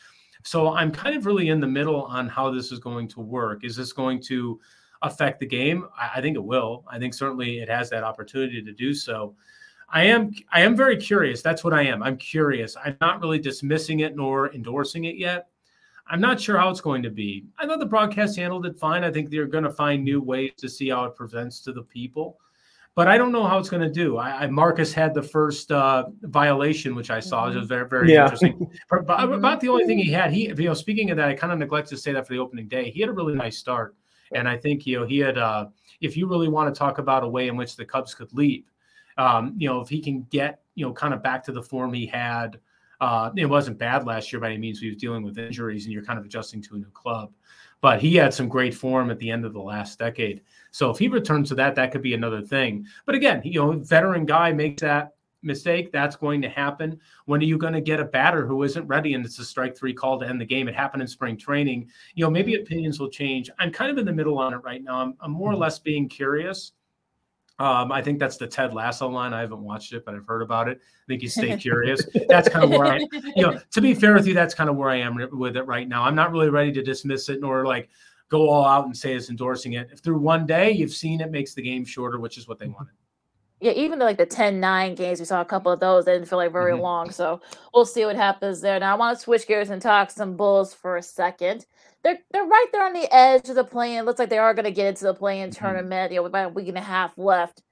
So 0.44 0.72
I'm 0.72 0.92
kind 0.92 1.16
of 1.16 1.26
really 1.26 1.48
in 1.48 1.60
the 1.60 1.66
middle 1.66 2.04
on 2.04 2.28
how 2.28 2.50
this 2.50 2.70
is 2.70 2.78
going 2.78 3.08
to 3.08 3.20
work. 3.20 3.64
Is 3.64 3.74
this 3.74 3.92
going 3.92 4.22
to 4.24 4.60
affect 5.02 5.40
the 5.40 5.46
game? 5.46 5.88
I, 5.98 6.12
I 6.16 6.20
think 6.20 6.36
it 6.36 6.44
will. 6.44 6.84
I 6.88 6.98
think 6.98 7.14
certainly 7.14 7.58
it 7.58 7.68
has 7.68 7.90
that 7.90 8.04
opportunity 8.04 8.62
to 8.62 8.72
do 8.72 8.94
so. 8.94 9.34
I 9.88 10.04
am 10.04 10.32
I 10.52 10.62
am 10.62 10.76
very 10.76 10.96
curious. 10.96 11.42
That's 11.42 11.64
what 11.64 11.72
I 11.72 11.82
am. 11.82 12.02
I'm 12.02 12.16
curious. 12.16 12.76
I'm 12.82 12.96
not 13.00 13.20
really 13.20 13.38
dismissing 13.38 14.00
it 14.00 14.16
nor 14.16 14.52
endorsing 14.52 15.04
it 15.04 15.16
yet. 15.16 15.48
I'm 16.08 16.20
not 16.20 16.40
sure 16.40 16.56
how 16.56 16.68
it's 16.70 16.80
going 16.80 17.02
to 17.02 17.10
be. 17.10 17.44
I 17.58 17.66
thought 17.66 17.80
the 17.80 17.86
broadcast 17.86 18.36
handled 18.36 18.64
it 18.66 18.78
fine. 18.78 19.02
I 19.04 19.10
think 19.10 19.30
they're 19.30 19.46
going 19.46 19.64
to 19.64 19.70
find 19.72 20.04
new 20.04 20.20
ways 20.20 20.52
to 20.58 20.68
see 20.68 20.90
how 20.90 21.04
it 21.04 21.16
presents 21.16 21.60
to 21.62 21.72
the 21.72 21.82
people, 21.82 22.38
but 22.94 23.08
I 23.08 23.18
don't 23.18 23.32
know 23.32 23.44
how 23.44 23.58
it's 23.58 23.68
going 23.68 23.82
to 23.82 23.90
do. 23.92 24.16
I, 24.16 24.44
I 24.44 24.46
Marcus 24.46 24.92
had 24.92 25.14
the 25.14 25.22
first 25.22 25.72
uh, 25.72 26.04
violation, 26.22 26.94
which 26.94 27.10
I 27.10 27.18
saw. 27.20 27.50
It 27.50 27.56
was 27.56 27.66
very 27.66 27.88
very 27.88 28.12
Yeah. 28.12 28.24
interesting. 28.24 28.70
But, 28.90 29.06
but 29.06 29.32
about 29.32 29.60
the 29.60 29.68
only 29.68 29.84
thing 29.84 29.98
he 29.98 30.10
had, 30.12 30.32
he 30.32 30.46
you 30.48 30.54
know, 30.54 30.74
speaking 30.74 31.10
of 31.10 31.16
that, 31.16 31.28
I 31.28 31.34
kind 31.34 31.52
of 31.52 31.58
neglected 31.58 31.96
to 31.96 32.00
say 32.00 32.12
that 32.12 32.26
for 32.26 32.34
the 32.34 32.38
opening 32.38 32.68
day. 32.68 32.90
He 32.90 33.00
had 33.00 33.08
a 33.08 33.12
really 33.12 33.34
nice 33.34 33.58
start, 33.58 33.96
and 34.32 34.48
I 34.48 34.56
think 34.56 34.86
you 34.86 35.00
know 35.00 35.06
he 35.06 35.18
had. 35.18 35.38
Uh, 35.38 35.66
if 36.00 36.16
you 36.16 36.28
really 36.28 36.48
want 36.48 36.72
to 36.72 36.78
talk 36.78 36.98
about 36.98 37.24
a 37.24 37.28
way 37.28 37.48
in 37.48 37.56
which 37.56 37.74
the 37.74 37.84
Cubs 37.84 38.14
could 38.14 38.32
leap, 38.32 38.70
um, 39.18 39.54
you 39.56 39.68
know, 39.68 39.80
if 39.80 39.88
he 39.88 40.00
can 40.00 40.26
get 40.30 40.60
you 40.76 40.86
know 40.86 40.92
kind 40.92 41.12
of 41.14 41.22
back 41.22 41.42
to 41.44 41.52
the 41.52 41.62
form 41.62 41.92
he 41.92 42.06
had. 42.06 42.60
Uh, 43.00 43.30
it 43.36 43.46
wasn't 43.46 43.78
bad 43.78 44.06
last 44.06 44.32
year 44.32 44.40
by 44.40 44.48
any 44.48 44.58
means. 44.58 44.80
He 44.80 44.88
was 44.88 44.96
dealing 44.96 45.22
with 45.22 45.38
injuries, 45.38 45.84
and 45.84 45.92
you're 45.92 46.04
kind 46.04 46.18
of 46.18 46.24
adjusting 46.24 46.62
to 46.62 46.74
a 46.74 46.78
new 46.78 46.90
club. 46.90 47.32
But 47.80 48.00
he 48.00 48.14
had 48.14 48.32
some 48.32 48.48
great 48.48 48.74
form 48.74 49.10
at 49.10 49.18
the 49.18 49.30
end 49.30 49.44
of 49.44 49.52
the 49.52 49.60
last 49.60 49.98
decade. 49.98 50.42
So 50.70 50.90
if 50.90 50.98
he 50.98 51.08
returns 51.08 51.50
to 51.50 51.54
that, 51.56 51.74
that 51.74 51.92
could 51.92 52.02
be 52.02 52.14
another 52.14 52.42
thing. 52.42 52.86
But 53.04 53.14
again, 53.14 53.42
you 53.44 53.60
know, 53.60 53.72
veteran 53.72 54.24
guy 54.24 54.52
makes 54.52 54.80
that 54.82 55.12
mistake. 55.42 55.92
That's 55.92 56.16
going 56.16 56.40
to 56.42 56.48
happen. 56.48 56.98
When 57.26 57.40
are 57.40 57.44
you 57.44 57.58
going 57.58 57.74
to 57.74 57.80
get 57.80 58.00
a 58.00 58.04
batter 58.04 58.46
who 58.46 58.62
isn't 58.62 58.86
ready 58.86 59.14
and 59.14 59.24
it's 59.24 59.38
a 59.38 59.44
strike 59.44 59.76
three 59.76 59.92
call 59.92 60.18
to 60.20 60.26
end 60.26 60.40
the 60.40 60.46
game? 60.46 60.68
It 60.68 60.74
happened 60.74 61.02
in 61.02 61.08
spring 61.08 61.36
training. 61.36 61.90
You 62.14 62.24
know, 62.24 62.30
maybe 62.30 62.54
opinions 62.54 62.98
will 62.98 63.10
change. 63.10 63.50
I'm 63.58 63.70
kind 63.70 63.90
of 63.90 63.98
in 63.98 64.06
the 64.06 64.12
middle 64.12 64.38
on 64.38 64.54
it 64.54 64.58
right 64.58 64.82
now. 64.82 64.96
I'm, 64.96 65.14
I'm 65.20 65.32
more 65.32 65.52
or 65.52 65.56
less 65.56 65.78
being 65.78 66.08
curious. 66.08 66.72
Um, 67.58 67.90
I 67.90 68.02
think 68.02 68.18
that's 68.18 68.36
the 68.36 68.46
Ted 68.46 68.74
Lasso 68.74 69.08
line. 69.08 69.32
I 69.32 69.40
haven't 69.40 69.62
watched 69.62 69.92
it, 69.94 70.04
but 70.04 70.14
I've 70.14 70.26
heard 70.26 70.42
about 70.42 70.68
it. 70.68 70.78
I 70.78 71.04
think 71.08 71.22
you 71.22 71.28
stay 71.28 71.56
curious. 71.58 72.06
That's 72.28 72.48
kind 72.48 72.64
of 72.64 72.70
where 72.70 72.84
I, 72.86 72.98
you 73.34 73.42
know, 73.46 73.58
to 73.72 73.80
be 73.80 73.94
fair 73.94 74.12
with 74.14 74.26
you, 74.26 74.34
that's 74.34 74.54
kind 74.54 74.68
of 74.68 74.76
where 74.76 74.90
I 74.90 74.96
am 74.96 75.16
with 75.32 75.56
it 75.56 75.62
right 75.62 75.88
now. 75.88 76.02
I'm 76.02 76.14
not 76.14 76.32
really 76.32 76.50
ready 76.50 76.70
to 76.72 76.82
dismiss 76.82 77.28
it 77.30 77.40
nor 77.40 77.64
like 77.66 77.88
go 78.28 78.48
all 78.48 78.64
out 78.66 78.84
and 78.84 78.94
say 78.96 79.14
it's 79.14 79.30
endorsing 79.30 79.72
it. 79.74 79.88
If 79.90 80.00
through 80.00 80.18
one 80.18 80.46
day 80.46 80.70
you've 80.72 80.92
seen 80.92 81.20
it 81.22 81.30
makes 81.30 81.54
the 81.54 81.62
game 81.62 81.84
shorter, 81.84 82.20
which 82.20 82.36
is 82.36 82.46
what 82.46 82.58
they 82.58 82.66
wanted. 82.66 82.92
Yeah, 83.60 83.72
even 83.72 83.98
the, 83.98 84.04
like 84.04 84.18
the 84.18 84.26
10-9 84.26 84.94
games, 84.96 85.18
we 85.18 85.24
saw 85.24 85.40
a 85.40 85.44
couple 85.44 85.72
of 85.72 85.80
those. 85.80 86.04
They 86.04 86.12
didn't 86.12 86.28
feel 86.28 86.36
like 86.36 86.52
very 86.52 86.72
Mhm. 86.72 86.80
long. 86.82 87.10
So 87.10 87.40
we'll 87.72 87.86
see 87.86 88.04
what 88.04 88.16
happens 88.16 88.60
there. 88.60 88.78
Now 88.78 88.92
I 88.92 88.98
want 88.98 89.16
to 89.16 89.22
switch 89.24 89.46
gears 89.46 89.70
and 89.70 89.80
talk 89.80 90.10
some 90.10 90.36
Bulls 90.36 90.74
for 90.74 90.98
a 90.98 91.02
second. 91.02 91.64
They're 92.06 92.18
they're 92.30 92.44
right 92.44 92.66
there 92.70 92.84
on 92.84 92.92
the 92.92 93.12
edge 93.12 93.48
of 93.48 93.56
the 93.56 93.64
play-in. 93.64 94.04
Looks 94.04 94.20
like 94.20 94.28
they 94.28 94.38
are 94.38 94.54
going 94.54 94.64
to 94.64 94.70
get 94.70 94.86
into 94.86 95.02
the 95.02 95.14
play-in 95.14 95.50
mm-hmm. 95.50 95.64
tournament. 95.64 96.12
You 96.12 96.20
know, 96.20 96.26
about 96.26 96.46
a 96.46 96.48
week 96.50 96.68
and 96.68 96.78
a 96.78 96.80
half 96.80 97.18
left. 97.18 97.62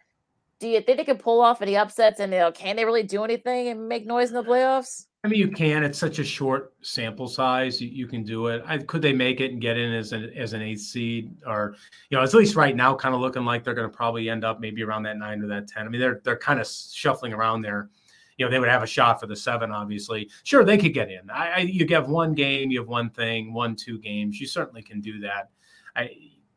Do 0.59 0.67
you 0.67 0.81
think 0.81 0.99
they 0.99 1.05
can 1.05 1.19
pull 1.19 1.41
off 1.41 1.63
any 1.63 1.77
upsets? 1.77 2.19
And 2.19 2.33
you 2.33 2.41
know, 2.41 2.51
can 2.51 2.75
they 2.75 2.85
really 2.85 3.05
do 3.05 3.23
anything 3.23 3.69
and 3.69 3.89
make 3.89 4.07
noise 4.07 4.31
in 4.31 4.35
the 4.35 4.43
playoffs? 4.43 5.07
I 5.23 5.29
mean, 5.29 5.39
you 5.39 5.53
can. 5.53 5.85
It's 5.85 6.01
such 6.01 6.19
a 6.19 6.25
short 6.25 6.75
sample 6.83 7.29
size. 7.29 7.81
You, 7.81 7.89
you 7.89 8.09
can 8.09 8.25
do 8.25 8.49
it. 8.49 8.65
I, 8.67 8.79
could 8.79 9.03
they 9.03 9.13
make 9.13 9.41
it 9.41 9.53
and 9.53 9.61
get 9.61 9.79
in 9.79 9.93
as 9.93 10.13
an 10.13 10.33
as 10.37 10.53
an 10.53 10.63
eighth 10.63 10.81
seed, 10.81 11.33
or 11.47 11.77
you 12.11 12.19
know, 12.19 12.25
at 12.25 12.35
least 12.35 12.57
right 12.57 12.75
now, 12.75 12.93
kind 12.97 13.15
of 13.15 13.21
looking 13.21 13.45
like 13.45 13.63
they're 13.63 13.73
going 13.73 13.89
to 13.89 13.97
probably 13.97 14.29
end 14.29 14.45
up 14.45 14.59
maybe 14.59 14.83
around 14.83 15.05
that 15.05 15.17
nine 15.17 15.41
or 15.43 15.47
that 15.47 15.69
ten. 15.69 15.87
I 15.87 15.91
mean, 15.91 16.01
they're 16.01 16.21
they're 16.25 16.37
kind 16.37 16.59
of 16.59 16.67
shuffling 16.67 17.33
around 17.33 17.63
there. 17.63 17.89
You 18.37 18.47
know, 18.47 18.51
they 18.51 18.59
would 18.59 18.69
have 18.69 18.83
a 18.83 18.87
shot 18.87 19.21
for 19.21 19.27
the 19.27 19.37
seven, 19.37 19.71
obviously. 19.71 20.29
Sure, 20.43 20.65
they 20.65 20.79
could 20.79 20.95
get 20.95 21.11
in. 21.11 21.31
I, 21.31 21.51
I 21.51 21.59
you 21.59 21.87
have 21.91 22.09
one 22.09 22.35
game, 22.35 22.71
you 22.71 22.81
have 22.81 22.89
one 22.89 23.11
thing, 23.11 23.53
one 23.53 23.77
two 23.77 23.99
games. 23.99 24.41
You 24.41 24.47
certainly 24.47 24.83
can 24.83 25.01
do 25.01 25.21
that. 25.21 25.51
I 25.95 26.11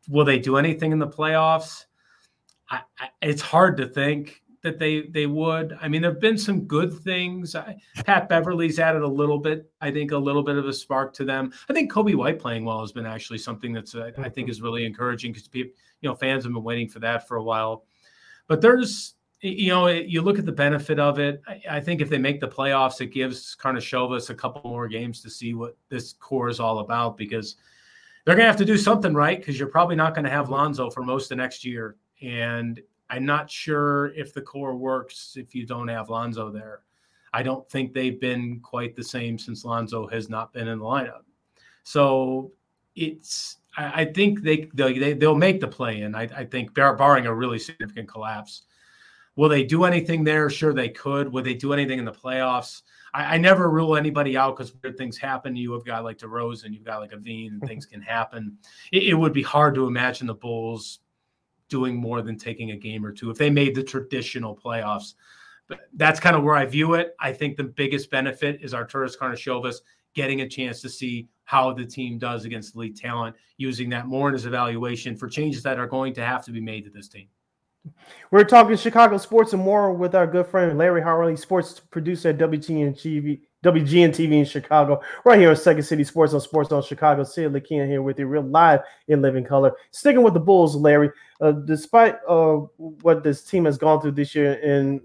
will 0.10 0.26
they 0.26 0.40
do 0.40 0.58
anything 0.58 0.92
in 0.92 1.00
the 1.00 1.08
playoffs? 1.08 1.86
I, 2.70 2.82
I, 3.00 3.10
it's 3.22 3.42
hard 3.42 3.78
to 3.78 3.88
think 3.88 4.42
that 4.64 4.80
they 4.80 5.04
they 5.04 5.26
would. 5.26 5.78
I 5.82 5.88
mean, 5.88 6.02
there've 6.02 6.20
been 6.20 6.38
some 6.38 6.66
good 6.66 6.94
things. 6.94 7.56
I, 7.56 7.78
Pat 8.06 8.28
Beverley's 8.28 8.80
added 8.80 9.02
a 9.02 9.08
little 9.08 9.38
bit. 9.38 9.72
I 9.82 9.92
think 9.92 10.12
a 10.12 10.18
little 10.18 10.44
bit 10.44 10.58
of 10.58 10.66
a 10.66 10.74
spark 10.74 11.14
to 11.16 11.26
them. 11.26 11.54
I 11.70 11.74
think 11.74 11.92
Coby 11.92 12.16
White 12.16 12.40
playing 12.40 12.66
well 12.66 12.82
has 12.82 12.92
been 12.92 13.06
actually 13.06 13.38
something 13.38 13.72
that's 13.72 13.96
uh, 13.96 14.12
I 14.18 14.30
think 14.30 14.50
is 14.50 14.62
really 14.62 14.86
encouraging 14.86 15.32
because 15.32 15.48
people, 15.48 15.72
you 16.02 16.10
know, 16.10 16.16
fans 16.16 16.44
have 16.44 16.54
been 16.54 16.64
waiting 16.64 16.90
for 16.90 17.00
that 17.00 17.28
for 17.28 17.38
a 17.38 17.44
while. 17.44 17.86
But 18.48 18.62
there's 18.62 19.16
you 19.42 19.70
know, 19.70 19.88
you 19.88 20.22
look 20.22 20.40
at 20.40 20.46
the 20.46 20.52
benefit 20.52 21.00
of 21.00 21.20
it. 21.20 21.42
I, 21.70 21.80
think 21.80 22.02
if 22.02 22.10
they 22.10 22.18
make 22.18 22.40
the 22.40 22.48
playoffs, 22.48 23.02
it 23.02 23.08
gives 23.08 23.56
Karnisovas 23.56 24.30
a 24.30 24.36
couple 24.36 24.70
more 24.70 24.88
games 24.88 25.22
to 25.22 25.30
see 25.30 25.54
what 25.54 25.78
this 25.90 26.14
core 26.14 26.50
is 26.50 26.60
all 26.60 26.80
about 26.80 27.18
because 27.18 27.58
they're 28.26 28.36
going 28.36 28.46
to 28.46 28.52
have 28.52 28.58
to 28.58 28.66
do 28.66 28.78
something 28.78 29.14
right 29.14 29.40
because 29.40 29.60
you're 29.60 29.70
probably 29.70 29.96
not 29.96 30.16
going 30.16 30.26
to 30.26 30.32
have 30.32 30.50
Lonzo 30.50 30.90
for 30.90 31.04
most 31.04 31.32
of 31.32 31.38
next 31.38 31.64
year. 31.64 31.98
And 32.22 32.82
I'm 33.10 33.26
not 33.26 33.50
sure 33.50 34.08
if 34.16 34.34
the 34.34 34.42
core 34.42 34.76
works 34.76 35.38
if 35.38 35.54
you 35.54 35.66
don't 35.66 35.88
have 35.88 36.10
Lonzo 36.10 36.52
there. 36.52 36.82
I 37.32 37.44
don't 37.44 37.70
think 37.70 37.94
they've 37.94 38.20
been 38.20 38.60
quite 38.62 38.96
the 38.96 39.04
same 39.04 39.38
since 39.38 39.64
Lonzo 39.64 40.08
has 40.08 40.30
not 40.30 40.52
been 40.52 40.68
in 40.68 40.80
the 40.80 40.86
lineup. 40.86 41.22
So 41.84 42.52
it's 42.96 43.58
I, 43.78 44.06
think 44.06 44.42
they, 44.42 44.70
they 44.74 45.14
they'll 45.14 45.36
make 45.36 45.62
the 45.62 45.68
play 45.68 46.02
in. 46.02 46.16
I, 46.16 46.24
I 46.24 46.46
think 46.46 46.74
bar, 46.74 46.96
barring 46.96 47.28
a 47.28 47.34
really 47.34 47.60
significant 47.60 48.10
collapse. 48.10 48.64
Will 49.38 49.50
they 49.50 49.64
do 49.64 49.86
anything 49.86 50.24
there? 50.24 50.50
Sure, 50.50 50.74
they 50.74 50.90
could. 50.90 51.32
Will 51.32 51.44
they 51.44 51.54
do 51.54 51.72
anything 51.72 52.00
in 52.00 52.06
the 52.06 52.12
playoffs? 52.12 52.82
I, 53.14 53.36
I 53.36 53.38
never 53.38 53.70
rule 53.70 53.96
anybody 53.96 54.36
out 54.36 54.58
because 54.58 54.74
weird 54.84 54.98
things 54.98 55.18
happen. 55.18 55.56
You 55.56 55.72
have 55.74 55.86
got 55.86 56.04
like 56.04 56.18
DeRozan, 56.18 56.74
you've 56.74 56.84
got 56.84 57.00
like 57.00 57.14
a 57.14 57.18
Veen, 57.18 57.60
things 57.68 57.86
can 57.86 58.02
happen. 58.02 58.58
It, 58.92 59.04
it 59.04 59.14
would 59.14 59.34
be 59.34 59.44
hard 59.44 59.76
to 59.76 59.86
imagine 59.86 60.28
the 60.28 60.34
Bulls 60.34 61.00
doing 61.70 61.96
more 61.96 62.22
than 62.22 62.38
taking 62.38 62.72
a 62.72 62.76
game 62.76 63.06
or 63.06 63.12
two 63.12 63.30
if 63.30 63.38
they 63.38 63.50
made 63.50 63.76
the 63.76 63.84
traditional 63.84 64.56
playoffs. 64.56 65.14
But 65.68 65.82
that's 65.94 66.20
kind 66.20 66.36
of 66.36 66.44
where 66.44 66.56
I 66.56 66.66
view 66.66 66.96
it. 66.96 67.14
I 67.20 67.32
think 67.32 67.58
the 67.58 67.64
biggest 67.64 68.10
benefit 68.10 68.60
is 68.62 68.74
Arturas 68.74 69.18
Karnisovas 69.18 69.76
getting 70.16 70.42
a 70.42 70.48
chance 70.48 70.82
to 70.82 70.90
see 70.90 71.28
how 71.44 71.74
the 71.74 71.86
team 71.86 72.18
does 72.18 72.46
against 72.46 72.76
elite 72.76 72.98
talent, 72.98 73.36
using 73.58 73.90
that 73.90 74.08
more 74.08 74.30
in 74.30 74.34
his 74.34 74.46
evaluation 74.46 75.16
for 75.16 75.28
changes 75.28 75.62
that 75.64 75.78
are 75.78 75.86
going 75.86 76.14
to 76.14 76.26
have 76.26 76.44
to 76.46 76.52
be 76.52 76.62
made 76.62 76.86
to 76.86 76.90
this 76.90 77.08
team. 77.08 77.28
We're 78.32 78.44
talking 78.44 78.76
Chicago 78.76 79.18
sports 79.18 79.54
and 79.54 79.62
more 79.62 79.94
with 79.94 80.16
our 80.16 80.28
good 80.28 80.48
friend 80.48 80.78
Larry 80.78 81.02
Hawley, 81.02 81.36
sports 81.36 81.80
producer 81.80 82.30
at 82.30 82.38
WGN 82.38 82.96
TV, 82.96 83.42
WGN 83.64 84.10
TV 84.10 84.34
in 84.34 84.46
Chicago, 84.46 85.02
right 85.26 85.40
here 85.40 85.50
on 85.50 85.56
Second 85.56 85.84
City 85.84 86.04
Sports 86.04 86.34
on 86.34 86.42
SportZone 86.42 86.86
Chicago. 86.86 87.24
Sid 87.24 87.54
Lakin 87.54 87.88
here 87.88 88.02
with 88.02 88.20
you, 88.20 88.28
real 88.28 88.44
live 88.44 88.82
in 89.08 89.22
living 89.22 89.44
color. 89.44 89.74
Sticking 89.92 90.24
with 90.24 90.34
the 90.34 90.40
Bulls, 90.40 90.76
Larry. 90.76 91.12
Uh, 91.40 91.52
despite 91.52 92.16
uh, 92.28 92.58
what 92.78 93.24
this 93.24 93.44
team 93.44 93.66
has 93.66 93.78
gone 93.78 94.02
through 94.02 94.12
this 94.12 94.36
year, 94.36 94.60
and 94.64 95.02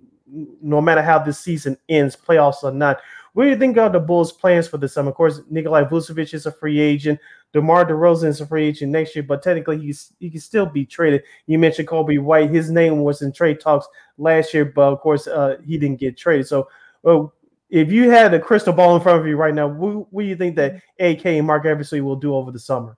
no 0.63 0.81
matter 0.81 1.03
how 1.03 1.19
this 1.19 1.39
season 1.39 1.77
ends, 1.89 2.17
playoffs 2.17 2.63
or 2.63 2.73
not, 2.73 3.01
what 3.35 3.45
do 3.45 3.51
you 3.51 3.57
think 3.57 3.79
of 3.79 3.93
the 3.93 4.01
Bulls' 4.01 4.33
plans 4.33 4.69
for 4.69 4.77
the 4.77 4.89
summer? 4.89 5.11
Of 5.11 5.17
course, 5.17 5.41
Nikolai 5.49 5.85
Vucevic 5.85 6.35
is 6.35 6.47
a 6.47 6.53
free 6.53 6.81
agent. 6.81 7.19
DeMar 7.53 7.85
DeRozan 7.85 8.29
is 8.29 8.41
a 8.41 8.47
free 8.47 8.67
agent 8.67 8.93
next 8.93 9.15
year, 9.15 9.23
but 9.23 9.43
technically 9.43 9.79
he's 9.79 10.13
he 10.19 10.31
can 10.31 10.41
still 10.41 10.67
be 10.67 10.87
traded. 10.87 11.23
You 11.47 11.59
mentioned 11.59 11.89
Coby 11.89 12.19
White; 12.19 12.51
his 12.51 12.71
name 12.71 13.03
was 13.03 13.23
in 13.23 13.33
trade 13.33 13.61
talks 13.61 13.87
last 14.17 14.55
year, 14.55 14.65
but 14.65 14.93
of 14.93 15.01
course 15.01 15.27
uh, 15.27 15.57
he 15.65 15.77
didn't 15.79 16.01
get 16.01 16.17
traded. 16.17 16.49
So, 16.49 16.69
well, 17.03 17.35
if 17.69 17.91
you 17.91 18.11
had 18.11 18.35
a 18.35 18.41
crystal 18.41 18.73
ball 18.73 18.97
in 18.97 19.03
front 19.03 19.21
of 19.21 19.27
you 19.27 19.37
right 19.37 19.55
now, 19.55 19.67
what, 19.67 20.13
what 20.13 20.23
do 20.23 20.29
you 20.29 20.37
think 20.37 20.57
that 20.57 20.77
AK 20.99 21.27
and 21.27 21.47
Marc 21.47 21.65
Eversley 21.65 22.01
will 22.01 22.17
do 22.17 22.35
over 22.35 22.51
the 22.51 22.59
summer? 22.59 22.97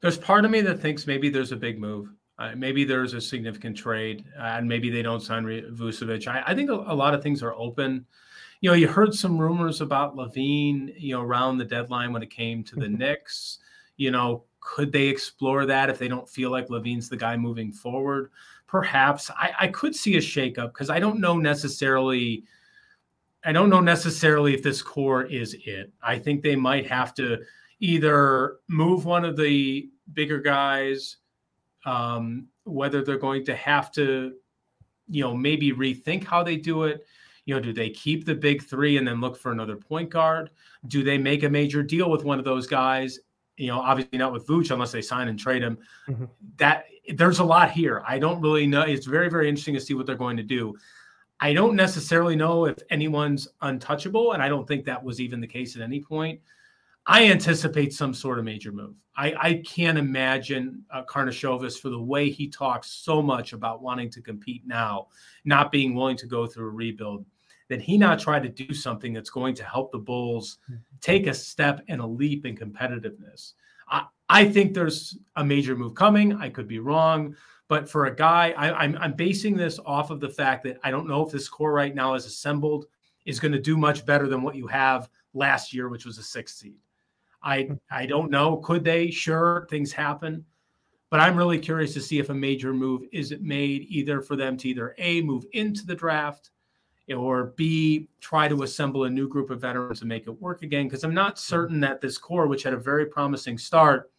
There's 0.00 0.18
part 0.18 0.44
of 0.44 0.50
me 0.50 0.60
that 0.62 0.80
thinks 0.80 1.06
maybe 1.06 1.30
there's 1.30 1.52
a 1.52 1.56
big 1.56 1.80
move. 1.80 2.08
Uh, 2.38 2.52
maybe 2.56 2.84
there's 2.84 3.14
a 3.14 3.20
significant 3.20 3.76
trade, 3.76 4.24
uh, 4.38 4.56
and 4.56 4.68
maybe 4.68 4.90
they 4.90 5.02
don't 5.02 5.20
sign 5.20 5.44
Vucevic. 5.44 6.26
I, 6.26 6.42
I 6.46 6.54
think 6.54 6.70
a, 6.70 6.74
a, 6.74 6.94
lot 6.94 7.14
of 7.14 7.22
things 7.22 7.42
are 7.42 7.54
open. 7.54 8.04
You 8.60 8.70
know, 8.70 8.74
you 8.74 8.88
heard 8.88 9.14
some 9.14 9.38
rumors 9.38 9.80
about 9.80 10.16
LaVine, 10.16 10.92
you 10.98 11.14
know, 11.14 11.22
around 11.22 11.58
the 11.58 11.64
deadline 11.64 12.12
when 12.12 12.22
it 12.22 12.30
came 12.30 12.64
to 12.64 12.76
the 12.76 12.86
mm-hmm. 12.86 12.96
Knicks. 12.96 13.58
You 13.96 14.10
know, 14.10 14.44
could 14.60 14.92
they 14.92 15.08
explore 15.08 15.66
that 15.66 15.90
if 15.90 15.98
they 15.98 16.08
don't 16.08 16.28
feel 16.28 16.50
like 16.50 16.68
LaVine's 16.68 17.08
the 17.08 17.16
guy 17.16 17.36
moving 17.36 17.72
forward? 17.72 18.30
Perhaps 18.66 19.30
I, 19.30 19.52
I 19.60 19.68
could 19.68 19.94
see 19.94 20.16
a 20.16 20.20
shakeup 20.20 20.68
because 20.68 20.90
I 20.90 20.98
don't 20.98 21.20
know 21.20 21.36
necessarily. 21.36 22.44
I 23.44 23.52
don't 23.52 23.70
know 23.70 23.80
necessarily 23.80 24.54
if 24.54 24.62
this 24.62 24.82
core 24.82 25.24
is 25.24 25.56
it. 25.66 25.92
I 26.02 26.18
think 26.18 26.42
they 26.42 26.56
might 26.56 26.86
have 26.86 27.12
to 27.14 27.38
either 27.80 28.58
move 28.68 29.04
one 29.04 29.24
of 29.24 29.36
the 29.36 29.90
bigger 30.14 30.38
guys 30.38 31.16
um, 31.84 32.48
whether 32.64 33.02
they're 33.02 33.18
going 33.18 33.44
to 33.46 33.56
have 33.56 33.90
to, 33.92 34.34
you 35.08 35.22
know, 35.22 35.34
maybe 35.34 35.72
rethink 35.72 36.24
how 36.24 36.42
they 36.42 36.56
do 36.56 36.84
it. 36.84 37.04
You 37.44 37.54
know, 37.54 37.60
do 37.60 37.72
they 37.72 37.90
keep 37.90 38.24
the 38.24 38.34
big 38.34 38.62
three 38.62 38.98
and 38.98 39.06
then 39.06 39.20
look 39.20 39.36
for 39.36 39.50
another 39.50 39.76
point 39.76 40.10
guard? 40.10 40.50
Do 40.86 41.02
they 41.02 41.18
make 41.18 41.42
a 41.42 41.50
major 41.50 41.82
deal 41.82 42.10
with 42.10 42.24
one 42.24 42.38
of 42.38 42.44
those 42.44 42.66
guys? 42.66 43.18
You 43.56 43.68
know, 43.68 43.80
obviously 43.80 44.18
not 44.18 44.32
with 44.32 44.46
Vooch 44.46 44.70
unless 44.70 44.92
they 44.92 45.02
sign 45.02 45.28
and 45.28 45.38
trade 45.38 45.62
him. 45.62 45.78
Mm-hmm. 46.08 46.24
That 46.56 46.84
there's 47.14 47.38
a 47.40 47.44
lot 47.44 47.70
here. 47.70 48.02
I 48.06 48.18
don't 48.18 48.40
really 48.40 48.66
know. 48.66 48.82
It's 48.82 49.06
very, 49.06 49.28
very 49.28 49.48
interesting 49.48 49.74
to 49.74 49.80
see 49.80 49.94
what 49.94 50.06
they're 50.06 50.14
going 50.16 50.36
to 50.36 50.42
do. 50.42 50.74
I 51.40 51.52
don't 51.52 51.74
necessarily 51.74 52.36
know 52.36 52.66
if 52.66 52.78
anyone's 52.90 53.48
untouchable, 53.62 54.32
and 54.32 54.42
I 54.42 54.48
don't 54.48 54.66
think 54.66 54.84
that 54.84 55.02
was 55.02 55.20
even 55.20 55.40
the 55.40 55.46
case 55.46 55.74
at 55.74 55.82
any 55.82 56.00
point. 56.00 56.40
I 57.06 57.26
anticipate 57.26 57.92
some 57.92 58.14
sort 58.14 58.38
of 58.38 58.44
major 58.44 58.70
move. 58.70 58.94
I, 59.16 59.34
I 59.40 59.62
can't 59.66 59.98
imagine 59.98 60.84
uh, 60.92 61.02
Karnisovas 61.04 61.80
for 61.80 61.90
the 61.90 62.00
way 62.00 62.30
he 62.30 62.48
talks 62.48 62.90
so 62.90 63.20
much 63.20 63.52
about 63.52 63.82
wanting 63.82 64.08
to 64.10 64.22
compete 64.22 64.62
now, 64.64 65.08
not 65.44 65.72
being 65.72 65.94
willing 65.96 66.16
to 66.18 66.26
go 66.26 66.46
through 66.46 66.68
a 66.68 66.70
rebuild, 66.70 67.26
that 67.72 67.80
he 67.80 67.96
not 67.96 68.20
try 68.20 68.38
to 68.38 68.48
do 68.48 68.74
something 68.74 69.14
that's 69.14 69.30
going 69.30 69.54
to 69.54 69.64
help 69.64 69.90
the 69.90 69.98
Bulls 69.98 70.58
take 71.00 71.26
a 71.26 71.32
step 71.32 71.80
and 71.88 72.02
a 72.02 72.06
leap 72.06 72.44
in 72.44 72.54
competitiveness. 72.54 73.54
I, 73.88 74.04
I 74.28 74.44
think 74.44 74.74
there's 74.74 75.16
a 75.36 75.44
major 75.44 75.74
move 75.74 75.94
coming. 75.94 76.34
I 76.34 76.50
could 76.50 76.68
be 76.68 76.80
wrong, 76.80 77.34
but 77.68 77.88
for 77.88 78.06
a 78.06 78.14
guy, 78.14 78.54
I, 78.58 78.72
I'm, 78.72 78.98
I'm 78.98 79.14
basing 79.14 79.56
this 79.56 79.78
off 79.86 80.10
of 80.10 80.20
the 80.20 80.28
fact 80.28 80.64
that 80.64 80.78
I 80.84 80.90
don't 80.90 81.08
know 81.08 81.24
if 81.24 81.32
this 81.32 81.48
core 81.48 81.72
right 81.72 81.94
now 81.94 82.12
is 82.12 82.26
assembled 82.26 82.84
is 83.24 83.40
going 83.40 83.52
to 83.52 83.58
do 83.58 83.78
much 83.78 84.04
better 84.04 84.28
than 84.28 84.42
what 84.42 84.54
you 84.54 84.66
have 84.66 85.08
last 85.32 85.72
year, 85.72 85.88
which 85.88 86.04
was 86.04 86.18
a 86.18 86.22
sixth 86.22 86.56
seed. 86.56 86.76
I 87.42 87.70
I 87.90 88.04
don't 88.04 88.30
know. 88.30 88.58
Could 88.58 88.84
they? 88.84 89.10
Sure, 89.10 89.66
things 89.70 89.92
happen. 89.92 90.44
But 91.08 91.20
I'm 91.20 91.36
really 91.36 91.58
curious 91.58 91.94
to 91.94 92.00
see 92.00 92.18
if 92.18 92.30
a 92.30 92.34
major 92.34 92.72
move 92.72 93.02
is 93.12 93.32
it 93.32 93.42
made 93.42 93.86
either 93.88 94.20
for 94.20 94.36
them 94.36 94.56
to 94.58 94.68
either 94.68 94.94
A, 94.98 95.22
move 95.22 95.44
into 95.52 95.86
the 95.86 95.94
draft 95.94 96.50
or 97.14 97.52
B, 97.56 98.08
try 98.20 98.48
to 98.48 98.62
assemble 98.62 99.04
a 99.04 99.10
new 99.10 99.28
group 99.28 99.50
of 99.50 99.60
veterans 99.60 100.00
and 100.00 100.08
make 100.08 100.26
it 100.26 100.40
work 100.40 100.62
again. 100.62 100.86
Because 100.86 101.04
I'm 101.04 101.14
not 101.14 101.38
certain 101.38 101.80
that 101.80 102.00
this 102.00 102.18
core, 102.18 102.46
which 102.46 102.62
had 102.62 102.74
a 102.74 102.78
very 102.78 103.06
promising 103.06 103.58
start, 103.58 104.10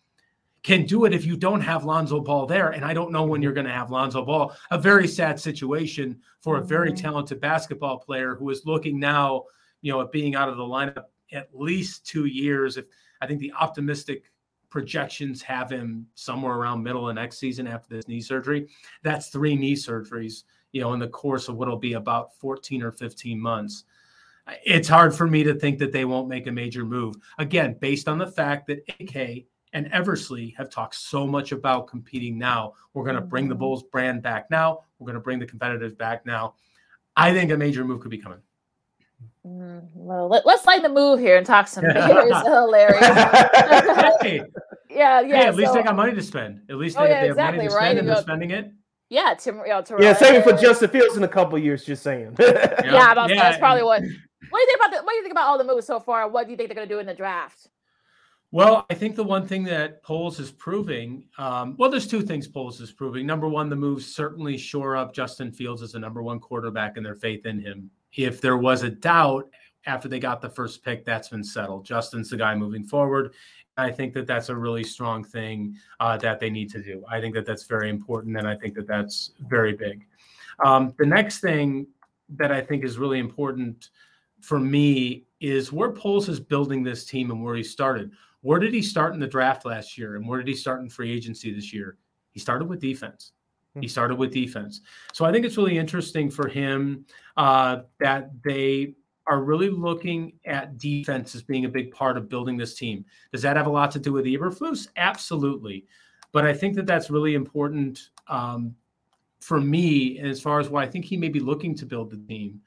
can 0.64 0.86
do 0.86 1.06
it 1.06 1.14
if 1.14 1.26
you 1.26 1.36
don't 1.36 1.62
have 1.62 1.84
Lonzo 1.84 2.22
Ball 2.22 2.46
there. 2.46 2.70
And 2.70 2.86
I 2.86 2.94
don't 2.94 3.12
know 3.12 3.24
when 3.24 3.42
you're 3.42 3.54
going 3.54 3.68
to 3.68 3.74
have 3.74 3.92
Lonzo 3.92 4.24
Ball. 4.24 4.56
A 4.72 4.78
very 4.78 5.08
sad 5.08 5.40
situation 5.40 6.20
for 6.42 6.58
a 6.58 6.64
very 6.64 6.92
mm-hmm. 6.92 7.04
talented 7.04 7.42
basketball 7.42 8.00
player 8.00 8.36
who 8.36 8.50
is 8.50 8.66
looking 8.66 9.00
now, 9.00 9.44
you 9.82 9.92
know, 9.92 10.02
at 10.02 10.12
being 10.12 10.36
out 10.36 10.50
of 10.50 10.58
the 10.58 10.64
lineup 10.64 11.06
at 11.32 11.50
least 11.54 12.06
two 12.06 12.26
years. 12.26 12.78
If 12.78 12.86
I 13.22 13.28
think 13.28 13.40
the 13.40 13.54
optimistic 13.60 14.24
projections 14.74 15.44
have 15.44 15.70
him 15.70 16.08
somewhere 16.16 16.56
around 16.56 16.82
middle 16.82 17.08
of 17.08 17.14
next 17.14 17.38
season 17.38 17.68
after 17.68 17.94
this 17.94 18.08
knee 18.08 18.20
surgery. 18.20 18.68
That's 19.04 19.28
three 19.28 19.56
knee 19.56 19.76
surgeries, 19.76 20.46
you 20.74 20.82
know, 20.82 20.92
in 20.94 21.00
the 21.00 21.08
course 21.08 21.48
of 21.48 21.56
what'll 21.56 21.78
be 21.78 21.94
about 21.94 22.36
14 22.36 22.84
or 22.84 22.92
15 22.92 23.40
months. 23.40 23.86
It's 24.66 24.90
hard 24.90 25.16
for 25.16 25.26
me 25.26 25.44
to 25.44 25.54
think 25.54 25.80
that 25.80 25.94
they 25.94 26.04
won't 26.04 26.28
make 26.28 26.48
a 26.48 26.52
major 26.52 26.84
move. 26.84 27.16
Again, 27.38 27.78
based 27.80 28.10
on 28.10 28.18
the 28.18 28.28
fact 28.28 28.68
that 28.68 28.84
AK 29.00 29.46
and 29.74 29.88
Eversley 29.88 30.54
have 30.58 30.70
talked 30.70 30.96
so 30.96 31.26
much 31.26 31.52
about 31.52 31.88
competing 31.88 32.38
now. 32.38 32.74
We're 32.94 33.04
going 33.04 33.16
to 33.16 33.22
bring 33.22 33.48
the 33.48 33.56
mm-hmm. 33.56 33.60
Bulls 33.60 33.84
brand 33.84 34.22
back 34.22 34.50
now. 34.52 34.82
We're 35.00 35.06
going 35.06 35.16
to 35.16 35.22
bring 35.22 35.40
the 35.40 35.46
competitive 35.46 35.98
back 35.98 36.26
now. 36.26 36.56
I 37.16 37.34
think 37.34 37.52
a 37.52 37.58
major 37.58 37.84
move 37.84 38.02
could 38.02 38.12
be 38.12 38.18
coming. 38.18 38.40
Mm, 39.46 39.88
well, 39.94 40.28
let, 40.28 40.46
us 40.46 40.66
lighten 40.66 40.84
the 40.84 40.90
move 40.90 41.20
here 41.20 41.38
and 41.38 41.46
talk 41.46 41.68
some 41.68 41.84
beers. 41.84 41.98
Hilarious. 42.44 43.06
hey. 44.22 44.44
Yeah, 44.90 45.22
yeah. 45.22 45.22
Hey, 45.22 45.48
at 45.48 45.56
least 45.56 45.74
they 45.74 45.84
got 45.84 45.96
money 45.96 46.14
to 46.14 46.22
spend. 46.22 46.62
At 46.70 46.78
least 46.78 46.98
oh, 46.98 47.04
they, 47.04 47.10
yeah, 47.10 47.22
they 47.22 47.30
exactly, 47.30 47.44
have 47.44 47.56
money 47.56 47.70
to 47.70 47.76
right? 47.76 47.86
spend 47.86 48.00
and 48.00 48.08
they're 48.08 48.22
spending 48.22 48.52
it. 48.52 48.72
Yeah, 49.14 49.36
Tim, 49.36 49.58
you 49.60 49.68
know, 49.68 49.84
yeah, 50.00 50.14
save 50.14 50.34
it 50.34 50.44
for 50.44 50.54
Justin 50.54 50.90
Fields 50.90 51.16
in 51.18 51.24
a 51.24 51.28
couple 51.28 51.60
years. 51.60 51.86
Just 51.86 52.02
saying. 52.02 52.36
yeah, 52.40 52.82
yeah, 52.84 53.12
about, 53.12 53.30
yeah, 53.30 53.36
that's 53.36 53.60
probably 53.60 53.84
what. 53.84 54.02
What 54.02 54.58
do 54.58 54.62
you 54.62 54.66
think 54.66 54.80
about 54.80 54.92
the, 54.92 55.04
What 55.04 55.12
do 55.12 55.16
you 55.18 55.22
think 55.22 55.34
about 55.34 55.46
all 55.46 55.58
the 55.60 55.64
moves 55.64 55.86
so 55.86 56.00
far? 56.00 56.28
What 56.28 56.46
do 56.46 56.52
you 56.52 56.58
think 56.58 56.70
they're 56.70 56.76
going 56.76 56.90
to 56.90 56.96
do 56.96 57.00
in 57.00 57.06
the 57.06 57.14
draft? 57.14 57.68
Well, 58.50 58.88
I 58.90 58.96
think 58.96 59.16
the 59.16 59.24
one 59.24 59.48
thing 59.48 59.64
that 59.66 60.02
Poles 60.02 60.40
is 60.40 60.52
proving, 60.52 61.26
um, 61.38 61.76
well, 61.78 61.92
there's 61.92 62.08
two 62.08 62.24
things 62.24 62.48
Poles 62.48 62.82
is 62.82 62.92
proving. 62.92 63.28
Number 63.28 63.48
one, 63.48 63.70
the 63.70 63.76
moves 63.76 64.16
certainly 64.16 64.58
shore 64.58 64.98
up 64.98 65.14
Justin 65.14 65.52
Fields 65.52 65.84
as 65.84 65.92
the 65.92 66.00
number 66.00 66.24
one 66.24 66.40
quarterback 66.40 66.98
and 66.98 67.06
their 67.06 67.16
faith 67.16 67.46
in 67.46 67.60
him. 67.60 67.92
If 68.16 68.42
there 68.42 68.58
was 68.58 68.82
a 68.82 68.90
doubt 68.90 69.48
after 69.86 70.08
they 70.08 70.20
got 70.20 70.42
the 70.42 70.50
first 70.50 70.84
pick, 70.84 71.06
that's 71.06 71.30
been 71.30 71.44
settled. 71.44 71.86
Justin's 71.86 72.32
the 72.32 72.38
guy 72.38 72.56
moving 72.56 72.84
forward. 72.84 73.36
I 73.78 73.92
think 73.92 74.14
that 74.14 74.28
that's 74.28 74.50
a 74.50 74.56
really 74.56 74.84
strong 74.84 75.24
thing 75.24 75.76
uh, 76.00 76.18
that 76.18 76.40
they 76.40 76.50
need 76.50 76.70
to 76.72 76.82
do. 76.82 77.04
I 77.10 77.20
think 77.20 77.34
that 77.36 77.46
that's 77.46 77.64
very 77.64 77.90
important, 77.90 78.38
and 78.38 78.48
I 78.48 78.56
think 78.56 78.76
that 78.76 78.88
that's 78.88 79.32
very 79.48 79.74
big. 79.74 80.06
Um, 80.64 80.94
the 81.00 81.06
next 81.06 81.40
thing 81.40 81.88
that 82.30 82.52
I 82.52 82.62
think 82.62 82.84
is 82.84 82.98
really 82.98 83.20
important 83.20 83.90
for 84.42 84.60
me 84.60 85.26
is 85.40 85.72
where 85.72 85.92
Poles 85.92 86.30
is 86.30 86.40
building 86.40 86.84
this 86.84 87.06
team 87.06 87.32
and 87.32 87.44
where 87.44 87.56
he 87.56 87.64
started. 87.64 88.12
Where 88.42 88.60
did 88.60 88.74
he 88.74 88.82
start 88.82 89.14
in 89.14 89.20
the 89.20 89.28
draft 89.28 89.66
last 89.66 89.98
year, 89.98 90.18
and 90.18 90.28
where 90.28 90.38
did 90.38 90.48
he 90.48 90.56
start 90.56 90.82
in 90.82 90.90
free 90.90 91.12
agency 91.12 91.54
this 91.54 91.74
year? 91.74 91.98
He 92.32 92.40
started 92.40 92.68
with 92.68 92.80
defense. 92.80 93.32
He 93.76 93.82
hmm. 93.82 93.88
started 93.88 94.18
with 94.18 94.32
defense. 94.32 94.82
So 95.14 95.26
I 95.26 95.32
think 95.32 95.46
it's 95.46 95.58
really 95.58 95.78
interesting 95.78 96.30
for 96.30 96.48
him 96.48 97.06
uh, 97.38 97.82
that 98.00 98.30
they 98.44 98.96
are 99.28 99.42
really 99.42 99.70
looking 99.70 100.34
at 100.46 100.78
defense 100.78 101.36
as 101.36 101.42
being 101.42 101.66
a 101.66 101.70
big 101.70 101.92
part 101.92 102.18
of 102.18 102.30
building 102.30 102.58
this 102.58 102.76
team. 102.76 103.06
Does 103.32 103.42
that 103.44 103.56
have 103.56 103.68
a 103.68 103.72
lot 103.72 103.92
to 103.92 104.00
do 104.00 104.12
with 104.12 104.26
Eberflus? 104.26 104.88
Absolutely. 104.98 105.86
But 106.32 106.46
I 106.46 106.54
think 106.54 106.76
that 106.76 106.86
that's 106.86 107.10
really 107.10 107.36
important 107.36 108.10
um, 108.28 108.76
for 109.40 109.62
me 109.62 110.20
as 110.20 110.42
far 110.42 110.60
as 110.60 110.70
why 110.70 110.84
I 110.84 110.88
think 110.88 111.06
he 111.06 111.18
may 111.18 111.30
be 111.30 111.40
looking 111.40 111.76
to 111.76 111.86
build 111.86 112.12
the 112.12 112.18
team 112.18 112.62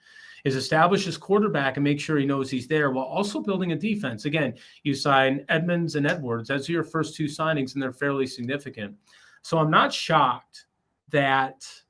is 0.44 0.54
establish 0.54 1.04
his 1.04 1.16
quarterback 1.16 1.76
and 1.76 1.84
make 1.84 1.98
sure 1.98 2.18
he 2.18 2.24
knows 2.24 2.48
he's 2.48 2.68
there 2.68 2.90
while 2.90 3.04
also 3.04 3.40
building 3.40 3.72
a 3.72 3.76
defense. 3.76 4.26
Again, 4.26 4.54
you 4.84 4.94
sign 4.94 5.44
Edmunds 5.48 5.96
and 5.96 6.06
Edwards. 6.06 6.48
That's 6.48 6.68
your 6.68 6.84
first 6.84 7.16
two 7.16 7.24
signings, 7.24 7.74
and 7.74 7.82
they're 7.82 7.92
fairly 7.92 8.26
significant. 8.26 8.94
So 9.42 9.58
I'm 9.58 9.70
not 9.70 9.92
shocked 9.92 10.66
that– 11.10 11.66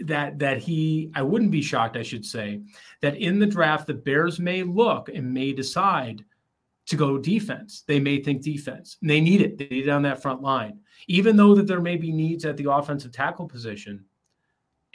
that 0.00 0.38
that 0.38 0.58
he 0.58 1.10
I 1.14 1.22
wouldn't 1.22 1.50
be 1.50 1.62
shocked 1.62 1.96
I 1.96 2.02
should 2.02 2.24
say 2.24 2.62
that 3.02 3.16
in 3.16 3.38
the 3.38 3.46
draft 3.46 3.86
the 3.86 3.94
Bears 3.94 4.40
may 4.40 4.62
look 4.62 5.08
and 5.08 5.32
may 5.32 5.52
decide 5.52 6.24
to 6.86 6.96
go 6.96 7.18
defense. 7.18 7.84
They 7.86 8.00
may 8.00 8.22
think 8.22 8.42
defense. 8.42 8.96
And 9.00 9.10
they 9.10 9.20
need 9.20 9.40
it. 9.40 9.56
They 9.56 9.68
need 9.68 9.86
it 9.86 9.90
on 9.90 10.02
that 10.02 10.20
front 10.20 10.42
line. 10.42 10.80
Even 11.06 11.36
though 11.36 11.54
that 11.54 11.66
there 11.66 11.80
may 11.80 11.96
be 11.96 12.12
needs 12.12 12.44
at 12.44 12.56
the 12.56 12.70
offensive 12.70 13.12
tackle 13.12 13.46
position 13.46 14.04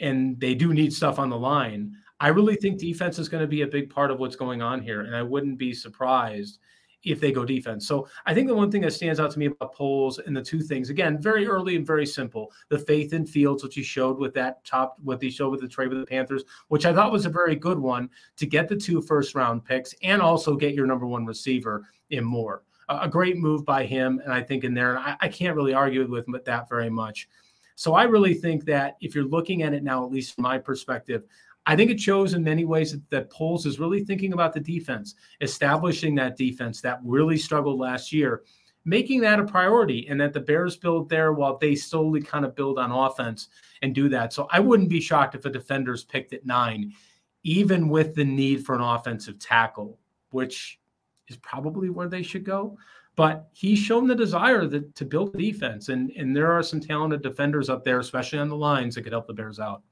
and 0.00 0.38
they 0.38 0.54
do 0.54 0.74
need 0.74 0.92
stuff 0.92 1.18
on 1.18 1.30
the 1.30 1.38
line, 1.38 1.94
I 2.20 2.28
really 2.28 2.56
think 2.56 2.78
defense 2.78 3.18
is 3.18 3.28
going 3.28 3.42
to 3.42 3.48
be 3.48 3.62
a 3.62 3.66
big 3.66 3.90
part 3.90 4.10
of 4.10 4.18
what's 4.18 4.36
going 4.36 4.60
on 4.60 4.82
here 4.82 5.02
and 5.02 5.14
I 5.14 5.22
wouldn't 5.22 5.58
be 5.58 5.72
surprised 5.72 6.58
if 7.04 7.20
they 7.20 7.32
go 7.32 7.44
defense. 7.44 7.86
So 7.86 8.08
I 8.26 8.34
think 8.34 8.48
the 8.48 8.54
one 8.54 8.70
thing 8.70 8.82
that 8.82 8.92
stands 8.92 9.20
out 9.20 9.30
to 9.30 9.38
me 9.38 9.46
about 9.46 9.74
Poles 9.74 10.18
and 10.18 10.36
the 10.36 10.42
two 10.42 10.60
things, 10.60 10.90
again, 10.90 11.20
very 11.20 11.46
early 11.46 11.76
and 11.76 11.86
very 11.86 12.06
simple, 12.06 12.52
the 12.68 12.78
faith 12.78 13.12
in 13.12 13.24
Fields, 13.24 13.62
which 13.62 13.74
he 13.74 13.82
showed 13.82 14.18
with 14.18 14.34
that 14.34 14.64
top, 14.64 14.96
what 15.02 15.22
he 15.22 15.30
showed 15.30 15.50
with 15.50 15.60
the 15.60 15.68
trade 15.68 15.88
with 15.88 16.00
the 16.00 16.06
Panthers, 16.06 16.44
which 16.68 16.86
I 16.86 16.92
thought 16.92 17.12
was 17.12 17.26
a 17.26 17.30
very 17.30 17.54
good 17.54 17.78
one 17.78 18.10
to 18.36 18.46
get 18.46 18.68
the 18.68 18.76
two 18.76 19.00
first 19.00 19.34
round 19.34 19.64
picks 19.64 19.94
and 20.02 20.20
also 20.20 20.56
get 20.56 20.74
your 20.74 20.86
number 20.86 21.06
one 21.06 21.24
receiver 21.24 21.88
in 22.10 22.24
Moore. 22.24 22.62
A, 22.88 23.00
a 23.02 23.08
great 23.08 23.36
move 23.36 23.64
by 23.64 23.84
him. 23.84 24.20
And 24.24 24.32
I 24.32 24.42
think 24.42 24.64
in 24.64 24.74
there, 24.74 24.98
I, 24.98 25.16
I 25.20 25.28
can't 25.28 25.56
really 25.56 25.74
argue 25.74 26.06
with 26.08 26.44
that 26.44 26.68
very 26.68 26.90
much. 26.90 27.28
So 27.76 27.94
I 27.94 28.02
really 28.04 28.34
think 28.34 28.64
that 28.64 28.96
if 29.00 29.14
you're 29.14 29.22
looking 29.22 29.62
at 29.62 29.72
it 29.72 29.84
now, 29.84 30.04
at 30.04 30.10
least 30.10 30.34
from 30.34 30.42
my 30.42 30.58
perspective, 30.58 31.22
I 31.68 31.76
think 31.76 31.90
it 31.90 32.00
shows 32.00 32.32
in 32.32 32.42
many 32.42 32.64
ways 32.64 32.92
that, 32.92 33.10
that 33.10 33.30
Poles 33.30 33.66
is 33.66 33.78
really 33.78 34.02
thinking 34.02 34.32
about 34.32 34.54
the 34.54 34.60
defense, 34.60 35.14
establishing 35.42 36.14
that 36.14 36.38
defense 36.38 36.80
that 36.80 36.98
really 37.04 37.36
struggled 37.36 37.78
last 37.78 38.10
year, 38.10 38.42
making 38.86 39.20
that 39.20 39.38
a 39.38 39.44
priority, 39.44 40.08
and 40.08 40.18
that 40.18 40.32
the 40.32 40.40
Bears 40.40 40.78
build 40.78 41.10
there 41.10 41.34
while 41.34 41.58
they 41.58 41.74
slowly 41.74 42.22
kind 42.22 42.46
of 42.46 42.56
build 42.56 42.78
on 42.78 42.90
offense 42.90 43.48
and 43.82 43.94
do 43.94 44.08
that. 44.08 44.32
So 44.32 44.48
I 44.50 44.60
wouldn't 44.60 44.88
be 44.88 44.98
shocked 44.98 45.34
if 45.34 45.44
a 45.44 45.50
defender's 45.50 46.04
picked 46.04 46.32
at 46.32 46.46
nine, 46.46 46.94
even 47.42 47.90
with 47.90 48.14
the 48.14 48.24
need 48.24 48.64
for 48.64 48.74
an 48.74 48.80
offensive 48.80 49.38
tackle, 49.38 49.98
which 50.30 50.80
is 51.28 51.36
probably 51.36 51.90
where 51.90 52.08
they 52.08 52.22
should 52.22 52.44
go. 52.44 52.78
But 53.14 53.46
he's 53.52 53.78
shown 53.78 54.06
the 54.06 54.14
desire 54.14 54.66
that, 54.68 54.94
to 54.94 55.04
build 55.04 55.36
defense, 55.36 55.90
and 55.90 56.12
and 56.12 56.34
there 56.34 56.50
are 56.50 56.62
some 56.62 56.80
talented 56.80 57.20
defenders 57.20 57.68
up 57.68 57.84
there, 57.84 57.98
especially 57.98 58.38
on 58.38 58.48
the 58.48 58.56
lines, 58.56 58.94
that 58.94 59.02
could 59.02 59.12
help 59.12 59.26
the 59.26 59.34
Bears 59.34 59.60
out. 59.60 59.82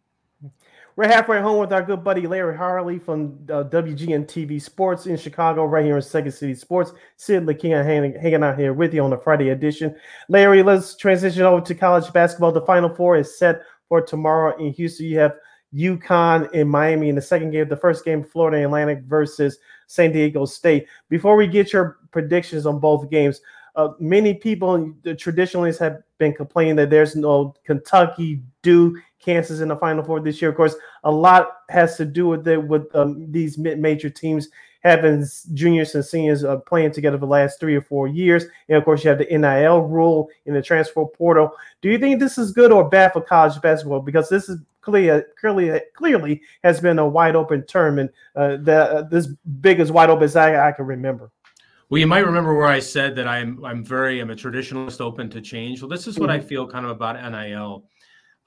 Hmm. 0.41 0.49
We're 0.97 1.09
halfway 1.09 1.43
home 1.43 1.59
with 1.59 1.75
our 1.75 1.83
good 1.83 2.03
buddy 2.03 2.27
Larry 2.27 2.57
Hawley 2.57 2.99
from 2.99 3.39
uh, 3.51 3.65
WGN 3.65 4.27
TV 4.27 4.61
Sports 4.61 5.05
in 5.05 5.19
Chicago, 5.19 5.67
right 5.67 5.85
here 5.85 5.97
in 5.97 6.03
Second 6.03 6.33
City 6.33 6.55
Sports. 6.55 6.93
Sid 7.17 7.45
Lakeena 7.45 7.85
hanging, 7.85 8.15
hanging 8.19 8.43
out 8.43 8.59
here 8.59 8.73
with 8.73 8.95
you 8.95 9.05
on 9.05 9.11
the 9.11 9.19
Friday 9.19 9.51
edition. 9.51 9.95
Larry, 10.31 10.63
let's 10.63 10.97
transition 10.97 11.43
over 11.43 11.61
to 11.61 11.75
college 11.75 12.11
basketball. 12.15 12.51
The 12.51 12.63
Final 12.63 12.89
Four 12.89 13.19
is 13.19 13.39
set 13.39 13.61
for 13.91 14.01
tomorrow 14.01 14.57
in 14.57 14.73
Houston. 14.73 15.05
You 15.05 15.19
have 15.19 15.35
UConn 15.75 16.51
in 16.53 16.67
Miami 16.67 17.11
in 17.11 17.15
the 17.15 17.21
second 17.21 17.51
game. 17.51 17.69
The 17.69 17.77
first 17.77 18.03
game, 18.03 18.25
Florida 18.25 18.65
Atlantic 18.65 19.03
versus 19.03 19.59
San 19.89 20.13
Diego 20.13 20.47
State. 20.47 20.87
Before 21.11 21.37
we 21.37 21.47
get 21.47 21.75
your 21.75 21.99
predictions 22.11 22.65
on 22.65 22.81
both 22.81 23.11
games, 23.11 23.43
uh, 23.77 23.91
many 24.01 24.35
people, 24.35 24.93
the 25.03 25.15
traditionalists, 25.15 25.79
have 25.81 26.03
been 26.19 26.33
complaining 26.33 26.77
that 26.77 26.91
there's 26.91 27.15
no 27.15 27.55
Kentucky, 27.65 28.43
Duke, 28.63 28.97
Kansas 29.21 29.61
in 29.61 29.69
the 29.69 29.77
Final 29.77 30.03
Four 30.03 30.21
this 30.21 30.41
year. 30.41 30.51
Of 30.51 30.57
course, 30.57 30.75
a 31.05 31.11
lot 31.11 31.49
has 31.69 31.97
to 31.99 32.05
do 32.05 32.27
with 32.27 32.49
it 32.49 32.63
with 32.63 32.95
um, 32.95 33.31
these 33.31 33.59
mid-major 33.59 34.09
teams 34.09 34.49
having 34.87 35.27
juniors 35.53 35.95
and 35.95 36.05
seniors 36.05 36.45
uh, 36.45 36.59
playing 36.59 36.93
together 36.93 37.17
for 37.17 37.27
the 37.27 37.27
last 37.27 37.59
three 37.59 37.75
or 37.75 37.83
four 37.83 38.07
years. 38.07 38.45
And 38.69 38.79
of 38.79 38.85
course, 38.85 39.03
you 39.03 39.11
have 39.11 39.19
the 39.19 39.27
NIL 39.27 39.81
rule 39.81 40.29
in 40.47 40.55
the 40.55 40.63
transfer 40.63 41.05
portal. 41.05 41.51
Do 41.83 41.91
you 41.91 41.99
think 41.99 42.21
this 42.21 42.39
is 42.39 42.53
good 42.53 42.71
or 42.71 42.89
bad 42.89 43.13
for 43.13 43.21
college 43.21 43.61
basketball? 43.61 44.01
Because 44.01 44.29
this 44.29 44.49
is 44.49 44.61
clearly, 44.81 45.25
clearly, 45.39 45.81
clearly 45.95 46.41
has 46.63 46.81
been 46.81 47.01
a 47.01 47.07
wide 47.07 47.35
open 47.35 47.67
tournament. 47.67 48.13
Uh, 48.37 48.59
uh, 48.69 49.03
this 49.03 49.27
big 49.61 49.81
as 49.81 49.91
wide 49.91 50.09
open 50.09 50.23
as 50.23 50.37
I, 50.37 50.69
I 50.69 50.73
can 50.73 50.87
remember. 50.87 51.33
Well, 51.89 52.01
you 52.01 52.07
might 52.07 52.27
remember 52.27 52.55
where 52.55 52.67
I 52.67 52.81
said 52.81 53.15
that 53.17 53.29
I'm 53.29 53.65
I'm 53.65 53.85
very 53.85 54.21
I'm 54.21 54.31
a 54.31 54.35
traditionalist 54.35 55.01
open 55.01 55.31
to 55.31 55.41
change. 55.41 55.81
Well, 55.81 55.89
this 55.89 56.07
is 56.07 56.19
what 56.19 56.31
mm-hmm. 56.31 56.45
I 56.45 56.49
feel 56.49 56.67
kind 56.67 56.85
of 56.85 56.91
about 56.91 57.15
NIL. 57.15 57.85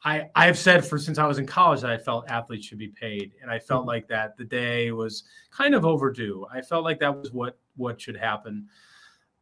I 0.04 0.30
I've 0.36 0.58
said 0.58 0.86
for 0.86 0.98
since 0.98 1.18
I 1.18 1.26
was 1.26 1.38
in 1.38 1.46
college 1.46 1.82
that 1.82 1.92
I 1.92 1.98
felt 1.98 2.30
athletes 2.30 2.66
should 2.66 2.78
be 2.78 2.90
paid, 2.90 3.34
and 3.42 3.50
I 3.50 3.60
felt 3.60 3.82
mm-hmm. 3.82 3.90
like 3.90 4.08
that 4.10 4.36
the 4.38 4.44
day 4.44 4.92
was 4.92 5.24
kind 5.52 5.74
of 5.74 5.86
overdue. 5.86 6.46
I 6.52 6.62
felt 6.62 6.84
like 6.84 7.00
that 7.00 7.18
was 7.18 7.32
what 7.32 7.58
what 7.78 8.02
should 8.02 8.18
happen. 8.18 8.68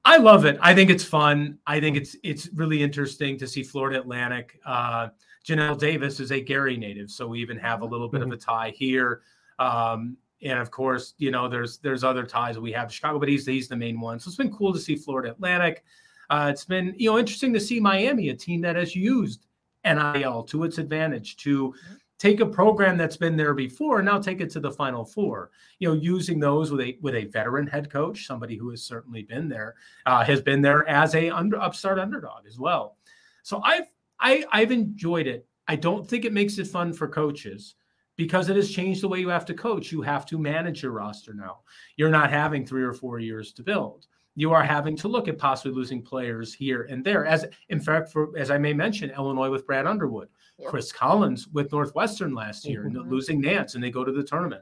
I 0.06 0.18
love 0.18 0.46
it. 0.46 0.58
I 0.62 0.74
think 0.74 0.90
it's 0.90 1.04
fun. 1.04 1.58
I 1.66 1.80
think 1.80 1.98
it's 1.98 2.16
it's 2.24 2.50
really 2.54 2.84
interesting 2.84 3.38
to 3.40 3.48
see 3.48 3.64
Florida 3.64 4.00
Atlantic. 4.00 4.60
Uh, 4.66 5.10
Johnell 5.44 5.78
Davis 5.78 6.20
is 6.20 6.32
a 6.32 6.40
Gary 6.40 6.78
native, 6.78 7.10
so 7.10 7.28
we 7.28 7.40
even 7.42 7.58
have 7.58 7.82
a 7.82 7.86
little 7.86 8.10
bit 8.10 8.22
mm-hmm. 8.22 8.32
of 8.32 8.38
a 8.38 8.42
tie 8.42 8.74
here. 8.76 9.22
Um, 9.60 10.18
and 10.44 10.60
of 10.60 10.72
course, 10.72 11.14
you 11.18 11.32
know, 11.32 11.48
there's 11.48 11.80
there's 11.80 12.04
other 12.04 12.24
ties 12.24 12.60
we 12.60 12.72
have 12.72 12.90
to 12.90 12.94
Chicago, 12.94 13.20
but 13.20 13.30
he's 13.30 13.46
he's 13.46 13.68
the 13.68 13.76
main 13.76 14.00
one. 14.00 14.20
So 14.20 14.30
it's 14.30 14.38
been 14.38 14.54
cool 14.54 14.74
to 14.74 14.80
see 14.80 14.96
Florida 14.96 15.32
Atlantic. 15.32 15.84
Uh, 16.30 16.50
it's 16.52 16.66
been 16.66 16.94
you 16.98 17.10
know 17.10 17.18
interesting 17.18 17.54
to 17.54 17.60
see 17.60 17.80
Miami, 17.80 18.30
a 18.30 18.36
team 18.36 18.62
that 18.62 18.76
has 18.76 18.96
used 18.96 19.48
NIL 19.86 20.44
to 20.44 20.64
its 20.64 20.78
advantage 20.78 21.38
to 21.38 21.74
take 22.18 22.40
a 22.40 22.46
program 22.46 22.98
that's 22.98 23.18
been 23.18 23.38
there 23.38 23.54
before 23.54 24.00
and 24.00 24.06
now 24.06 24.20
take 24.20 24.42
it 24.42 24.50
to 24.50 24.60
the 24.60 24.72
final 24.72 25.06
four 25.06 25.52
you 25.80 25.88
know 25.88 25.94
using 25.94 26.40
those 26.40 26.72
with 26.72 26.82
a 26.82 26.98
with 27.02 27.16
a 27.16 27.26
veteran 27.26 27.68
head 27.68 27.90
coach 27.90 28.26
somebody 28.26 28.56
who 28.56 28.70
has 28.70 28.84
certainly 28.84 29.22
been 29.22 29.48
there 29.48 29.76
uh, 30.06 30.24
has 30.24 30.42
been 30.42 30.62
there 30.62 30.88
as 30.88 31.14
a 31.16 31.30
under, 31.30 31.60
upstart 31.62 32.00
underdog 32.00 32.46
as 32.48 32.58
well 32.58 32.98
so 33.44 33.62
i've 33.64 33.86
I, 34.20 34.44
i've 34.52 34.72
enjoyed 34.72 35.28
it 35.28 35.46
i 35.68 35.76
don't 35.76 36.08
think 36.08 36.26
it 36.26 36.34
makes 36.34 36.58
it 36.58 36.68
fun 36.68 36.92
for 36.92 37.08
coaches 37.08 37.76
because 38.18 38.50
it 38.50 38.56
has 38.56 38.72
changed 38.72 39.02
the 39.02 39.08
way 39.08 39.20
you 39.20 39.30
have 39.30 39.46
to 39.46 39.54
coach 39.54 39.92
you 39.92 40.02
have 40.02 40.26
to 40.26 40.38
manage 40.38 40.84
your 40.84 40.92
roster 40.92 41.34
now 41.34 41.60
you're 41.96 42.10
not 42.10 42.30
having 42.30 42.66
three 42.66 42.84
or 42.84 42.94
four 42.94 43.20
years 43.20 43.54
to 43.54 43.64
build 43.64 44.08
you 44.38 44.54
are 44.54 44.64
having 44.64 44.96
to 44.96 45.08
look 45.08 45.28
at 45.28 45.40
possibly 45.40 45.76
losing 45.76 46.00
players 46.00 46.54
here 46.54 46.84
and 46.84 47.04
there. 47.04 47.26
As 47.26 47.44
in 47.70 47.80
fact, 47.80 48.12
for 48.12 48.38
as 48.38 48.52
I 48.52 48.60
may 48.60 48.72
mention, 48.72 49.10
Illinois 49.10 49.50
with 49.50 49.66
Brad 49.66 49.88
Underwood, 49.88 50.30
yep. 50.60 50.70
Chris 50.70 50.92
Collins 50.92 51.48
with 51.48 51.72
Northwestern 51.72 52.36
last 52.36 52.64
year, 52.64 52.84
mm-hmm. 52.84 53.10
losing 53.10 53.42
Nance, 53.42 53.74
and 53.74 53.84
they 53.84 53.90
go 53.90 54.04
to 54.04 54.12
the 54.12 54.22
tournament. 54.22 54.62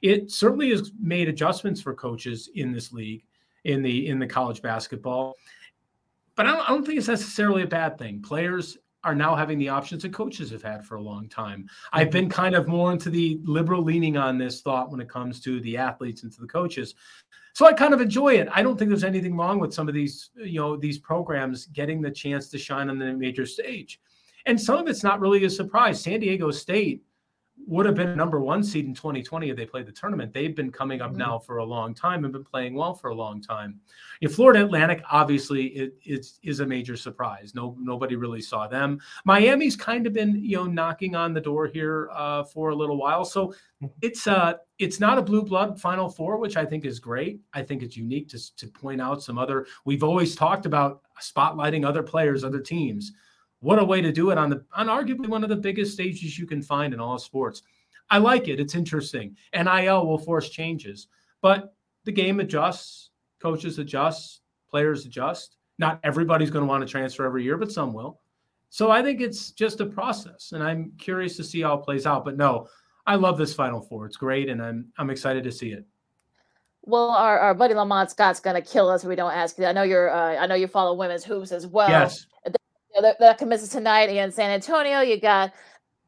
It 0.00 0.30
certainly 0.30 0.70
has 0.70 0.92
made 0.98 1.28
adjustments 1.28 1.82
for 1.82 1.94
coaches 1.94 2.48
in 2.54 2.72
this 2.72 2.94
league, 2.94 3.26
in 3.64 3.82
the 3.82 4.08
in 4.08 4.18
the 4.18 4.26
college 4.26 4.62
basketball. 4.62 5.36
But 6.34 6.46
I 6.46 6.52
don't, 6.52 6.62
I 6.62 6.68
don't 6.68 6.86
think 6.86 6.96
it's 6.96 7.08
necessarily 7.08 7.62
a 7.62 7.66
bad 7.66 7.98
thing. 7.98 8.22
Players 8.22 8.78
are 9.04 9.14
now 9.14 9.34
having 9.34 9.58
the 9.58 9.68
options 9.68 10.02
that 10.02 10.12
coaches 10.12 10.50
have 10.50 10.62
had 10.62 10.84
for 10.84 10.96
a 10.96 11.02
long 11.02 11.28
time. 11.28 11.68
I've 11.92 12.08
mm-hmm. 12.08 12.12
been 12.12 12.28
kind 12.28 12.54
of 12.54 12.68
more 12.68 12.92
into 12.92 13.10
the 13.10 13.40
liberal 13.44 13.82
leaning 13.82 14.16
on 14.16 14.38
this 14.38 14.60
thought 14.60 14.90
when 14.90 15.00
it 15.00 15.08
comes 15.08 15.40
to 15.40 15.60
the 15.60 15.76
athletes 15.76 16.22
and 16.22 16.32
to 16.32 16.40
the 16.40 16.46
coaches. 16.46 16.94
So 17.54 17.66
I 17.66 17.72
kind 17.72 17.94
of 17.94 18.00
enjoy 18.00 18.34
it. 18.34 18.48
I 18.52 18.62
don't 18.62 18.78
think 18.78 18.90
there's 18.90 19.04
anything 19.04 19.36
wrong 19.36 19.58
with 19.58 19.74
some 19.74 19.88
of 19.88 19.94
these, 19.94 20.30
you 20.36 20.60
know, 20.60 20.76
these 20.76 20.98
programs 20.98 21.66
getting 21.66 22.00
the 22.00 22.10
chance 22.10 22.48
to 22.50 22.58
shine 22.58 22.88
on 22.90 22.98
the 22.98 23.12
major 23.12 23.46
stage. 23.46 24.00
And 24.46 24.60
some 24.60 24.78
of 24.78 24.88
it's 24.88 25.02
not 25.02 25.20
really 25.20 25.44
a 25.44 25.50
surprise. 25.50 26.00
San 26.00 26.20
Diego 26.20 26.50
State 26.50 27.02
would 27.66 27.86
have 27.86 27.94
been 27.94 28.16
number 28.16 28.40
one 28.40 28.62
seed 28.62 28.86
in 28.86 28.94
2020 28.94 29.50
if 29.50 29.56
they 29.56 29.66
played 29.66 29.86
the 29.86 29.92
tournament. 29.92 30.32
They've 30.32 30.54
been 30.54 30.72
coming 30.72 31.00
up 31.00 31.10
mm-hmm. 31.10 31.18
now 31.18 31.38
for 31.38 31.58
a 31.58 31.64
long 31.64 31.94
time 31.94 32.24
and 32.24 32.32
been 32.32 32.44
playing 32.44 32.74
well 32.74 32.94
for 32.94 33.10
a 33.10 33.14
long 33.14 33.40
time. 33.40 33.80
In 34.20 34.28
Florida 34.28 34.64
Atlantic, 34.64 35.02
obviously, 35.10 35.66
it, 35.68 35.94
it's 36.04 36.60
a 36.60 36.66
major 36.66 36.96
surprise. 36.96 37.54
No, 37.54 37.76
nobody 37.78 38.16
really 38.16 38.42
saw 38.42 38.66
them. 38.66 39.00
Miami's 39.24 39.76
kind 39.76 40.06
of 40.06 40.12
been 40.12 40.42
you 40.42 40.56
know 40.56 40.64
knocking 40.64 41.14
on 41.14 41.32
the 41.32 41.40
door 41.40 41.66
here 41.66 42.10
uh, 42.12 42.44
for 42.44 42.70
a 42.70 42.74
little 42.74 42.96
while, 42.96 43.24
so 43.24 43.48
mm-hmm. 43.48 43.86
it's 44.02 44.26
uh 44.26 44.54
it's 44.78 44.98
not 44.98 45.18
a 45.18 45.22
blue 45.22 45.42
blood 45.42 45.80
Final 45.80 46.08
Four, 46.08 46.38
which 46.38 46.56
I 46.56 46.64
think 46.64 46.84
is 46.84 46.98
great. 46.98 47.40
I 47.52 47.62
think 47.62 47.82
it's 47.82 47.96
unique 47.96 48.28
to 48.30 48.56
to 48.56 48.66
point 48.68 49.00
out 49.00 49.22
some 49.22 49.38
other. 49.38 49.66
We've 49.84 50.04
always 50.04 50.34
talked 50.34 50.66
about 50.66 51.02
spotlighting 51.20 51.86
other 51.86 52.02
players, 52.02 52.44
other 52.44 52.60
teams 52.60 53.12
what 53.60 53.78
a 53.78 53.84
way 53.84 54.00
to 54.00 54.10
do 54.10 54.30
it 54.30 54.38
on 54.38 54.50
the 54.50 54.64
on 54.74 54.86
arguably 54.86 55.28
one 55.28 55.42
of 55.42 55.50
the 55.50 55.56
biggest 55.56 55.92
stages 55.92 56.38
you 56.38 56.46
can 56.46 56.62
find 56.62 56.92
in 56.92 57.00
all 57.00 57.18
sports. 57.18 57.62
I 58.10 58.18
like 58.18 58.48
it. 58.48 58.58
It's 58.58 58.74
interesting. 58.74 59.36
NIL 59.54 60.06
will 60.06 60.18
force 60.18 60.50
changes, 60.50 61.06
but 61.42 61.74
the 62.04 62.12
game 62.12 62.40
adjusts, 62.40 63.10
coaches 63.40 63.78
adjust, 63.78 64.40
players 64.68 65.06
adjust. 65.06 65.56
Not 65.78 66.00
everybody's 66.02 66.50
going 66.50 66.64
to 66.64 66.68
want 66.68 66.82
to 66.82 66.90
transfer 66.90 67.24
every 67.24 67.44
year, 67.44 67.56
but 67.56 67.70
some 67.70 67.92
will. 67.92 68.20
So 68.68 68.90
I 68.90 69.02
think 69.02 69.20
it's 69.20 69.52
just 69.52 69.80
a 69.80 69.86
process, 69.86 70.52
and 70.52 70.62
I'm 70.62 70.92
curious 70.98 71.36
to 71.36 71.44
see 71.44 71.60
how 71.60 71.74
it 71.74 71.84
plays 71.84 72.06
out. 72.06 72.24
But 72.24 72.36
no, 72.36 72.66
I 73.06 73.16
love 73.16 73.38
this 73.38 73.54
Final 73.54 73.80
Four. 73.80 74.06
It's 74.06 74.16
great, 74.16 74.48
and 74.48 74.62
I'm 74.62 74.86
I'm 74.96 75.10
excited 75.10 75.44
to 75.44 75.52
see 75.52 75.72
it. 75.72 75.84
Well, 76.82 77.10
our, 77.10 77.38
our 77.38 77.54
buddy 77.54 77.74
Lamont 77.74 78.10
Scott's 78.10 78.40
gonna 78.40 78.62
kill 78.62 78.88
us 78.88 79.04
if 79.04 79.08
we 79.08 79.16
don't 79.16 79.32
ask 79.32 79.58
you. 79.58 79.66
I 79.66 79.72
know 79.72 79.82
you're 79.82 80.10
uh, 80.10 80.36
I 80.36 80.46
know 80.46 80.54
you 80.54 80.66
follow 80.66 80.94
women's 80.94 81.24
hoops 81.24 81.52
as 81.52 81.66
well. 81.66 81.90
Yes 81.90 82.26
know, 83.02 83.14
that, 83.18 83.38
commences 83.38 83.68
tonight 83.68 84.10
against 84.10 84.36
San 84.36 84.50
Antonio. 84.50 85.00
You 85.00 85.20
got 85.20 85.52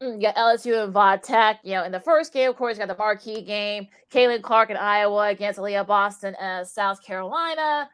mm, 0.01 0.15
you 0.15 0.21
got 0.21 0.35
LSU 0.35 0.83
and 0.83 0.93
Va 0.93 1.19
Tech. 1.21 1.59
You 1.63 1.73
know, 1.73 1.83
in 1.83 1.91
the 1.91 1.99
first 1.99 2.33
game, 2.33 2.49
of 2.49 2.55
course, 2.55 2.77
you 2.77 2.85
got 2.85 2.87
the 2.87 2.97
marquee 2.97 3.41
game. 3.41 3.87
Caitlin 4.11 4.41
Clark 4.41 4.69
in 4.69 4.77
Iowa 4.77 5.29
against 5.29 5.59
Aliyah 5.59 5.87
Boston 5.87 6.35
and 6.39 6.67
South 6.67 7.03
Carolina. 7.03 7.89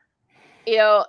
You 0.65 0.77
know, 0.77 1.05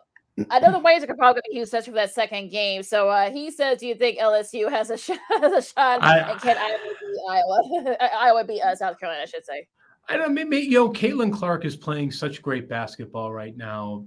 I 0.50 0.60
know 0.60 0.72
the 0.72 0.78
Blazers 0.78 1.08
are 1.10 1.16
probably 1.16 1.40
going 1.40 1.64
to 1.64 1.68
be 1.68 1.76
huge 1.76 1.84
for 1.84 1.90
that 1.92 2.14
second 2.14 2.50
game. 2.50 2.82
So 2.82 3.08
uh, 3.08 3.30
he 3.30 3.50
says, 3.50 3.78
"Do 3.78 3.86
you 3.86 3.94
think 3.94 4.18
LSU 4.18 4.70
has 4.70 4.90
a 4.90 4.96
shot? 4.98 5.18
Has 5.28 5.52
a 5.52 5.62
shot? 5.62 6.02
I, 6.02 6.18
and 6.18 6.40
can 6.40 6.56
Iowa 6.56 6.78
beat 7.00 7.20
Iowa? 7.30 7.96
Iowa 8.18 8.44
beat 8.44 8.62
uh, 8.62 8.74
South 8.74 8.98
Carolina? 8.98 9.22
I 9.22 9.26
should 9.26 9.44
say." 9.44 9.66
I 10.08 10.16
don't. 10.16 10.34
Maybe, 10.34 10.58
you 10.58 10.72
know, 10.72 10.90
Caitlin 10.90 11.32
Clark 11.32 11.64
is 11.64 11.76
playing 11.76 12.10
such 12.10 12.42
great 12.42 12.68
basketball 12.68 13.32
right 13.32 13.56
now 13.56 14.06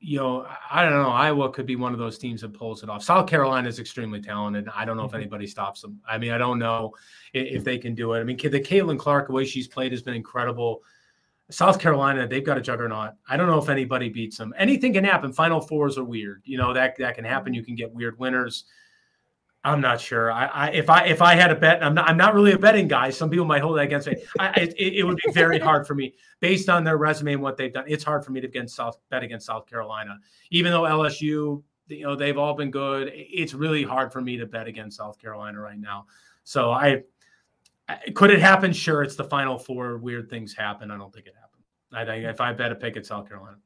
you 0.00 0.18
know, 0.18 0.46
I 0.70 0.82
don't 0.82 0.92
know. 0.92 1.08
Iowa 1.08 1.50
could 1.50 1.66
be 1.66 1.76
one 1.76 1.92
of 1.92 1.98
those 1.98 2.18
teams 2.18 2.42
that 2.42 2.54
pulls 2.54 2.82
it 2.82 2.88
off. 2.88 3.02
South 3.02 3.26
Carolina 3.26 3.68
is 3.68 3.80
extremely 3.80 4.20
talented. 4.20 4.68
I 4.74 4.84
don't 4.84 4.96
know 4.96 5.04
if 5.04 5.08
mm-hmm. 5.08 5.20
anybody 5.20 5.46
stops 5.46 5.82
them. 5.82 6.00
I 6.08 6.18
mean, 6.18 6.30
I 6.30 6.38
don't 6.38 6.58
know 6.58 6.94
if 7.32 7.64
they 7.64 7.78
can 7.78 7.94
do 7.94 8.12
it. 8.12 8.20
I 8.20 8.24
mean, 8.24 8.36
the 8.36 8.60
Caitlin 8.60 8.98
Clark, 8.98 9.26
the 9.26 9.32
way 9.32 9.44
she's 9.44 9.66
played 9.66 9.90
has 9.92 10.02
been 10.02 10.14
incredible. 10.14 10.82
South 11.50 11.80
Carolina, 11.80 12.28
they've 12.28 12.44
got 12.44 12.58
a 12.58 12.60
juggernaut. 12.60 13.14
I 13.28 13.36
don't 13.36 13.48
know 13.48 13.58
if 13.58 13.68
anybody 13.68 14.08
beats 14.08 14.36
them. 14.36 14.54
Anything 14.56 14.92
can 14.92 15.04
happen. 15.04 15.32
Final 15.32 15.60
fours 15.60 15.98
are 15.98 16.04
weird. 16.04 16.42
You 16.44 16.58
know 16.58 16.72
that 16.74 16.96
that 16.98 17.14
can 17.14 17.24
happen. 17.24 17.54
You 17.54 17.64
can 17.64 17.74
get 17.74 17.92
weird 17.92 18.18
winners. 18.18 18.64
I'm 19.64 19.80
not 19.80 20.00
sure. 20.00 20.30
I, 20.30 20.46
I, 20.46 20.70
if 20.70 20.88
I 20.88 21.04
if 21.04 21.20
I 21.20 21.34
had 21.34 21.50
a 21.50 21.54
bet, 21.54 21.82
I'm 21.82 21.94
not 21.94 22.08
I'm 22.08 22.16
not 22.16 22.34
really 22.34 22.52
a 22.52 22.58
betting 22.58 22.86
guy. 22.86 23.10
Some 23.10 23.28
people 23.28 23.44
might 23.44 23.60
hold 23.60 23.76
that 23.78 23.82
against 23.82 24.06
me. 24.06 24.16
I, 24.38 24.50
it, 24.52 24.74
it, 24.78 25.02
would 25.02 25.16
be 25.16 25.32
very 25.32 25.58
hard 25.68 25.86
for 25.86 25.94
me 25.94 26.14
based 26.40 26.68
on 26.68 26.84
their 26.84 26.96
resume 26.96 27.34
and 27.34 27.42
what 27.42 27.56
they've 27.56 27.72
done. 27.72 27.84
It's 27.88 28.04
hard 28.04 28.24
for 28.24 28.30
me 28.30 28.40
to 28.40 28.46
against 28.46 28.76
South 28.76 28.98
bet 29.10 29.22
against 29.22 29.46
South 29.46 29.66
Carolina, 29.66 30.18
even 30.50 30.70
though 30.70 30.82
LSU, 30.82 31.62
you 31.88 32.02
know, 32.02 32.14
they've 32.14 32.38
all 32.38 32.54
been 32.54 32.70
good. 32.70 33.10
It's 33.12 33.52
really 33.52 33.82
hard 33.82 34.12
for 34.12 34.20
me 34.20 34.36
to 34.36 34.46
bet 34.46 34.68
against 34.68 34.96
South 34.96 35.18
Carolina 35.18 35.60
right 35.60 35.78
now. 35.78 36.06
So 36.44 36.70
I 36.70 37.02
could 38.14 38.30
it 38.30 38.40
happen? 38.40 38.72
Sure, 38.72 39.02
it's 39.02 39.16
the 39.16 39.24
Final 39.24 39.58
Four. 39.58 39.98
Weird 39.98 40.30
things 40.30 40.54
happen. 40.54 40.90
I 40.90 40.96
don't 40.96 41.12
think 41.12 41.26
it 41.26 41.34
happened. 41.34 41.62
I 41.92 42.04
think 42.04 42.24
if 42.26 42.40
I 42.40 42.52
bet 42.52 42.70
a 42.70 42.76
pick 42.76 42.96
at 42.96 43.06
South 43.06 43.28
Carolina. 43.28 43.56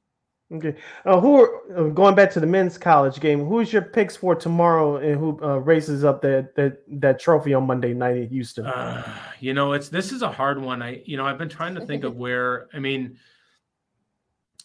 Okay. 0.52 0.74
Uh, 1.06 1.18
who 1.18 1.40
are 1.40 1.78
uh, 1.78 1.88
going 1.88 2.14
back 2.14 2.30
to 2.32 2.40
the 2.40 2.46
men's 2.46 2.76
college 2.76 3.20
game? 3.20 3.44
Who's 3.46 3.72
your 3.72 3.82
picks 3.82 4.16
for 4.16 4.34
tomorrow, 4.34 4.96
and 4.96 5.18
who 5.18 5.40
uh, 5.42 5.58
races 5.58 6.04
up 6.04 6.20
that 6.22 6.54
that 6.56 6.82
that 7.00 7.18
trophy 7.18 7.54
on 7.54 7.66
Monday 7.66 7.94
night 7.94 8.16
in 8.16 8.28
Houston? 8.28 8.66
Uh, 8.66 9.02
you 9.40 9.54
know, 9.54 9.72
it's 9.72 9.88
this 9.88 10.12
is 10.12 10.22
a 10.22 10.30
hard 10.30 10.60
one. 10.60 10.82
I 10.82 11.02
you 11.06 11.16
know 11.16 11.24
I've 11.24 11.38
been 11.38 11.48
trying 11.48 11.74
to 11.76 11.86
think 11.86 12.04
of 12.04 12.16
where. 12.16 12.68
I 12.74 12.80
mean, 12.80 13.16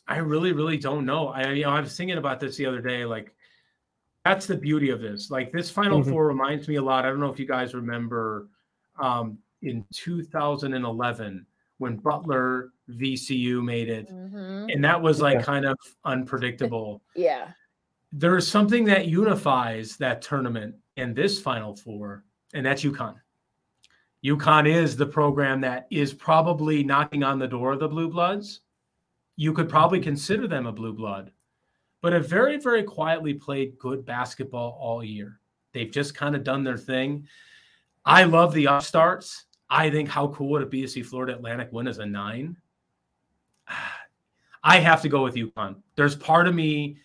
I 0.07 0.17
really, 0.17 0.51
really 0.51 0.77
don't 0.77 1.05
know. 1.05 1.29
I 1.29 1.51
you 1.51 1.63
know 1.63 1.71
I 1.71 1.79
was 1.79 1.95
thinking 1.95 2.17
about 2.17 2.39
this 2.39 2.57
the 2.57 2.65
other 2.65 2.81
day. 2.81 3.05
Like 3.05 3.33
that's 4.25 4.45
the 4.45 4.57
beauty 4.57 4.89
of 4.89 4.99
this. 4.99 5.31
Like 5.31 5.53
this 5.53 5.69
Final 5.69 6.01
Mhm. 6.01 6.09
Four 6.09 6.27
reminds 6.27 6.67
me 6.67 6.75
a 6.75 6.81
lot. 6.81 7.05
I 7.05 7.09
don't 7.09 7.21
know 7.21 7.31
if 7.31 7.39
you 7.39 7.47
guys 7.47 7.73
remember 7.73 8.49
um, 8.99 9.37
in 9.61 9.85
2011 9.93 11.45
when 11.77 11.97
Butler 11.97 12.71
VCU 12.89 13.61
made 13.63 13.89
it, 13.89 14.09
Mhm. 14.09 14.73
and 14.73 14.83
that 14.83 15.01
was 15.01 15.21
like 15.21 15.35
Yeah. 15.39 15.43
kind 15.43 15.65
of 15.65 15.77
unpredictable. 16.05 17.01
Yeah. 17.15 17.51
there 18.13 18.37
is 18.37 18.47
something 18.47 18.85
that 18.85 19.07
unifies 19.07 19.97
that 19.97 20.21
tournament 20.21 20.75
and 20.95 21.13
this 21.15 21.41
Final 21.41 21.75
Four, 21.75 22.23
and 22.53 22.65
that's 22.65 22.83
UConn. 22.83 23.19
UConn 24.23 24.65
is 24.67 24.95
the 24.95 25.05
program 25.05 25.59
that 25.61 25.87
is 25.91 26.13
probably 26.13 26.83
knocking 26.83 27.21
on 27.23 27.37
the 27.37 27.47
door 27.47 27.73
of 27.73 27.79
the 27.79 27.87
Blue 27.87 28.09
Bloods. 28.09 28.61
You 29.35 29.53
could 29.53 29.69
probably 29.69 29.99
consider 29.99 30.47
them 30.47 30.65
a 30.65 30.71
Blue 30.71 30.93
Blood, 30.93 31.31
but 32.01 32.13
have 32.13 32.27
very, 32.29 32.57
very 32.57 32.81
quietly 32.83 33.33
played 33.33 33.77
good 33.77 34.05
basketball 34.05 34.77
all 34.81 35.03
year. 35.03 35.39
They've 35.73 35.91
just 35.91 36.15
kind 36.15 36.33
of 36.35 36.43
done 36.43 36.63
their 36.63 36.77
thing. 36.77 37.27
I 38.05 38.23
love 38.23 38.53
the 38.53 38.67
upstarts. 38.67 39.46
I 39.69 39.89
think 39.89 40.09
how 40.09 40.27
cool 40.29 40.49
would 40.49 40.61
it 40.61 40.69
be 40.69 40.81
to 40.81 40.87
see 40.87 41.03
Florida 41.03 41.35
Atlantic 41.35 41.69
win 41.71 41.87
as 41.87 41.99
a 41.99 42.05
nine? 42.05 42.57
I 44.63 44.79
have 44.79 45.01
to 45.03 45.09
go 45.09 45.23
with 45.23 45.35
UConn. 45.35 45.75
There's 45.95 46.15
part 46.15 46.47
of 46.47 46.55
me 46.55 46.97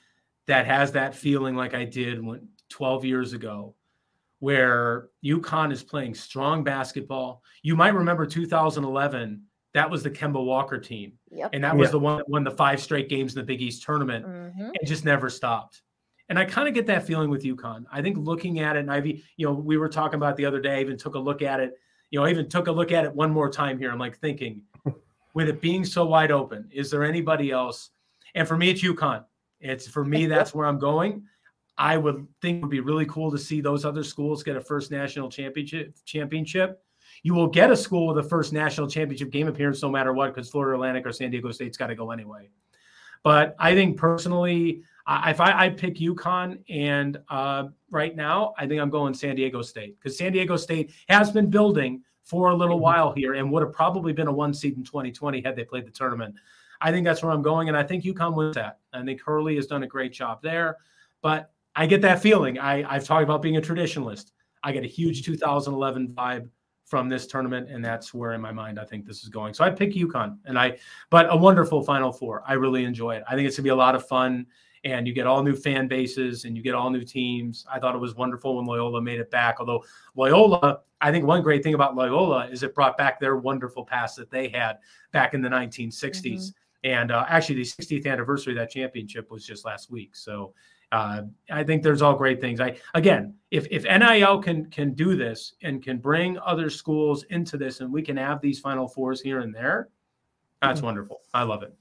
that 0.47 0.67
has 0.67 0.93
that 0.93 1.15
feeling 1.15 1.55
like 1.55 1.75
I 1.75 1.85
did 1.85 2.25
when 2.25 2.49
12 2.71 3.05
years 3.05 3.35
ago, 3.35 3.75
where 4.41 5.09
UConn 5.25 5.73
is 5.73 5.83
playing 5.83 6.15
strong 6.15 6.65
basketball. 6.65 7.43
You 7.63 7.77
might 7.77 7.95
remember 7.95 8.27
2011. 8.27 9.43
That 9.75 9.91
was 9.91 10.03
the 10.03 10.11
Kemba 10.11 10.45
Walker 10.45 10.79
team. 10.79 11.13
Yep. 11.31 11.51
And 11.53 11.63
that 11.63 11.77
was 11.77 11.89
Yeah. 11.89 11.93
the 11.93 11.99
one 12.01 12.17
that 12.19 12.29
won 12.29 12.43
the 12.43 12.51
five 12.51 12.81
straight 12.81 13.09
games 13.09 13.35
in 13.35 13.41
the 13.41 13.47
Big 13.47 13.63
East 13.63 13.85
tournament 13.85 14.27
Mhm. 14.27 14.73
and 14.79 14.87
just 14.87 15.05
never 15.05 15.31
stopped. 15.31 15.83
And 16.29 16.39
I 16.39 16.45
kind 16.45 16.67
of 16.67 16.75
get 16.75 16.87
that 16.87 17.07
feeling 17.07 17.31
with 17.31 17.45
UConn. 17.45 17.85
I 17.93 18.03
think 18.03 18.17
looking 18.19 18.59
at 18.61 18.77
it, 18.77 18.81
and 18.81 18.91
Ivy, 18.91 19.23
you 19.37 19.47
know, 19.47 19.53
we 19.53 19.77
were 19.77 19.89
talking 19.89 20.17
about 20.17 20.37
the 20.37 20.47
other 20.47 20.61
day, 20.61 20.79
I 20.79 20.81
even 20.81 20.97
took 20.97 21.15
a 21.15 21.19
look 21.19 21.43
at 21.43 21.61
it. 21.61 21.75
You 22.13 22.21
know, 22.21 22.27
I 22.27 22.31
even 22.31 22.49
took 22.49 22.69
a 22.69 22.73
look 22.73 22.93
at 22.93 23.05
it 23.05 23.13
one 23.13 23.33
more 23.33 23.51
time 23.51 23.79
here. 23.79 23.91
I'm 23.91 23.99
like 23.99 24.19
thinking, 24.19 24.61
with 25.35 25.49
it 25.49 25.63
being 25.63 25.83
so 25.83 26.05
wide 26.05 26.31
open, 26.31 26.69
is 26.71 26.91
there 26.91 27.05
anybody 27.05 27.51
else? 27.51 27.91
And 28.35 28.47
for 28.47 28.57
me, 28.57 28.69
it's 28.71 28.83
UConn. 28.83 29.25
It's 29.61 29.89
for 29.89 30.05
me, 30.05 30.27
that's 30.27 30.55
where 30.55 30.67
I'm 30.67 30.79
going. 30.79 31.25
I 31.79 31.97
would 31.97 32.27
think 32.43 32.59
it 32.59 32.61
would 32.61 32.71
be 32.71 32.81
really 32.81 33.07
cool 33.07 33.31
to 33.31 33.39
see 33.39 33.63
those 33.63 33.87
other 33.87 34.05
schools 34.05 34.43
get 34.43 34.57
a 34.57 34.61
first 34.61 34.91
national 34.91 35.31
championship 35.31 35.97
championship. 36.05 36.83
You 37.23 37.33
will 37.33 37.47
get 37.47 37.71
a 37.71 37.77
school 37.77 38.09
with 38.09 38.25
a 38.25 38.29
first 38.29 38.53
national 38.53 38.89
championship 38.89 39.31
game 39.31 39.49
appearance 39.49 39.83
no 39.83 39.89
matter 39.89 40.13
what, 40.13 40.35
because 40.35 40.51
Florida 40.51 40.75
Atlantic 40.75 41.07
or 41.07 41.13
San 41.13 41.31
Diego 41.31 41.51
State's 41.51 41.79
got 41.79 41.87
to 41.87 41.95
go 41.95 42.11
anyway. 42.11 42.51
But 43.23 43.57
I 43.59 43.75
think 43.75 43.97
personally, 43.97 44.83
I, 45.07 45.31
if 45.31 45.41
I, 45.41 45.67
I 45.67 45.69
pick 45.71 45.97
UConn, 45.97 46.59
and 46.69 47.19
uh, 47.29 47.69
right 47.91 48.15
now 48.15 48.55
I 48.59 48.67
think 48.67 48.81
I'm 48.81 48.91
going 48.91 49.15
San 49.15 49.37
Diego 49.37 49.63
State 49.63 49.99
because 49.99 50.17
San 50.17 50.33
Diego 50.33 50.57
State 50.57 50.93
has 51.09 51.31
been 51.31 51.51
building 51.51 52.03
for 52.23 52.51
a 52.51 52.55
little 52.55 52.79
while 52.79 53.13
here 53.13 53.35
and 53.35 53.51
would 53.51 53.63
have 53.63 53.73
probably 53.73 54.13
been 54.13 54.29
a 54.29 54.33
one 54.33 54.55
seed 54.55 54.77
in 54.77 54.85
2020 54.85 55.43
had 55.43 55.57
they 55.57 55.65
played 55.65 55.87
the 55.87 55.91
tournament. 55.91 56.35
I 56.81 56.91
think 56.91 57.05
that's 57.05 57.23
where 57.23 57.33
I'm 57.33 57.43
going, 57.43 57.69
and 57.69 57.77
I 57.77 57.83
think 57.83 58.05
UConn 58.05 58.35
wins 58.35 58.55
that. 58.57 58.79
I 58.93 59.05
think 59.05 59.21
Hurley 59.21 59.57
has 59.57 59.67
done 59.67 59.83
a 59.83 59.87
great 59.87 60.13
job 60.13 60.43
there, 60.43 60.79
but 61.21 61.53
I 61.75 61.87
get 61.87 62.03
that 62.03 62.21
feeling. 62.21 62.59
I, 62.59 62.83
I've 62.93 63.05
talked 63.05 63.23
about 63.23 63.43
being 63.43 63.57
a 63.57 63.61
traditionalist. 63.61 64.33
I 64.63 64.73
get 64.73 64.85
a 64.85 64.89
huge 64.89 65.25
2011 65.25 66.09
vibe 66.09 66.49
from 66.85 67.09
this 67.09 67.27
tournament, 67.27 67.71
and 67.71 67.85
that's 67.85 68.13
where 68.13 68.33
in 68.33 68.41
my 68.41 68.53
mind 68.53 68.79
I 68.79 68.85
think 68.85 69.07
this 69.07 69.23
is 69.23 69.29
going. 69.29 69.55
So 69.55 69.65
I 69.65 69.71
pick 69.71 69.95
UConn, 69.95 70.39
and 70.45 70.59
I, 70.59 70.79
but 71.09 71.33
a 71.33 71.37
wonderful 71.37 71.83
Final 71.83 72.13
Four. 72.13 72.43
I 72.47 72.55
really 72.55 72.85
enjoy 72.85 73.17
it. 73.17 73.25
I 73.29 73.35
think 73.35 73.47
it's 73.47 73.57
gonna 73.57 73.65
be 73.65 73.71
a 73.71 73.77
lot 73.77 73.95
of 73.95 74.07
fun, 74.07 74.47
and 74.85 75.07
you 75.07 75.13
get 75.13 75.27
all 75.27 75.43
new 75.43 75.55
fan 75.55 75.87
bases 75.87 76.45
and 76.45 76.57
you 76.57 76.63
get 76.63 76.75
all 76.75 76.91
new 76.91 77.05
teams. 77.05 77.65
I 77.71 77.79
thought 77.79 77.95
it 77.95 77.99
was 77.99 78.15
wonderful 78.15 78.57
when 78.57 78.67
Loyola 78.67 79.01
made 79.01 79.21
it 79.21 79.31
back. 79.31 79.57
Although 79.61 79.85
Loyola, 80.17 80.81
I 81.01 81.11
think 81.13 81.25
one 81.25 81.43
great 81.43 81.63
thing 81.63 81.75
about 81.75 81.95
Loyola 81.95 82.49
is 82.49 82.63
it 82.63 82.75
brought 82.75 82.99
back 82.99 83.21
their 83.21 83.37
wonderful 83.37 83.85
past 83.85 84.17
that 84.17 84.31
they 84.31 84.49
had 84.49 84.79
back 85.13 85.35
in 85.35 85.43
the 85.43 85.49
1960s. 85.49 86.53
And 86.85 87.13
uh, 87.13 87.25
actually, 87.29 87.57
the 87.57 87.63
60th 87.63 88.07
anniversary 88.07 88.55
of 88.55 88.59
that 88.59 88.71
championship 88.71 89.31
was 89.31 89.47
just 89.47 89.65
last 89.65 89.91
week. 89.91 90.17
So 90.17 90.53
uh, 90.91 91.23
I 91.51 91.63
think 91.63 91.83
there's 91.83 92.03
all 92.03 92.15
great 92.15 92.41
things. 92.41 92.61
I 92.61 92.77
again, 92.95 93.35
if 93.51 93.67
if 93.71 93.85
NIL 93.85 94.43
can 94.43 94.67
can 94.67 94.93
do 94.95 95.17
this 95.17 95.55
and 95.63 95.83
can 95.83 95.99
bring 95.99 96.39
other 96.39 96.69
schools 96.69 97.23
into 97.31 97.57
this, 97.57 97.81
and 97.81 97.93
we 97.93 98.03
can 98.03 98.17
have 98.17 98.41
these 98.41 98.59
Final 98.59 98.89
Fours 98.89 99.21
here 99.21 99.41
and 99.41 99.55
there, 99.55 99.89
that's 100.61 100.83
wonderful. 100.83 101.21
I 101.33 101.45
love 101.45 101.63
it. 101.63 101.73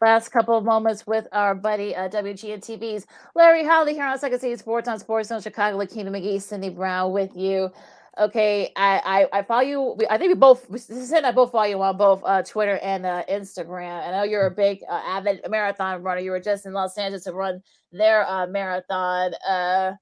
Last 0.00 0.30
couple 0.30 0.56
of 0.56 0.64
moments 0.64 1.06
with 1.06 1.28
our 1.30 1.54
buddy 1.54 1.94
uh, 1.94 2.08
WGN 2.08 2.60
TV's 2.60 3.06
Larry 3.34 3.62
Hawley 3.66 3.92
here 3.92 4.06
on 4.06 4.18
Second 4.18 4.40
City 4.40 4.56
Sports 4.56 4.88
on 4.88 4.98
SportZone 4.98 5.42
Chicago. 5.42 5.76
Lakeena 5.76 6.08
McGee, 6.08 6.40
Cindy 6.40 6.70
Brown 6.70 7.12
with 7.12 7.36
you. 7.36 7.70
Okay, 8.18 8.72
I 8.76 9.28
I, 9.32 9.38
I 9.40 9.42
follow 9.42 9.60
you. 9.60 9.98
I 10.08 10.16
think 10.16 10.30
we 10.30 10.34
both 10.36 10.66
and 10.90 11.26
I 11.26 11.32
both 11.32 11.52
follow 11.52 11.64
you 11.64 11.82
on 11.82 11.98
both 11.98 12.22
uh, 12.24 12.42
Twitter 12.42 12.78
and 12.78 13.04
uh, 13.04 13.24
Instagram. 13.30 14.08
I 14.08 14.10
know 14.10 14.22
you're 14.22 14.46
a 14.46 14.50
big 14.50 14.80
uh, 14.88 15.02
avid 15.06 15.42
marathon 15.50 16.02
runner. 16.02 16.22
You 16.22 16.30
were 16.30 16.40
just 16.40 16.64
in 16.64 16.72
Los 16.72 16.96
Angeles 16.96 17.24
to 17.24 17.34
run 17.34 17.62
their 17.92 18.26
uh, 18.26 18.46
marathon. 18.46 19.34
Uh, 19.46 19.92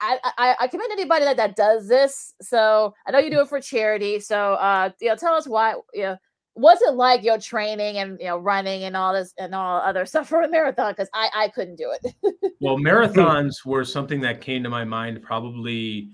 I, 0.00 0.18
I 0.38 0.56
I 0.60 0.68
commend 0.68 0.92
anybody 0.92 1.26
that, 1.26 1.36
that 1.36 1.56
does 1.56 1.88
this. 1.88 2.32
So 2.40 2.94
I 3.06 3.10
know 3.10 3.18
you 3.18 3.30
do 3.30 3.40
it 3.40 3.48
for 3.50 3.60
charity. 3.60 4.18
So 4.18 4.54
uh, 4.54 4.92
you 4.98 5.08
know, 5.08 5.16
tell 5.16 5.34
us 5.34 5.46
why. 5.46 5.74
You 5.92 6.02
know, 6.02 6.16
what's 6.54 6.82
it 6.82 6.94
like 6.94 7.22
your 7.22 7.38
training 7.38 7.98
and 7.98 8.18
you 8.20 8.26
know 8.26 8.38
running 8.38 8.84
and 8.84 8.96
all 8.96 9.12
this 9.12 9.32
and 9.38 9.54
all 9.54 9.80
other 9.80 10.04
stuff 10.06 10.28
for 10.28 10.42
a 10.42 10.48
marathon? 10.48 10.92
Because 10.92 11.08
I 11.14 11.30
I 11.34 11.48
couldn't 11.48 11.76
do 11.76 11.92
it. 12.02 12.14
Well, 12.62 12.76
marathons 12.76 13.64
were 13.64 13.86
something 13.86 14.20
that 14.20 14.42
came 14.42 14.62
to 14.64 14.68
my 14.68 14.84
mind 14.84 15.22
probably 15.22 16.10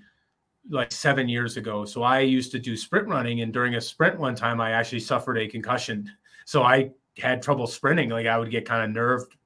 like 0.70 0.92
seven 0.92 1.28
years 1.28 1.56
ago. 1.56 1.84
So 1.84 2.04
I 2.04 2.20
used 2.20 2.52
to 2.52 2.60
do 2.60 2.76
sprint 2.76 3.08
running, 3.08 3.40
and 3.40 3.52
during 3.52 3.74
a 3.74 3.80
sprint 3.80 4.16
one 4.16 4.36
time, 4.36 4.60
I 4.60 4.70
actually 4.70 5.00
suffered 5.00 5.38
a 5.38 5.48
concussion. 5.48 6.08
So 6.44 6.62
I 6.62 6.92
had 7.18 7.42
trouble 7.42 7.66
sprinting. 7.66 8.10
Like 8.10 8.28
I 8.28 8.38
would 8.38 8.52
get 8.52 8.64
kind 8.64 8.84
of 8.84 8.90
nerved 8.90 9.36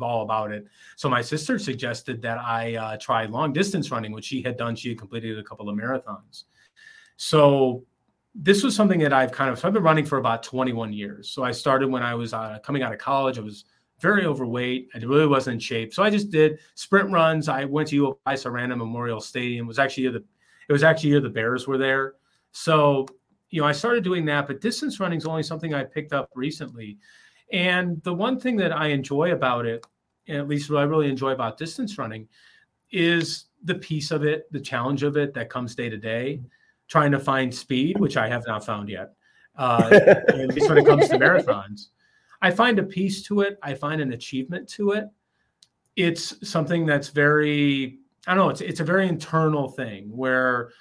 all 0.00 0.22
about 0.22 0.52
it. 0.52 0.66
So 0.96 1.08
my 1.08 1.20
sister 1.20 1.58
suggested 1.58 2.22
that 2.22 2.38
I 2.38 2.76
uh, 2.76 2.96
try 2.98 3.24
long 3.26 3.52
distance 3.52 3.90
running, 3.90 4.12
which 4.12 4.24
she 4.24 4.42
had 4.42 4.56
done. 4.56 4.74
She 4.74 4.90
had 4.90 4.98
completed 4.98 5.38
a 5.38 5.42
couple 5.42 5.68
of 5.68 5.76
marathons. 5.76 6.44
So 7.16 7.84
this 8.34 8.62
was 8.62 8.74
something 8.74 9.00
that 9.00 9.12
I've 9.12 9.32
kind 9.32 9.50
of 9.50 9.58
so 9.58 9.68
I've 9.68 9.74
been 9.74 9.82
running 9.82 10.06
for 10.06 10.18
about 10.18 10.42
21 10.42 10.92
years. 10.92 11.30
So 11.30 11.44
I 11.44 11.52
started 11.52 11.90
when 11.90 12.02
I 12.02 12.14
was 12.14 12.32
uh, 12.32 12.58
coming 12.62 12.82
out 12.82 12.92
of 12.92 12.98
college. 12.98 13.38
I 13.38 13.42
was 13.42 13.64
very 14.00 14.24
overweight. 14.24 14.88
I 14.94 14.98
really 14.98 15.26
wasn't 15.26 15.54
in 15.54 15.60
shape. 15.60 15.94
So 15.94 16.02
I 16.02 16.10
just 16.10 16.30
did 16.30 16.58
sprint 16.74 17.10
runs. 17.10 17.48
I 17.48 17.64
went 17.64 17.88
to 17.88 17.96
U 17.96 18.06
of 18.08 18.16
I, 18.26 18.34
so 18.34 18.50
I 18.50 18.52
ran 18.52 18.72
at 18.72 18.78
Memorial 18.78 19.20
Stadium. 19.20 19.66
It 19.66 19.68
was 19.68 19.78
actually 19.78 20.08
the 20.08 20.24
it 20.68 20.72
was 20.72 20.82
actually 20.82 21.18
the 21.20 21.28
Bears 21.28 21.66
were 21.66 21.78
there. 21.78 22.14
So 22.52 23.06
you 23.50 23.60
know 23.60 23.66
I 23.66 23.72
started 23.72 24.02
doing 24.02 24.24
that, 24.26 24.46
but 24.46 24.60
distance 24.60 24.98
running 24.98 25.18
is 25.18 25.26
only 25.26 25.42
something 25.42 25.74
I 25.74 25.84
picked 25.84 26.12
up 26.12 26.30
recently. 26.34 26.98
And 27.52 28.02
the 28.02 28.14
one 28.14 28.40
thing 28.40 28.56
that 28.56 28.72
I 28.72 28.88
enjoy 28.88 29.32
about 29.32 29.66
it, 29.66 29.84
and 30.26 30.38
at 30.38 30.48
least 30.48 30.70
what 30.70 30.80
I 30.80 30.84
really 30.84 31.10
enjoy 31.10 31.32
about 31.32 31.58
distance 31.58 31.98
running, 31.98 32.26
is 32.90 33.46
the 33.64 33.74
piece 33.74 34.10
of 34.10 34.24
it, 34.24 34.50
the 34.52 34.60
challenge 34.60 35.02
of 35.02 35.18
it 35.18 35.34
that 35.34 35.50
comes 35.50 35.74
day 35.74 35.90
to 35.90 35.98
day, 35.98 36.40
trying 36.92 37.10
to 37.10 37.18
find 37.18 37.54
speed, 37.54 37.98
which 37.98 38.18
I 38.18 38.28
have 38.28 38.46
not 38.46 38.66
found 38.66 38.90
yet. 38.90 39.14
Uh, 39.56 39.88
at 40.28 40.54
least 40.54 40.68
when 40.68 40.76
it 40.76 40.84
comes 40.84 41.08
to 41.08 41.18
marathons, 41.18 41.86
I 42.42 42.50
find 42.50 42.78
a 42.78 42.82
piece 42.82 43.22
to 43.22 43.40
it. 43.40 43.58
I 43.62 43.72
find 43.72 44.02
an 44.02 44.12
achievement 44.12 44.68
to 44.72 44.90
it. 44.90 45.06
It's 45.96 46.46
something 46.46 46.84
that's 46.84 47.08
very, 47.08 47.98
I 48.26 48.34
don't 48.34 48.44
know, 48.44 48.50
it's 48.50 48.60
it's 48.60 48.80
a 48.80 48.84
very 48.84 49.08
internal 49.08 49.70
thing 49.70 50.14
where 50.14 50.72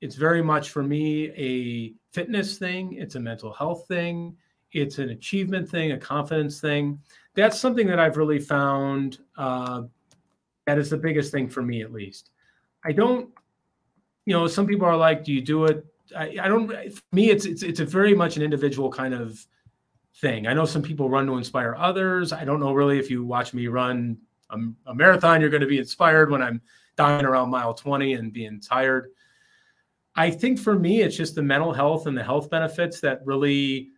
it's 0.00 0.16
very 0.16 0.42
much 0.42 0.70
for 0.70 0.82
me 0.82 1.30
a 1.36 1.94
fitness 2.12 2.58
thing. 2.58 2.94
It's 2.94 3.14
a 3.14 3.20
mental 3.20 3.52
health 3.52 3.86
thing. 3.86 4.36
It's 4.72 4.98
an 4.98 5.10
achievement 5.10 5.68
thing, 5.68 5.92
a 5.92 5.98
confidence 5.98 6.60
thing. 6.60 6.98
That's 7.34 7.60
something 7.60 7.86
that 7.86 8.00
I've 8.00 8.16
really 8.16 8.40
found 8.40 9.18
uh, 9.36 9.82
that 10.66 10.78
is 10.78 10.90
the 10.90 10.98
biggest 10.98 11.30
thing 11.30 11.48
for 11.48 11.62
me, 11.62 11.82
at 11.82 11.92
least. 11.92 12.30
I 12.84 12.90
don't, 12.90 13.30
you 14.28 14.34
know, 14.34 14.46
some 14.46 14.66
people 14.66 14.86
are 14.86 14.96
like, 14.96 15.24
"Do 15.24 15.32
you 15.32 15.40
do 15.40 15.64
it?" 15.64 15.86
I, 16.14 16.36
I 16.42 16.48
don't. 16.48 16.68
For 16.68 17.02
me, 17.12 17.30
it's 17.30 17.46
it's 17.46 17.62
it's 17.62 17.80
a 17.80 17.84
very 17.86 18.14
much 18.14 18.36
an 18.36 18.42
individual 18.42 18.90
kind 18.90 19.14
of 19.14 19.42
thing. 20.20 20.46
I 20.46 20.52
know 20.52 20.66
some 20.66 20.82
people 20.82 21.08
run 21.08 21.26
to 21.28 21.38
inspire 21.38 21.74
others. 21.78 22.30
I 22.30 22.44
don't 22.44 22.60
know 22.60 22.74
really 22.74 22.98
if 22.98 23.10
you 23.10 23.24
watch 23.24 23.54
me 23.54 23.68
run 23.68 24.18
a, 24.50 24.58
a 24.86 24.94
marathon, 24.94 25.40
you're 25.40 25.48
going 25.48 25.62
to 25.62 25.66
be 25.66 25.78
inspired 25.78 26.30
when 26.30 26.42
I'm 26.42 26.60
dying 26.94 27.24
around 27.24 27.48
mile 27.48 27.72
20 27.72 28.12
and 28.14 28.30
being 28.30 28.60
tired. 28.60 29.12
I 30.14 30.30
think 30.30 30.58
for 30.58 30.78
me, 30.78 31.00
it's 31.00 31.16
just 31.16 31.34
the 31.34 31.42
mental 31.42 31.72
health 31.72 32.06
and 32.06 32.14
the 32.14 32.24
health 32.24 32.50
benefits 32.50 33.00
that 33.00 33.24
really 33.24 33.92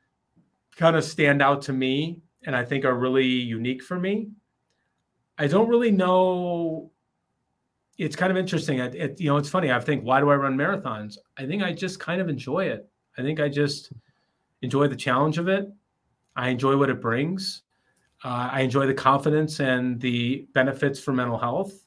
kind 0.76 0.94
of 0.94 1.02
stand 1.02 1.42
out 1.42 1.62
to 1.62 1.72
me 1.72 2.20
and 2.44 2.54
I 2.54 2.64
think 2.64 2.84
are 2.84 2.94
really 2.94 3.26
unique 3.26 3.82
for 3.82 3.98
me. 3.98 4.28
I 5.38 5.48
don't 5.48 5.68
really 5.68 5.90
know. 5.90 6.92
It's 8.00 8.16
kind 8.16 8.30
of 8.30 8.38
interesting. 8.38 8.78
It, 8.78 8.94
it, 8.94 9.20
you 9.20 9.28
know, 9.28 9.36
it's 9.36 9.50
funny. 9.50 9.70
I 9.70 9.78
think, 9.78 10.04
why 10.04 10.20
do 10.20 10.30
I 10.30 10.34
run 10.34 10.56
marathons? 10.56 11.18
I 11.36 11.46
think 11.46 11.62
I 11.62 11.72
just 11.72 12.00
kind 12.00 12.20
of 12.20 12.30
enjoy 12.30 12.64
it. 12.64 12.88
I 13.18 13.22
think 13.22 13.40
I 13.40 13.48
just 13.48 13.92
enjoy 14.62 14.88
the 14.88 14.96
challenge 14.96 15.36
of 15.36 15.48
it. 15.48 15.68
I 16.34 16.48
enjoy 16.48 16.76
what 16.78 16.88
it 16.88 17.00
brings. 17.00 17.62
Uh, 18.24 18.48
I 18.52 18.60
enjoy 18.60 18.86
the 18.86 18.94
confidence 18.94 19.60
and 19.60 20.00
the 20.00 20.46
benefits 20.54 20.98
for 20.98 21.12
mental 21.12 21.38
health. 21.38 21.86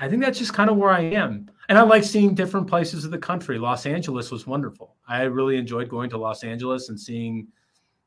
I 0.00 0.08
think 0.08 0.22
that's 0.22 0.38
just 0.38 0.54
kind 0.54 0.70
of 0.70 0.78
where 0.78 0.90
I 0.90 1.02
am. 1.02 1.50
And 1.68 1.76
I 1.78 1.82
like 1.82 2.04
seeing 2.04 2.34
different 2.34 2.66
places 2.66 3.04
of 3.04 3.10
the 3.10 3.18
country. 3.18 3.58
Los 3.58 3.84
Angeles 3.84 4.30
was 4.30 4.46
wonderful. 4.46 4.96
I 5.06 5.22
really 5.24 5.58
enjoyed 5.58 5.90
going 5.90 6.08
to 6.10 6.18
Los 6.18 6.42
Angeles 6.42 6.88
and 6.88 6.98
seeing, 6.98 7.48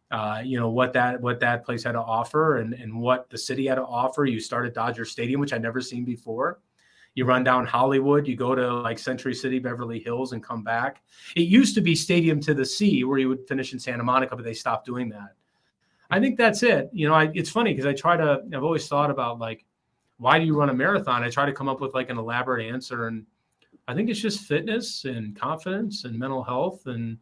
uh, 0.10 0.42
you 0.44 0.60
know, 0.60 0.70
what 0.70 0.94
that 0.94 1.22
what 1.22 1.40
that 1.42 1.64
place 1.64 1.84
had 1.84 1.92
to 1.92 2.02
offer 2.02 2.58
and 2.58 2.74
and 2.74 3.00
what 3.00 3.30
the 3.30 3.38
city 3.38 3.68
had 3.68 3.76
to 3.76 3.86
offer. 3.86 4.26
You 4.26 4.40
start 4.40 4.66
at 4.66 4.74
Dodger 4.74 5.06
Stadium, 5.06 5.40
which 5.40 5.54
I'd 5.54 5.62
never 5.62 5.82
seen 5.82 6.04
before. 6.04 6.60
You 7.16 7.26
run 7.26 7.44
down 7.44 7.66
Hollywood, 7.66 8.28
you 8.28 8.36
go 8.36 8.54
to 8.54 8.74
like 8.74 9.00
Century 9.00 9.34
City, 9.34 9.58
Beverly 9.58 10.00
Hills, 10.00 10.34
and 10.34 10.44
come 10.44 10.64
back. 10.64 11.02
It 11.36 11.44
used 11.44 11.74
to 11.76 11.82
be 11.82 11.96
Stadium 11.96 12.42
to 12.42 12.54
the 12.54 12.66
Sea, 12.66 13.06
where 13.06 13.18
you 13.18 13.30
would 13.30 13.48
finish 13.48 13.72
in 13.72 13.80
Santa 13.80 14.04
Monica, 14.04 14.36
but 14.36 14.44
they 14.44 14.54
stopped 14.54 14.86
doing 14.86 15.10
that. 15.10 15.34
I 16.12 16.20
think 16.20 16.38
that's 16.38 16.62
it. 16.62 16.90
You 16.92 17.08
know, 17.08 17.14
I, 17.14 17.32
it's 17.34 17.50
funny 17.50 17.72
because 17.74 17.86
I 17.86 17.94
try 17.94 18.18
to. 18.18 18.44
I've 18.54 18.64
always 18.64 18.88
thought 18.88 19.10
about 19.10 19.40
like, 19.40 19.66
why 20.18 20.38
do 20.38 20.46
you 20.46 20.58
run 20.58 20.70
a 20.70 20.74
marathon? 20.74 21.24
I 21.24 21.30
try 21.30 21.46
to 21.46 21.54
come 21.54 21.70
up 21.70 21.80
with 21.80 21.94
like 21.94 22.10
an 22.10 22.18
elaborate 22.18 22.66
answer, 22.66 23.08
and 23.08 23.26
I 23.88 23.94
think 23.94 24.10
it's 24.10 24.20
just 24.20 24.42
fitness 24.42 25.06
and 25.06 25.36
confidence 25.36 26.04
and 26.04 26.20
mental 26.20 26.44
health 26.44 26.86
and 26.88 27.18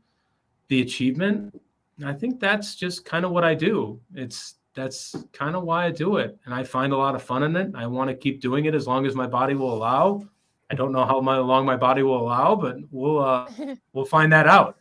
the 0.70 0.82
achievement. 0.82 1.62
I 2.04 2.14
think 2.14 2.40
that's 2.40 2.76
just 2.76 3.06
kind 3.06 3.26
of 3.26 3.32
what 3.32 3.44
I 3.44 3.54
do. 3.54 4.02
It's 4.16 4.56
that's 4.76 5.16
kind 5.34 5.56
of 5.56 5.64
why 5.64 5.86
I 5.86 5.92
do 5.92 6.18
it. 6.18 6.38
And 6.46 6.54
I 6.54 6.64
find 6.64 6.94
a 6.94 6.98
lot 6.98 7.16
of 7.16 7.24
fun 7.24 7.44
in 7.44 7.56
it. 7.56 7.72
I 7.76 7.88
want 7.88 8.10
to 8.10 8.16
keep 8.16 8.42
doing 8.42 8.66
it 8.66 8.76
as 8.76 8.88
long 8.88 9.06
as 9.06 9.16
my 9.16 9.28
body 9.28 9.54
will 9.54 9.74
allow. 9.74 10.28
I 10.72 10.76
don't 10.76 10.92
know 10.92 11.06
how 11.06 11.22
my, 11.22 11.38
long 11.38 11.66
my 11.66 11.78
body 11.78 12.02
will 12.02 12.20
allow, 12.20 12.56
but 12.56 12.78
we'll 12.92 13.24
uh, 13.24 13.50
we'll 13.94 14.06
find 14.06 14.32
that 14.34 14.48
out. 14.48 14.78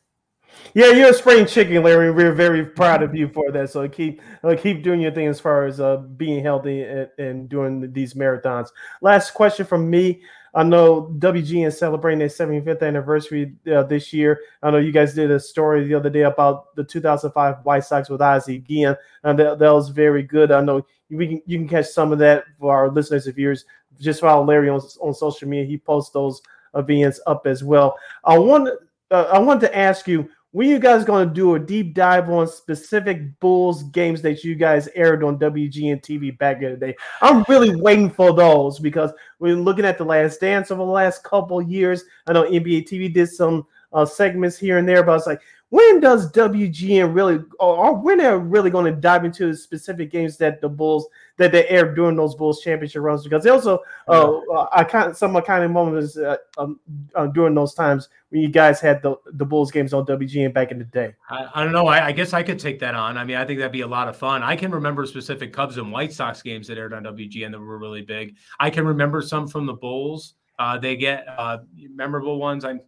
Yeah, 0.74 0.90
you're 0.90 1.10
a 1.10 1.14
spring 1.14 1.47
chicken, 1.47 1.82
Larry. 1.82 2.10
We're 2.10 2.35
very 2.35 2.64
proud 2.64 3.02
of 3.02 3.14
you 3.14 3.28
for 3.28 3.51
that. 3.52 3.70
So 3.70 3.89
keep 3.89 4.20
uh, 4.43 4.56
keep 4.59 4.82
doing 4.82 5.01
your 5.01 5.12
thing 5.12 5.27
as 5.27 5.40
far 5.40 5.66
as 5.66 5.81
uh, 5.81 5.98
being 5.98 6.43
healthy 6.43 6.82
and, 6.82 7.09
and 7.19 7.48
doing 7.48 7.93
these 7.93 8.14
marathons. 8.14 8.69
Last 9.01 9.32
question 9.32 9.66
from 9.66 9.89
me. 9.89 10.23
I 10.55 10.62
know 10.62 11.15
WGN 11.19 11.69
is 11.69 11.79
celebrating 11.79 12.19
their 12.19 12.29
75th 12.29 12.83
anniversary 12.83 13.55
uh, 13.73 13.85
this 13.85 14.12
year. 14.12 14.41
I 14.62 14.70
know 14.70 14.79
you 14.79 14.93
guys 14.93 15.15
did 15.15 15.31
a 15.31 15.41
story 15.41 15.85
the 15.85 15.95
other 15.95 16.11
day 16.11 16.23
about 16.23 16.74
the 16.77 16.85
2005 16.85 17.65
White 17.65 17.85
Sox 17.85 18.11
with 18.11 18.20
Ozzie 18.20 18.59
Guillen, 18.59 18.97
and 19.24 19.39
that, 19.39 19.59
that 19.59 19.73
was 19.73 19.89
very 19.89 20.23
good. 20.23 20.53
I 20.53 20.61
know 20.61 20.85
we 21.11 21.27
can, 21.27 21.43
you 21.47 21.59
can 21.59 21.69
catch 21.69 21.87
some 21.87 22.12
of 22.12 22.19
that 22.19 22.45
for 22.61 22.74
our 22.74 22.91
listeners 22.91 23.27
and 23.27 23.35
viewers. 23.35 23.65
Just 23.99 24.20
follow 24.20 24.45
Larry 24.45 24.69
on, 24.69 24.81
on 25.01 25.15
social 25.15 25.49
media. 25.49 25.66
He 25.66 25.79
posts 25.79 26.12
those 26.12 26.43
events 26.74 27.20
up 27.27 27.47
as 27.47 27.65
well. 27.65 27.97
I 28.24 28.39
want 28.39 28.69
uh, 29.11 29.29
I 29.33 29.39
wanted 29.39 29.61
to 29.61 29.77
ask 29.77 30.09
you 30.09 30.29
when 30.53 30.69
you 30.69 30.79
guys 30.79 31.05
going 31.05 31.27
to 31.27 31.35
do 31.35 31.55
a 31.55 31.59
deep 31.59 31.95
dive 31.95 32.29
on 32.29 32.47
specific 32.47 33.39
Bulls 33.41 33.85
games 33.85 34.20
that 34.23 34.45
you 34.45 34.55
guys 34.55 34.87
aired 34.95 35.24
on 35.24 35.39
WGN 35.39 36.03
TV 36.03 36.37
back 36.37 36.62
in 36.62 36.73
the 36.73 36.77
day? 36.77 36.95
I'm 37.23 37.43
really 37.49 37.74
waiting 37.74 38.11
for 38.11 38.35
those 38.35 38.79
because 38.79 39.11
we're 39.39 39.57
looking 39.57 39.87
at 39.87 39.97
the 39.97 40.05
Last 40.05 40.41
Dance 40.41 40.70
over 40.70 40.85
the 40.85 40.91
last 40.91 41.24
couple 41.24 41.61
years. 41.62 42.05
I 42.27 42.35
know 42.35 42.45
NBA 42.45 42.87
TV 42.87 43.12
did 43.12 43.31
some 43.31 43.66
uh, 43.95 44.05
segments 44.05 44.59
here 44.59 44.77
and 44.77 44.87
there, 44.87 45.03
but 45.03 45.12
I 45.12 45.15
was 45.15 45.27
like, 45.27 45.41
when 45.70 46.01
does 46.01 46.31
WGN 46.33 47.15
really, 47.15 47.43
or 47.59 47.95
when 47.95 48.20
are 48.20 48.39
really 48.39 48.69
going 48.69 48.85
to 48.85 49.01
dive 49.01 49.24
into 49.24 49.51
the 49.51 49.57
specific 49.57 50.11
games 50.11 50.37
that 50.37 50.61
the 50.61 50.69
Bulls 50.69 51.07
that 51.38 51.52
they 51.52 51.66
aired 51.68 51.94
during 51.94 52.16
those 52.16 52.34
Bulls 52.34 52.60
championship 52.60 53.02
runs? 53.02 53.24
Because 53.24 53.44
they 53.44 53.50
also, 53.50 53.80
uh, 54.09 54.66
I 54.72 54.84
kind 54.84 55.16
some 55.16 55.40
kind 55.42 55.64
of 55.64 55.70
moments 55.70 56.16
uh, 56.16 56.36
um, 56.59 56.80
uh, 57.14 57.26
during 57.26 57.54
those 57.54 57.74
times 57.74 58.09
when 58.30 58.42
you 58.42 58.48
guys 58.48 58.80
had 58.80 59.02
the 59.02 59.16
the 59.32 59.44
Bulls 59.44 59.70
games 59.70 59.92
on 59.92 60.06
WGN 60.06 60.52
back 60.52 60.70
in 60.70 60.78
the 60.78 60.84
day. 60.84 61.14
I, 61.30 61.48
I 61.54 61.64
don't 61.64 61.72
know. 61.72 61.86
I, 61.86 62.06
I, 62.06 62.12
guess 62.12 62.32
I 62.32 62.42
could 62.42 62.59
take 62.59 62.78
that 62.80 62.94
on. 62.94 63.16
I 63.16 63.24
mean, 63.24 63.36
I 63.36 63.44
think 63.44 63.59
that'd 63.59 63.72
be 63.72 63.82
a 63.82 63.86
lot 63.86 64.09
of 64.09 64.16
fun. 64.16 64.42
I 64.42 64.56
can 64.56 64.70
remember 64.70 65.06
specific 65.06 65.52
Cubs 65.52 65.78
and 65.78 65.92
White 65.92 66.12
Sox 66.12 66.42
games 66.42 66.68
that 66.68 66.78
aired 66.78 66.94
on 66.94 67.04
WGN 67.04 67.52
that 67.52 67.60
were 67.60 67.78
really 67.78 68.02
big. 68.02 68.36
I 68.60 68.70
can 68.70 68.86
remember 68.86 69.22
some 69.22 69.48
from 69.48 69.66
the 69.66 69.74
Bulls. 69.74 70.34
Uh, 70.59 70.78
they 70.78 70.96
get 70.96 71.26
uh, 71.36 71.59
memorable 71.94 72.38
ones. 72.38 72.64
I'm 72.64 72.80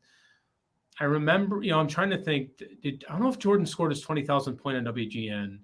I 1.00 1.04
remember, 1.04 1.62
you 1.62 1.70
know, 1.70 1.80
I'm 1.80 1.88
trying 1.88 2.10
to 2.10 2.18
think. 2.18 2.56
Did, 2.82 3.04
I 3.08 3.12
don't 3.12 3.22
know 3.22 3.28
if 3.28 3.38
Jordan 3.38 3.66
scored 3.66 3.90
his 3.90 4.00
20,000 4.00 4.56
point 4.56 4.76
on 4.76 4.84
WGN. 4.94 5.58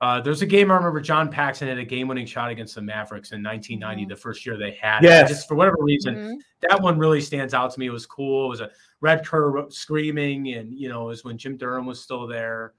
Uh, 0.00 0.18
there's 0.20 0.40
a 0.40 0.46
game 0.46 0.70
I 0.70 0.76
remember 0.76 1.00
John 1.00 1.30
Paxson 1.30 1.68
had 1.68 1.76
a 1.76 1.84
game 1.84 2.08
winning 2.08 2.24
shot 2.24 2.50
against 2.50 2.74
the 2.74 2.80
Mavericks 2.80 3.32
in 3.32 3.42
1990, 3.42 4.02
mm-hmm. 4.02 4.08
the 4.08 4.16
first 4.16 4.46
year 4.46 4.56
they 4.56 4.78
had 4.80 5.02
yes. 5.02 5.30
it. 5.30 5.34
Just 5.34 5.48
for 5.48 5.56
whatever 5.56 5.76
reason, 5.80 6.14
mm-hmm. 6.14 6.34
that 6.68 6.80
one 6.80 6.98
really 6.98 7.20
stands 7.20 7.52
out 7.52 7.70
to 7.72 7.78
me. 7.78 7.86
It 7.86 7.90
was 7.90 8.06
cool. 8.06 8.46
It 8.46 8.48
was 8.48 8.60
a 8.60 8.70
Red 9.02 9.26
Kerr 9.26 9.68
screaming, 9.68 10.54
and, 10.54 10.72
you 10.72 10.88
know, 10.88 11.02
it 11.02 11.08
was 11.08 11.24
when 11.24 11.36
Jim 11.36 11.58
Durham 11.58 11.84
was 11.84 12.00
still 12.00 12.26
there. 12.26 12.72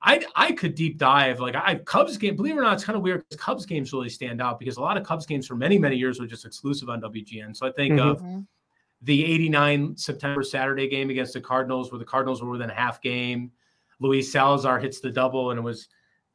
I 0.00 0.24
I 0.36 0.52
could 0.52 0.74
deep 0.74 0.96
dive 0.96 1.40
like 1.40 1.56
I 1.56 1.74
Cubs 1.76 2.16
game. 2.16 2.36
Believe 2.36 2.54
it 2.54 2.58
or 2.58 2.62
not, 2.62 2.74
it's 2.74 2.84
kind 2.84 2.96
of 2.96 3.02
weird 3.02 3.24
because 3.28 3.42
Cubs 3.42 3.66
games 3.66 3.92
really 3.92 4.08
stand 4.08 4.40
out 4.40 4.60
because 4.60 4.76
a 4.76 4.80
lot 4.80 4.96
of 4.96 5.04
Cubs 5.04 5.26
games 5.26 5.46
for 5.46 5.56
many 5.56 5.76
many 5.76 5.96
years 5.96 6.20
were 6.20 6.26
just 6.26 6.44
exclusive 6.44 6.88
on 6.88 7.00
WGN. 7.00 7.56
So 7.56 7.66
I 7.66 7.72
think 7.72 7.94
mm-hmm. 7.94 8.08
of 8.08 8.44
the 9.02 9.24
89 9.24 9.96
September 9.96 10.42
Saturday 10.42 10.88
game 10.88 11.10
against 11.10 11.32
the 11.32 11.40
Cardinals, 11.40 11.90
where 11.90 11.98
the 11.98 12.04
Cardinals 12.04 12.42
were 12.42 12.50
within 12.50 12.70
a 12.70 12.74
half 12.74 13.00
game. 13.00 13.50
Luis 14.00 14.30
Salazar 14.30 14.78
hits 14.78 15.00
the 15.00 15.10
double, 15.10 15.50
and 15.50 15.58
it 15.58 15.62
was 15.62 15.88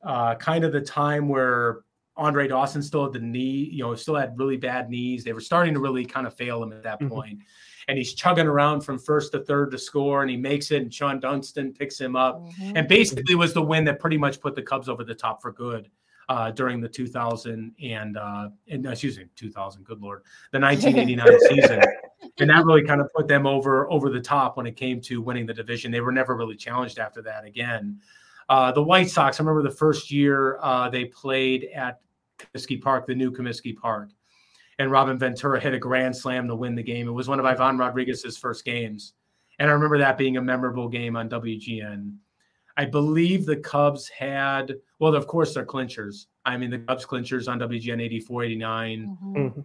uh, 0.03 0.35
kind 0.35 0.63
of 0.63 0.71
the 0.71 0.81
time 0.81 1.27
where 1.27 1.81
Andre 2.15 2.47
Dawson 2.47 2.81
still 2.81 3.03
had 3.03 3.13
the 3.13 3.19
knee, 3.19 3.69
you 3.71 3.84
know, 3.84 3.95
still 3.95 4.15
had 4.15 4.38
really 4.38 4.57
bad 4.57 4.89
knees. 4.89 5.23
They 5.23 5.34
were 5.34 5.41
starting 5.41 5.73
to 5.73 5.80
really 5.80 6.05
kind 6.05 6.27
of 6.27 6.35
fail 6.35 6.61
him 6.61 6.71
at 6.71 6.84
that 6.84 6.99
mm-hmm. 6.99 7.13
point. 7.13 7.39
And 7.88 7.97
he's 7.97 8.13
chugging 8.13 8.47
around 8.47 8.81
from 8.81 8.97
first 8.97 9.34
to 9.34 9.39
third 9.39 9.71
to 9.71 9.77
score, 9.77 10.21
and 10.21 10.31
he 10.31 10.38
makes 10.38 10.71
it. 10.71 10.81
And 10.81 10.91
Shawon 10.91 11.19
Dunston 11.19 11.73
picks 11.73 11.99
him 11.99 12.15
up, 12.15 12.39
mm-hmm. 12.39 12.77
and 12.77 12.88
basically 12.88 13.35
was 13.35 13.53
the 13.53 13.61
win 13.61 13.84
that 13.85 13.99
pretty 13.99 14.17
much 14.17 14.39
put 14.39 14.55
the 14.55 14.61
Cubs 14.61 14.88
over 14.88 15.03
the 15.03 15.15
top 15.15 15.41
for 15.41 15.51
good 15.51 15.89
uh, 16.30 16.51
during 16.51 16.80
the 16.80 16.88
2000 16.88 17.73
and, 17.84 18.17
uh, 18.17 18.49
and 18.69 18.85
excuse 18.85 19.17
me, 19.17 19.25
2000. 19.35 19.84
Good 19.84 20.01
lord, 20.01 20.23
the 20.51 20.59
1989 20.59 21.39
season 21.49 21.81
and 22.39 22.49
that 22.49 22.65
really 22.65 22.84
kind 22.84 23.01
of 23.01 23.11
put 23.13 23.27
them 23.27 23.45
over 23.45 23.89
over 23.91 24.09
the 24.09 24.19
top 24.19 24.57
when 24.57 24.65
it 24.65 24.75
came 24.75 25.01
to 25.01 25.21
winning 25.21 25.45
the 25.45 25.53
division. 25.53 25.91
They 25.91 26.01
were 26.01 26.11
never 26.11 26.35
really 26.35 26.55
challenged 26.55 26.99
after 26.99 27.21
that 27.23 27.45
again. 27.45 27.99
Uh, 28.49 28.72
the 28.72 28.84
White 28.84 29.10
Sox, 29.10 29.40
I 29.40 29.44
remember 29.44 29.68
the 29.68 29.76
first 29.76 30.11
year 30.11 30.57
uh, 30.61 30.90
they 30.90 31.06
played 31.06 31.70
at 31.74 31.99
Comiskey 32.40 32.82
Park, 32.82 33.07
the 33.07 33.15
new 33.15 33.32
Comiskey 33.32 33.76
Park, 33.76 34.10
and 34.80 34.91
Robin 34.91 35.18
Ventura 35.18 35.60
hit 35.60 35.74
a 35.74 35.80
grand 35.80 36.15
slam 36.15 36.48
to 36.48 36.56
win 36.56 36.76
the 36.76 36.84
game. 36.84 37.07
It 37.07 37.11
was 37.11 37.28
one 37.28 37.40
of 37.40 37.45
Ivan 37.45 37.78
Rodriguez's 37.78 38.38
first 38.38 38.65
games, 38.65 39.14
and 39.60 39.70
I 39.70 39.74
remember 39.74 39.98
that 39.98 40.18
being 40.18 40.38
a 40.38 40.41
memorable 40.41 40.90
game 40.90 41.15
on 41.15 41.30
WGN. 41.30 42.15
I 42.76 42.86
believe 42.86 43.45
the 43.45 43.57
Cubs 43.57 44.10
had, 44.10 44.74
well, 44.99 45.15
of 45.15 45.28
course, 45.28 45.53
they're 45.53 45.65
clinchers. 45.65 46.26
I 46.44 46.57
mean, 46.57 46.72
the 46.72 46.80
Cubs 46.80 47.06
clinchers 47.06 47.48
on 47.48 47.60
WGN 47.60 48.02
84, 48.02 48.44
89. 48.44 49.18
Mm-hmm 49.24 49.61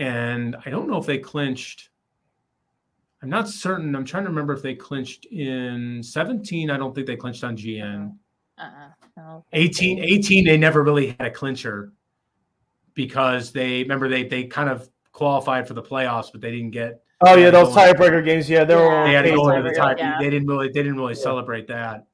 and 0.00 0.56
I 0.64 0.70
don't 0.70 0.88
know 0.88 0.96
if 0.96 1.06
they 1.06 1.18
clinched. 1.18 1.90
I'm 3.22 3.28
not 3.28 3.48
certain. 3.48 3.94
I'm 3.94 4.04
trying 4.04 4.24
to 4.24 4.30
remember 4.30 4.54
if 4.54 4.62
they 4.62 4.74
clinched 4.74 5.26
in 5.26 6.02
17. 6.02 6.70
I 6.70 6.76
don't 6.76 6.94
think 6.94 7.06
they 7.06 7.16
clinched 7.16 7.44
on 7.44 7.56
GN. 7.56 8.14
Uh-uh, 8.58 8.88
no. 9.16 9.44
18, 9.52 10.02
18, 10.02 10.44
they 10.44 10.56
never 10.56 10.82
really 10.82 11.16
had 11.18 11.26
a 11.26 11.30
clincher 11.30 11.92
because 12.94 13.52
they 13.52 13.82
remember 13.82 14.08
they 14.08 14.24
they 14.24 14.44
kind 14.44 14.68
of 14.68 14.88
qualified 15.12 15.66
for 15.66 15.74
the 15.74 15.82
playoffs, 15.82 16.32
but 16.32 16.40
they 16.40 16.50
didn't 16.50 16.70
get. 16.70 17.02
Oh 17.22 17.36
yeah, 17.36 17.50
those 17.50 17.74
tiebreaker 17.74 18.24
games. 18.24 18.48
Yeah, 18.48 18.64
they 18.64 18.74
were. 18.74 19.04
They 19.04 19.12
had 19.12 19.22
to 19.22 19.32
go 19.32 19.50
into 19.50 19.68
the 19.68 19.74
tie. 19.74 19.94
Yeah. 19.96 20.16
They 20.18 20.30
didn't 20.30 20.48
really. 20.48 20.68
They 20.68 20.82
didn't 20.82 20.96
really 20.96 21.14
yeah. 21.14 21.22
celebrate 21.22 21.66
that. 21.68 22.06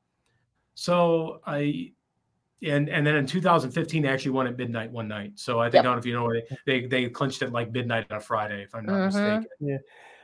So 0.74 1.40
I, 1.46 1.92
and 2.62 2.88
and 2.88 3.06
then 3.06 3.16
in 3.16 3.26
2015 3.26 4.02
they 4.02 4.08
actually 4.08 4.32
won 4.32 4.46
at 4.46 4.58
midnight 4.58 4.90
one 4.90 5.08
night. 5.08 5.32
So 5.36 5.60
I 5.60 5.66
think 5.66 5.74
yep. 5.74 5.80
I 5.80 5.84
don't 5.84 5.92
know 5.94 5.98
if 5.98 6.06
you 6.06 6.14
know 6.14 6.32
they 6.32 6.80
they 6.80 6.86
they 6.86 7.08
clinched 7.08 7.42
it 7.42 7.52
like 7.52 7.72
midnight 7.72 8.06
on 8.10 8.16
a 8.16 8.20
Friday, 8.20 8.62
if 8.62 8.74
I'm 8.74 8.84
not 8.84 8.92
mm-hmm. 8.92 9.04
mistaken. 9.06 9.46
Yeah, 9.60 9.76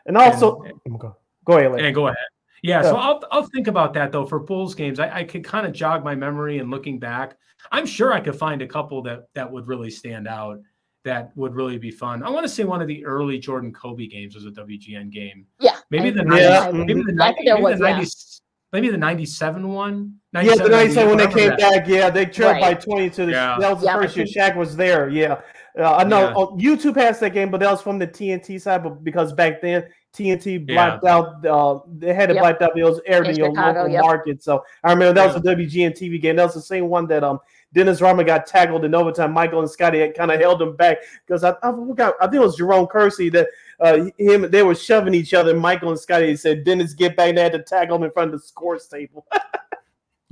and 0.06 0.16
also 0.16 0.62
and, 0.84 0.98
go, 0.98 1.16
go 1.44 1.58
ahead. 1.58 1.80
And 1.80 1.94
go 1.94 2.06
ahead. 2.06 2.16
Yeah, 2.62 2.82
yeah, 2.82 2.90
so 2.90 2.96
I'll 2.96 3.22
I'll 3.32 3.46
think 3.46 3.66
about 3.66 3.92
that 3.94 4.12
though 4.12 4.24
for 4.24 4.38
Bulls 4.38 4.74
games. 4.74 5.00
I, 5.00 5.18
I 5.18 5.24
could 5.24 5.44
kind 5.44 5.66
of 5.66 5.72
jog 5.72 6.04
my 6.04 6.14
memory 6.14 6.58
and 6.58 6.70
looking 6.70 6.98
back, 6.98 7.36
I'm 7.70 7.86
sure 7.86 8.12
I 8.12 8.20
could 8.20 8.36
find 8.36 8.62
a 8.62 8.66
couple 8.66 9.02
that 9.02 9.26
that 9.34 9.50
would 9.50 9.66
really 9.66 9.90
stand 9.90 10.26
out. 10.26 10.58
That 11.04 11.36
would 11.36 11.54
really 11.54 11.78
be 11.78 11.90
fun. 11.90 12.22
I 12.22 12.30
want 12.30 12.44
to 12.44 12.48
say 12.48 12.62
one 12.62 12.80
of 12.80 12.86
the 12.86 13.04
early 13.04 13.38
Jordan 13.38 13.72
Kobe 13.72 14.06
games 14.06 14.36
was 14.36 14.46
a 14.46 14.50
WGN 14.50 15.10
game. 15.10 15.46
Yeah, 15.58 15.78
maybe 15.90 16.10
the 16.10 16.22
90s, 16.22 16.38
yeah. 16.38 16.70
maybe 16.70 17.02
the, 17.02 17.12
90, 17.12 17.44
maybe 17.44 17.60
was, 17.60 17.78
the 17.80 17.84
90s, 17.84 18.40
maybe 18.72 18.88
the 18.88 18.96
97 18.96 19.68
one. 19.68 20.14
97, 20.32 20.58
yeah, 20.58 20.64
the 20.64 20.76
97 20.76 21.08
when 21.08 21.18
they 21.18 21.34
came 21.34 21.48
that. 21.50 21.58
back. 21.58 21.86
Yeah, 21.86 22.10
they 22.10 22.26
trailed 22.26 22.52
right. 22.52 22.78
by 22.78 22.82
20 22.82 23.10
to 23.10 23.26
the. 23.26 23.32
Yeah. 23.32 23.56
That 23.60 23.70
was 23.70 23.80
the 23.80 23.86
yeah, 23.86 23.94
first 23.94 24.16
year 24.16 24.26
Shaq 24.26 24.56
was 24.56 24.76
there. 24.76 25.08
Yeah. 25.08 25.40
Uh, 25.78 25.96
I 25.96 26.04
know 26.04 26.56
yeah. 26.58 26.74
YouTube 26.74 26.96
has 26.96 27.18
that 27.20 27.30
game, 27.30 27.50
but 27.50 27.60
that 27.60 27.70
was 27.70 27.80
from 27.80 27.98
the 27.98 28.06
TNT 28.06 28.60
side. 28.60 28.82
But 28.82 29.02
because 29.04 29.32
back 29.32 29.62
then 29.62 29.88
TNT 30.14 30.66
blacked 30.66 31.02
yeah. 31.02 31.14
out, 31.14 31.46
uh, 31.46 31.80
they 31.96 32.12
had 32.12 32.30
it 32.30 32.34
yep. 32.34 32.42
blacked 32.42 32.62
out. 32.62 32.78
It 32.78 32.84
was 32.84 33.00
aired 33.06 33.26
in, 33.26 33.32
in 33.32 33.36
your 33.38 33.50
Chicago, 33.50 33.80
local 33.80 33.92
yep. 33.92 34.02
market. 34.02 34.42
So 34.42 34.62
I 34.84 34.92
remember 34.92 35.14
that 35.14 35.26
was 35.26 35.36
a 35.36 35.40
WGN 35.40 35.92
TV 35.92 36.20
game. 36.20 36.36
That 36.36 36.44
was 36.44 36.54
the 36.54 36.62
same 36.62 36.88
one 36.88 37.06
that 37.08 37.24
um 37.24 37.38
Dennis 37.72 38.02
Rodman 38.02 38.26
got 38.26 38.46
tackled 38.46 38.84
in 38.84 38.94
overtime. 38.94 39.32
Michael 39.32 39.60
and 39.60 39.70
Scottie 39.70 40.00
had 40.00 40.14
kind 40.14 40.30
of 40.30 40.38
held 40.38 40.60
him 40.60 40.76
back 40.76 40.98
because 41.26 41.42
I, 41.42 41.54
I 41.62 41.70
forgot. 41.72 42.14
I 42.20 42.26
think 42.26 42.36
it 42.36 42.46
was 42.46 42.56
Jerome 42.56 42.86
Kersey 42.86 43.30
that 43.30 43.48
uh, 43.82 44.08
him 44.16 44.50
they 44.50 44.62
were 44.62 44.74
shoving 44.74 45.14
each 45.14 45.34
other. 45.34 45.54
Michael 45.54 45.90
and 45.90 45.98
Scottie 45.98 46.36
said 46.36 46.64
Dennis 46.64 46.94
get 46.94 47.16
back. 47.16 47.36
Had 47.36 47.52
to 47.52 47.62
tackle 47.62 47.96
him 47.96 48.04
in 48.04 48.10
front 48.12 48.32
of 48.32 48.40
the 48.40 48.46
scores 48.46 48.86
table. 48.86 49.26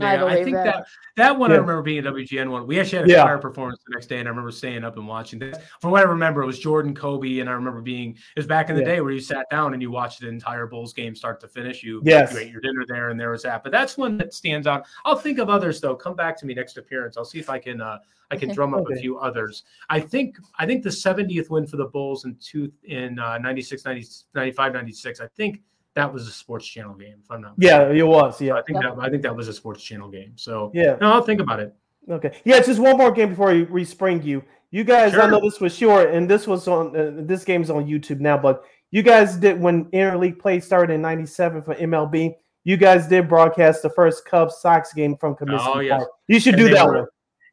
I 0.02 0.14
Yeah, 0.14 0.24
I, 0.24 0.28
believe 0.28 0.44
think 0.44 0.56
that. 0.56 0.64
that. 0.64 0.86
that 1.16 1.38
one 1.38 1.50
I 1.52 1.56
remember 1.56 1.82
being 1.82 1.98
a 1.98 2.10
WGN 2.10 2.50
one. 2.50 2.66
We 2.66 2.78
actually 2.80 2.98
had 2.98 3.08
a 3.08 3.12
Yeah. 3.12 3.24
fire 3.24 3.38
performance 3.38 3.80
the 3.86 3.94
next 3.94 4.06
day, 4.06 4.18
and 4.18 4.28
I 4.28 4.30
remember 4.30 4.50
staying 4.50 4.84
up 4.84 4.96
and 4.96 5.06
watching 5.06 5.38
that. 5.40 5.62
From 5.80 5.90
what 5.90 6.00
I 6.00 6.08
remember, 6.08 6.42
it 6.42 6.46
was 6.46 6.58
Jordan, 6.58 6.94
Kobe, 6.94 7.38
and 7.40 7.48
I 7.48 7.52
remember 7.52 7.80
being 7.80 8.10
it 8.12 8.38
was 8.38 8.46
back 8.46 8.70
in 8.70 8.76
the 8.76 8.82
Yeah. 8.82 8.88
day 8.88 9.00
where 9.00 9.12
you 9.12 9.20
sat 9.20 9.46
down 9.50 9.72
and 9.74 9.82
you 9.82 9.90
watched 9.90 10.20
the 10.20 10.28
entire 10.28 10.66
Bulls 10.66 10.92
game 10.92 11.14
start 11.14 11.40
to 11.40 11.48
finish. 11.48 11.82
You 11.82 12.00
Yes. 12.04 12.32
you 12.32 12.40
ate 12.40 12.50
your 12.50 12.60
dinner 12.60 12.84
there, 12.88 13.10
and 13.10 13.18
there 13.20 13.30
was 13.30 13.42
that. 13.42 13.62
But 13.62 13.72
that's 13.72 13.96
one 13.96 14.16
that 14.18 14.32
stands 14.34 14.66
out. 14.66 14.86
I'll 15.04 15.16
think 15.16 15.38
of 15.38 15.48
others 15.50 15.80
though. 15.80 15.94
Come 15.96 16.14
back 16.16 16.36
to 16.38 16.46
me 16.46 16.54
next 16.54 16.76
appearance. 16.76 17.16
I'll 17.16 17.24
see 17.24 17.38
if 17.38 17.50
I 17.50 17.58
can 17.58 17.80
uh, 17.80 17.98
I 18.32 18.36
can 18.36 18.54
drum 18.54 18.74
up 18.74 18.84
a 18.88 18.94
few 18.94 19.18
others. 19.18 19.64
I 19.88 19.98
think 19.98 20.36
I 20.58 20.64
think 20.64 20.84
the 20.84 20.90
70th 20.90 21.50
win 21.50 21.66
for 21.66 21.76
the 21.76 21.86
Bulls 21.86 22.24
in 22.24 22.36
two 22.40 22.70
in 22.84 23.18
uh, 23.18 23.38
96, 23.38 23.84
90, 23.84 24.06
95, 24.34 24.72
96. 24.72 25.20
I 25.20 25.26
think 25.36 25.62
that 25.96 26.12
was 26.12 26.28
a 26.28 26.30
sports 26.30 26.66
channel 26.66 26.94
game. 26.94 27.16
If 27.22 27.30
I'm 27.30 27.40
not 27.40 27.54
Yeah, 27.58 27.78
mistaken. 27.78 27.96
it 27.98 28.06
was. 28.06 28.40
Yeah. 28.40 28.54
I 28.54 28.62
think 28.62 28.80
that 28.82 28.94
I 28.98 29.08
think 29.10 29.22
that 29.22 29.34
was 29.34 29.48
a 29.48 29.52
sports 29.52 29.82
channel 29.82 30.08
game. 30.08 30.32
So 30.36 30.70
Yeah. 30.74 30.96
no, 31.00 31.12
I'll 31.12 31.22
think 31.22 31.40
about 31.40 31.60
it. 31.60 31.74
Okay. 32.08 32.32
Yeah, 32.44 32.60
just 32.60 32.80
one 32.80 32.96
more 32.96 33.10
game 33.12 33.30
before 33.30 33.52
we 33.52 33.66
respring 33.66 34.24
you. 34.24 34.42
You 34.70 34.84
guys, 34.84 35.14
I 35.16 35.28
know 35.28 35.40
this 35.40 35.60
was 35.60 35.74
short, 35.76 36.10
and 36.10 36.28
this 36.30 36.46
was 36.46 36.68
on 36.68 36.96
uh, 36.96 37.10
this 37.26 37.44
game's 37.44 37.70
on 37.70 37.86
YouTube 37.86 38.20
now, 38.20 38.38
but 38.38 38.62
you 38.92 39.02
guys 39.02 39.36
did 39.36 39.60
when 39.60 39.86
interleague 39.86 40.38
play 40.38 40.60
started 40.60 40.94
in 40.94 41.02
'97 41.02 41.62
for 41.62 41.74
MLB. 41.74 42.34
You 42.64 42.76
guys 42.76 43.08
did 43.08 43.28
broadcast 43.28 43.82
the 43.82 43.90
first 43.90 44.24
Cubs 44.26 44.58
Sox 44.60 44.92
game 44.92 45.16
from 45.16 45.34
Comiskey 45.34 45.74
Oh 45.74 45.80
yes, 45.80 45.98
Park. 45.98 46.10
You 46.28 46.38
should 46.38 46.54
And 46.54 46.68
do 46.68 46.74
that 46.74 46.84
wore- 46.84 46.94
one. 46.98 47.06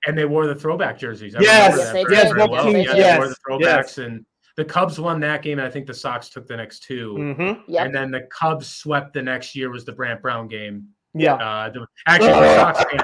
And 0.05 0.17
they 0.17 0.25
wore 0.25 0.45
the 0.45 0.53
throwback 0.55 0.99
jerseys. 0.99 1.35
I 1.35 1.39
Yes. 1.41 1.71
remember 1.73 1.77
Yes, 1.77 1.87
that 1.87 1.93
they 1.93 2.03
very, 2.03 2.15
did. 2.15 2.23
very 2.35 2.39
Both 2.39 2.51
well. 2.51 2.63
teams, 2.65 2.85
Yeah, 2.85 2.93
they 2.93 3.17
wore 3.17 3.27
the 3.27 3.29
yes, 3.29 3.37
throwbacks, 3.49 3.61
yes. 3.61 3.97
and 3.97 4.25
the 4.57 4.65
Cubs 4.65 4.99
won 4.99 5.19
that 5.21 5.41
game, 5.43 5.59
and 5.59 5.67
I 5.67 5.71
think 5.71 5.85
the 5.87 5.93
Sox 5.93 6.29
took 6.29 6.47
the 6.47 6.57
next 6.57 6.79
2 6.83 7.13
Mhm. 7.13 7.61
Yep. 7.67 7.85
And 7.85 7.95
then 7.95 8.11
the 8.11 8.21
Cubs 8.31 8.67
swept 8.67 9.13
the 9.13 9.21
next 9.21 9.55
year 9.55 9.69
was 9.69 9.85
the 9.85 9.91
Brant 9.93 10.21
Brown 10.21 10.47
game. 10.47 10.87
Yeah. 11.13 11.35
Uh, 11.35 11.69
the- 11.69 11.87
actually, 12.07 12.29
the 12.29 12.55
Sox, 12.55 12.83
fans, 12.91 13.03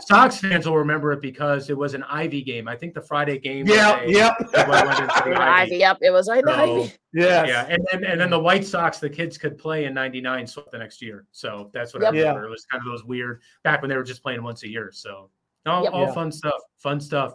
Sox 0.00 0.38
fans 0.40 0.66
will 0.66 0.78
remember 0.78 1.12
it 1.12 1.20
because 1.20 1.70
it 1.70 1.76
was 1.76 1.94
an 1.94 2.02
Ivy 2.04 2.42
game. 2.42 2.66
I 2.68 2.76
think 2.76 2.94
the 2.94 3.00
Friday 3.00 3.38
game. 3.38 3.66
was 3.66 3.74
Yeah, 3.76 4.02
yep. 4.04 4.34
it 4.40 4.68
went 4.68 4.88
into 4.88 5.06
the 5.06 5.12
Ivy. 5.26 5.34
Ivy. 5.72 5.76
Yep, 5.76 5.98
it 6.02 6.10
was 6.10 6.28
right 6.28 6.44
So, 6.44 6.52
Ivy. 6.52 6.92
Yes. 7.12 7.48
Yeah, 7.48 7.66
and 7.68 7.86
then 7.90 8.04
and 8.04 8.20
then 8.20 8.30
the 8.30 8.38
White 8.38 8.64
Sox, 8.64 8.98
the 8.98 9.10
kids 9.10 9.36
could 9.38 9.58
play 9.58 9.84
in 9.84 9.94
'99, 9.94 10.46
swept 10.46 10.70
the 10.72 10.78
next 10.78 11.02
year. 11.02 11.26
So 11.32 11.70
that's 11.74 11.92
what 11.94 12.02
Yep. 12.04 12.14
I 12.14 12.16
Yeah. 12.16 12.22
remember. 12.28 12.46
It 12.46 12.50
was 12.50 12.64
kind 12.64 12.80
of 12.80 12.86
those 12.90 13.04
weird 13.04 13.42
back 13.64 13.82
when 13.82 13.90
they 13.90 13.96
were 13.96 14.02
just 14.04 14.22
playing 14.22 14.42
once 14.42 14.62
a 14.62 14.68
year. 14.68 14.90
So 14.92 15.30
all, 15.66 15.84
Yep. 15.84 15.92
all 15.92 16.06
Yeah. 16.06 16.12
fun 16.14 16.32
stuff. 16.32 16.60
Fun 16.78 17.00
stuff. 17.00 17.34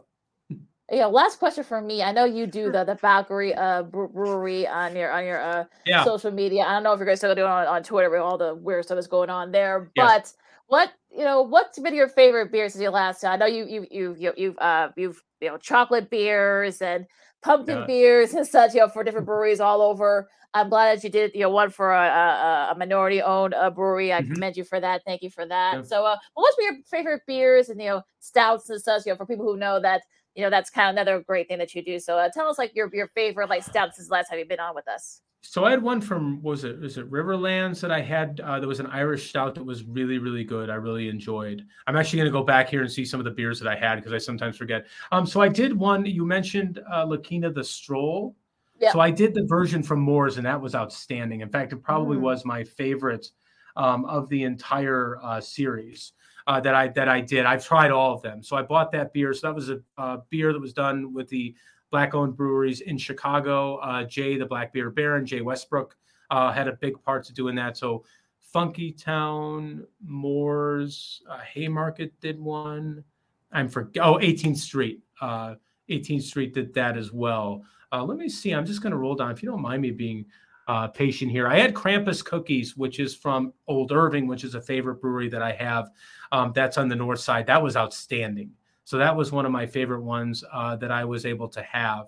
Yeah, 0.90 1.08
last 1.08 1.40
question 1.40 1.66
for 1.66 1.82
me. 1.82 2.02
I 2.02 2.14
know 2.14 2.24
you 2.24 2.48
do 2.48 2.72
the 2.72 2.86
the 2.86 2.96
Valkyrie 2.96 3.54
uh 3.54 3.84
brewery 3.84 4.66
on 4.68 4.96
your 4.96 5.12
on 5.12 5.26
your 5.26 5.42
uh 5.42 5.66
Yeah. 5.86 6.04
social 6.06 6.32
media. 6.32 6.64
I 6.64 6.74
don't 6.74 6.84
know 6.84 6.94
if 6.94 7.00
you're 7.00 7.06
guys 7.08 7.20
still 7.20 7.36
doing 7.36 7.48
it 7.48 7.52
on, 7.52 7.68
on 7.68 7.84
Twitter 7.84 8.10
with 8.10 8.22
all 8.22 8.38
the 8.38 8.56
weird 8.56 8.86
stuff 8.86 8.96
that's 8.96 9.08
going 9.08 9.30
on 9.30 9.52
there. 9.52 9.92
Yes. 9.96 10.08
But 10.08 10.34
what 10.68 10.94
you 11.12 11.26
know, 11.26 11.42
what's 11.42 11.78
been 11.80 11.94
your 11.94 12.08
favorite 12.08 12.52
beer 12.54 12.70
since 12.70 12.82
you 12.82 12.90
last? 12.90 13.26
I 13.26 13.36
know 13.36 13.46
you 13.46 13.66
you 13.66 13.86
you 13.92 14.16
you 14.18 14.34
you've 14.38 14.58
uh 14.60 14.90
you've 14.96 15.22
you 15.42 15.50
know 15.50 15.58
chocolate 15.58 16.10
beers 16.10 16.82
and 16.82 17.06
pumpkin 17.42 17.80
Yeah. 17.80 17.86
beers 17.86 18.34
and 18.34 18.48
such. 18.48 18.74
You 18.74 18.82
know, 18.82 18.88
for 18.90 19.04
different 19.04 19.26
breweries 19.26 19.60
all 19.60 19.82
over. 19.82 20.30
I'm 20.54 20.70
glad 20.70 20.98
that 20.98 21.04
you 21.04 21.10
did 21.10 21.32
you 21.34 21.42
know 21.42 21.50
one 21.50 21.70
for 21.70 21.92
a 21.92 22.00
a, 22.08 22.70
a 22.72 22.76
minority 22.78 23.22
owned 23.22 23.54
uh, 23.54 23.70
brewery. 23.72 24.14
I 24.14 24.22
Mhm. 24.22 24.34
commend 24.36 24.56
you 24.56 24.64
for 24.64 24.80
that. 24.80 25.02
Thank 25.06 25.22
you 25.22 25.30
for 25.30 25.46
that. 25.46 25.74
Yeah. 25.76 25.82
So, 25.84 26.06
uh, 26.06 26.16
what's 26.36 26.56
been 26.56 26.66
your 26.76 26.84
favorite 26.90 27.24
beers 27.28 27.68
and 27.68 27.82
you 27.82 27.90
know 27.90 28.02
stouts 28.22 28.70
and 28.70 28.82
such? 28.82 29.06
You 29.06 29.12
know, 29.12 29.18
for 29.18 29.26
people 29.26 29.46
who 29.46 29.58
know 29.58 29.82
that 29.82 30.04
you 30.38 30.44
know 30.44 30.50
that's 30.52 30.70
kind 30.70 30.88
of 30.88 30.94
another 30.94 31.22
great 31.22 31.48
thing 31.48 31.58
that 31.58 31.74
you 31.76 31.84
do. 31.84 32.00
So, 32.00 32.18
uh, 32.18 32.30
tell 32.30 32.48
us 32.48 32.58
like 32.58 32.76
your 32.76 32.90
your 32.94 33.08
favorite 33.10 33.50
like 33.50 33.64
stouts 33.64 33.98
since 33.98 34.08
the 34.08 34.14
last 34.14 34.30
time 34.30 34.40
you've 34.40 34.48
been 34.48 34.60
on 34.60 34.76
with 34.76 34.88
us. 34.88 35.22
So 35.42 35.64
I 35.64 35.72
had 35.72 35.82
one 35.82 36.02
from 36.02 36.42
what 36.42 36.52
was 36.52 36.64
it 36.64 36.80
was 36.80 36.98
it 36.98 37.10
Riverlands 37.10 37.80
that 37.82 37.92
I 37.92 38.02
had. 38.02 38.40
Uh, 38.42 38.60
there 38.60 38.68
was 38.68 38.80
an 38.80 38.88
Irish 38.88 39.30
stout 39.30 39.56
that 39.56 39.64
was 39.64 39.84
really 39.84 40.20
really 40.20 40.44
good. 40.44 40.70
I 40.70 40.76
really 40.76 41.10
enjoyed. 41.10 41.66
I'm 41.88 41.96
actually 41.96 42.18
going 42.18 42.28
to 42.28 42.38
go 42.40 42.44
back 42.44 42.70
here 42.70 42.82
and 42.82 42.92
see 42.92 43.04
some 43.06 43.20
of 43.20 43.24
the 43.24 43.32
beers 43.32 43.60
that 43.60 43.68
I 43.68 43.76
had 43.76 43.96
because 43.96 44.14
I 44.14 44.20
sometimes 44.20 44.58
forget. 44.58 44.86
Um, 45.12 45.26
so 45.26 45.42
I 45.42 45.50
did 45.50 45.78
one. 45.78 46.06
You 46.06 46.26
mentioned 46.26 46.80
uh, 46.92 47.06
Lakeena 47.06 47.54
the 47.54 47.64
Stroll. 47.64 48.36
Yeah. 48.80 48.92
So 48.92 49.00
I 49.00 49.10
did 49.10 49.34
the 49.34 49.44
version 49.46 49.82
from 49.82 50.02
Moores, 50.02 50.38
and 50.38 50.46
that 50.46 50.62
was 50.62 50.76
outstanding. 50.76 51.42
In 51.42 51.50
fact, 51.50 51.74
it 51.74 51.78
probably 51.78 52.18
Mm. 52.18 52.22
was 52.22 52.46
my 52.46 52.64
favorite 52.64 53.32
um, 53.76 54.06
of 54.06 54.30
the 54.30 54.44
entire 54.44 55.18
uh, 55.24 55.42
series 55.42 56.14
uh, 56.48 56.60
that 56.62 56.74
I 56.74 56.88
that 56.90 57.10
I 57.10 57.22
did. 57.22 57.46
I've 57.46 57.64
tried 57.66 57.92
all 57.92 58.14
of 58.14 58.22
them. 58.22 58.42
So 58.42 58.56
I 58.56 58.62
bought 58.62 58.92
that 58.94 59.14
beer. 59.14 59.34
So 59.34 59.48
that 59.48 59.56
was 59.56 59.70
a 59.70 59.82
uh, 59.98 60.18
beer 60.30 60.54
that 60.54 60.60
was 60.60 60.74
done 60.74 61.14
with 61.14 61.28
the 61.28 61.54
black-owned 61.92 62.36
breweries 62.36 62.82
in 62.82 62.98
Chicago. 62.98 63.78
Uh, 63.78 64.04
Jay, 64.04 64.38
the 64.38 64.46
Black 64.46 64.74
Beer 64.74 64.90
Baron, 64.90 65.26
Jay 65.26 65.42
Westbrook, 65.42 65.96
uh, 66.32 66.52
had 66.52 66.68
a 66.68 66.74
big 66.74 67.02
part 67.04 67.24
to 67.26 67.34
doing 67.34 67.56
that. 67.56 67.78
So 67.78 68.04
Funky 68.40 68.92
Town, 68.92 69.86
Moores, 70.02 71.22
uh, 71.30 71.40
Haymarket 71.54 72.20
did 72.22 72.40
one. 72.40 73.04
I'm 73.52 73.70
for 73.70 73.92
oh 74.02 74.16
18th 74.16 74.58
Street. 74.58 75.02
Uh, 75.22 75.56
18th 75.90 76.24
Street 76.24 76.54
did 76.54 76.74
that 76.74 76.98
as 76.98 77.12
well. 77.12 77.62
Uh, 77.92 78.04
let 78.04 78.18
me 78.18 78.28
see. 78.28 78.52
I'm 78.52 78.66
just 78.66 78.82
going 78.82 78.92
to 78.92 78.98
roll 78.98 79.16
down. 79.16 79.32
If 79.32 79.42
you 79.42 79.50
don't 79.50 79.62
mind 79.62 79.82
me 79.82 79.92
being 79.92 80.26
uh, 80.68 80.88
patient 80.88 81.32
here, 81.32 81.48
I 81.48 81.58
had 81.60 81.74
Krampus 81.74 82.24
Cookies, 82.24 82.76
which 82.76 83.00
is 83.00 83.16
from 83.16 83.54
Old 83.68 83.92
Irving, 83.92 84.28
which 84.28 84.44
is 84.44 84.56
a 84.56 84.62
favorite 84.62 85.02
brewery 85.02 85.30
that 85.30 85.42
I 85.42 85.54
have. 85.54 85.92
Um, 86.32 86.52
that's 86.54 86.78
on 86.78 86.90
the 86.90 86.96
north 86.96 87.20
side. 87.20 87.48
That 87.48 87.62
was 87.62 87.78
outstanding. 87.78 88.52
So 88.84 88.98
that 88.98 89.16
was 89.16 89.32
one 89.32 89.46
of 89.46 89.52
my 89.52 89.66
favorite 89.66 90.02
ones 90.02 90.44
uh, 90.52 90.76
that 90.78 90.92
I 90.92 91.06
was 91.06 91.26
able 91.26 91.48
to 91.50 91.62
have. 91.62 92.08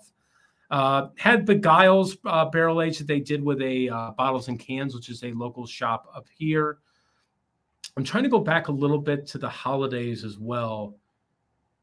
Uh, 0.70 1.08
had 1.16 1.44
Begyle's 1.44 2.16
uh, 2.24 2.44
barrel 2.44 2.80
age 2.80 2.98
that 2.98 3.06
they 3.06 3.18
did 3.18 3.42
with 3.42 3.60
a 3.60 3.88
uh, 3.88 4.10
bottles 4.12 4.48
and 4.48 4.58
cans, 4.58 4.94
which 4.94 5.08
is 5.08 5.24
a 5.24 5.32
local 5.32 5.66
shop 5.66 6.06
up 6.14 6.26
here. 6.36 6.78
I'm 7.96 8.04
trying 8.04 8.22
to 8.22 8.30
go 8.30 8.38
back 8.38 8.68
a 8.68 8.72
little 8.72 8.98
bit 8.98 9.26
to 9.28 9.38
the 9.38 9.48
holidays 9.48 10.24
as 10.24 10.38
well. 10.38 10.96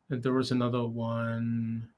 There 0.10 0.34
was 0.34 0.52
another 0.52 0.86
one. 0.86 1.90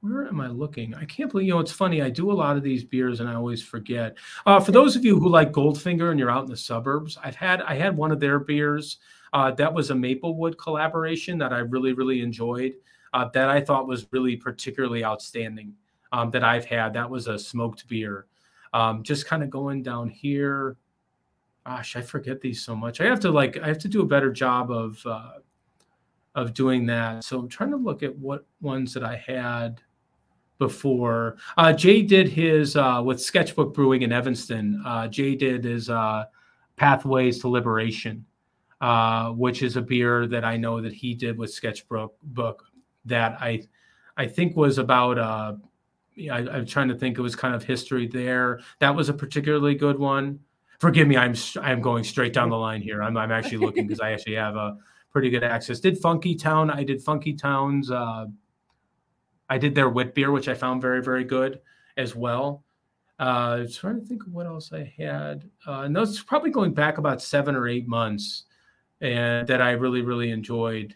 Where 0.00 0.26
am 0.26 0.40
I 0.40 0.48
looking? 0.48 0.94
I 0.94 1.04
can't 1.04 1.30
believe, 1.30 1.48
you 1.48 1.54
know, 1.54 1.60
it's 1.60 1.72
funny. 1.72 2.02
I 2.02 2.10
do 2.10 2.30
a 2.30 2.34
lot 2.34 2.56
of 2.56 2.62
these 2.62 2.84
beers 2.84 3.20
and 3.20 3.28
I 3.28 3.34
always 3.34 3.62
forget. 3.62 4.16
Uh, 4.44 4.60
for 4.60 4.70
those 4.72 4.94
of 4.94 5.04
you 5.04 5.18
who 5.18 5.28
like 5.28 5.52
Goldfinger 5.52 6.10
and 6.10 6.20
you're 6.20 6.30
out 6.30 6.44
in 6.44 6.50
the 6.50 6.56
suburbs, 6.56 7.18
I've 7.22 7.34
had, 7.34 7.62
I 7.62 7.74
had 7.74 7.96
one 7.96 8.12
of 8.12 8.20
their 8.20 8.38
beers. 8.38 8.98
Uh, 9.32 9.50
that 9.52 9.72
was 9.72 9.90
a 9.90 9.94
Maplewood 9.94 10.58
collaboration 10.58 11.38
that 11.38 11.52
I 11.52 11.58
really, 11.58 11.92
really 11.92 12.20
enjoyed. 12.20 12.74
Uh, 13.12 13.28
that 13.32 13.48
I 13.48 13.60
thought 13.60 13.88
was 13.88 14.06
really 14.12 14.36
particularly 14.36 15.04
outstanding. 15.04 15.74
Um, 16.12 16.30
that 16.30 16.44
I've 16.44 16.64
had. 16.64 16.92
That 16.94 17.10
was 17.10 17.26
a 17.26 17.36
smoked 17.36 17.88
beer. 17.88 18.26
Um, 18.72 19.02
just 19.02 19.26
kind 19.26 19.42
of 19.42 19.50
going 19.50 19.82
down 19.82 20.08
here. 20.08 20.76
Gosh, 21.66 21.96
I 21.96 22.00
forget 22.00 22.40
these 22.40 22.64
so 22.64 22.76
much. 22.76 23.00
I 23.00 23.04
have 23.04 23.18
to 23.20 23.30
like, 23.30 23.58
I 23.58 23.66
have 23.66 23.78
to 23.78 23.88
do 23.88 24.02
a 24.02 24.06
better 24.06 24.30
job 24.30 24.70
of 24.70 25.04
uh, 25.04 25.32
of 26.36 26.54
doing 26.54 26.86
that. 26.86 27.24
So 27.24 27.40
I'm 27.40 27.48
trying 27.48 27.70
to 27.70 27.76
look 27.76 28.02
at 28.02 28.16
what 28.16 28.46
ones 28.60 28.94
that 28.94 29.02
I 29.02 29.16
had 29.16 29.80
before. 30.58 31.36
Uh, 31.56 31.72
Jay 31.72 32.02
did 32.02 32.28
his 32.28 32.76
uh, 32.76 33.02
with 33.04 33.20
Sketchbook 33.20 33.74
Brewing 33.74 34.02
in 34.02 34.12
Evanston. 34.12 34.82
Uh, 34.84 35.08
Jay 35.08 35.34
did 35.34 35.64
his 35.64 35.90
uh, 35.90 36.24
Pathways 36.76 37.40
to 37.40 37.48
Liberation, 37.48 38.24
uh, 38.80 39.30
which 39.30 39.62
is 39.62 39.76
a 39.76 39.82
beer 39.82 40.26
that 40.26 40.44
I 40.44 40.56
know 40.56 40.80
that 40.80 40.92
he 40.92 41.14
did 41.14 41.36
with 41.38 41.52
Sketchbook 41.52 42.16
book 42.22 42.64
that 43.04 43.36
I 43.40 43.62
I 44.16 44.26
think 44.26 44.56
was 44.56 44.78
about. 44.78 45.18
Uh, 45.18 45.54
I, 46.30 46.38
I'm 46.38 46.66
trying 46.66 46.88
to 46.88 46.94
think. 46.94 47.18
It 47.18 47.22
was 47.22 47.36
kind 47.36 47.54
of 47.54 47.62
history 47.62 48.06
there. 48.06 48.60
That 48.78 48.94
was 48.94 49.08
a 49.08 49.14
particularly 49.14 49.74
good 49.74 49.98
one. 49.98 50.40
Forgive 50.78 51.08
me, 51.08 51.16
I'm 51.16 51.34
I'm 51.60 51.80
going 51.80 52.04
straight 52.04 52.32
down 52.32 52.50
the 52.50 52.56
line 52.56 52.82
here. 52.82 53.02
I'm 53.02 53.16
I'm 53.16 53.32
actually 53.32 53.58
looking 53.58 53.86
because 53.86 54.00
I 54.00 54.12
actually 54.12 54.34
have 54.36 54.56
a 54.56 54.76
pretty 55.10 55.30
good 55.30 55.44
access. 55.44 55.80
Did 55.80 55.98
Funky 55.98 56.34
Town? 56.34 56.70
I 56.70 56.84
did 56.84 57.02
Funky 57.02 57.32
Towns. 57.32 57.90
I 59.48 59.58
did 59.58 59.74
their 59.74 59.88
wit 59.88 60.14
beer, 60.14 60.32
which 60.32 60.48
I 60.48 60.54
found 60.54 60.82
very 60.82 61.02
very 61.02 61.24
good 61.24 61.60
as 61.96 62.14
well. 62.14 62.64
Uh, 63.18 63.60
I'm 63.60 63.72
trying 63.72 64.00
to 64.00 64.06
think 64.06 64.26
of 64.26 64.32
what 64.32 64.46
else 64.46 64.72
I 64.72 64.92
had, 64.98 65.48
uh, 65.66 65.80
and 65.80 65.96
those 65.96 66.22
probably 66.22 66.50
going 66.50 66.74
back 66.74 66.98
about 66.98 67.22
seven 67.22 67.56
or 67.56 67.66
eight 67.66 67.88
months, 67.88 68.44
and 69.00 69.46
that 69.46 69.62
I 69.62 69.72
really 69.72 70.02
really 70.02 70.30
enjoyed. 70.30 70.94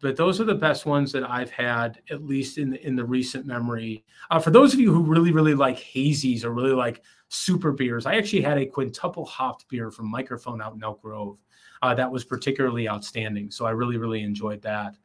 But 0.00 0.16
those 0.16 0.40
are 0.40 0.44
the 0.44 0.54
best 0.54 0.84
ones 0.84 1.12
that 1.12 1.28
I've 1.30 1.50
had, 1.50 2.00
at 2.10 2.24
least 2.24 2.58
in 2.58 2.70
the, 2.70 2.84
in 2.84 2.96
the 2.96 3.04
recent 3.04 3.46
memory. 3.46 4.04
Uh, 4.30 4.40
for 4.40 4.50
those 4.50 4.74
of 4.74 4.80
you 4.80 4.92
who 4.92 5.02
really 5.02 5.32
really 5.32 5.54
like 5.54 5.78
hazies 5.78 6.44
or 6.44 6.50
really 6.50 6.72
like 6.72 7.02
super 7.28 7.72
beers, 7.72 8.06
I 8.06 8.16
actually 8.16 8.42
had 8.42 8.58
a 8.58 8.66
quintuple 8.66 9.24
hopped 9.24 9.68
beer 9.68 9.90
from 9.90 10.10
Microphone 10.10 10.62
out 10.62 10.74
in 10.74 10.82
Elk 10.82 11.02
Grove 11.02 11.38
uh, 11.82 11.94
that 11.94 12.10
was 12.10 12.24
particularly 12.24 12.88
outstanding. 12.88 13.50
So 13.50 13.66
I 13.66 13.70
really 13.70 13.96
really 13.96 14.22
enjoyed 14.22 14.62
that. 14.62 14.96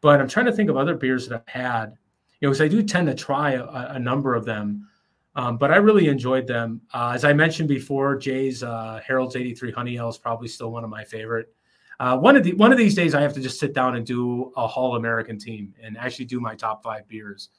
But 0.00 0.20
I'm 0.20 0.28
trying 0.28 0.46
to 0.46 0.52
think 0.52 0.70
of 0.70 0.76
other 0.76 0.94
beers 0.94 1.28
that 1.28 1.36
I've 1.36 1.48
had, 1.48 1.96
you 2.40 2.46
know, 2.46 2.50
because 2.50 2.60
I 2.60 2.68
do 2.68 2.82
tend 2.82 3.06
to 3.08 3.14
try 3.14 3.52
a, 3.52 3.64
a 3.64 3.98
number 3.98 4.34
of 4.34 4.44
them. 4.44 4.88
Um, 5.34 5.58
but 5.58 5.70
I 5.70 5.76
really 5.76 6.08
enjoyed 6.08 6.46
them. 6.46 6.80
Uh, 6.94 7.12
as 7.14 7.24
I 7.24 7.32
mentioned 7.34 7.68
before, 7.68 8.16
Jay's 8.16 8.62
uh, 8.62 9.00
Harold's 9.06 9.36
83 9.36 9.70
Honey 9.72 9.96
Ale 9.96 10.08
is 10.08 10.16
probably 10.16 10.48
still 10.48 10.70
one 10.70 10.82
of 10.82 10.88
my 10.88 11.04
favorite. 11.04 11.52
Uh, 11.98 12.16
one 12.16 12.36
of 12.36 12.44
the 12.44 12.52
one 12.54 12.72
of 12.72 12.78
these 12.78 12.94
days, 12.94 13.14
I 13.14 13.22
have 13.22 13.32
to 13.34 13.40
just 13.40 13.58
sit 13.58 13.72
down 13.72 13.96
and 13.96 14.04
do 14.04 14.52
a 14.56 14.66
Hall 14.66 14.96
American 14.96 15.38
team 15.38 15.74
and 15.82 15.96
actually 15.96 16.26
do 16.26 16.40
my 16.40 16.54
top 16.54 16.82
five 16.82 17.08
beers 17.08 17.50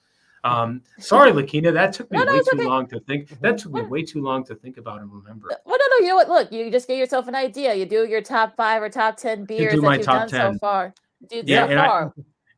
Um, 0.43 0.81
sorry, 0.99 1.31
Lakeena, 1.31 1.73
that 1.73 1.93
took 1.93 2.11
me 2.11 2.19
No, 2.19 2.23
no, 2.23 2.33
way 2.33 2.39
too 2.39 2.49
okay. 2.53 2.65
long 2.65 2.87
to 2.87 2.99
think. 3.01 3.29
That 3.41 3.57
took 3.57 3.73
me 3.73 3.81
way 3.81 4.03
too 4.03 4.21
long 4.21 4.43
to 4.45 4.55
think 4.55 4.77
about 4.77 5.01
and 5.01 5.11
remember. 5.11 5.49
Well, 5.65 5.77
no, 5.79 5.85
no. 5.89 6.05
You 6.05 6.09
know 6.09 6.15
what? 6.15 6.29
Look, 6.29 6.51
you 6.51 6.69
just 6.69 6.87
get 6.87 6.97
yourself 6.97 7.27
an 7.27 7.35
idea. 7.35 7.73
You 7.73 7.85
do 7.85 8.07
your 8.07 8.21
top 8.21 8.55
five 8.55 8.81
or 8.81 8.89
top 8.89 9.17
ten 9.17 9.45
beers 9.45 9.73
do 9.73 9.81
that 9.81 9.87
my 9.87 9.95
you've 9.97 10.05
top 10.05 10.29
done 10.29 10.53
so 10.53 10.59
far. 10.59 10.93
Do 11.29 11.41
Yeah, 11.45 11.65
so 11.65 11.71
and 11.71 11.79
I- 11.79 12.09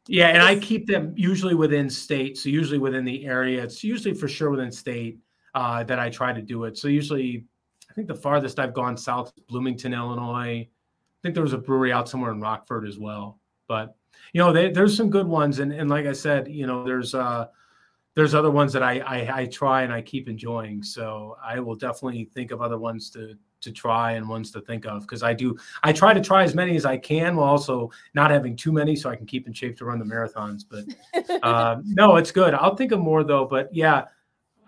Yeah, 0.07 0.27
and 0.30 0.41
I 0.41 0.57
keep 0.57 0.88
them 0.88 1.14
usually 1.15 1.53
within 1.56 1.90
state, 1.90 2.38
so 2.38 2.49
usually 2.49 2.80
within 2.80 3.06
the 3.06 3.26
area. 3.27 3.61
It's 3.64 3.84
usually 3.84 4.14
for 4.15 4.27
sure 4.27 4.49
within 4.49 4.72
state 4.72 5.19
uh, 5.53 5.84
that 5.84 5.99
I 5.99 6.10
try 6.10 6.34
to 6.34 6.41
do 6.41 6.64
it. 6.64 6.77
So 6.77 6.88
usually, 6.88 7.45
I 7.90 7.94
think 7.94 8.07
the 8.07 8.15
farthest 8.15 8.60
I've 8.60 8.73
gone 8.73 8.98
south 8.98 9.31
is 9.38 9.44
Bloomington, 9.48 9.94
Illinois. 9.94 10.68
I 10.68 10.68
think 11.22 11.36
there 11.36 11.44
was 11.44 11.53
a 11.53 11.57
brewery 11.60 11.91
out 11.91 12.10
somewhere 12.10 12.31
in 12.31 12.40
Rockford 12.41 12.88
as 12.88 12.98
well. 12.98 13.40
But 13.68 13.95
you 14.34 14.41
know, 14.41 14.52
they, 14.52 14.72
there's 14.72 14.95
some 14.98 15.10
good 15.11 15.27
ones, 15.27 15.60
and 15.60 15.72
and 15.72 15.90
like 15.90 16.06
I 16.07 16.14
said, 16.14 16.48
you 16.48 16.65
know, 16.65 16.84
there's 16.84 17.14
uh, 17.14 17.48
there's 18.15 18.34
other 18.34 18.52
ones 18.52 18.73
that 18.73 18.81
I, 18.84 18.99
I 18.99 19.41
I 19.41 19.45
try 19.45 19.84
and 19.84 19.94
I 19.94 20.02
keep 20.02 20.27
enjoying. 20.27 20.81
So 20.81 21.38
I 21.44 21.60
will 21.60 21.76
definitely 21.76 22.26
think 22.34 22.49
of 22.52 22.61
other 22.64 22.80
ones 22.80 23.10
to 23.11 23.36
to 23.61 23.72
try 23.72 24.14
and 24.14 24.27
ones 24.27 24.52
to 24.52 24.61
think 24.61 24.86
of 24.86 25.02
because 25.02 25.23
I 25.23 25.34
do 25.34 25.57
I 25.84 25.91
try 25.91 26.14
to 26.14 26.22
try 26.22 26.44
as 26.44 26.56
many 26.56 26.76
as 26.76 26.86
I 26.86 26.98
can 26.98 27.36
while 27.36 27.49
also 27.49 27.91
not 28.14 28.31
having 28.31 28.56
too 28.56 28.72
many 28.72 28.95
so 28.95 29.10
I 29.10 29.15
can 29.15 29.26
keep 29.26 29.48
in 29.48 29.53
shape 29.53 29.77
to 29.77 29.86
run 29.86 29.99
the 29.99 30.06
marathons. 30.06 30.64
But 30.69 31.40
uh, 31.44 31.77
no, 31.84 32.15
it's 32.18 32.31
good. 32.31 32.53
I'll 32.53 32.76
think 32.76 32.91
of 32.91 32.99
more 32.99 33.23
though. 33.23 33.45
But 33.45 33.73
yeah, 33.73 34.06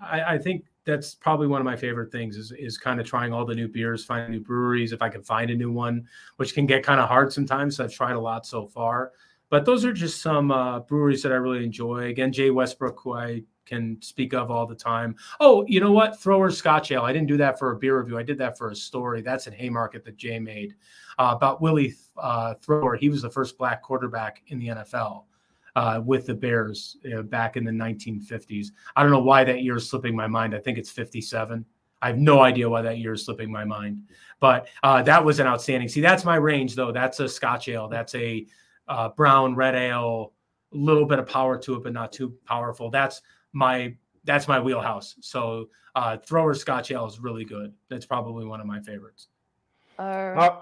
I, 0.02 0.36
I 0.36 0.38
think 0.38 0.66
that's 0.84 1.14
probably 1.14 1.48
one 1.48 1.62
of 1.62 1.66
my 1.66 1.76
favorite 1.76 2.12
things 2.12 2.38
is 2.38 2.52
is 2.52 2.78
kind 2.78 3.00
of 3.00 3.06
trying 3.06 3.34
all 3.34 3.46
the 3.46 3.56
new 3.56 3.68
beers, 3.68 4.04
finding 4.04 4.32
new 4.32 4.40
breweries 4.40 4.94
if 4.94 5.02
I 5.02 5.10
can 5.10 5.24
find 5.24 5.52
a 5.52 5.56
new 5.56 5.72
one, 5.72 6.08
which 6.38 6.54
can 6.54 6.66
get 6.66 6.84
kind 6.84 7.00
of 7.00 7.08
hard 7.08 7.32
sometimes. 7.32 7.78
So 7.78 7.84
I've 7.84 7.94
tried 7.94 8.14
a 8.14 8.20
lot 8.20 8.46
so 8.46 8.68
far. 8.68 9.12
But 9.50 9.66
those 9.66 9.84
are 9.84 9.92
just 9.92 10.22
some 10.22 10.50
uh, 10.50 10.80
breweries 10.80 11.22
that 11.24 11.34
I 11.34 11.36
really 11.36 11.64
enjoy. 11.64 12.06
Again, 12.06 12.32
Jay 12.32 12.52
Westbrook, 12.52 13.00
who 13.02 13.14
I 13.14 13.44
can 13.66 14.02
speak 14.02 14.34
of 14.34 14.52
all 14.52 14.66
the 14.66 14.76
time. 14.76 15.16
Oh, 15.40 15.66
you 15.68 15.80
know 15.80 15.92
what? 15.92 16.20
Thrower 16.20 16.52
Scotch 16.52 16.92
Ale. 16.92 17.04
I 17.04 17.14
didn't 17.14 17.28
do 17.28 17.38
that 17.38 17.60
for 17.60 17.72
a 17.72 17.78
beer 17.78 18.00
review. 18.00 18.18
I 18.18 18.24
did 18.24 18.38
that 18.40 18.58
for 18.58 18.70
a 18.70 18.76
story. 18.76 19.22
That's 19.22 19.48
in 19.48 19.54
Haymarket 19.54 20.04
that 20.06 20.18
Jay 20.18 20.40
made 20.40 20.76
uh, 21.20 21.34
about 21.36 21.62
Willie 21.62 21.94
uh, 22.18 22.56
Thrower. 22.56 22.96
He 22.96 23.10
was 23.10 23.22
the 23.22 23.30
first 23.30 23.58
black 23.58 23.82
quarterback 23.82 24.42
in 24.48 24.60
the 24.60 24.68
NFL 24.68 25.26
uh, 25.76 26.02
with 26.04 26.26
the 26.28 26.34
Bears 26.34 26.98
uh, 27.16 27.22
back 27.22 27.58
in 27.58 27.64
the 27.64 27.72
1950s. 27.72 28.68
I 28.96 29.04
don't 29.04 29.12
know 29.12 29.22
why 29.22 29.44
that 29.44 29.62
year 29.62 29.78
is 29.78 29.90
slipping 29.90 30.16
my 30.16 30.28
mind. 30.28 30.56
I 30.56 30.60
think 30.60 30.78
it's 30.78 30.90
57. 30.92 31.66
I 32.02 32.08
have 32.08 32.18
no 32.18 32.42
idea 32.42 32.68
why 32.68 32.82
that 32.82 32.98
year 32.98 33.14
is 33.14 33.26
slipping 33.26 33.52
my 33.52 33.64
mind, 33.64 34.02
but 34.40 34.68
uh, 34.82 35.04
that 35.04 35.24
was 35.24 35.40
an 35.40 35.46
outstanding. 35.46 35.88
See, 35.88 36.02
that's 36.02 36.26
my 36.26 36.36
range 36.36 36.76
though. 36.76 36.92
That's 36.92 37.20
a 37.20 37.30
Scotch 37.30 37.70
ale. 37.70 37.88
That's 37.88 38.16
a 38.16 38.48
uh, 38.88 39.10
brown 39.10 39.56
red 39.56 39.76
ale. 39.76 40.34
A 40.74 40.78
little 40.78 41.06
bit 41.06 41.20
of 41.20 41.28
power 41.28 41.58
to 41.60 41.76
it, 41.76 41.84
but 41.84 41.94
not 41.94 42.12
too 42.12 42.34
powerful. 42.46 42.90
That's 42.90 43.22
my 43.54 43.96
that's 44.24 44.48
my 44.48 44.60
wheelhouse. 44.60 45.16
So 45.22 45.70
uh, 45.96 46.18
thrower 46.18 46.54
Scotch 46.54 46.92
ale 46.92 47.08
is 47.08 47.20
really 47.20 47.46
good. 47.46 47.74
That's 47.90 48.06
probably 48.06 48.46
one 48.46 48.62
of 48.62 48.68
my 48.68 48.80
favorites. 48.82 49.28
All 49.98 50.34
Uh, 50.42 50.62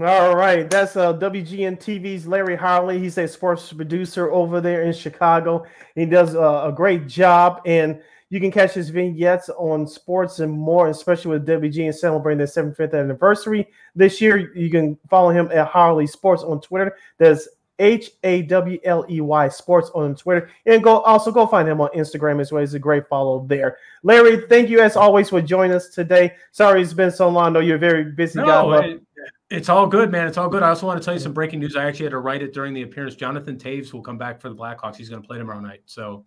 all 0.00 0.36
right, 0.36 0.70
that's 0.70 0.96
uh, 0.96 1.12
WGN 1.14 1.80
TV's 1.80 2.26
Larry 2.26 2.54
Hawley. 2.54 3.00
He's 3.00 3.18
a 3.18 3.26
sports 3.26 3.72
producer 3.72 4.30
over 4.30 4.60
there 4.60 4.82
in 4.82 4.92
Chicago. 4.92 5.64
He 5.96 6.06
does 6.06 6.36
uh, 6.36 6.62
a 6.66 6.72
great 6.72 7.08
job, 7.08 7.62
and 7.66 8.00
you 8.30 8.38
can 8.38 8.52
catch 8.52 8.74
his 8.74 8.90
vignettes 8.90 9.48
on 9.48 9.86
sports 9.88 10.38
and 10.38 10.52
more, 10.52 10.88
especially 10.88 11.32
with 11.32 11.48
WGN 11.48 11.94
celebrating 11.94 12.38
their 12.38 12.46
75th 12.46 12.94
anniversary 12.94 13.66
this 13.96 14.20
year. 14.20 14.54
You 14.54 14.70
can 14.70 14.96
follow 15.10 15.30
him 15.30 15.50
at 15.52 15.66
Hawley 15.66 16.06
Sports 16.06 16.44
on 16.44 16.60
Twitter. 16.60 16.96
That's 17.18 17.48
H 17.78 18.10
A 18.24 18.42
W 18.42 18.78
L 18.84 19.04
E 19.08 19.20
Y 19.20 19.48
Sports 19.48 19.90
on 19.94 20.14
Twitter, 20.16 20.50
and 20.66 20.82
go 20.82 21.00
also 21.00 21.30
go 21.30 21.46
find 21.46 21.68
him 21.68 21.80
on 21.80 21.88
Instagram 21.96 22.40
as 22.40 22.50
well. 22.52 22.60
He's 22.60 22.74
a 22.74 22.78
great 22.78 23.08
follow 23.08 23.44
there. 23.46 23.78
Larry, 24.02 24.46
thank 24.48 24.68
you 24.68 24.80
as 24.80 24.96
always 24.96 25.28
for 25.30 25.40
joining 25.40 25.76
us 25.76 25.88
today. 25.88 26.34
Sorry 26.52 26.82
it's 26.82 26.92
been 26.92 27.10
so 27.10 27.28
long. 27.28 27.46
I 27.46 27.48
know 27.50 27.60
you're 27.60 27.76
a 27.76 27.78
very 27.78 28.04
busy 28.04 28.38
guy. 28.40 28.46
No, 28.46 28.68
but- 28.68 28.84
it- 28.88 29.02
it's 29.50 29.70
all 29.70 29.86
good, 29.86 30.12
man. 30.12 30.26
It's 30.26 30.36
all 30.36 30.48
good. 30.50 30.62
I 30.62 30.68
also 30.68 30.86
want 30.86 31.00
to 31.00 31.04
tell 31.04 31.14
you 31.14 31.20
some 31.20 31.32
breaking 31.32 31.60
news. 31.60 31.74
I 31.74 31.86
actually 31.86 32.04
had 32.04 32.10
to 32.10 32.18
write 32.18 32.42
it 32.42 32.52
during 32.52 32.74
the 32.74 32.82
appearance. 32.82 33.14
Jonathan 33.14 33.56
Toews 33.56 33.94
will 33.94 34.02
come 34.02 34.18
back 34.18 34.42
for 34.42 34.50
the 34.50 34.54
Blackhawks. 34.54 34.96
He's 34.96 35.08
going 35.08 35.22
to 35.22 35.26
play 35.26 35.38
tomorrow 35.38 35.58
night. 35.60 35.80
So 35.86 36.26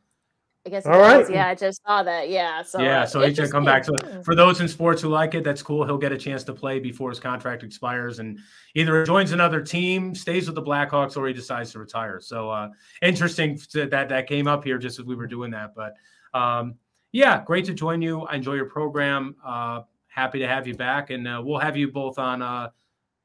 I 0.65 0.69
guess. 0.69 0.85
All 0.85 0.93
All 0.93 0.99
right. 0.99 1.23
right. 1.23 1.33
Yeah, 1.33 1.47
I 1.47 1.55
just 1.55 1.81
saw 1.85 2.03
that. 2.03 2.29
Yeah. 2.29 2.61
So 2.61 2.81
yeah, 2.81 3.01
uh, 3.01 3.05
so 3.07 3.21
he's 3.21 3.35
going 3.35 3.47
to 3.47 3.51
come 3.51 3.65
back. 3.65 3.83
So 3.83 3.95
for 4.23 4.35
those 4.35 4.61
in 4.61 4.67
sports 4.67 5.01
who 5.01 5.09
like 5.09 5.33
it, 5.33 5.43
that's 5.43 5.63
cool. 5.63 5.83
He'll 5.85 5.97
get 5.97 6.11
a 6.11 6.17
chance 6.17 6.43
to 6.43 6.53
play 6.53 6.79
before 6.79 7.09
his 7.09 7.19
contract 7.19 7.63
expires, 7.63 8.19
and 8.19 8.39
either 8.75 9.03
joins 9.03 9.31
another 9.31 9.61
team, 9.61 10.13
stays 10.13 10.45
with 10.45 10.55
the 10.55 10.61
Blackhawks, 10.61 11.17
or 11.17 11.27
he 11.27 11.33
decides 11.33 11.71
to 11.71 11.79
retire. 11.79 12.19
So 12.19 12.49
uh, 12.51 12.69
interesting 13.01 13.59
that 13.73 14.09
that 14.09 14.27
came 14.27 14.47
up 14.47 14.63
here 14.63 14.77
just 14.77 14.99
as 14.99 15.05
we 15.05 15.15
were 15.15 15.27
doing 15.27 15.49
that. 15.51 15.73
But 15.75 15.95
um, 16.37 16.75
yeah, 17.11 17.43
great 17.43 17.65
to 17.65 17.73
join 17.73 18.01
you. 18.01 18.21
I 18.21 18.35
enjoy 18.35 18.53
your 18.53 18.69
program. 18.69 19.35
Uh, 19.43 19.81
happy 20.07 20.37
to 20.39 20.47
have 20.47 20.67
you 20.67 20.75
back, 20.75 21.09
and 21.09 21.27
uh, 21.27 21.41
we'll 21.43 21.59
have 21.59 21.75
you 21.75 21.91
both 21.91 22.19
on. 22.19 22.41
Uh, 22.41 22.69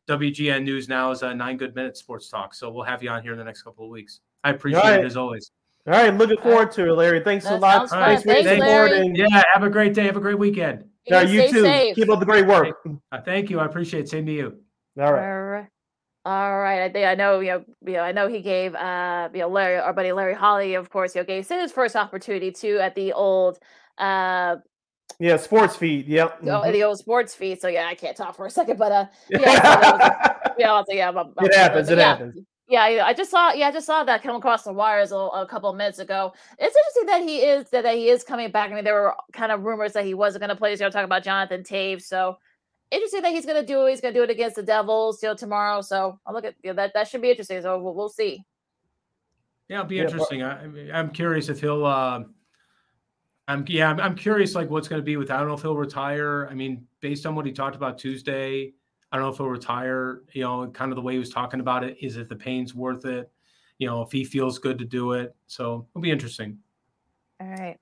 WGN 0.08 0.62
News 0.62 0.88
Now's 0.88 1.24
uh, 1.24 1.32
Nine 1.32 1.56
Good 1.56 1.74
Minutes 1.74 1.98
Sports 1.98 2.28
Talk. 2.28 2.54
So 2.54 2.70
we'll 2.70 2.84
have 2.84 3.02
you 3.02 3.10
on 3.10 3.22
here 3.22 3.32
in 3.32 3.38
the 3.38 3.44
next 3.44 3.62
couple 3.62 3.84
of 3.84 3.90
weeks. 3.90 4.20
I 4.44 4.50
appreciate 4.50 4.80
All 4.80 4.90
right. 4.90 5.00
it 5.00 5.04
as 5.04 5.16
always. 5.16 5.50
All 5.86 5.92
right, 5.92 6.12
looking 6.12 6.38
forward 6.38 6.72
to 6.72 6.88
it, 6.88 6.92
Larry. 6.92 7.20
Thanks 7.20 7.46
a 7.46 7.56
lot. 7.56 7.88
Thanks 7.90 8.22
for 8.24 8.32
your 8.32 8.42
Thanks. 8.42 8.60
Larry. 8.60 8.98
And, 8.98 9.16
Yeah, 9.16 9.42
have 9.54 9.62
a 9.62 9.70
great 9.70 9.94
day. 9.94 10.04
Have 10.04 10.16
a 10.16 10.20
great 10.20 10.38
weekend. 10.38 10.84
Yeah, 11.06 11.20
you 11.22 11.42
Stay 11.42 11.50
too. 11.52 11.62
safe. 11.62 11.94
Keep 11.96 12.10
up 12.10 12.18
the 12.18 12.26
great 12.26 12.46
work. 12.46 12.76
Uh, 13.12 13.20
thank 13.24 13.48
you. 13.50 13.60
I 13.60 13.66
appreciate 13.66 14.00
it. 14.00 14.08
Same 14.08 14.26
to 14.26 14.32
you. 14.32 14.56
All 14.98 15.12
right. 15.12 15.30
All 15.30 15.42
right. 15.44 15.66
All 16.24 16.58
right. 16.58 16.82
I 16.82 16.88
think 16.88 17.06
I 17.06 17.14
know, 17.14 17.38
you 17.38 17.50
know, 17.52 17.64
you 17.86 17.92
know, 17.92 18.00
I 18.00 18.10
know 18.10 18.26
he 18.26 18.40
gave 18.40 18.74
uh 18.74 19.28
you 19.32 19.40
know 19.40 19.48
Larry 19.48 19.76
our 19.78 19.92
buddy 19.92 20.10
Larry 20.10 20.34
Hawley, 20.34 20.74
of 20.74 20.90
course, 20.90 21.14
you 21.14 21.20
know, 21.20 21.24
gave 21.26 21.46
his 21.48 21.70
first 21.70 21.94
opportunity 21.94 22.50
too 22.50 22.78
at 22.80 22.96
the 22.96 23.12
old 23.12 23.60
uh 23.98 24.56
Yeah, 25.20 25.36
sports 25.36 25.76
feed. 25.76 26.08
Yep. 26.08 26.38
oh, 26.48 26.72
the 26.72 26.82
old 26.82 26.98
sports 26.98 27.32
feed. 27.36 27.60
So 27.60 27.68
yeah, 27.68 27.86
I 27.86 27.94
can't 27.94 28.16
talk 28.16 28.34
for 28.34 28.46
a 28.46 28.50
second, 28.50 28.76
but 28.76 28.90
uh 28.90 29.06
yeah, 29.30 29.38
so 29.38 29.96
was- 29.96 30.54
yeah, 30.58 30.72
I'll 30.72 30.84
say 30.86 30.96
yeah, 30.96 31.06
I'm- 31.10 31.18
I'm- 31.18 31.32
It 31.42 31.54
happens. 31.54 31.88
It 31.90 31.98
yeah. 31.98 32.04
happens. 32.04 32.40
Yeah, 32.68 32.82
I 32.82 33.09
I 33.09 33.14
just 33.14 33.30
saw. 33.30 33.52
Yeah, 33.52 33.68
I 33.68 33.72
just 33.72 33.86
saw 33.86 34.02
that 34.05 34.22
come 34.22 34.34
across 34.34 34.64
the 34.64 34.72
wires 34.72 35.12
a, 35.12 35.16
a 35.16 35.47
couple 35.47 35.70
of 35.70 35.76
minutes 35.76 36.01
ago. 36.01 36.32
It's 36.59 36.76
interesting 36.76 37.06
that 37.06 37.22
he 37.22 37.38
is 37.38 37.70
that, 37.70 37.82
that 37.84 37.94
he 37.94 38.09
is 38.09 38.24
coming 38.24 38.51
back. 38.51 38.72
I 38.72 38.74
mean, 38.74 38.84
there 38.84 38.94
were 38.94 39.14
kind 39.32 39.52
of 39.52 39.62
rumors 39.62 39.93
that 39.93 40.05
he 40.05 40.14
wasn't 40.14 40.40
going 40.40 40.51
to 40.51 40.56
play. 40.56 40.74
So 40.74 40.84
you're 40.84 40.90
talking 40.90 41.05
about 41.05 41.22
Jonathan 41.22 41.62
Toews. 41.62 42.02
So 42.02 42.38
interesting 42.90 43.22
that 43.22 43.32
he's 43.32 43.47
going 43.47 43.60
to 43.60 43.66
do. 43.66 43.86
it. 43.86 43.90
He's 43.90 44.01
going 44.01 44.14
to 44.14 44.18
do 44.18 44.24
it 44.24 44.30
against 44.30 44.56
the 44.56 44.64
Devils, 44.64 45.22
you 45.22 45.28
know, 45.28 45.34
tomorrow. 45.36 45.80
So 45.80 46.18
I'll 46.26 46.34
look 46.34 46.44
at 46.44 46.55
you 46.64 46.70
know, 46.70 46.74
that. 46.74 46.93
That 46.94 47.06
should 47.06 47.22
be 47.22 47.30
interesting. 47.30 47.62
So 47.62 47.80
we'll, 47.80 47.94
we'll 47.94 48.09
see. 48.09 48.43
Yeah, 49.68 49.78
it'll 49.78 49.88
be 49.88 49.97
Yeah, 49.97 50.02
interesting. 50.02 50.43
I, 50.43 50.62
I 50.62 50.66
mean, 50.66 50.90
I'm 50.93 51.10
curious 51.10 51.48
if 51.48 51.60
he'll. 51.60 51.84
Uh, 51.84 52.24
I'm 53.47 53.64
yeah. 53.68 53.90
I'm, 53.90 54.01
I'm 54.01 54.14
curious 54.16 54.56
like 54.56 54.70
what's 54.70 54.88
going 54.88 55.01
to 55.01 55.06
be 55.06 55.16
with. 55.16 55.30
I 55.30 55.38
don't 55.38 55.47
know 55.47 55.55
if 55.55 55.62
he'll 55.62 55.76
retire. 55.76 56.48
I 56.51 56.55
mean, 56.55 56.84
based 57.01 57.26
on 57.26 57.36
what 57.36 57.47
he 57.47 57.52
talked 57.52 57.76
about 57.76 57.97
Tuesday, 57.97 58.74
I 59.12 59.16
don't 59.16 59.26
know 59.26 59.30
if 59.32 59.36
he'll 59.38 59.48
retire. 59.48 60.22
You 60.32 60.42
know, 60.42 60.66
kind 60.68 60.92
of 60.92 60.96
the 60.96 61.02
way 61.02 61.14
he 61.14 61.18
was 61.18 61.30
talking 61.30 61.60
about 61.60 61.84
it. 61.84 61.96
Is 62.00 62.16
if 62.16 62.28
the 62.28 62.36
pain's 62.36 62.74
worth 62.74 63.04
it? 63.04 63.30
You 63.78 63.86
know, 63.86 64.02
if 64.02 64.10
he 64.12 64.24
feels 64.24 64.58
good 64.58 64.78
to 64.78 64.84
do 64.84 65.12
it. 65.12 65.34
So 65.46 65.86
it'll 65.92 66.02
be 66.02 66.10
interesting. 66.10 66.58
All 67.40 67.46
right. 67.48 67.76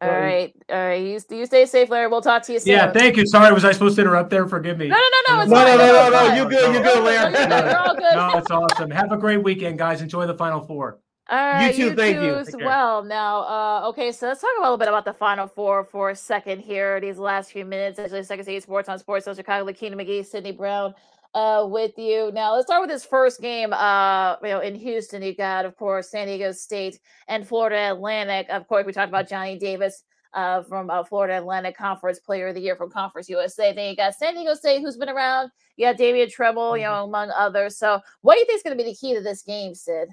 All 0.00 0.08
Well, 0.08 0.20
right. 0.20 0.54
All 0.70 0.76
right. 0.78 1.02
You, 1.02 1.18
you 1.36 1.44
stay 1.46 1.66
safe, 1.66 1.90
Larry. 1.90 2.06
We'll 2.06 2.22
talk 2.22 2.44
to 2.44 2.52
you 2.52 2.60
soon. 2.60 2.72
Yeah, 2.72 2.92
thank 2.92 3.16
you. 3.16 3.26
Sorry, 3.26 3.52
was 3.52 3.64
I 3.64 3.72
supposed 3.72 3.96
to 3.96 4.02
interrupt 4.02 4.30
there? 4.30 4.46
Forgive 4.46 4.78
me. 4.78 4.86
No, 4.86 4.94
no, 4.94 5.02
no, 5.28 5.36
no. 5.36 5.42
It's 5.42 5.50
No, 5.50 5.56
fine. 5.56 5.66
no, 5.66 5.86
no, 5.86 6.10
no, 6.10 6.28
no. 6.28 6.34
You 6.34 6.48
good? 6.48 6.74
You 6.74 6.82
good, 6.82 7.02
Larry? 7.04 7.32
You're 7.32 7.48
good. 7.48 7.64
You're 7.64 7.78
all 7.78 7.94
good. 7.96 8.14
No, 8.14 8.38
it's 8.38 8.50
awesome. 8.50 8.90
Have 8.92 9.10
a 9.10 9.16
great 9.16 9.42
weekend, 9.42 9.76
guys. 9.78 10.00
Enjoy 10.00 10.24
the 10.26 10.34
Final 10.34 10.60
Four. 10.60 11.00
All 11.30 11.36
right, 11.36 11.76
you 11.76 11.90
too, 11.90 11.96
thank 11.96 12.22
you. 12.22 12.36
as 12.36 12.56
well. 12.56 13.04
Now, 13.04 13.40
uh, 13.40 13.88
okay, 13.90 14.12
so 14.12 14.28
let's 14.28 14.40
talk 14.40 14.50
a 14.58 14.62
little 14.62 14.78
bit 14.78 14.88
about 14.88 15.04
the 15.04 15.12
Final 15.12 15.46
Four 15.46 15.84
for 15.84 16.08
a 16.08 16.16
second 16.16 16.60
here. 16.60 17.00
These 17.00 17.18
last 17.18 17.52
few 17.52 17.66
minutes, 17.66 17.98
actually, 17.98 18.22
Second 18.22 18.46
City 18.46 18.60
Sports 18.60 18.88
on 18.88 18.98
Sports, 18.98 19.26
so 19.26 19.34
Chicago, 19.34 19.70
Lakeena 19.70 19.94
McGee, 19.94 20.24
Sydney 20.24 20.52
Brown, 20.52 20.94
uh, 21.34 21.66
with 21.68 21.98
you. 21.98 22.30
Now, 22.32 22.54
let's 22.54 22.66
start 22.66 22.80
with 22.80 22.88
this 22.88 23.04
first 23.04 23.42
game. 23.42 23.74
Uh, 23.74 24.36
you 24.42 24.48
know, 24.48 24.60
in 24.60 24.74
Houston, 24.74 25.20
you 25.20 25.34
got, 25.34 25.66
of 25.66 25.76
course, 25.76 26.10
San 26.10 26.28
Diego 26.28 26.50
State 26.52 26.98
and 27.28 27.46
Florida 27.46 27.90
Atlantic. 27.92 28.46
Of 28.48 28.66
course, 28.66 28.86
we 28.86 28.92
talked 28.92 29.10
about 29.10 29.28
Johnell 29.28 29.58
Davis. 29.58 30.04
Uh, 30.34 30.62
from 30.62 30.90
uh, 30.90 31.02
Florida 31.02 31.38
Atlantic 31.38 31.74
Conference 31.74 32.20
Player 32.20 32.48
of 32.48 32.54
the 32.54 32.60
Year 32.60 32.76
from 32.76 32.90
Conference 32.90 33.30
USA. 33.30 33.72
Then 33.72 33.88
you 33.88 33.96
got 33.96 34.14
San 34.14 34.34
Diego 34.34 34.52
State, 34.52 34.82
who's 34.82 34.98
been 34.98 35.08
around. 35.08 35.50
You 35.78 35.86
got 35.86 35.96
Darrion 35.96 36.28
Trammell, 36.30 36.76
you 36.76 36.84
know, 36.84 37.04
among 37.04 37.30
others. 37.30 37.78
So, 37.78 37.98
what 38.20 38.34
do 38.34 38.40
you 38.40 38.46
think 38.46 38.58
is 38.58 38.62
going 38.62 38.76
to 38.76 38.84
be 38.84 38.90
the 38.90 38.94
key 38.94 39.14
to 39.14 39.22
this 39.22 39.40
game, 39.40 39.74
Sid? 39.74 40.10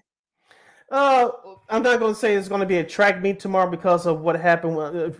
Uh, 0.91 1.29
I'm 1.69 1.83
not 1.83 1.99
going 1.99 2.13
to 2.13 2.19
say 2.19 2.35
it's 2.35 2.47
going 2.47 2.61
to 2.61 2.67
be 2.67 2.77
a 2.77 2.83
track 2.83 3.21
meet 3.21 3.39
tomorrow 3.39 3.69
because 3.69 4.05
of 4.05 4.21
what 4.21 4.39
happened. 4.39 4.77
Uh, 4.77 5.11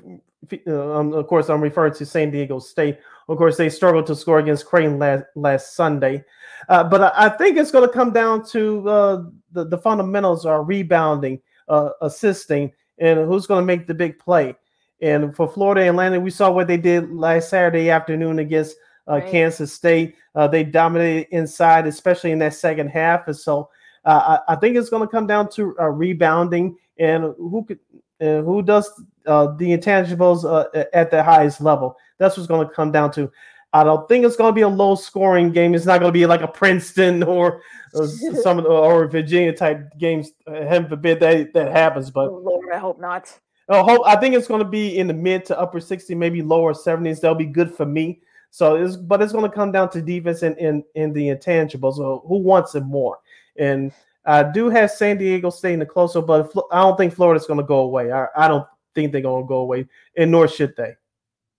um, 0.71 1.13
of 1.13 1.27
course, 1.27 1.49
I'm 1.49 1.61
referring 1.61 1.93
to 1.95 2.05
San 2.05 2.29
Diego 2.31 2.59
State. 2.59 2.99
Of 3.27 3.37
course, 3.37 3.57
they 3.57 3.69
struggled 3.69 4.05
to 4.07 4.15
score 4.15 4.39
against 4.39 4.67
Creighton 4.67 4.99
last 4.99 5.23
last 5.35 5.75
Sunday, 5.75 6.23
uh, 6.69 6.83
but 6.83 7.01
I, 7.01 7.25
I 7.25 7.29
think 7.29 7.57
it's 7.57 7.71
going 7.71 7.87
to 7.87 7.93
come 7.93 8.13
down 8.13 8.45
to 8.49 8.87
uh, 8.87 9.23
the 9.51 9.65
the 9.65 9.77
fundamentals 9.77 10.45
are 10.45 10.63
rebounding, 10.63 11.41
uh, 11.67 11.89
assisting, 12.01 12.71
and 12.99 13.25
who's 13.27 13.47
going 13.47 13.63
to 13.63 13.65
make 13.65 13.87
the 13.87 13.95
big 13.95 14.19
play. 14.19 14.55
And 15.01 15.35
for 15.35 15.47
Florida 15.47 15.89
Atlantic, 15.89 16.21
we 16.21 16.29
saw 16.29 16.51
what 16.51 16.67
they 16.67 16.77
did 16.77 17.11
last 17.11 17.49
Saturday 17.49 17.89
afternoon 17.89 18.37
against 18.39 18.77
uh, 19.07 19.13
Right. 19.13 19.31
Kansas 19.31 19.73
State. 19.73 20.15
Uh, 20.35 20.47
they 20.47 20.63
dominated 20.63 21.27
inside, 21.35 21.87
especially 21.87 22.31
in 22.31 22.39
that 22.39 22.53
second 22.53 22.89
half. 22.89 23.27
And 23.27 23.35
so 23.35 23.69
I, 24.06 24.40
I 24.49 24.56
think 24.56 24.77
it's 24.77 24.90
going 24.90 25.02
to 25.02 25.11
come 25.11 25.27
down 25.27 25.49
to 25.52 25.76
uh, 25.80 25.90
rebounding 25.90 26.77
and 26.98 27.34
who 27.38 27.65
could 27.68 27.80
who 28.19 28.61
does 28.61 28.90
uh, 29.26 29.48
the 29.57 29.77
intangibles 29.77 30.45
uh, 30.45 30.86
at 30.94 31.11
the 31.11 31.23
highest 31.23 31.61
level. 31.61 31.98
That's 32.18 32.38
what's 32.38 32.48
going 32.48 32.68
to 32.68 32.73
come 32.73 32.91
down 32.91 33.11
to. 33.14 33.32
I 33.73 33.84
don't 33.84 34.07
think 34.07 34.23
it's 34.23 34.38
going 34.38 34.52
to 34.52 34.56
be 34.56 34.61
a 34.61 34.69
low 34.69 34.95
scoring 34.95 35.52
game. 35.52 35.76
It's 35.76 35.86
not 35.86 35.99
going 35.99 36.10
to 36.10 36.18
be 36.18 36.26
like 36.26 36.41
a 36.41 36.48
Princeton 36.48 37.23
or, 37.23 37.61
or 37.94 38.07
some 38.41 38.57
of 38.57 38.64
the, 38.64 38.69
or 38.69 39.07
Virginia 39.07 39.52
type 39.53 39.98
games. 39.98 40.32
Heaven 40.48 40.88
forbid 40.88 41.19
that 41.19 41.53
that 41.53 41.72
happens. 41.72 42.10
But 42.10 42.30
oh, 42.30 42.38
Lord, 42.38 42.72
I 42.73 42.77
hope 42.77 42.99
not. 42.99 43.38
I 43.68 43.82
hope 43.82 44.03
I 44.06 44.15
think 44.15 44.36
it's 44.36 44.48
going 44.48 44.64
to 44.64 44.69
be 44.69 44.98
in 44.98 45.07
the 45.07 45.14
mid 45.14 45.44
to 45.45 45.60
upper 45.60 45.80
60, 45.80 46.14
maybe 46.15 46.41
lower 46.41 46.73
70s. 46.73 47.19
That'll 47.19 47.36
be 47.36 47.45
good 47.45 47.73
for 47.73 47.86
me. 47.86 48.22
So 48.52 48.76
it's 48.76 48.95
but 48.95 49.22
it's 49.22 49.34
going 49.34 49.49
to 49.49 49.53
come 49.53 49.73
down 49.73 49.90
to 49.90 50.02
defense 50.02 50.44
and 50.44 50.57
in 50.57 50.84
in 50.94 51.11
the 51.11 51.27
intangibles. 51.27 51.98
So 51.98 52.23
who 52.27 52.38
wants 52.38 52.76
it 52.76 52.86
more? 52.86 53.19
And 53.57 53.91
I 54.26 54.44
do 54.44 54.69
have 54.69 54.91
San 54.91 55.18
Diego 55.18 55.49
State 55.49 55.73
in 55.73 55.80
the 55.80 55.86
closer, 55.86 56.22
but 56.22 56.52
I 56.72 56.82
don't 56.82 56.98
think 56.98 57.14
Florida's 57.14 57.45
going 57.45 57.60
to 57.60 57.65
go 57.65 57.80
away. 57.80 58.11
I, 58.11 58.27
I 58.36 58.48
don't 58.48 58.68
think 58.94 59.11
they're 59.11 59.22
going 59.22 59.44
to 59.44 59.48
go 59.48 59.57
away, 59.57 59.88
and 60.18 60.32
nor 60.32 60.48
should 60.48 60.76
they. 60.76 60.95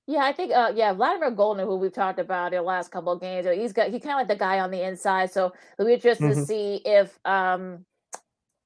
Yeah, 0.09 0.20
I 0.20 0.32
think 0.32 0.52
uh 0.55 0.73
yeah, 0.74 0.94
Vladislav 0.94 1.35
Goldin, 1.35 1.64
who 1.64 1.74
we've 1.74 1.93
talked 1.93 2.20
about 2.20 2.52
in 2.52 2.59
the 2.59 2.62
last 2.62 2.93
couple 2.93 3.12
of 3.12 3.20
games, 3.20 3.44
he's 3.52 3.73
got 3.73 3.90
he 3.90 3.98
kind 3.98 4.12
of 4.12 4.18
like 4.18 4.28
the 4.28 4.36
guy 4.36 4.60
on 4.60 4.70
the 4.70 4.86
inside. 4.86 5.32
So 5.32 5.52
it'll 5.77 5.89
be 5.89 5.94
interesting 5.94 6.31
mm-hmm. 6.31 6.40
to 6.40 6.47
see 6.47 6.81
if 6.85 7.18
um 7.24 7.85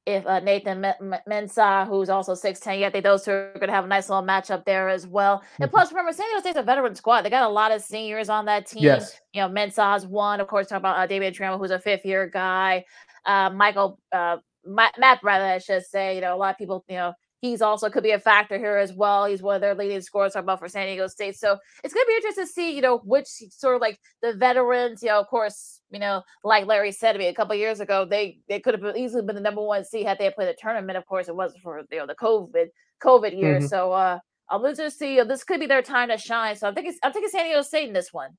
if 0.07 0.27
uh, 0.27 0.41
Nathan 0.41 0.83
Mensah, 1.29 1.87
who's 1.87 2.09
also 2.09 2.33
6'10, 2.33 2.81
yeah, 2.81 2.87
I 2.87 2.91
think 2.91 3.05
those 3.05 3.25
two 3.25 3.33
are 3.33 3.53
going 3.55 3.69
to 3.69 3.75
have 3.75 3.85
a 3.85 3.89
nice 3.89 4.09
little 4.09 4.25
matchup 4.25 4.65
there 4.65 4.89
as 4.89 5.07
well. 5.07 5.43
And 5.59 5.69
mm-hmm. 5.69 5.77
plus, 5.77 5.93
remember, 5.93 6.13
San 6.13 6.27
Diego 6.27 6.41
State's 6.41 6.57
a 6.57 6.63
veteran 6.63 6.95
squad. 6.95 7.23
They 7.23 7.31
got 7.31 7.49
a 7.49 7.53
lot 7.53 7.71
of 7.71 7.83
seniors 7.83 8.29
on 8.29 8.47
that 8.47 8.67
team. 8.67 8.83
Yes. 8.83 9.21
You 9.35 9.43
know, 9.43 9.49
Mensah's 9.49 10.07
one. 10.07 10.41
Of 10.41 10.49
course, 10.49 10.69
talk 10.69 10.79
about 10.79 10.99
uh, 10.99 11.07
Darrion 11.07 11.35
Trammell, 11.35 11.59
who's 11.59 11.71
a 11.71 11.79
fifth 11.79 12.05
year 12.05 12.27
guy. 12.27 12.85
Uh, 13.25 13.51
Michael, 13.51 13.99
uh, 14.13 14.39
Matt, 14.65 14.95
Matt, 14.99 15.21
rather, 15.23 15.45
I 15.45 15.59
should 15.59 15.85
say, 15.85 16.15
you 16.15 16.21
know, 16.21 16.35
a 16.35 16.39
lot 16.39 16.53
of 16.53 16.59
people, 16.59 16.85
you 16.89 16.97
know, 16.97 17.13
he's 17.41 17.63
also 17.63 17.89
could 17.89 18.03
be 18.03 18.11
a 18.11 18.21
factor 18.21 18.59
here 18.59 18.77
as 18.77 18.93
well. 18.93 19.25
He's 19.25 19.43
one 19.43 19.57
of 19.57 19.61
their 19.61 19.75
leading 19.75 20.01
scorers 20.03 20.33
talking 20.33 20.45
about 20.45 20.59
for 20.59 20.69
San 20.69 20.87
Diego 20.87 21.07
State. 21.07 21.37
So 21.37 21.57
it's 21.83 21.95
gonna 21.95 22.07
be 22.07 22.15
interesting 22.15 22.45
to 22.45 22.53
see, 22.53 22.75
you 22.75 22.83
know, 22.83 22.99
which 23.05 23.27
sort 23.27 23.77
of 23.77 23.81
like 23.81 23.99
the 24.23 24.35
veterans, 24.35 25.03
you 25.03 25.09
know, 25.09 25.21
of 25.21 25.27
course, 25.29 25.81
you 25.91 25.99
know, 25.99 26.23
like 26.45 26.67
Larry 26.67 26.93
said 26.93 27.13
to 27.13 27.19
me 27.19 27.27
a 27.27 27.35
couple 27.35 27.55
years 27.55 27.81
ago, 27.81 28.05
they 28.05 28.39
they 28.49 28.61
could 28.61 28.79
have 28.79 28.97
easily 28.97 29.23
been 29.23 29.37
the 29.37 29.41
number 29.41 29.63
one 29.63 29.85
seed 29.85 30.07
had 30.07 30.19
they 30.19 30.31
played 30.31 30.49
the 30.49 30.57
tournament. 30.61 30.99
Of 30.99 31.07
course, 31.07 31.29
it 31.29 31.37
wasn't 31.37 31.63
for 31.63 31.83
you 31.91 31.99
know 31.99 32.07
the 32.07 32.15
COVID 32.15 32.67
COVID 33.03 33.39
year. 33.39 33.57
Mm-hmm. 33.57 33.67
So 33.67 33.93
uh 33.93 34.19
I'm 34.51 34.63
going 34.63 34.75
to 34.75 34.91
see. 34.91 35.13
You 35.13 35.19
know, 35.19 35.25
this 35.25 35.45
could 35.45 35.61
be 35.61 35.67
their 35.67 35.83
time 35.83 36.09
to 36.09 36.19
shine. 36.19 36.57
So 36.57 36.67
I'm 36.67 36.75
thinking 36.75 36.95
I'm 37.03 37.13
thinking 37.13 37.31
San 37.31 37.45
Diego 37.45 37.63
State 37.63 37.89
in 37.89 37.95
this 37.95 38.13
one. 38.13 38.31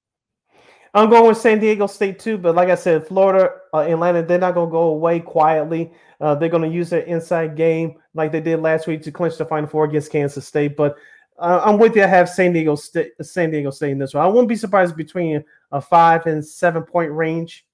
I'm 0.93 1.09
going 1.09 1.25
with 1.25 1.37
San 1.37 1.59
Diego 1.59 1.87
State 1.87 2.19
too, 2.19 2.37
but 2.37 2.55
like 2.55 2.69
I 2.69 2.75
said, 2.75 3.07
Florida, 3.07 3.51
uh, 3.73 3.79
Atlantic, 3.79 4.27
they're 4.27 4.37
not 4.37 4.55
going 4.55 4.67
to 4.67 4.71
go 4.71 4.89
away 4.89 5.21
quietly. 5.21 5.91
Uh, 6.19 6.35
they're 6.35 6.49
going 6.49 6.69
to 6.69 6.75
use 6.75 6.89
their 6.89 7.01
inside 7.01 7.55
game 7.55 7.95
like 8.13 8.31
they 8.31 8.41
did 8.41 8.59
last 8.59 8.87
week 8.87 9.01
to 9.03 9.11
clinch 9.11 9.37
the 9.37 9.45
Final 9.45 9.69
Four 9.69 9.85
against 9.85 10.11
Kansas 10.11 10.45
State. 10.45 10.75
But 10.75 10.97
uh, 11.39 11.61
I'm 11.63 11.79
with 11.79 11.95
you. 11.95 12.03
I 12.03 12.07
have 12.07 12.29
San 12.29 12.51
Diego 12.51 12.75
State, 12.75 13.13
San 13.21 13.51
Diego 13.51 13.71
State 13.71 13.91
in 13.91 13.99
this 13.99 14.13
one. 14.13 14.23
I 14.23 14.27
wouldn't 14.27 14.49
be 14.49 14.55
surprised 14.55 14.97
between 14.97 15.43
a 15.71 15.79
five 15.79 16.25
and 16.25 16.45
seven 16.45 16.83
point 16.83 17.11
range. 17.11 17.65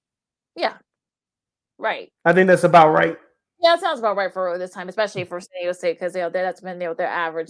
Yeah, 0.56 0.76
right. 1.80 2.12
I 2.24 2.34
think 2.34 2.48
that's 2.48 2.64
about 2.64 2.94
right. 2.94 3.18
Yeah, 3.60 3.74
it 3.74 3.80
sounds 3.80 3.98
about 4.00 4.16
right 4.16 4.32
for 4.32 4.56
this 4.60 4.70
time, 4.72 4.88
especially 4.88 5.24
for 5.24 5.40
San 5.42 5.50
Diego 5.60 5.72
State, 5.74 5.94
because 6.00 6.14
you 6.16 6.22
know 6.22 6.30
that's 6.30 6.62
been 6.62 6.80
you 6.80 6.88
know, 6.90 6.94
their 6.94 7.08
average. 7.08 7.50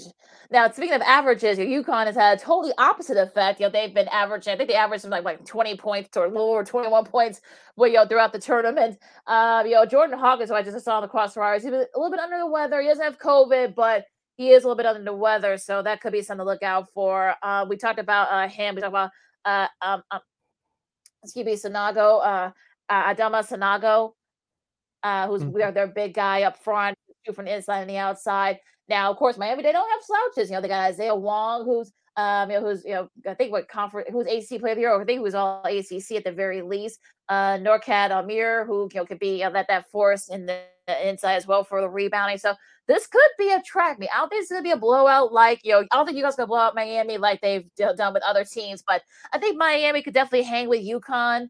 Now, 0.50 0.70
speaking 0.72 0.94
of 0.96 1.02
averages, 1.02 1.58
your 1.60 1.68
UConn 1.84 2.06
has 2.06 2.16
had 2.16 2.38
a 2.38 2.42
totally 2.42 2.72
opposite 2.78 3.18
effect. 3.18 3.60
You 3.60 3.66
know, 3.66 3.72
they've 3.72 3.94
been 3.94 4.08
averaging. 4.08 4.54
I 4.54 4.56
think 4.58 4.70
the 4.70 4.76
average 4.76 5.00
is 5.00 5.08
like 5.10 5.26
like 5.26 5.44
twenty 5.46 5.76
points 5.76 6.16
or 6.16 6.30
lower, 6.30 6.64
twenty 6.64 6.88
one 6.90 7.04
points, 7.04 7.42
well, 7.76 7.90
you 7.90 7.96
know, 7.98 8.06
throughout 8.08 8.32
the 8.32 8.40
tournament. 8.40 8.98
Uh, 9.28 9.64
you 9.66 9.72
know, 9.74 9.86
Jordan 9.86 10.18
Hawkins, 10.18 10.50
who 10.50 10.56
I 10.56 10.62
just 10.64 10.80
saw 10.86 10.96
on 10.96 11.02
the 11.02 11.10
crossfires, 11.10 11.58
he's 11.64 11.74
a 11.74 11.88
little 11.96 12.10
bit 12.10 12.22
under 12.22 12.38
the 12.38 12.48
weather. 12.48 12.80
He 12.82 12.88
doesn't 12.88 13.04
have 13.04 13.20
COVID, 13.20 13.76
but 13.76 14.06
he 14.38 14.52
is 14.52 14.64
a 14.64 14.68
little 14.68 14.78
bit 14.78 14.86
under 14.86 15.04
the 15.04 15.14
weather, 15.14 15.58
so 15.58 15.82
that 15.82 16.00
could 16.00 16.14
be 16.14 16.22
something 16.22 16.46
to 16.46 16.50
look 16.50 16.64
out 16.64 16.88
for. 16.94 17.36
Uh, 17.44 17.66
we 17.68 17.76
talked 17.76 18.00
about 18.00 18.30
uh, 18.32 18.48
him. 18.48 18.76
We 18.76 18.82
talked 18.82 18.92
about 18.94 19.12
uh, 19.44 19.68
um, 19.82 20.04
um, 20.12 20.22
excuse 21.24 21.46
me, 21.46 21.54
Sanago, 21.56 22.22
uh, 22.26 22.52
uh, 22.90 23.14
Adama 23.14 23.46
Sanogo 23.48 24.14
uh, 25.08 25.28
who's 25.28 25.44
mm-hmm. 25.44 25.74
their 25.74 25.88
big 25.88 26.14
guy 26.14 26.44
up 26.44 26.58
front, 26.58 26.98
shoot 27.26 27.36
from 27.36 27.46
the 27.46 27.56
inside 27.56 27.82
and 27.82 27.90
the 27.90 27.98
outside. 27.98 28.60
Now, 28.90 29.12
of 29.12 29.18
course, 29.18 29.38
Miami 29.38 29.64
they 29.64 29.72
don't 29.72 29.90
have 29.90 30.04
slouches. 30.04 30.50
You 30.50 30.56
know, 30.56 30.62
they 30.62 30.68
got 30.68 30.84
Isaiah 30.92 31.16
Wong, 31.16 31.66
who's 31.66 31.92
um, 32.18 32.50
you 32.50 32.60
know, 32.60 32.66
who's 32.66 32.84
you 32.84 32.94
know, 32.94 33.10
I 33.28 33.36
think 33.36 33.52
what 33.52 33.70
conference, 33.70 34.10
who's 34.12 34.28
AC 34.28 34.60
player 34.60 34.72
of 34.72 34.78
the 34.78 34.82
year, 34.82 34.94
I 34.94 35.06
think 35.06 35.18
he 35.18 35.20
was 35.20 35.36
all 35.36 35.62
ACC 35.64 36.18
at 36.18 36.24
the 36.24 36.32
very 36.32 36.62
least. 36.62 37.00
Uh, 37.30 37.58
Norchad 37.58 38.12
Omier, 38.12 38.66
who 38.66 38.90
you 38.92 39.00
know 39.00 39.06
could 39.06 39.20
be 39.20 39.40
you 39.40 39.44
know, 39.44 39.52
that 39.54 39.68
that 39.68 39.90
force 39.92 40.30
in 40.30 40.46
the 40.46 40.60
inside 41.04 41.36
as 41.36 41.46
well 41.46 41.64
for 41.64 41.82
the 41.82 41.90
rebounding. 41.90 42.38
So 42.38 42.56
this 42.88 43.06
could 43.06 43.32
be 43.38 43.52
a 43.52 43.62
track 43.62 44.00
me. 44.00 44.10
I 44.14 44.20
don't 44.20 44.30
think 44.30 44.42
it's 44.42 44.52
gonna 44.52 44.64
be 44.64 44.72
a 44.72 44.78
blowout 44.78 45.32
like 45.32 45.62
you 45.64 45.74
know. 45.74 45.80
I 45.92 45.96
don't 45.96 46.06
think 46.06 46.18
you 46.18 46.24
guys 46.24 46.36
gonna 46.36 46.48
blow 46.48 46.60
out 46.60 46.76
Miami 46.76 47.18
like 47.18 47.42
they've 47.42 47.70
done 47.78 48.14
with 48.14 48.24
other 48.24 48.44
teams, 48.44 48.84
but 48.86 49.04
I 49.32 49.38
think 49.38 49.58
Miami 49.58 50.02
could 50.02 50.14
definitely 50.14 50.44
hang 50.44 50.70
with 50.70 50.82
UConn. 50.82 51.50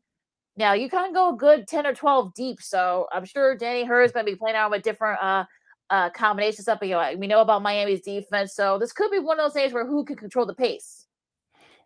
Now 0.58 0.74
you 0.74 0.90
of 0.90 1.14
go 1.14 1.34
a 1.34 1.38
good 1.38 1.68
10 1.68 1.86
or 1.86 1.94
12 1.94 2.34
deep. 2.34 2.62
So 2.62 3.08
I'm 3.14 3.26
sure 3.26 3.56
Danny 3.56 3.84
Hurley's 3.84 4.12
going 4.12 4.26
to 4.26 4.32
be 4.32 4.36
playing 4.36 4.56
around 4.56 4.72
with 4.72 4.82
different 4.82 5.22
uh, 5.22 5.46
uh, 5.90 6.10
combinations. 6.10 6.66
But, 6.66 6.84
you 6.84 6.96
know, 6.96 7.14
we 7.18 7.28
know 7.28 7.42
about 7.42 7.62
Miami's 7.62 8.02
defense. 8.02 8.56
So 8.56 8.80
this 8.80 8.92
could 8.92 9.12
be 9.12 9.20
one 9.20 9.40
of 9.40 9.46
those 9.46 9.54
days 9.54 9.72
where 9.72 9.86
who 9.86 10.04
can 10.04 10.16
control 10.16 10.46
the 10.46 10.56
pace. 10.56 11.06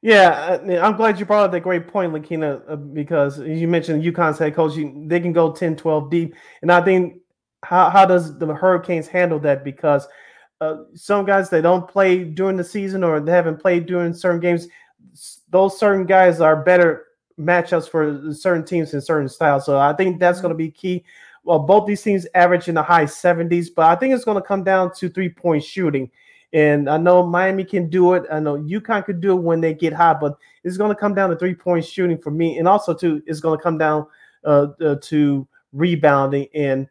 Yeah, 0.01 0.57
I'm 0.81 0.95
glad 0.95 1.19
you 1.19 1.25
brought 1.25 1.45
up 1.45 1.51
that 1.51 1.59
great 1.59 1.87
point, 1.87 2.11
Lakeena, 2.11 2.63
uh, 2.67 2.75
because 2.75 3.37
you 3.37 3.67
mentioned 3.67 4.03
UConn's 4.03 4.39
head 4.39 4.55
coach. 4.55 4.73
They 4.75 5.19
can 5.19 5.31
go 5.31 5.51
10, 5.51 5.75
12 5.75 6.09
deep. 6.09 6.35
And 6.63 6.71
I 6.71 6.81
think 6.81 7.17
how, 7.63 7.89
how 7.91 8.05
does 8.07 8.39
the 8.39 8.47
Hurricanes 8.47 9.07
handle 9.07 9.37
that? 9.39 9.63
Because 9.63 10.07
uh, 10.59 10.77
some 10.95 11.23
guys, 11.23 11.51
they 11.51 11.61
don't 11.61 11.87
play 11.87 12.23
during 12.23 12.57
the 12.57 12.63
season 12.63 13.03
or 13.03 13.19
they 13.19 13.31
haven't 13.31 13.61
played 13.61 13.85
during 13.85 14.13
certain 14.13 14.39
games. 14.39 14.67
Those 15.51 15.77
certain 15.77 16.07
guys 16.07 16.41
are 16.41 16.63
better 16.63 17.05
matchups 17.39 17.89
for 17.89 18.33
certain 18.33 18.65
teams 18.65 18.93
and 18.93 19.03
certain 19.03 19.29
styles. 19.29 19.65
So 19.65 19.77
I 19.77 19.93
think 19.93 20.19
that's 20.19 20.41
going 20.41 20.53
to 20.53 20.57
be 20.57 20.71
key. 20.71 21.03
Well, 21.43 21.59
both 21.59 21.87
these 21.87 22.01
teams 22.01 22.27
average 22.35 22.67
in 22.67 22.75
the 22.75 22.83
high 22.83 23.05
70s, 23.05 23.67
but 23.75 23.85
I 23.85 23.95
think 23.95 24.13
it's 24.13 24.25
going 24.25 24.41
to 24.41 24.47
come 24.47 24.63
down 24.63 24.93
to 24.95 25.09
three 25.09 25.29
point 25.29 25.63
shooting. 25.63 26.09
And 26.53 26.89
I 26.89 26.97
know 26.97 27.25
Miami 27.25 27.63
can 27.63 27.89
do 27.89 28.13
it. 28.13 28.23
I 28.31 28.39
know 28.39 28.57
UConn 28.57 29.05
could 29.05 29.21
do 29.21 29.37
it 29.37 29.41
when 29.41 29.61
they 29.61 29.73
get 29.73 29.93
hot, 29.93 30.19
but 30.19 30.35
it's 30.63 30.77
going 30.77 30.93
to 30.93 30.99
come 30.99 31.13
down 31.13 31.29
to 31.29 31.35
three 31.35 31.55
point 31.55 31.85
shooting 31.85 32.17
for 32.17 32.31
me. 32.31 32.57
And 32.57 32.67
also, 32.67 32.93
too, 32.93 33.23
it's 33.25 33.39
going 33.39 33.57
to 33.57 33.63
come 33.63 33.77
down 33.77 34.05
uh, 34.43 34.67
uh, 34.81 34.95
to 35.03 35.47
rebounding. 35.71 36.47
And 36.53 36.87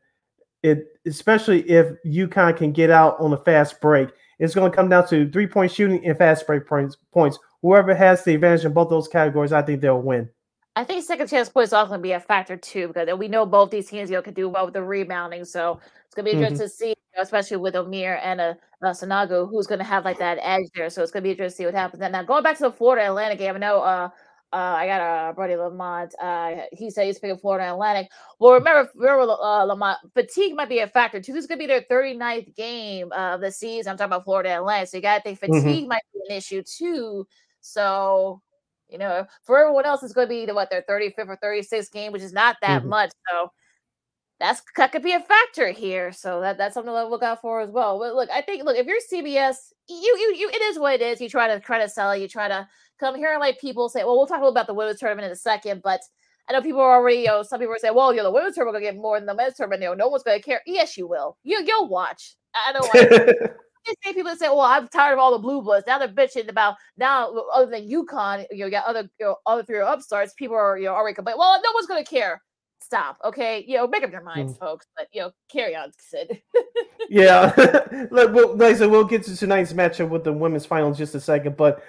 it, 0.63 0.87
especially 1.07 1.69
if 1.69 1.89
UConn 2.07 2.57
can 2.57 2.73
get 2.73 2.91
out 2.91 3.21
on 3.21 3.33
a 3.33 3.37
fast 3.37 3.81
break, 3.81 4.09
it's 4.39 4.55
going 4.55 4.71
to 4.71 4.75
come 4.75 4.89
down 4.89 5.07
to 5.09 5.31
three 5.31 5.47
point 5.47 5.71
shooting 5.71 6.05
and 6.07 6.17
fast 6.17 6.47
break 6.47 6.67
points. 6.67 6.97
Points. 7.13 7.39
Whoever 7.63 7.95
has 7.95 8.25
the 8.25 8.35
advantage 8.35 8.65
in 8.65 8.73
both 8.73 8.89
those 8.89 9.09
categories, 9.09 9.53
I 9.53 9.63
think 9.63 9.81
they'll 9.81 10.01
win. 10.01 10.29
I 10.77 10.85
think 10.85 11.05
second 11.05 11.29
chance 11.29 11.49
points 11.49 11.73
also 11.73 11.89
going 11.89 12.01
to 12.01 12.03
be 12.03 12.13
a 12.13 12.21
factor 12.21 12.57
too, 12.57 12.89
because 12.89 13.19
we 13.19 13.29
know 13.29 13.45
both 13.45 13.71
these 13.71 13.89
teams 13.89 14.09
you 14.09 14.17
know 14.17 14.23
can 14.23 14.35
do 14.35 14.49
well 14.49 14.65
with 14.65 14.75
the 14.75 14.83
rebounding. 14.83 15.45
So 15.45 15.81
it's 16.07 16.15
going 16.15 16.25
to 16.27 16.31
be 16.31 16.37
mm-hmm. 16.37 16.53
interesting 16.53 16.67
to 16.67 16.95
see, 16.95 16.95
especially 17.19 17.59
with 17.59 17.75
Omier 17.75 18.19
and 18.23 18.41
a 18.41 18.45
uh, 18.83 18.87
uh, 18.87 18.91
Sanogo, 18.93 19.49
who's 19.49 19.67
going 19.67 19.81
to 19.81 19.85
have 19.85 20.05
like 20.05 20.19
that 20.19 20.39
edge 20.41 20.69
there. 20.75 20.89
So 20.89 21.03
it's 21.03 21.13
going 21.13 21.23
to 21.23 21.27
be 21.27 21.33
interesting 21.33 21.67
to 21.67 21.71
see 21.71 21.75
what 21.75 21.75
happens. 21.75 22.03
And 22.03 22.13
now 22.13 22.23
going 22.23 22.43
back 22.43 22.57
to 22.59 22.63
the 22.65 22.73
Florida 22.73 23.07
Atlantic 23.07 23.39
game, 23.39 23.57
I 23.57 23.59
know 23.59 23.83
uh, 23.83 24.09
uh, 24.53 24.57
I 24.57 24.87
got 24.87 25.01
a 25.01 25.05
uh, 25.05 25.33
Brody 25.33 25.55
Lamont. 25.57 26.15
Uh, 26.21 26.63
he 26.73 26.91
said 26.91 27.07
he's 27.07 27.19
picking 27.19 27.39
Florida 27.39 27.71
Atlantic. 27.71 28.11
Well, 28.39 28.55
remember, 28.55 28.91
remember 28.97 29.33
uh, 29.33 29.65
Lamont, 29.65 29.99
fatigue 30.15 30.57
might 30.57 30.69
be 30.69 30.81
a 30.81 30.89
factor 30.89 31.21
too. 31.21 31.33
This 31.33 31.43
is 31.45 31.47
going 31.47 31.59
to 31.59 31.63
be 31.63 31.67
their 31.67 31.83
39th 31.83 32.57
game 32.57 33.13
of 33.13 33.41
the 33.41 33.53
season. 33.53 33.91
I'm 33.91 33.97
talking 33.97 34.13
about 34.13 34.25
Florida 34.25 34.57
Atlantic. 34.57 34.89
So 34.89 34.97
you 34.97 35.03
got 35.03 35.19
to 35.19 35.23
think 35.23 35.41
mm-hmm. 35.41 35.61
fatigue 35.61 35.81
mm-hmm. 35.83 35.89
might 35.89 36.03
be 36.13 36.21
an 36.29 36.37
issue 36.37 36.63
too. 36.63 37.27
So 37.61 38.43
you 38.91 38.99
know, 38.99 39.27
for 39.45 39.59
everyone 39.59 39.87
else, 39.87 40.03
it's 40.03 40.13
going 40.13 40.27
to 40.27 40.29
be 40.29 40.47
the, 40.47 40.55
what 40.55 40.71
their 40.71 40.83
35th 40.83 41.29
or 41.29 41.39
36th 41.43 41.93
game, 41.93 42.13
which 42.13 42.23
is 42.23 42.33
not 42.33 42.57
that 42.61 42.81
mm-hmm. 42.81 42.91
much. 42.91 43.13
So 43.31 43.53
that's 44.41 44.63
that 44.77 44.91
could 44.91 45.03
be 45.03 45.13
a 45.13 45.21
factor 45.21 45.71
here. 45.71 46.13
So 46.13 46.41
that 46.41 46.59
that's 46.59 46.75
something 46.75 46.93
to 46.93 47.07
look 47.07 47.23
out 47.23 47.41
for 47.41 47.61
as 47.61 47.71
well. 47.71 47.99
But 47.99 48.15
look, 48.15 48.31
I 48.31 48.41
think 48.41 48.65
look 48.65 48.77
if 48.77 48.87
you're 48.87 48.99
CBS, 49.13 49.57
you 49.89 49.97
you 49.97 50.35
you 50.37 50.49
it 50.49 50.63
is 50.63 50.79
what 50.79 50.95
it 50.95 51.03
is. 51.03 51.21
You 51.21 51.29
try 51.29 51.49
to 51.49 51.61
try 51.61 51.79
to 51.79 51.89
sell 51.89 52.11
it. 52.13 52.21
You 52.21 52.29
try 52.29 52.49
to 52.49 52.67
come 52.99 53.15
here 53.15 53.33
and 53.33 53.41
like 53.41 53.61
people 53.61 53.89
say, 53.89 54.03
well, 54.03 54.17
we'll 54.17 54.27
talk 54.27 54.39
a 54.39 54.41
little 54.41 54.53
about 54.53 54.67
the 54.67 54.75
women's 54.75 54.99
tournament 54.99 55.27
in 55.27 55.33
a 55.33 55.37
second, 55.37 55.83
but. 55.83 56.01
I 56.49 56.53
know 56.53 56.63
people 56.63 56.81
are 56.81 56.97
already, 56.97 57.19
you 57.19 57.27
know, 57.27 57.45
some 57.45 57.61
people 57.61 57.77
are 57.77 57.79
saying, 57.79 57.95
well, 57.95 58.13
you 58.13 58.17
know, 58.17 58.25
the 58.25 58.33
women's 58.33 58.57
tournament 58.57 58.83
will 58.83 58.91
get 58.91 59.01
more 59.01 59.17
than 59.21 59.27
the 59.27 59.37
men's 59.37 59.55
tournament. 59.55 59.83
You 59.83 59.91
know, 59.91 59.95
no 59.95 60.09
one's 60.09 60.25
going 60.25 60.37
to 60.37 60.45
care. 60.45 60.61
Yes, 60.67 60.97
you 60.97 61.07
will. 61.07 61.37
You, 61.45 61.63
you'll 61.65 61.89
watch. 61.89 62.35
I 62.53 62.73
don't 62.73 63.51
want 63.87 63.99
same 64.05 64.15
people 64.15 64.35
say, 64.37 64.49
"Well, 64.49 64.61
I'm 64.61 64.89
tired 64.89 65.15
of 65.15 65.19
all 65.19 65.33
the 65.33 65.39
blue 65.39 65.63
bloods." 65.63 65.87
Now 65.87 65.99
they're 65.99 66.09
bitching 66.09 66.49
about 66.49 66.77
now, 66.97 67.33
other 67.55 67.71
than 67.71 67.89
UConn, 67.89 68.47
you 68.51 68.59
know, 68.59 68.67
you 68.67 68.71
got 68.71 68.87
other 68.87 69.09
you 69.19 69.27
know, 69.27 69.37
other 69.47 69.63
three 69.63 69.81
upstarts. 69.81 70.35
People 70.35 70.57
are 70.57 70.79
you 70.79 70.87
know 70.87 70.95
already 70.95 71.15
complaining. 71.15 71.39
Well, 71.39 71.61
no 71.63 71.71
one's 71.75 71.87
gonna 71.87 72.05
care. 72.05 72.41
Stop, 72.83 73.19
okay? 73.25 73.65
You 73.69 73.77
know, 73.77 73.87
make 73.87 74.03
up 74.03 74.11
your 74.11 74.23
minds, 74.23 74.55
mm. 74.55 74.59
folks. 74.59 74.87
But 74.97 75.09
you 75.13 75.21
know, 75.21 75.33
carry 75.51 75.77
on, 75.77 75.93
Sid. 75.99 76.41
yeah, 77.09 77.53
Look, 78.11 78.35
well, 78.35 78.57
like 78.57 78.75
I 78.75 78.79
said, 78.79 78.91
we'll 78.91 79.05
get 79.05 79.23
to 79.25 79.37
tonight's 79.37 79.73
matchup 79.73 80.09
with 80.09 80.25
the 80.25 80.33
women's 80.33 80.67
final 80.67 80.89
in 80.89 80.95
just 80.95 81.15
a 81.15 81.21
second. 81.21 81.57
But 81.57 81.83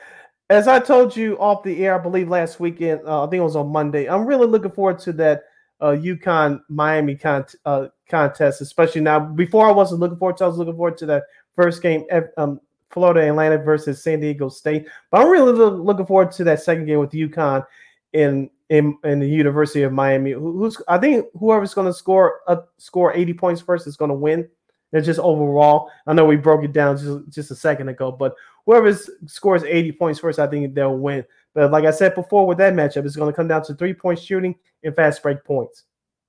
as 0.50 0.68
I 0.68 0.80
told 0.80 1.16
you 1.16 1.40
off 1.40 1.64
the 1.64 1.86
air, 1.86 1.96
I 1.98 2.04
believe 2.04 2.28
last 2.28 2.60
weekend, 2.60 3.02
uh, 3.06 3.24
I 3.24 3.30
think 3.30 3.40
it 3.40 3.44
was 3.44 3.56
on 3.56 3.72
Monday. 3.72 4.08
I'm 4.08 4.26
really 4.26 4.48
looking 4.48 4.72
forward 4.72 5.00
to 5.00 5.14
that 5.14 5.44
uh, 5.80 5.96
UConn 5.98 6.62
Miami 6.70 7.16
con- 7.16 7.46
uh, 7.66 7.88
contest, 8.10 8.62
especially 8.62 9.02
now. 9.02 9.20
Before 9.20 9.68
I 9.68 9.72
wasn't 9.72 10.02
looking 10.02 10.18
forward 10.18 10.38
to, 10.38 10.44
I 10.44 10.48
was 10.48 10.58
looking 10.58 10.76
forward 10.76 10.98
to 11.00 11.06
that 11.08 11.24
first 11.56 11.82
game, 11.82 12.06
um, 12.38 12.60
Florida 12.90 13.28
Atlantic 13.28 13.64
versus 13.64 14.04
San 14.04 14.20
Diego 14.20 14.50
State. 14.50 14.88
But 15.10 15.22
I'm 15.22 15.30
really 15.30 15.54
looking 15.54 16.06
forward 16.06 16.32
to 16.34 16.44
that 16.46 16.62
second 16.62 16.86
game 16.86 17.00
with 17.00 17.12
UConn 17.12 17.66
in 18.14 18.50
in, 18.70 18.98
in 19.04 19.20
the 19.20 19.28
University 19.28 19.84
of 19.84 19.92
Miami. 19.92 20.32
Who's 20.32 20.82
I 20.88 20.98
think 20.98 21.26
whoever's 21.38 21.74
going 21.74 21.88
to 21.88 21.94
score 21.94 22.40
uh, 22.48 22.58
score 22.78 23.14
80 23.14 23.34
points 23.34 23.62
first 23.62 23.88
is 23.88 23.98
going 23.98 24.10
to 24.10 24.16
win. 24.16 24.48
It's 24.94 25.06
just 25.06 25.20
overall. 25.20 25.90
I 26.06 26.14
know 26.14 26.26
we 26.26 26.36
broke 26.36 26.64
it 26.64 26.74
down 26.74 26.98
just, 26.98 27.30
just 27.30 27.52
a 27.52 27.56
second 27.56 27.88
ago, 27.88 28.12
but 28.12 28.36
whoever 28.66 28.94
scores 29.26 29.64
80 29.64 29.94
points 29.94 30.20
first, 30.20 30.38
I 30.38 30.48
think 30.48 30.74
they'll 30.74 30.98
win. 30.98 31.24
But 31.54 31.72
like 31.72 31.86
I 31.86 31.92
said 31.92 32.14
before, 32.14 32.46
with 32.46 32.58
that 32.58 32.74
matchup, 32.74 33.06
it's 33.06 33.16
going 33.16 33.32
to 33.32 33.36
come 33.36 33.48
down 33.48 33.64
to 33.66 33.74
three 33.74 33.94
point 33.94 34.20
shooting 34.20 34.56
and 34.84 34.96
fast 34.96 35.24
break 35.24 35.44
points. 35.46 35.84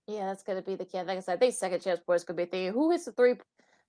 Yeah, 0.07 0.27
that's 0.27 0.43
going 0.43 0.59
to 0.59 0.69
be 0.69 0.75
the 0.75 0.85
key. 0.85 0.99
Like 0.99 1.19
I 1.19 1.21
said, 1.21 1.35
I 1.35 1.39
think 1.39 1.55
second 1.55 1.81
chance 1.81 2.01
boys 2.01 2.25
could 2.25 2.37
be 2.37 2.45
thinking 2.45 2.73
who 2.73 2.91
is 2.91 3.05
the 3.05 3.13
three 3.13 3.35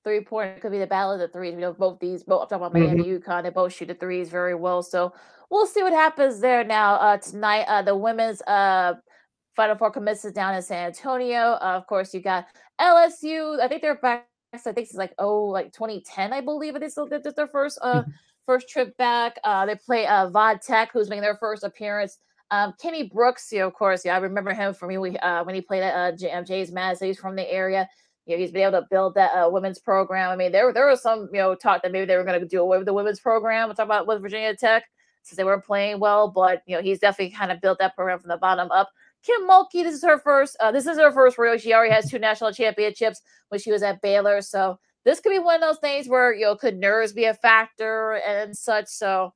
three 0.03 0.21
point. 0.21 0.61
Could 0.61 0.71
be 0.71 0.79
the 0.79 0.87
battle 0.87 1.13
of 1.13 1.19
the 1.19 1.27
threes. 1.27 1.53
You 1.53 1.61
know, 1.61 1.73
both 1.73 1.99
these, 1.99 2.23
both 2.23 2.43
I'm 2.43 2.59
talking 2.59 2.65
about 2.65 2.73
Miami, 2.73 3.03
mm-hmm. 3.03 3.31
UConn, 3.31 3.43
they 3.43 3.49
both 3.49 3.73
shoot 3.73 3.87
the 3.87 3.95
threes 3.95 4.29
very 4.29 4.55
well. 4.55 4.83
So 4.83 5.13
we'll 5.49 5.65
see 5.65 5.83
what 5.83 5.93
happens 5.93 6.39
there. 6.39 6.63
Now 6.63 6.95
uh, 6.95 7.17
tonight, 7.17 7.65
uh, 7.67 7.81
the 7.81 7.95
women's 7.95 8.41
uh, 8.43 8.93
Final 9.55 9.77
Four 9.77 9.91
commits 9.91 10.23
down 10.31 10.55
in 10.55 10.61
San 10.61 10.87
Antonio. 10.87 11.57
Uh, 11.61 11.77
of 11.77 11.87
course, 11.87 12.13
you 12.13 12.21
got 12.21 12.47
LSU. 12.79 13.59
I 13.61 13.67
think 13.67 13.81
they're 13.81 13.95
back. 13.95 14.27
I 14.53 14.57
think 14.57 14.77
it's 14.77 14.93
like 14.93 15.13
oh, 15.17 15.45
like 15.45 15.73
2010, 15.73 16.31
I 16.33 16.41
believe 16.41 16.75
it 16.75 16.83
is. 16.83 16.95
Their 16.95 17.47
first 17.47 17.79
uh 17.81 18.01
mm-hmm. 18.01 18.11
first 18.45 18.69
trip 18.69 18.95
back. 18.97 19.37
Uh, 19.43 19.65
they 19.65 19.75
play 19.75 20.05
uh 20.05 20.29
Vod 20.29 20.61
Tech, 20.61 20.91
who's 20.93 21.09
making 21.09 21.23
their 21.23 21.37
first 21.37 21.63
appearance. 21.63 22.19
Um, 22.51 22.73
Kenny 22.79 23.09
Brooks, 23.11 23.51
you 23.51 23.59
know, 23.59 23.67
of 23.67 23.73
course, 23.73 24.05
yeah, 24.05 24.15
I 24.15 24.19
remember 24.19 24.53
him 24.53 24.75
from 24.75 24.89
me 24.89 25.17
uh, 25.17 25.43
when 25.43 25.55
he 25.55 25.61
played 25.61 25.81
at 25.81 26.21
uh, 26.21 26.37
um, 26.37 26.45
James 26.45 26.71
Madison. 26.71 27.07
He's 27.07 27.17
from 27.17 27.35
the 27.35 27.51
area 27.51 27.89
you 28.25 28.35
know, 28.35 28.41
he's 28.41 28.51
been 28.51 28.63
able 28.63 28.81
to 28.81 28.87
build 28.89 29.15
that 29.15 29.31
uh, 29.31 29.49
women's 29.49 29.79
program. 29.79 30.29
I 30.29 30.35
mean, 30.35 30.51
there 30.51 30.71
there 30.71 30.87
was 30.87 31.01
some 31.01 31.29
you 31.33 31.39
know 31.39 31.55
talk 31.55 31.81
that 31.83 31.91
maybe 31.91 32.05
they 32.05 32.15
were 32.15 32.23
going 32.23 32.39
to 32.39 32.47
do 32.47 32.61
away 32.61 32.77
with 32.77 32.87
the 32.87 32.93
women's 32.93 33.19
program. 33.19 33.67
We'll 33.67 33.75
talk 33.75 33.85
about 33.85 34.07
with 34.07 34.21
Virginia 34.21 34.55
Tech 34.55 34.85
since 35.23 35.37
they 35.37 35.43
weren't 35.43 35.65
playing 35.65 35.99
well, 35.99 36.29
but 36.29 36.61
you 36.65 36.75
know 36.75 36.81
he's 36.81 36.99
definitely 36.99 37.35
kind 37.35 37.51
of 37.51 37.61
built 37.61 37.79
that 37.79 37.95
program 37.95 38.19
from 38.19 38.29
the 38.29 38.37
bottom 38.37 38.71
up. 38.71 38.89
Kim 39.23 39.47
Mulkey, 39.47 39.83
this 39.83 39.95
is 39.95 40.03
her 40.03 40.19
first. 40.19 40.55
Uh, 40.59 40.71
this 40.71 40.85
is 40.85 40.97
her 40.97 41.11
first 41.11 41.37
rodeo. 41.37 41.57
She 41.57 41.73
already 41.73 41.93
has 41.93 42.09
two 42.09 42.19
national 42.19 42.51
championships 42.51 43.21
when 43.49 43.59
she 43.59 43.71
was 43.71 43.83
at 43.83 44.01
Baylor, 44.01 44.41
so 44.41 44.79
this 45.05 45.19
could 45.19 45.31
be 45.31 45.39
one 45.39 45.55
of 45.55 45.61
those 45.61 45.79
things 45.79 46.07
where 46.07 46.33
you 46.33 46.45
know 46.45 46.55
could 46.55 46.77
nerves 46.77 47.13
be 47.13 47.25
a 47.25 47.33
factor 47.33 48.13
and 48.25 48.55
such. 48.55 48.87
So 48.87 49.33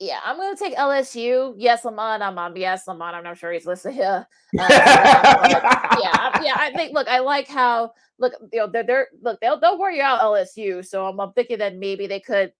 yeah, 0.00 0.18
I'm 0.24 0.36
gonna 0.36 0.56
take 0.56 0.76
LSU. 0.76 1.54
Yes, 1.56 1.84
Lamont. 1.84 2.22
I'm 2.22 2.36
on. 2.36 2.56
Yes, 2.56 2.86
Lamont. 2.88 3.14
I'm 3.14 3.22
not 3.22 3.38
sure 3.38 3.52
he's 3.52 3.66
listening. 3.66 4.00
Uh, 4.02 4.24
yeah, 4.52 6.42
yeah. 6.42 6.56
I 6.56 6.72
think. 6.74 6.92
Look, 6.92 7.06
I 7.06 7.20
like 7.20 7.46
how. 7.46 7.92
Look, 8.18 8.32
you 8.52 8.60
know, 8.60 8.66
they're, 8.66 8.82
they're 8.84 9.08
look. 9.22 9.40
They'll 9.40 9.58
they'll 9.58 9.78
worry 9.78 10.00
out 10.00 10.20
LSU. 10.20 10.84
So 10.84 11.06
I'm, 11.06 11.20
I'm 11.20 11.32
thinking 11.32 11.58
that 11.58 11.76
maybe 11.76 12.08
they 12.08 12.18
could, 12.18 12.52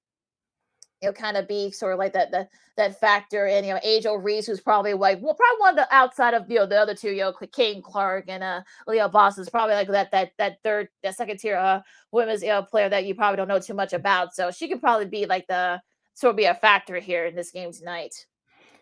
you 1.02 1.08
know, 1.08 1.12
kind 1.12 1.36
of 1.36 1.48
be 1.48 1.72
sort 1.72 1.92
of 1.92 1.98
like 1.98 2.12
that 2.12 2.30
that 2.30 2.50
that 2.76 3.00
factor 3.00 3.46
in. 3.46 3.64
You 3.64 3.74
know, 3.74 3.80
Angel 3.82 4.16
Reese, 4.16 4.46
who's 4.46 4.60
probably 4.60 4.94
like 4.94 5.20
well, 5.20 5.34
probably 5.34 5.60
one 5.60 5.70
of 5.70 5.76
the 5.76 5.92
outside 5.92 6.34
of 6.34 6.48
you 6.48 6.56
know 6.56 6.66
the 6.66 6.78
other 6.80 6.94
two. 6.94 7.10
You 7.10 7.22
know, 7.22 7.32
Caitlin 7.32 7.82
Clark 7.82 8.26
and 8.28 8.44
uh 8.44 8.62
Aliyah 8.88 9.10
Boston 9.10 9.42
is 9.42 9.50
probably 9.50 9.74
like 9.74 9.88
that 9.88 10.12
that 10.12 10.30
that 10.38 10.58
third 10.62 10.88
that 11.02 11.16
second 11.16 11.40
tier 11.40 11.56
uh 11.56 11.80
women's 12.12 12.42
you 12.42 12.48
know, 12.48 12.62
player 12.62 12.88
that 12.88 13.06
you 13.06 13.16
probably 13.16 13.38
don't 13.38 13.48
know 13.48 13.58
too 13.58 13.74
much 13.74 13.92
about. 13.92 14.36
So 14.36 14.52
she 14.52 14.68
could 14.68 14.80
probably 14.80 15.06
be 15.06 15.26
like 15.26 15.48
the 15.48 15.80
sort 16.14 16.30
of 16.30 16.36
be 16.36 16.44
a 16.44 16.54
factor 16.54 16.96
here 16.98 17.26
in 17.26 17.34
this 17.34 17.50
game 17.50 17.72
tonight. 17.72 18.26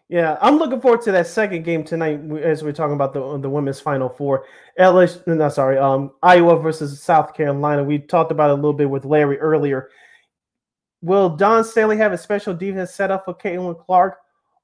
Yeah, 0.08 0.36
I'm 0.42 0.58
looking 0.58 0.80
forward 0.80 1.00
to 1.02 1.12
that 1.12 1.26
second 1.26 1.64
game 1.64 1.84
tonight 1.84 2.20
as 2.42 2.62
we're 2.62 2.72
talking 2.72 2.94
about 2.94 3.14
the 3.14 3.38
the 3.38 3.48
women's 3.48 3.80
final 3.80 4.10
four. 4.10 4.44
LSU, 4.78 5.26
no, 5.26 5.48
sorry, 5.48 5.78
um, 5.78 6.12
Iowa 6.22 6.58
versus 6.58 7.00
South 7.00 7.34
Carolina. 7.34 7.82
We 7.82 7.98
talked 7.98 8.30
about 8.30 8.50
it 8.50 8.52
a 8.52 8.56
little 8.56 8.74
bit 8.74 8.90
with 8.90 9.06
Larry 9.06 9.38
earlier. 9.38 9.88
Will 11.00 11.30
Dawn 11.30 11.64
Staley 11.64 11.96
have 11.96 12.12
a 12.12 12.18
special 12.18 12.52
defense 12.52 12.92
set 12.92 13.10
up 13.10 13.24
for 13.24 13.34
Caitlin 13.34 13.78
Clark, 13.86 14.18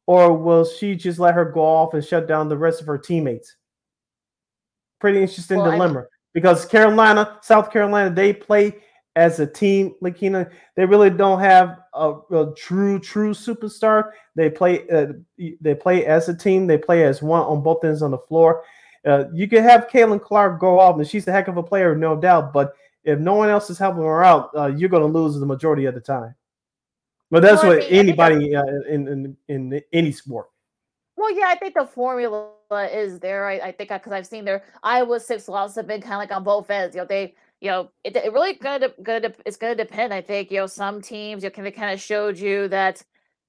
or 0.06 0.36
will 0.36 0.64
she 0.64 0.94
just 0.94 1.18
let 1.18 1.34
her 1.34 1.46
go 1.46 1.62
off 1.62 1.94
and 1.94 2.04
shut 2.04 2.28
down 2.28 2.48
the 2.48 2.58
rest 2.58 2.80
of 2.80 2.86
her 2.86 2.98
teammates? 2.98 3.56
Pretty 5.00 5.22
interesting 5.22 5.58
well, 5.58 5.70
dilemma 5.70 6.00
I 6.00 6.02
mean, 6.02 6.08
because 6.34 6.66
Carolina, 6.66 7.38
South 7.42 7.72
Carolina, 7.72 8.14
they 8.14 8.32
play 8.32 8.76
as 9.18 9.40
a 9.40 9.46
team, 9.46 9.96
Lakeena, 10.00 10.48
they 10.76 10.84
really 10.84 11.10
don't 11.10 11.40
have 11.40 11.80
a, 11.92 12.12
a 12.30 12.54
true, 12.56 13.00
true 13.00 13.32
superstar. 13.34 14.12
They 14.36 14.48
play, 14.48 14.88
uh, 14.90 15.14
they 15.60 15.74
play 15.74 16.06
as 16.06 16.28
a 16.28 16.36
team. 16.36 16.68
They 16.68 16.78
play 16.78 17.04
as 17.04 17.20
one 17.20 17.42
on 17.42 17.60
both 17.60 17.84
ends 17.84 18.00
on 18.00 18.12
the 18.12 18.18
floor. 18.18 18.62
Uh, 19.04 19.24
you 19.34 19.48
can 19.48 19.64
have 19.64 19.88
Caitlin 19.88 20.22
Clark 20.22 20.60
go 20.60 20.78
off, 20.78 20.96
and 20.96 21.06
she's 21.06 21.26
a 21.26 21.32
heck 21.32 21.48
of 21.48 21.56
a 21.56 21.62
player, 21.62 21.96
no 21.96 22.14
doubt. 22.14 22.52
But 22.52 22.74
if 23.02 23.18
no 23.18 23.34
one 23.34 23.48
else 23.48 23.70
is 23.70 23.78
helping 23.78 24.02
her 24.02 24.22
out, 24.22 24.50
uh, 24.56 24.66
you're 24.66 24.88
going 24.88 25.02
to 25.02 25.18
lose 25.18 25.38
the 25.38 25.46
majority 25.46 25.86
of 25.86 25.94
the 25.94 26.00
time. 26.00 26.36
But 27.30 27.42
that's 27.42 27.62
well, 27.62 27.74
what 27.74 27.86
I 27.86 27.90
mean, 27.90 27.98
anybody 27.98 28.54
uh, 28.54 28.64
in, 28.88 29.08
in 29.08 29.36
in 29.48 29.82
any 29.92 30.12
sport. 30.12 30.46
Well, 31.16 31.36
yeah, 31.36 31.46
I 31.48 31.56
think 31.56 31.74
the 31.74 31.84
formula 31.84 32.50
is 32.92 33.18
there. 33.18 33.46
I, 33.46 33.54
I 33.54 33.72
think 33.72 33.90
because 33.90 34.12
I've 34.12 34.26
seen 34.26 34.44
their 34.44 34.62
Iowa 34.84 35.18
six 35.18 35.48
losses 35.48 35.74
have 35.76 35.88
been 35.88 36.00
kind 36.00 36.14
of 36.14 36.18
like 36.20 36.32
on 36.32 36.44
both 36.44 36.70
ends. 36.70 36.94
You 36.94 37.02
know, 37.02 37.06
they 37.06 37.34
you 37.60 37.70
know, 37.70 37.90
it, 38.04 38.14
it 38.16 38.32
really 38.32 38.54
gonna 38.54 38.90
gonna 39.02 39.32
it's 39.44 39.56
gonna 39.56 39.74
depend. 39.74 40.14
I 40.14 40.20
think 40.20 40.50
you 40.50 40.58
know 40.58 40.66
some 40.66 41.02
teams 41.02 41.42
you 41.42 41.50
know, 41.50 41.54
kind 41.54 41.68
of 41.68 41.74
kind 41.74 41.92
of 41.92 42.00
showed 42.00 42.38
you 42.38 42.68
that 42.68 43.02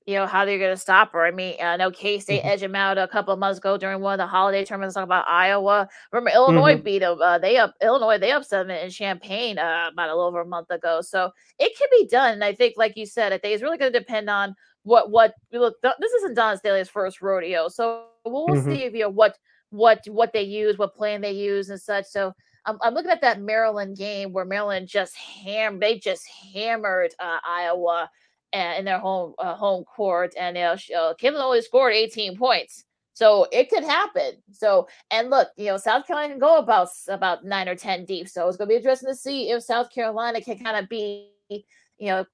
you 0.07 0.15
know 0.15 0.25
how 0.25 0.45
they're 0.45 0.57
gonna 0.57 0.77
stop 0.77 1.13
her. 1.13 1.23
I 1.23 1.29
mean, 1.29 1.55
I 1.61 1.77
know 1.77 1.91
K 1.91 2.17
State 2.17 2.39
mm-hmm. 2.39 2.49
edged 2.49 2.63
them 2.63 2.73
out 2.73 2.97
a 2.97 3.07
couple 3.07 3.33
of 3.33 3.39
months 3.39 3.59
ago 3.59 3.77
during 3.77 4.01
one 4.01 4.13
of 4.13 4.17
the 4.17 4.25
holiday 4.25 4.65
tournaments. 4.65 4.95
Talking 4.95 5.03
about 5.03 5.27
Iowa, 5.27 5.87
remember 6.11 6.31
Illinois 6.35 6.73
mm-hmm. 6.73 6.83
beat 6.83 6.99
them. 6.99 7.21
Uh, 7.21 7.37
they 7.37 7.57
up 7.57 7.75
Illinois, 7.83 8.17
they 8.17 8.31
upset 8.31 8.65
them 8.65 8.75
in 8.75 8.89
Champaign 8.89 9.59
uh, 9.59 9.89
about 9.91 10.09
a 10.09 10.15
little 10.15 10.27
over 10.27 10.41
a 10.41 10.45
month 10.45 10.71
ago. 10.71 11.01
So 11.01 11.31
it 11.59 11.77
can 11.77 11.87
be 11.91 12.07
done. 12.07 12.33
And 12.33 12.43
I 12.43 12.53
think, 12.53 12.75
like 12.77 12.97
you 12.97 13.05
said, 13.05 13.31
I 13.31 13.37
think 13.37 13.53
it's 13.53 13.63
really 13.63 13.77
gonna 13.77 13.91
depend 13.91 14.27
on 14.27 14.55
what 14.81 15.11
what 15.11 15.35
look. 15.51 15.75
This 15.83 16.13
isn't 16.13 16.33
Dawn 16.33 16.57
Staley's 16.57 16.89
first 16.89 17.21
rodeo, 17.21 17.67
so 17.67 18.05
we'll, 18.25 18.47
we'll 18.47 18.55
mm-hmm. 18.55 18.71
see 18.71 18.83
if 18.85 18.93
you 18.93 19.01
know 19.01 19.09
what 19.09 19.37
what 19.69 20.03
what 20.07 20.33
they 20.33 20.41
use, 20.41 20.79
what 20.79 20.95
plan 20.95 21.21
they 21.21 21.33
use, 21.33 21.69
and 21.69 21.79
such. 21.79 22.05
So 22.05 22.33
I'm, 22.69 22.77
I'm 22.81 22.93
looking 22.93 23.11
at 23.11 23.21
that 23.21 23.41
Maryland 23.41 23.97
game 23.97 24.31
where 24.31 24.45
Maryland 24.45 24.87
just 24.87 25.15
hammered, 25.15 25.81
they 25.81 25.97
just 25.99 26.23
hammered 26.53 27.13
uh, 27.19 27.39
Iowa 27.47 28.09
in 28.53 28.85
their 28.85 28.99
home 28.99 29.33
uh, 29.39 29.55
home 29.55 29.83
court, 29.83 30.33
and 30.37 30.57
you 30.57 30.63
know, 30.95 31.13
Caitlin 31.21 31.41
only 31.41 31.61
scored 31.61 31.93
18 31.93 32.37
points. 32.37 32.85
So 33.13 33.47
it 33.51 33.69
could 33.69 33.83
happen. 33.83 34.41
So 34.51 34.87
and 35.11 35.29
look, 35.29 35.49
you 35.57 35.65
know, 35.65 35.77
South 35.77 36.07
Carolina 36.07 36.33
can 36.33 36.39
go 36.39 36.57
about 36.57 36.89
about 37.09 37.43
nine 37.43 37.67
or 37.67 37.75
ten 37.75 38.05
deep. 38.05 38.29
So 38.29 38.47
it's 38.47 38.57
going 38.57 38.67
to 38.67 38.73
be 38.73 38.77
interesting 38.77 39.09
to 39.09 39.15
see 39.15 39.51
if 39.51 39.63
South 39.63 39.91
Carolina 39.91 40.41
can 40.41 40.57
kind 40.57 40.77
of 40.77 40.87
be, 40.87 41.31
you 41.49 41.63
know, 41.99 42.25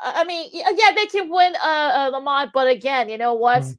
I 0.00 0.24
mean, 0.24 0.48
yeah, 0.52 0.92
they 0.94 1.06
can 1.06 1.28
win 1.28 1.54
uh, 1.56 1.66
uh 1.66 2.10
Lamont, 2.12 2.52
but 2.54 2.68
again, 2.68 3.08
you 3.08 3.18
know 3.18 3.34
what? 3.34 3.62
Mm-hmm 3.62 3.72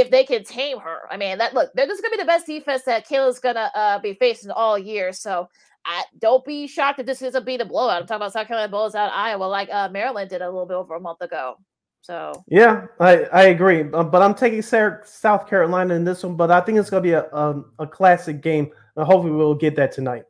if 0.00 0.10
they 0.10 0.24
can 0.24 0.44
tame 0.44 0.78
her. 0.78 1.00
I 1.10 1.16
mean, 1.16 1.38
that 1.38 1.54
look, 1.54 1.70
they're 1.74 1.86
just 1.86 2.02
gonna 2.02 2.16
be 2.16 2.22
the 2.22 2.26
best 2.26 2.46
defense 2.46 2.82
that 2.84 3.08
Kayla's 3.08 3.38
gonna 3.38 3.70
uh, 3.74 3.98
be 3.98 4.14
facing 4.14 4.50
all 4.50 4.78
year. 4.78 5.12
So 5.12 5.48
I, 5.86 6.04
don't 6.18 6.44
be 6.44 6.66
shocked 6.66 7.00
if 7.00 7.06
this 7.06 7.22
is 7.22 7.34
a 7.34 7.40
beat 7.40 7.60
a 7.60 7.64
blowout. 7.64 8.02
I'm 8.02 8.06
talking 8.06 8.16
about 8.16 8.32
South 8.32 8.46
Carolina 8.48 8.70
blows 8.70 8.94
out 8.94 9.12
Iowa 9.12 9.44
like 9.44 9.68
uh, 9.70 9.88
Maryland 9.90 10.30
did 10.30 10.42
a 10.42 10.46
little 10.46 10.66
bit 10.66 10.74
over 10.74 10.94
a 10.94 11.00
month 11.00 11.20
ago. 11.20 11.56
So 12.00 12.44
yeah, 12.48 12.86
I 13.00 13.24
I 13.24 13.42
agree, 13.44 13.90
um, 13.92 14.10
but 14.10 14.20
I'm 14.20 14.34
taking 14.34 14.62
South 14.62 15.48
Carolina 15.48 15.94
in 15.94 16.04
this 16.04 16.22
one. 16.22 16.36
But 16.36 16.50
I 16.50 16.60
think 16.60 16.78
it's 16.78 16.90
gonna 16.90 17.02
be 17.02 17.12
a 17.12 17.32
um, 17.32 17.72
a 17.78 17.86
classic 17.86 18.42
game. 18.42 18.70
And 18.96 19.06
hopefully, 19.06 19.32
we'll 19.32 19.54
get 19.54 19.74
that 19.76 19.92
tonight 19.92 20.24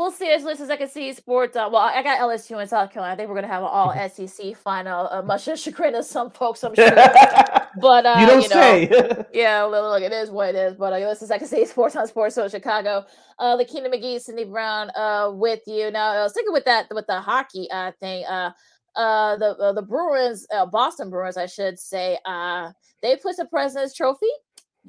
we'll 0.00 0.10
see 0.10 0.30
as 0.30 0.44
least 0.44 0.62
as 0.62 0.70
I 0.70 0.76
can 0.76 0.88
see 0.88 1.12
sports. 1.12 1.54
Uh, 1.56 1.68
well, 1.70 1.82
I 1.82 2.02
got 2.02 2.18
LSU 2.18 2.60
in 2.60 2.66
South 2.66 2.90
Carolina. 2.90 3.12
I 3.12 3.16
think 3.16 3.28
we're 3.28 3.34
gonna 3.34 3.48
have 3.48 3.62
an 3.62 3.68
all 3.70 3.94
SEC 4.08 4.56
final. 4.56 5.08
Uh, 5.10 5.20
much 5.22 5.44
to 5.44 5.56
chagrin 5.56 5.94
of 5.94 6.06
some 6.06 6.30
folks, 6.30 6.64
I'm 6.64 6.74
sure. 6.76 6.90
but 6.90 8.06
uh, 8.06 8.16
you 8.18 8.26
don't 8.26 8.42
you 8.42 8.48
know, 8.48 8.54
say. 8.54 9.24
yeah, 9.34 9.62
look, 9.62 10.02
it 10.02 10.12
is 10.12 10.30
what 10.30 10.54
it 10.54 10.56
is. 10.56 10.74
But 10.74 10.94
uh, 10.94 10.98
this 11.00 11.20
is 11.20 11.30
I 11.30 11.36
can 11.36 11.46
see 11.46 11.66
sports 11.66 11.94
on 11.96 12.08
SportZone 12.08 12.50
Chicago. 12.50 13.04
Uh, 13.38 13.56
Lakeena 13.58 13.92
McGee, 13.92 14.20
Sidney 14.20 14.44
Brown, 14.44 14.90
uh, 14.96 15.30
with 15.32 15.60
you 15.66 15.90
now. 15.90 16.12
Uh, 16.12 16.28
sticking 16.28 16.52
with 16.52 16.64
that 16.64 16.86
with 16.90 17.06
the 17.06 17.20
hockey 17.20 17.70
uh 17.70 17.92
thing. 18.00 18.24
Uh, 18.24 18.52
uh 18.96 19.36
the 19.36 19.54
uh, 19.56 19.72
the 19.74 19.82
Bruins, 19.82 20.46
uh, 20.52 20.64
Boston 20.64 21.10
Bruins, 21.10 21.36
I 21.36 21.46
should 21.46 21.78
say. 21.78 22.18
Uh, 22.24 22.72
they 23.02 23.16
put 23.16 23.36
the 23.36 23.44
President's 23.46 23.94
Trophy 23.94 24.30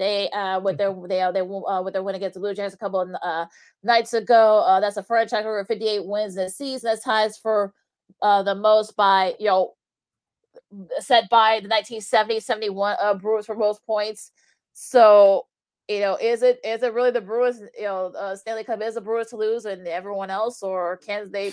they 0.02 0.30
uh 0.32 0.60
with 0.60 0.78
their 0.78 0.94
they 1.08 1.22
uh, 1.22 1.32
they 1.32 1.42
uh, 1.42 1.82
with 1.82 1.94
their 1.94 2.04
win 2.04 2.16
against 2.16 2.34
the 2.34 2.40
Blue 2.40 2.54
Jays 2.54 2.74
a 2.74 2.78
couple 2.78 3.00
of 3.00 3.10
uh, 3.24 3.46
nights 3.84 4.14
ago. 4.14 4.64
Uh, 4.66 4.80
that's 4.80 4.98
a 4.98 5.04
franchise 5.04 5.46
record 5.46 5.68
58 5.68 6.06
wins 6.06 6.36
this 6.36 6.58
season. 6.58 6.90
That's 6.90 7.04
ties 7.04 7.38
for 7.38 7.74
uh, 8.22 8.44
the 8.44 8.56
most 8.56 8.96
by 8.96 9.36
you 9.40 9.48
know 9.48 9.74
set 11.00 11.30
by 11.30 11.60
the 11.62 11.70
1970 11.70 12.40
71 12.40 12.98
uh, 13.00 13.14
Bruins 13.14 13.46
for 13.46 13.56
most 13.56 13.86
points. 13.86 14.32
So 14.74 15.46
you 15.88 16.00
know, 16.00 16.18
is 16.22 16.42
it 16.42 16.60
is 16.64 16.84
it 16.84 16.94
really 16.94 17.12
the 17.12 17.22
Bruins? 17.22 17.62
You 17.78 17.84
know, 17.84 18.14
uh, 18.18 18.36
Stanley 18.36 18.64
Cup 18.64 18.82
is 18.82 18.96
the 18.96 19.02
Bruins 19.02 19.30
to 19.30 19.38
lose 19.38 19.66
and 19.66 19.88
everyone 19.88 20.30
else, 20.30 20.64
or 20.64 20.98
can 20.98 21.30
they? 21.32 21.48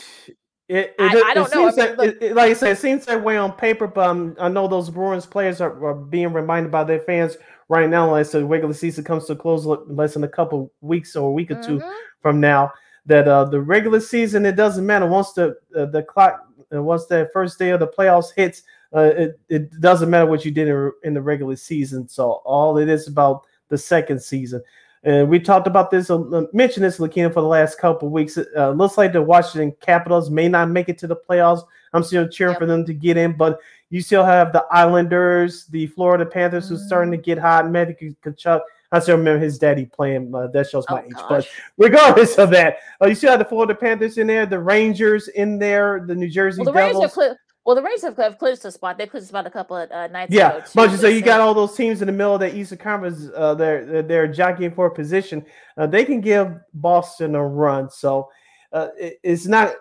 It, 0.69 0.95
it, 0.95 0.95
I, 0.99 1.31
I, 1.31 1.35
don't 1.35 1.53
know. 1.53 1.62
I 1.62 1.70
mean, 1.70 1.97
that, 1.97 2.23
it, 2.23 2.37
like 2.37 2.51
I 2.51 2.53
said, 2.53 2.73
it 2.73 2.79
seems 2.79 3.07
that 3.07 3.25
way 3.25 3.39
on 3.39 3.53
paper, 3.53 3.87
but 3.87 4.07
um, 4.07 4.37
I 4.39 4.49
know 4.49 4.69
those 4.69 4.91
Bruins 4.91 5.25
players 5.25 5.62
are, 5.62 5.85
are 5.85 5.95
being 5.95 6.33
reminded 6.33 6.70
by 6.70 6.85
their 6.85 7.01
fans 7.01 7.39
right 7.69 7.89
now, 7.89 8.15
as 8.15 8.32
the 8.32 8.45
regular 8.45 8.74
season 8.74 9.05
comes 9.05 9.27
to 9.27 9.32
a 9.32 9.36
close, 9.36 9.65
less 9.65 10.15
than 10.15 10.24
a 10.24 10.28
couple 10.28 10.73
weeks 10.81 11.16
or 11.16 11.28
a 11.28 11.32
week 11.32 11.51
or 11.51 11.57
mm-hmm. 11.57 11.78
2 11.78 11.93
from 12.20 12.40
now. 12.40 12.73
That 13.07 13.27
uh, 13.27 13.45
the 13.45 13.61
regular 13.61 14.01
season, 14.01 14.45
it 14.45 14.57
doesn't 14.57 14.85
matter 14.85 15.07
once 15.07 15.32
the 15.32 15.57
uh, 15.74 15.86
the 15.86 16.03
clock, 16.03 16.47
uh, 16.74 16.82
once 16.82 17.07
that 17.07 17.32
first 17.32 17.59
day 17.59 17.70
of 17.70 17.81
the 17.81 17.89
playoffs 17.89 18.35
hits, 18.36 18.65
uh, 18.95 19.12
it, 19.16 19.40
it 19.49 19.81
doesn't 19.81 20.11
matter 20.11 20.27
what 20.27 20.45
you 20.45 20.51
did 20.51 20.69
in, 20.69 20.93
in 21.05 21.15
the 21.15 21.23
regular 21.23 21.57
season. 21.57 22.07
So 22.07 22.43
all 22.45 22.77
it 22.77 22.89
is 22.89 23.09
about 23.09 23.45
the 23.69 23.78
second 23.78 24.20
season. 24.23 24.62
And 25.05 25.28
we 25.28 25.39
talked 25.39 25.66
about 25.66 25.90
this, 25.90 26.11
uh, 26.11 26.43
mentioned 26.53 26.85
this, 26.85 26.99
Lakeena, 26.99 27.32
for 27.32 27.40
the 27.40 27.47
last 27.47 27.78
couple 27.78 28.09
weeks. 28.09 28.36
Uh, 28.36 28.70
looks 28.70 28.99
like 28.99 29.12
the 29.12 29.23
Washington 29.23 29.74
Capitals 29.81 30.28
may 30.28 30.49
not 30.49 30.70
make 30.70 30.89
it 30.89 30.99
to 30.99 31.07
the 31.07 31.16
playoffs. 31.16 31.62
I'm 31.93 32.03
still 32.03 32.28
cheering 32.28 32.53
yep. 32.53 32.61
for 32.61 32.66
them 32.66 32.85
to 32.85 32.93
get 32.93 33.16
in, 33.16 33.36
but 33.36 33.61
you 33.90 34.02
still 34.02 34.24
have 34.24 34.52
the 34.52 34.65
Islanders, 34.70 35.66
the 35.66 35.86
Florida 35.89 36.27
Panthers, 36.27 36.65
mm-hmm. 36.65 36.74
who's 36.74 36.86
starting 36.86 37.10
to 37.12 37.16
get 37.16 37.39
hot. 37.39 37.70
Matthew 37.70 38.15
Tkachuk. 38.24 38.60
I 38.90 39.01
still 39.01 39.19
remember 39.19 39.44
his 39.44 39.59
daddy 39.59 39.85
playing. 39.85 40.35
Uh, 40.35 40.47
that 40.47 40.70
shows 40.70 40.86
my 40.89 41.02
oh, 41.02 41.05
age. 41.05 41.12
Gosh. 41.12 41.28
But 41.28 41.48
regardless 41.77 42.39
of 42.39 42.48
that, 42.51 42.78
uh, 43.02 43.06
you 43.06 43.15
still 43.15 43.31
have 43.31 43.39
the 43.39 43.44
Florida 43.44 43.74
Panthers 43.74 44.16
in 44.16 44.27
there, 44.27 44.47
the 44.47 44.59
Rangers 44.59 45.28
in 45.28 45.59
there, 45.59 46.05
the 46.06 46.15
New 46.15 46.28
Jersey 46.28 46.62
well, 46.62 46.73
the 46.73 46.81
Devils. 46.81 47.16
Rangers 47.16 47.36
well, 47.69 47.74
the 47.74 47.82
Rangers 47.82 48.16
have, 48.16 48.39
clinched 48.39 48.65
a 48.65 48.73
spot. 48.73 48.97
They 48.97 49.06
clinched 49.06 49.28
about 49.28 49.47
a 49.47 49.51
couple 49.51 49.77
of 49.77 49.90
uh, 49.90 50.06
nights 50.06 50.32
yeah. 50.32 50.52
ago. 50.52 50.59
Yeah, 50.59 50.66
but 50.74 50.97
so 50.97 51.06
you 51.06 51.20
got 51.20 51.43
all 51.43 51.52
those 51.52 51.77
teams 51.77 52.01
in 52.01 52.06
the 52.06 52.12
middle 52.12 52.32
of 52.32 52.40
the 52.40 52.56
Eastern 52.56 52.78
Conference. 52.78 53.28
Uh, 53.36 53.55
they're 53.55 54.02
they're 54.02 54.27
jockeying 54.27 54.73
for 54.73 54.86
a 54.86 54.90
position. 54.90 55.44
Uh, 55.77 55.86
they 55.86 56.06
can 56.06 56.23
give 56.23 56.59
Boston 56.73 57.35
a 57.35 57.47
run. 57.47 57.90
So 57.90 58.31
uh, 58.73 58.89
it, 58.98 59.20
it's 59.23 59.44
not. 59.47 59.74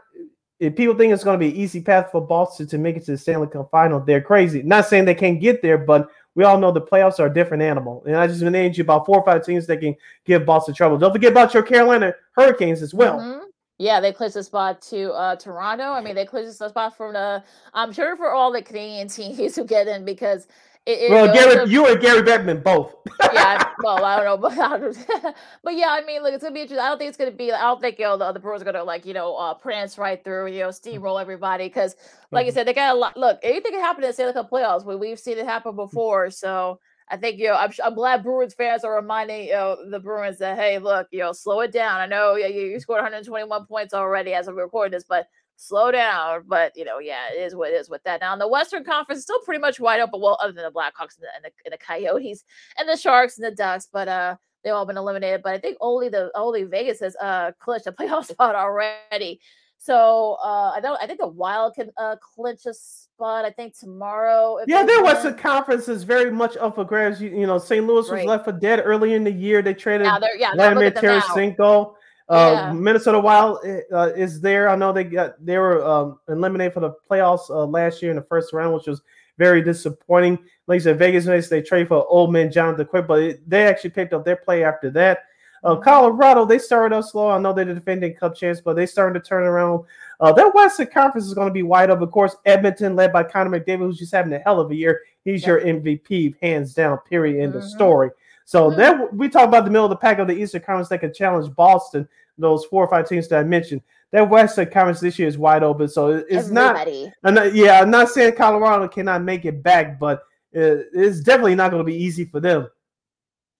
If 0.60 0.76
people 0.76 0.96
think 0.96 1.14
it's 1.14 1.24
going 1.24 1.40
to 1.40 1.46
be 1.46 1.52
an 1.52 1.56
easy 1.56 1.82
path 1.82 2.10
for 2.12 2.20
Boston 2.20 2.68
to 2.68 2.78
make 2.78 2.98
it 2.98 3.06
to 3.06 3.12
the 3.12 3.18
Stanley 3.18 3.48
Cup 3.48 3.70
final, 3.70 4.00
they're 4.00 4.22
crazy. 4.22 4.64
Not 4.64 4.88
saying 4.88 5.06
they 5.06 5.14
can't 5.14 5.40
get 5.40 5.62
there, 5.62 5.78
but 5.78 6.10
we 6.34 6.44
all 6.44 6.60
know 6.60 6.72
the 6.72 6.82
playoffs 6.82 7.20
are 7.20 7.26
a 7.28 7.34
different 7.34 7.64
animal. 7.64 8.04
And 8.06 8.16
I 8.16 8.28
just 8.28 8.42
named 8.42 8.78
you 8.78 8.84
about 8.84 9.06
four 9.06 9.18
or 9.18 9.26
five 9.26 9.46
teams 9.46 9.68
that 9.68 9.78
can 9.78 9.96
give 10.26 10.46
Boston 10.46 10.74
trouble. 10.74 10.98
Don't 10.98 11.12
forget 11.12 11.32
about 11.32 11.54
your 11.54 11.64
Carolina 11.64 12.14
Hurricanes 12.34 12.82
as 12.82 12.94
well. 12.94 13.20
Mm-hmm. 13.20 13.44
Yeah, 13.80 14.00
they 14.00 14.12
clinched 14.12 14.36
the 14.36 14.44
spot 14.44 14.82
to 14.84 15.12
uh, 15.14 15.36
Toronto. 15.36 15.84
I 15.84 16.02
mean, 16.02 16.16
they 16.16 16.26
clinched 16.26 16.58
the 16.58 16.70
spot 16.70 16.98
from 16.98 17.14
the. 17.14 17.44
I'm 17.74 17.92
sure 17.92 18.16
for 18.16 18.32
all 18.32 18.52
the 18.52 18.62
Canadian 18.62 19.08
teams 19.10 19.56
who 19.56 19.66
get 19.66 19.88
in 19.88 20.06
because. 20.06 20.48
It, 20.90 21.12
well, 21.12 21.34
Gary, 21.34 21.70
you 21.70 21.86
and 21.86 22.00
Gary 22.00 22.22
Bettman 22.22 22.64
both. 22.64 22.96
yeah, 23.34 23.62
well, 23.84 24.06
I 24.06 24.24
don't 24.24 24.26
know, 24.26 24.38
but 24.38 25.36
but 25.64 25.76
yeah, 25.76 25.90
I 25.90 26.06
mean, 26.06 26.24
look, 26.24 26.34
it's 26.34 26.42
gonna 26.42 26.54
be 26.54 26.62
interesting. 26.62 26.80
I 26.80 26.88
don't 26.88 26.98
think 26.98 27.10
it's 27.10 27.18
gonna 27.18 27.32
be. 27.32 27.52
I 27.52 27.60
don't 27.60 27.82
think 27.82 28.00
you 28.00 28.06
know 28.06 28.16
the, 28.16 28.32
the 28.32 28.40
Bruins 28.40 28.62
are 28.62 28.66
gonna 28.66 28.86
like 28.86 29.06
you 29.06 29.14
know 29.14 29.36
uh, 29.36 29.54
prance 29.54 29.98
right 29.98 30.24
through, 30.24 30.48
you 30.48 30.60
know, 30.60 30.70
steamroll 30.70 31.20
everybody 31.20 31.66
because, 31.66 31.98
like 32.32 32.46
mm-hmm. 32.46 32.52
I 32.52 32.54
said, 32.54 32.68
they 32.68 32.74
got 32.74 32.96
a 32.96 32.98
lot. 32.98 33.18
Look, 33.18 33.38
anything 33.44 33.74
can 33.74 33.82
happen 33.82 34.02
in 34.02 34.10
the 34.10 34.14
Stanley 34.14 34.32
Cup 34.32 34.50
playoffs. 34.50 34.86
We, 34.86 34.96
we've 34.96 35.20
seen 35.20 35.38
it 35.38 35.46
happen 35.46 35.76
before, 35.76 36.32
so 36.32 36.80
I 37.10 37.18
think 37.18 37.38
you 37.38 37.50
know 37.50 37.56
I'm, 37.56 37.74
I'm 37.84 37.94
glad 37.94 38.24
Bruins 38.24 38.54
fans 38.54 38.86
are 38.86 38.96
reminding 38.96 39.48
you 39.48 39.54
know, 39.54 39.78
the 39.92 40.00
Bruins 40.00 40.38
that 40.38 40.58
hey, 40.58 40.80
look, 40.80 41.08
you 41.12 41.20
know, 41.20 41.34
slow 41.34 41.60
it 41.60 41.74
down. 41.74 42.00
I 42.00 42.06
know 42.06 42.36
you, 42.36 42.48
you 42.48 42.80
scored 42.80 43.00
121 43.00 43.66
points 43.66 43.94
already 43.94 44.34
as 44.34 44.48
of 44.48 44.56
record 44.56 44.94
this, 44.94 45.04
but 45.04 45.28
slow 45.58 45.92
down. 45.92 46.44
But 46.48 46.72
you 46.76 46.86
know, 46.86 47.00
yeah, 47.00 47.28
it 47.36 47.40
is 47.40 47.56
what 47.56 47.72
it 47.72 47.76
is 47.76 47.90
with 47.90 48.04
that. 48.04 48.22
Now 48.22 48.34
in 48.34 48.40
the 48.40 48.48
Western 48.48 48.86
Conference, 48.86 49.24
still 49.24 49.40
pretty 49.42 49.60
much 49.60 49.80
wide 49.80 50.00
open. 50.00 50.22
Well, 50.22 50.38
other 50.42 50.54
than 50.54 50.64
the 50.64 50.72
Blackhawks 50.72 51.18
and 51.18 51.24
the, 51.24 51.30
and 51.36 51.44
the, 51.44 51.52
and 51.66 51.74
the 51.74 51.78
Coyotes 51.78 52.46
and 52.78 52.88
the 52.88 52.96
Sharks 52.96 53.38
and 53.38 53.46
the 53.46 53.56
Ducks, 53.56 53.90
but 53.92 54.08
uh, 54.08 54.36
they've 54.64 54.74
all 54.74 54.86
been 54.86 54.98
eliminated. 54.98 55.42
But 55.44 55.54
I 55.54 55.60
think 55.60 55.78
only 55.82 56.08
the 56.08 56.32
only 56.36 56.64
Vegas 56.64 57.02
has 57.02 57.16
uh 57.18 57.52
clinched 57.60 57.88
a 57.88 57.92
playoff 57.94 58.26
spot 58.26 58.56
already. 58.56 59.42
So 59.80 60.38
uh, 60.44 60.72
I 60.76 60.80
don't. 60.82 61.02
I 61.02 61.06
think 61.06 61.20
the 61.20 61.28
Wild 61.28 61.76
can 61.76 61.92
uh, 61.98 62.16
clinch 62.16 62.66
a 62.66 62.74
spot. 62.74 63.46
I 63.46 63.52
think 63.52 63.78
tomorrow. 63.78 64.58
Yeah, 64.68 64.84
their 64.84 65.04
Western 65.04 65.36
Conference 65.36 65.88
is 65.88 66.04
very 66.04 66.32
much 66.32 66.58
up 66.58 66.76
for 66.76 66.84
grabs. 66.84 67.22
You, 67.22 67.30
you 67.30 67.46
know, 67.46 67.60
St. 67.60 67.86
Louis 67.86 68.10
was 68.10 68.26
left 68.26 68.46
for 68.46 68.52
dead 68.52 68.82
early 68.84 69.14
in 69.14 69.24
the 69.24 69.32
year. 69.32 69.62
They 69.62 69.76
traded 69.76 70.08
yeah, 70.08 70.20
yeah, 70.38 70.54
Vladimir 70.56 70.92
Tarasenko. 70.92 71.94
Uh, 72.30 72.52
yeah. 72.54 72.74
Minnesota 72.74 73.20
Wild 73.20 73.60
uh, 73.94 74.12
is 74.16 74.42
there. 74.42 74.70
I 74.70 74.76
know 74.76 74.92
they 74.92 75.06
got 75.06 75.44
they 75.44 75.58
were 75.58 75.86
um, 75.86 76.20
eliminated 76.28 76.74
for 76.74 76.82
the 76.82 76.92
playoffs 77.10 77.50
uh, 77.50 77.66
last 77.66 78.02
year 78.02 78.12
in 78.12 78.18
the 78.18 78.24
first 78.24 78.52
round, 78.52 78.74
which 78.74 78.88
was 78.88 79.02
very 79.38 79.62
disappointing. 79.62 80.38
Like 80.68 80.82
I 80.82 80.84
said, 80.84 81.00
Vegas 81.00 81.48
they 81.48 81.62
trade 81.62 81.88
for 81.88 82.06
old 82.08 82.34
man 82.34 82.52
Jonathan 82.52 82.86
Quick, 82.86 83.08
but 83.08 83.20
it, 83.22 83.50
they 83.50 83.66
actually 83.66 83.92
picked 83.92 84.14
up 84.14 84.26
their 84.26 84.36
play 84.36 84.64
after 84.64 84.90
that. 84.92 85.20
Uh, 85.64 85.76
Colorado, 85.76 86.46
they 86.46 86.60
started 86.60 86.96
out 86.96 87.08
slow. 87.08 87.30
I 87.30 87.40
know 87.40 87.54
they're 87.54 87.66
the 87.66 87.74
defending 87.74 88.14
Cup 88.14 88.36
champs, 88.36 88.62
but 88.62 88.76
they 88.76 88.86
started 88.86 89.22
to 89.22 89.28
turn 89.28 89.44
around. 89.44 89.86
Uh, 90.20 90.32
that 90.32 90.54
Western 90.54 90.88
Conference 90.88 91.28
is 91.28 91.34
going 91.34 91.48
to 91.48 91.54
be 91.54 91.64
wide 91.64 91.90
open. 91.90 92.04
Of 92.04 92.12
course, 92.12 92.36
Edmonton, 92.46 92.96
led 92.96 93.14
by 93.14 93.24
Connor 93.24 93.60
McDavid, 93.60 93.80
who's 93.80 93.98
just 93.98 94.14
having 94.14 94.34
a 94.34 94.40
hell 94.40 94.60
of 94.60 94.72
a 94.72 94.76
year. 94.76 95.02
He's 95.24 95.46
your 95.46 95.62
MVP, 95.62 96.36
hands 96.42 96.74
down. 96.74 97.00
Period. 97.10 97.42
End 97.42 97.54
mm-hmm. 97.54 97.60
of 97.60 97.70
story. 97.70 98.12
So 98.48 98.70
mm-hmm. 98.70 98.80
that 98.80 99.14
we 99.14 99.28
talk 99.28 99.46
about 99.46 99.66
the 99.66 99.72
middle 99.72 99.88
of 99.88 99.90
the 99.90 99.98
pack 99.98 100.20
of 100.20 100.28
the 100.28 100.34
Eastern 100.34 100.62
Conference 100.62 100.88
that 100.88 101.02
can 101.02 101.14
challenge 101.14 101.54
Boston. 101.54 102.08
Those 102.38 102.64
four 102.64 102.86
or 102.86 102.90
five 102.90 103.10
teams 103.10 103.28
that 103.28 103.40
I 103.40 103.44
mentioned. 103.44 103.82
That 104.12 104.30
Western 104.30 104.70
Conference 104.70 105.02
this 105.02 105.20
year 105.20 105.28
is 105.28 105.38
wide 105.38 105.64
open. 105.64 105.90
So 105.90 106.12
it's 106.30 106.48
Everybody. 106.48 107.12
not. 107.24 107.34
not. 107.34 107.54
Yeah, 107.54 107.82
I'm 107.82 107.92
not 107.92 108.08
saying 108.08 108.36
Colorado 108.36 108.88
cannot 108.88 109.24
make 109.24 109.44
it 109.44 109.62
back, 109.62 110.00
but 110.00 110.24
it's 110.54 111.20
definitely 111.20 111.56
not 111.56 111.72
going 111.72 111.82
to 111.82 111.92
be 111.92 112.02
easy 112.02 112.24
for 112.24 112.40
them. 112.40 112.70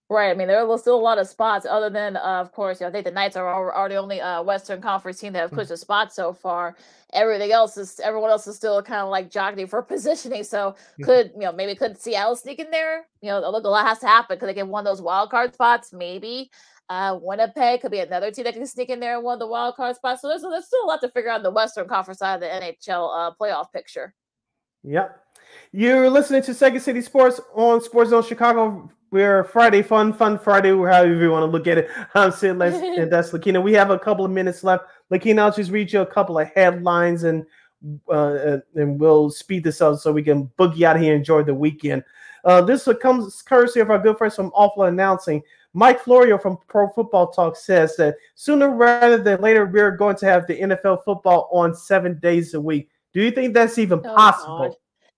Right. 0.10 0.32
I 0.32 0.36
mean, 0.36 0.48
there 0.48 0.66
are 0.66 0.78
still 0.78 0.96
a 0.96 1.02
lot 1.02 1.18
of 1.18 1.28
spots 1.28 1.66
other 1.70 1.90
than, 1.90 2.16
uh, 2.16 2.40
of 2.40 2.54
course, 2.54 2.80
you 2.80 2.86
know, 2.86 2.90
I 2.90 2.92
think 2.94 3.04
the 3.04 3.12
Knights 3.12 3.36
are, 3.36 3.74
are 3.74 3.90
the 3.90 3.98
only 3.98 4.22
uh, 4.22 4.42
Western 4.42 4.82
Conference 4.82 5.20
team 5.20 5.34
that 5.34 5.40
have 5.40 5.52
pushed 5.52 5.70
a 5.70 5.76
spot 5.76 6.14
so 6.14 6.32
far. 6.32 6.78
Everything 7.12 7.52
else 7.52 7.76
is, 7.76 8.00
everyone 8.00 8.30
else 8.30 8.48
is 8.48 8.56
still 8.56 8.82
kind 8.82 9.02
of 9.02 9.10
like 9.10 9.30
jockeying 9.30 9.68
for 9.68 9.82
positioning. 9.84 10.46
So 10.46 10.76
could, 11.04 11.32
you 11.34 11.42
know, 11.42 11.52
maybe 11.52 11.76
could 11.76 12.00
Seattle 12.00 12.38
sneak 12.38 12.60
in 12.60 12.72
there? 12.72 13.06
You 13.22 13.32
know, 13.32 13.52
look, 13.52 13.66
a 13.66 13.68
lot 13.68 13.86
has 13.86 14.00
to 14.00 14.08
happen. 14.08 14.40
Could 14.40 14.48
they 14.48 14.54
get 14.54 14.68
one 14.68 14.88
of 14.88 14.90
those 14.90 15.02
wild 15.02 15.30
card 15.30 15.54
spots? 15.54 15.92
Maybe. 15.92 16.52
Uh, 16.90 17.20
Winnipeg 17.22 17.82
could 17.82 17.92
be 17.92 18.00
another 18.00 18.32
team 18.32 18.46
that 18.46 18.54
can 18.54 18.66
sneak 18.66 18.90
in 18.90 19.02
there 19.02 19.18
in 19.18 19.24
one 19.26 19.34
of 19.34 19.40
the 19.40 19.48
wild 19.48 19.76
card 19.76 19.98
spots. 19.98 20.22
So 20.22 20.30
there's, 20.30 20.42
there's 20.42 20.68
still 20.68 20.86
a 20.86 20.88
lot 20.88 21.02
to 21.02 21.10
figure 21.10 21.30
out 21.30 21.38
in 21.38 21.44
the 21.44 21.52
Western 21.52 21.86
Conference 21.86 22.20
side 22.20 22.36
of 22.36 22.40
the 22.40 22.48
NHL 22.48 23.10
uh, 23.14 23.32
playoff 23.38 23.74
picture. 23.74 24.14
Yep. 24.84 25.22
You're 25.72 26.10
listening 26.10 26.42
to 26.44 26.54
Second 26.54 26.80
City 26.80 27.02
Sports 27.02 27.40
on 27.54 27.80
SportZone 27.80 28.28
Chicago 28.28 28.90
we're 29.10 29.46
Friday 29.46 29.82
Fun, 29.82 30.12
Fun 30.12 30.38
Friday, 30.38 30.70
however 30.70 31.16
you 31.16 31.32
want 31.32 31.44
to 31.44 31.48
look 31.48 31.68
at 31.68 31.78
it. 31.78 31.90
I'm 32.14 32.32
Sid 32.32 32.58
Les, 32.58 32.74
and 33.00 33.12
that's 33.12 33.32
Lakeena. 33.32 33.64
We 33.64 33.74
have 33.74 33.90
a 33.90 34.00
couple 34.00 34.26
of 34.26 34.32
minutes 34.32 34.64
left. 34.64 34.86
Lakeena, 35.12 35.40
I'll 35.40 35.52
just 35.52 35.72
read 35.72 35.92
you 35.94 36.02
a 36.02 36.06
couple 36.06 36.38
of 36.38 36.50
headlines 36.54 37.24
and 37.24 37.46
uh, 38.12 38.58
and 38.76 39.00
we'll 39.00 39.30
speed 39.30 39.64
this 39.64 39.82
up 39.82 40.00
so 40.00 40.12
we 40.12 40.24
can 40.24 40.52
boogie 40.60 40.82
out 40.82 40.96
of 40.96 41.02
here 41.02 41.14
and 41.14 41.22
enjoy 41.22 41.44
the 41.44 41.54
weekend. 41.54 42.04
Uh, 42.44 42.62
this 42.62 42.88
comes 43.02 43.42
courtesy 43.44 43.80
of 43.80 43.90
our 43.92 44.00
good 44.00 44.18
friends 44.18 44.36
from 44.36 44.52
Awful 44.54 44.84
Announcing. 44.84 45.42
Mike 45.74 46.02
Florio 46.02 46.38
from 46.38 46.58
Pro 46.68 46.90
Football 46.90 47.32
Talk 47.32 47.56
says 47.56 47.96
that 47.98 48.16
sooner 48.36 48.72
rather 48.72 49.20
than 49.20 49.42
later, 49.42 49.66
we're 49.66 49.92
going 49.92 50.16
to 50.18 50.26
have 50.26 50.48
the 50.48 50.60
NFL 50.60 51.04
football 51.04 51.50
on 51.54 51.76
seven 51.76 52.20
days 52.20 52.56
a 52.56 52.60
week. 52.62 52.90
Do 53.14 53.22
you 53.22 53.32
think 53.32 53.54
that's 53.54 53.78
even 53.78 54.02
oh, 54.04 54.16
possible? 54.16 54.70
God. 54.70 54.76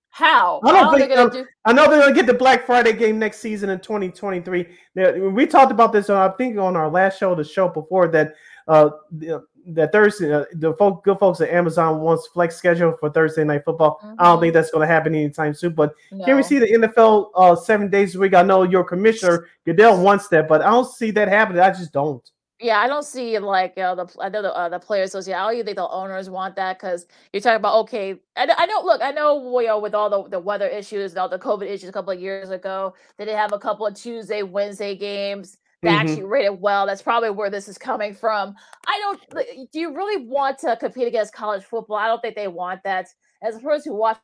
How? 0.10 0.60
I 0.64 0.72
don't 0.72 0.98
think. 0.98 1.12
Um, 1.12 1.30
do- 1.30 1.46
I 1.66 1.74
know 1.74 1.90
they're 1.90 2.02
gonna 2.02 2.14
get 2.14 2.26
the 2.26 2.34
Black 2.34 2.66
Friday 2.66 2.94
game 2.94 3.20
next 3.20 3.40
season 3.40 3.70
in 3.70 3.80
2023. 3.80 4.68
we 5.32 5.46
talked 5.46 5.72
about 5.72 5.94
this. 5.94 6.10
Uh, 6.10 6.28
I 6.28 6.30
think 6.38 6.58
on 6.58 6.76
our 6.76 6.90
last 6.90 7.20
show, 7.20 7.36
the 7.36 7.44
show 7.44 7.70
before 7.70 8.08
that. 8.10 8.34
Uh, 8.68 8.90
that 9.74 9.92
Thursday, 9.92 10.34
uh, 10.34 10.46
the 10.54 10.74
folk, 10.76 11.04
good 11.04 11.20
folks 11.20 11.42
at 11.42 11.50
Amazon 11.50 12.00
wants 12.00 12.28
flex 12.28 12.56
schedule 12.56 12.96
for 13.00 13.10
Thursday 13.10 13.44
night 13.44 13.64
football. 13.66 14.00
Mm-hmm. 14.04 14.16
I 14.20 14.24
don't 14.26 14.40
think 14.40 14.52
mm-hmm. 14.52 14.58
that's 14.58 14.72
going 14.72 14.88
to 14.88 14.94
happen 14.94 15.14
anytime 15.14 15.54
soon. 15.54 15.74
But 15.74 15.94
no. 16.12 16.26
can 16.26 16.36
we 16.38 16.44
see 16.44 16.60
the 16.60 16.68
NFL 16.68 17.32
uh, 17.36 17.56
seven 17.56 17.90
days 17.90 18.16
a 18.16 18.20
week? 18.20 18.34
I 18.34 18.42
know 18.42 18.64
your 18.64 18.84
commissioner 18.84 19.48
Goodell 19.66 20.02
wants 20.02 20.28
that, 20.30 20.48
but 20.48 20.62
I 20.62 20.70
don't 20.70 20.90
see 20.90 21.12
that 21.12 21.28
happening. 21.28 21.62
I 21.62 21.70
just 21.70 21.94
don't 21.94 22.24
yeah, 22.62 22.80
I 22.80 22.88
don't 22.88 23.06
see 23.06 23.40
like 23.40 23.78
uh, 23.78 23.96
the 23.96 24.08
I 24.20 24.28
know 24.28 24.42
the 24.42 24.54
uh, 24.54 24.68
the 24.68 24.80
players 24.80 25.10
association. 25.10 25.40
I 25.40 25.54
don't 25.54 25.64
think 25.64 25.78
the 25.78 25.88
owners 25.88 26.30
want 26.30 26.58
that 26.58 26.78
because 26.78 27.06
you're 27.32 27.42
talking 27.42 27.56
about 27.56 27.76
okay. 27.82 28.16
I, 28.36 28.54
I 28.58 28.66
know. 28.66 28.82
Look, 28.84 29.02
I 29.02 29.12
know 29.12 29.60
you 29.62 29.68
know 29.68 29.80
with 29.80 29.96
all 29.96 30.10
the, 30.10 30.30
the 30.30 30.40
weather 30.40 30.68
issues 30.68 31.12
and 31.12 31.20
all 31.20 31.30
the 31.30 31.40
COVID 31.40 31.68
issues 31.68 31.88
a 31.88 31.94
couple 31.94 32.12
of 32.12 32.20
years 32.20 32.50
ago, 32.50 32.96
they 33.18 33.26
did 33.26 33.36
have 33.36 33.54
a 33.54 33.60
couple 33.60 33.88
of 33.88 33.96
Tuesday, 33.96 34.44
Wednesday 34.44 34.96
games 34.96 35.58
that 35.82 35.90
mm-hmm. 35.90 36.00
actually 36.00 36.24
rated 36.24 36.60
well. 36.60 36.86
That's 36.86 37.02
probably 37.02 37.30
where 37.30 37.50
this 37.50 37.70
is 37.70 37.78
coming 37.78 38.14
from. 38.14 38.56
I 38.86 39.00
don't. 39.00 39.72
Do 39.72 39.80
you 39.80 39.96
really 39.96 40.26
want 40.26 40.60
to 40.60 40.76
compete 40.76 41.08
against 41.08 41.34
college 41.34 41.64
football? 41.64 41.96
I 41.96 42.08
don't 42.08 42.22
think 42.22 42.36
they 42.36 42.50
want 42.50 42.84
that. 42.84 43.08
As 43.42 43.56
a 43.56 43.60
person 43.60 43.94
who 43.94 44.00
watches 44.00 44.22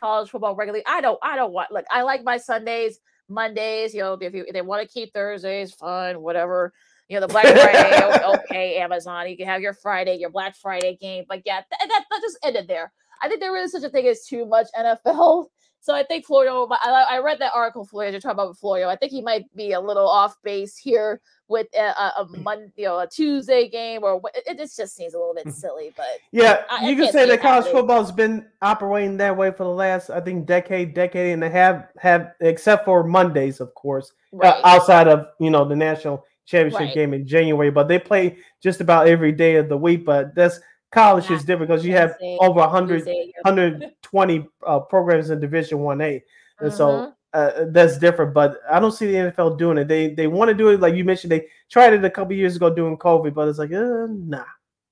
college 0.00 0.30
football 0.30 0.56
regularly, 0.56 0.84
I 0.86 1.02
don't. 1.02 1.18
I 1.22 1.36
don't 1.36 1.52
want. 1.52 1.70
Look, 1.70 1.84
I 1.90 2.00
like 2.00 2.24
my 2.24 2.38
Sundays, 2.38 2.98
Mondays. 3.28 3.92
You 3.92 4.00
know, 4.00 4.14
if 4.14 4.34
you 4.34 4.46
if 4.46 4.54
they 4.54 4.62
want 4.62 4.88
to 4.88 4.92
keep 4.92 5.12
Thursdays, 5.12 5.74
fine, 5.74 6.22
whatever 6.22 6.72
you 7.08 7.18
know, 7.18 7.26
the 7.26 7.32
Black 7.32 7.46
Friday, 7.46 8.24
okay, 8.44 8.76
Amazon, 8.78 9.28
you 9.28 9.36
can 9.36 9.46
have 9.46 9.60
your 9.60 9.72
Friday, 9.74 10.16
your 10.16 10.30
Black 10.30 10.54
Friday 10.56 10.96
game. 11.00 11.24
But 11.28 11.42
yeah, 11.44 11.62
th- 11.70 11.88
that, 11.88 12.04
that 12.10 12.20
just 12.20 12.38
ended 12.42 12.68
there. 12.68 12.92
I 13.22 13.28
think 13.28 13.40
there 13.40 13.56
is 13.56 13.72
such 13.72 13.82
a 13.82 13.88
thing 13.88 14.06
as 14.06 14.26
too 14.26 14.46
much 14.46 14.66
NFL 14.78 15.46
So 15.80 15.94
I 15.94 16.02
think 16.02 16.26
Florio. 16.26 16.68
I, 16.70 17.06
I 17.12 17.18
read 17.18 17.38
that 17.38 17.52
article, 17.54 17.84
Florio. 17.84 18.10
You're 18.10 18.20
talking 18.20 18.34
about 18.38 18.58
Florio. 18.58 18.88
I 18.88 18.96
think 18.96 19.12
he 19.12 19.22
might 19.22 19.44
be 19.54 19.72
a 19.72 19.80
little 19.80 20.08
off 20.08 20.36
base 20.42 20.76
here 20.76 21.20
with 21.46 21.66
a, 21.74 21.78
a, 21.78 22.12
a 22.18 22.26
Monday, 22.42 22.70
you 22.76 22.84
know, 22.86 22.98
a 22.98 23.06
Tuesday 23.06 23.68
game, 23.68 24.02
or 24.02 24.20
it, 24.34 24.58
it 24.58 24.58
just 24.58 24.76
seems 24.94 25.14
a 25.14 25.18
little 25.18 25.34
bit 25.34 25.50
silly. 25.54 25.92
But 25.96 26.06
Yeah, 26.32 26.64
I- 26.68 26.84
I 26.84 26.88
you 26.88 26.96
can 26.96 27.04
can't 27.04 27.12
say 27.14 27.26
that 27.26 27.40
college 27.40 27.66
football 27.66 28.02
has 28.02 28.12
been 28.12 28.46
operating 28.60 29.16
that 29.18 29.36
way 29.36 29.50
for 29.50 29.64
the 29.64 29.70
last, 29.70 30.10
I 30.10 30.20
think, 30.20 30.46
decade, 30.46 30.94
decade 30.94 31.32
and 31.32 31.44
a 31.44 31.48
half, 31.48 31.84
have 31.98 32.32
except 32.40 32.84
for 32.84 33.04
Mondays, 33.04 33.60
of 33.60 33.72
course, 33.74 34.12
uh, 34.42 34.60
outside 34.64 35.08
of 35.08 35.28
you 35.38 35.50
know 35.50 35.64
the 35.64 35.76
national 35.76 36.26
championship 36.48 36.80
Right. 36.80 36.94
game 36.94 37.14
in 37.14 37.26
January. 37.26 37.70
But 37.70 37.86
they 37.88 37.98
play 37.98 38.38
just 38.62 38.80
about 38.80 39.06
every 39.06 39.32
day 39.32 39.56
of 39.56 39.68
the 39.68 39.76
week. 39.76 40.04
But 40.04 40.34
that's 40.34 40.58
college 40.90 41.30
is 41.30 41.44
different 41.44 41.68
because 41.68 41.84
you 41.84 41.92
have 41.92 42.16
over 42.40 42.60
100, 42.60 42.98
Tuesday, 42.98 43.26
yep. 43.36 43.44
120 43.44 44.48
uh, 44.66 44.80
programs 44.80 45.30
in 45.30 45.38
Division 45.40 45.80
One 45.80 46.00
A, 46.00 46.22
and 46.60 46.70
Mhm. 46.70 46.76
so. 46.76 47.12
Uh, 47.34 47.66
that's 47.72 47.98
different, 47.98 48.32
but 48.32 48.56
I 48.70 48.80
don't 48.80 48.90
see 48.92 49.04
the 49.04 49.18
NFL 49.18 49.58
doing 49.58 49.76
it. 49.76 49.86
They 49.86 50.14
they 50.14 50.26
want 50.26 50.48
to 50.48 50.54
do 50.54 50.70
it 50.70 50.80
like 50.80 50.94
you 50.94 51.04
mentioned. 51.04 51.30
They 51.30 51.46
tried 51.70 51.92
it 51.92 52.02
a 52.02 52.08
couple 52.08 52.32
years 52.32 52.56
ago 52.56 52.74
doing 52.74 52.96
COVID, 52.96 53.34
but 53.34 53.46
it's 53.48 53.58
like, 53.58 53.70
uh, 53.70 54.06
nah, 54.08 54.46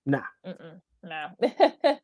nah. 0.04 0.20
Mm-mm, 0.46 0.78
no. 1.02 1.30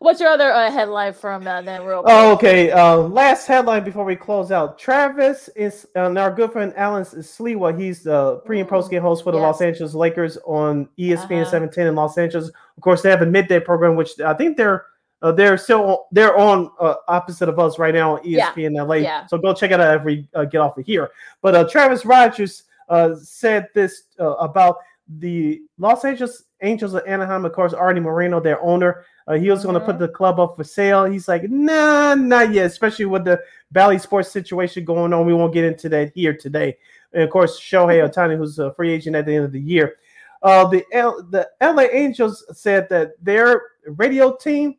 What's 0.00 0.18
your 0.18 0.30
other 0.30 0.50
uh, 0.50 0.70
headline 0.70 1.12
from 1.12 1.46
uh, 1.46 1.60
then? 1.60 1.84
Real 1.84 2.02
Oh, 2.06 2.32
okay. 2.32 2.70
Uh, 2.70 2.96
last 2.96 3.46
headline 3.46 3.84
before 3.84 4.06
we 4.06 4.16
close 4.16 4.50
out. 4.50 4.78
Travis 4.78 5.50
is 5.54 5.86
uh, 5.94 6.10
our 6.14 6.34
good 6.34 6.52
friend 6.52 6.72
Alan 6.74 7.04
Slewa. 7.04 7.78
He's 7.78 8.02
the 8.04 8.36
pre 8.46 8.60
and 8.60 8.68
post 8.68 8.90
game 8.90 9.02
host 9.02 9.22
for 9.22 9.30
the 9.30 9.36
Los 9.36 9.60
Angeles 9.60 9.92
Lakers 9.94 10.38
on 10.46 10.88
ESPN 10.98 11.42
Uh-huh. 11.42 11.50
710 11.50 11.86
in 11.88 11.94
Los 11.94 12.16
Angeles. 12.16 12.48
Of 12.48 12.82
course, 12.82 13.02
they 13.02 13.10
have 13.10 13.20
a 13.20 13.26
midday 13.26 13.60
program, 13.60 13.94
which 13.94 14.18
I 14.20 14.32
think 14.32 14.56
they're 14.56 14.86
uh, 15.20 15.32
they're 15.32 15.58
still 15.58 16.06
they're 16.12 16.34
on 16.38 16.70
uh, 16.80 16.94
opposite 17.08 17.50
of 17.50 17.58
us 17.58 17.78
right 17.78 17.92
now 17.92 18.16
on 18.16 18.26
E 18.26 18.36
Yeah, 18.36 18.52
ESPN 18.52 18.74
LA. 18.88 18.94
yeah. 18.94 19.26
So 19.26 19.36
go 19.36 19.52
check 19.52 19.70
it 19.70 19.80
out 19.80 19.96
if 19.98 20.02
we 20.04 20.26
uh, 20.34 20.46
get 20.46 20.62
off 20.62 20.78
of 20.78 20.86
here. 20.86 21.10
But 21.42 21.54
uh, 21.54 21.68
Travis 21.68 22.06
Rogers 22.06 22.62
uh, 22.88 23.14
said 23.16 23.68
this 23.74 24.04
uh, 24.18 24.32
about 24.36 24.78
the 25.18 25.62
Los 25.78 26.04
Angeles 26.04 26.44
Angels 26.62 26.94
of 26.94 27.02
Anaheim. 27.06 27.44
Of 27.44 27.52
course, 27.52 27.72
Arte 27.72 28.00
Moreno, 28.00 28.38
their 28.40 28.60
owner, 28.62 29.04
uh, 29.26 29.34
he 29.34 29.50
was 29.50 29.62
going 29.64 29.74
to 29.74 29.80
put 29.84 29.98
the 29.98 30.08
club 30.08 30.38
up 30.38 30.56
for 30.56 30.64
sale. 30.64 31.04
He's 31.04 31.26
like, 31.26 31.42
nah, 31.50 32.14
not 32.14 32.52
yet. 32.52 32.66
Especially 32.66 33.06
with 33.06 33.24
the 33.24 33.40
Bally 33.72 33.98
Sports 33.98 34.30
situation 34.30 34.84
going 34.84 35.12
on. 35.12 35.26
We 35.26 35.34
won't 35.34 35.54
get 35.54 35.64
into 35.64 35.88
that 35.90 36.12
here 36.14 36.34
today. 36.36 36.76
And 37.12 37.22
of 37.22 37.30
course, 37.30 37.58
Shohei 37.60 38.08
Ohtani, 38.08 38.36
who's 38.36 38.58
a 38.58 38.72
free 38.74 38.92
agent 38.92 39.16
at 39.16 39.26
the 39.26 39.34
end 39.34 39.44
of 39.44 39.52
the 39.52 39.60
year. 39.60 39.96
Uh, 40.42 40.66
the 40.68 40.84
L- 40.92 41.22
the 41.30 41.48
LA 41.60 41.84
Angels 41.92 42.44
said 42.58 42.88
that 42.88 43.12
their 43.22 43.62
radio 43.84 44.34
team, 44.36 44.76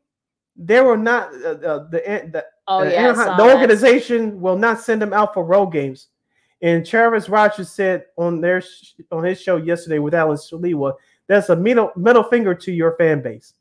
they 0.56 0.82
were 0.82 0.98
not 0.98 1.34
uh, 1.44 1.50
uh, 1.50 1.90
the 1.90 2.30
the, 2.32 2.46
Oh, 2.68 2.84
yeah, 2.84 3.10
Anaheim- 3.10 3.38
the 3.38 3.44
organization 3.56 4.40
will 4.40 4.58
not 4.58 4.80
send 4.80 5.02
them 5.02 5.14
out 5.14 5.34
for 5.34 5.44
road 5.44 5.68
games. 5.68 6.08
And 6.62 6.86
Travis 6.86 7.28
Rogers 7.28 7.72
said 7.72 8.06
on 8.18 8.42
their 8.42 8.62
sh- 8.62 8.94
on 9.12 9.24
his 9.24 9.42
show 9.42 9.58
yesterday 9.58 10.00
with 10.00 10.14
Alan 10.14 10.38
Shaliwa, 10.38 10.94
that's 11.28 11.50
a 11.50 11.56
middle 11.56 11.92
middle 11.96 12.24
finger 12.24 12.54
to 12.54 12.72
your 12.72 12.96
fan 12.98 13.22
base. 13.22 13.54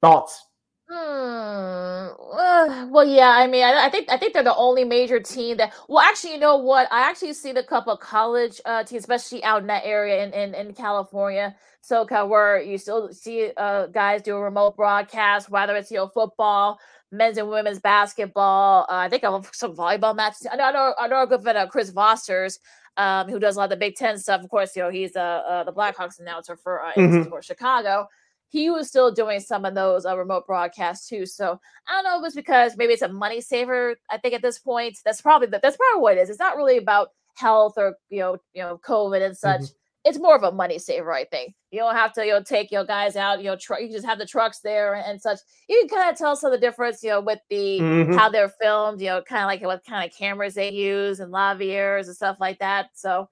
Thoughts? 0.00 0.46
Uh, 0.90 2.86
well, 2.90 3.04
yeah. 3.04 3.30
I 3.30 3.46
mean, 3.46 3.64
I, 3.64 3.86
I 3.86 3.90
think 3.90 4.08
I 4.10 4.16
think 4.16 4.32
they're 4.32 4.42
the 4.42 4.54
only 4.56 4.84
major 4.84 5.20
team 5.20 5.56
that. 5.58 5.72
Well, 5.88 6.00
actually, 6.00 6.34
you 6.34 6.38
know 6.40 6.56
what? 6.56 6.88
I 6.90 7.08
actually 7.08 7.32
see 7.32 7.52
the 7.52 7.62
couple 7.62 7.92
of 7.92 8.00
college 8.00 8.60
uh, 8.64 8.84
teams, 8.84 9.02
especially 9.02 9.42
out 9.44 9.62
in 9.62 9.68
that 9.68 9.84
area 9.84 10.24
in 10.24 10.32
in, 10.32 10.54
in 10.54 10.74
California, 10.74 11.54
SoCal, 11.88 12.28
where 12.28 12.60
you 12.60 12.78
still 12.78 13.12
see 13.12 13.50
uh, 13.56 13.86
guys 13.86 14.22
do 14.22 14.36
a 14.36 14.40
remote 14.40 14.76
broadcast, 14.76 15.50
whether 15.50 15.76
it's 15.76 15.90
you 15.90 15.98
know 15.98 16.08
football, 16.08 16.78
men's 17.12 17.38
and 17.38 17.48
women's 17.48 17.80
basketball. 17.80 18.82
Uh, 18.88 18.96
I 18.96 19.08
think 19.08 19.24
of 19.24 19.48
some 19.52 19.74
volleyball 19.74 20.14
matches. 20.16 20.46
I 20.50 20.56
know 20.56 20.64
I 20.64 20.72
know, 20.72 20.94
I 20.98 21.08
know 21.08 21.22
a 21.22 21.26
good 21.26 21.42
friend, 21.42 21.58
uh, 21.58 21.66
Chris 21.66 21.92
Vosters. 21.92 22.58
Um, 22.96 23.28
who 23.28 23.40
does 23.40 23.56
a 23.56 23.58
lot 23.58 23.64
of 23.64 23.70
the 23.70 23.76
Big 23.76 23.96
Ten 23.96 24.18
stuff? 24.18 24.42
Of 24.42 24.50
course, 24.50 24.76
you 24.76 24.82
know 24.82 24.90
he's 24.90 25.16
uh, 25.16 25.20
uh 25.20 25.64
the 25.64 25.72
Blackhawks 25.72 26.20
announcer 26.20 26.56
for 26.56 26.84
uh, 26.84 26.92
Mhm. 26.96 27.24
Sports 27.24 27.46
Chicago 27.46 28.08
he 28.54 28.70
was 28.70 28.86
still 28.86 29.10
doing 29.10 29.40
some 29.40 29.64
of 29.64 29.74
those 29.74 30.06
uh, 30.06 30.16
remote 30.16 30.46
broadcasts 30.46 31.08
too. 31.08 31.26
So 31.26 31.60
I 31.88 31.92
don't 31.92 32.04
know 32.04 32.20
if 32.20 32.26
it's 32.26 32.36
because 32.36 32.76
maybe 32.76 32.92
it's 32.92 33.02
a 33.02 33.08
money 33.08 33.40
saver. 33.40 33.96
I 34.10 34.16
think 34.18 34.32
at 34.32 34.42
this 34.42 34.60
point, 34.60 34.96
that's 35.04 35.20
probably 35.20 35.48
the, 35.48 35.58
that's 35.60 35.76
probably 35.76 36.00
what 36.00 36.16
it 36.16 36.20
is. 36.20 36.30
It's 36.30 36.38
not 36.38 36.56
really 36.56 36.76
about 36.78 37.08
health 37.34 37.74
or 37.76 37.96
you 38.10 38.20
know 38.20 38.36
you 38.52 38.62
know 38.62 38.78
COVID 38.86 39.26
and 39.26 39.36
such. 39.36 39.62
It's 40.04 40.18
more 40.18 40.36
of 40.36 40.42
a 40.42 40.52
money 40.52 40.78
saver, 40.78 41.12
I 41.12 41.24
think. 41.24 41.54
You 41.70 41.80
don't 41.80 41.94
have 41.96 42.12
to 42.14 42.26
you 42.26 42.32
know 42.32 42.42
take 42.42 42.70
your 42.70 42.84
guys 42.84 43.16
out. 43.16 43.38
You 43.38 43.46
know, 43.46 43.56
tr- 43.56 43.78
you 43.80 43.90
just 43.90 44.06
have 44.06 44.18
the 44.18 44.26
trucks 44.26 44.60
there 44.60 44.94
and, 44.94 45.04
and 45.06 45.20
such. 45.20 45.38
You 45.68 45.78
can 45.80 45.88
kind 45.98 46.10
of 46.12 46.18
tell 46.18 46.36
some 46.36 46.52
of 46.52 46.60
the 46.60 46.66
difference, 46.66 47.02
you 47.02 47.10
know, 47.10 47.20
with 47.20 47.40
the 47.50 47.80
Mhm. 47.80 48.14
how 48.18 48.28
they're 48.28 48.52
filmed. 48.60 49.00
You 49.00 49.08
know, 49.08 49.22
kind 49.22 49.42
of 49.42 49.46
like 49.48 49.62
what 49.62 49.84
kind 49.88 50.08
of 50.10 50.16
cameras 50.16 50.54
they 50.54 50.70
use 50.72 51.20
and 51.20 51.32
laviers 51.32 52.06
and 52.06 52.16
stuff 52.16 52.36
like 52.40 52.58
that. 52.60 52.90
So 52.94 53.28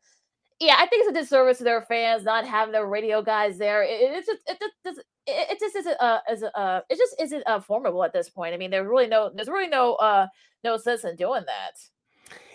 yeah, 0.60 0.76
I 0.78 0.86
think 0.86 1.06
it's 1.08 1.16
a 1.18 1.20
disservice 1.20 1.58
to 1.58 1.64
their 1.64 1.82
fans 1.82 2.22
not 2.24 2.46
having 2.46 2.72
their 2.72 2.86
radio 2.86 3.20
guys 3.22 3.58
there. 3.58 3.82
It, 3.82 3.90
it- 4.00 4.12
it's 4.18 4.26
just 4.26 4.40
it 4.46 4.58
just 4.84 4.98
it, 5.26 5.50
it 5.52 5.60
just 5.60 5.76
isn't 5.76 5.96
uh 6.00 6.20
is 6.30 6.42
uh 6.44 6.80
it 6.90 6.96
just 6.98 7.16
isn't 7.20 7.42
uh 7.46 7.60
formidable 7.60 8.04
at 8.04 8.12
this 8.12 8.30
point. 8.30 8.54
I 8.54 8.58
mean, 8.58 8.70
there's 8.70 8.86
really 8.88 9.08
no 9.08 9.30
there's 9.34 9.48
really 9.48 9.68
no 9.68 9.94
uh 9.94 10.26
no 10.64 10.76
sense 10.76 11.04
in 11.04 11.16
doing 11.16 11.42
that. 11.46 11.72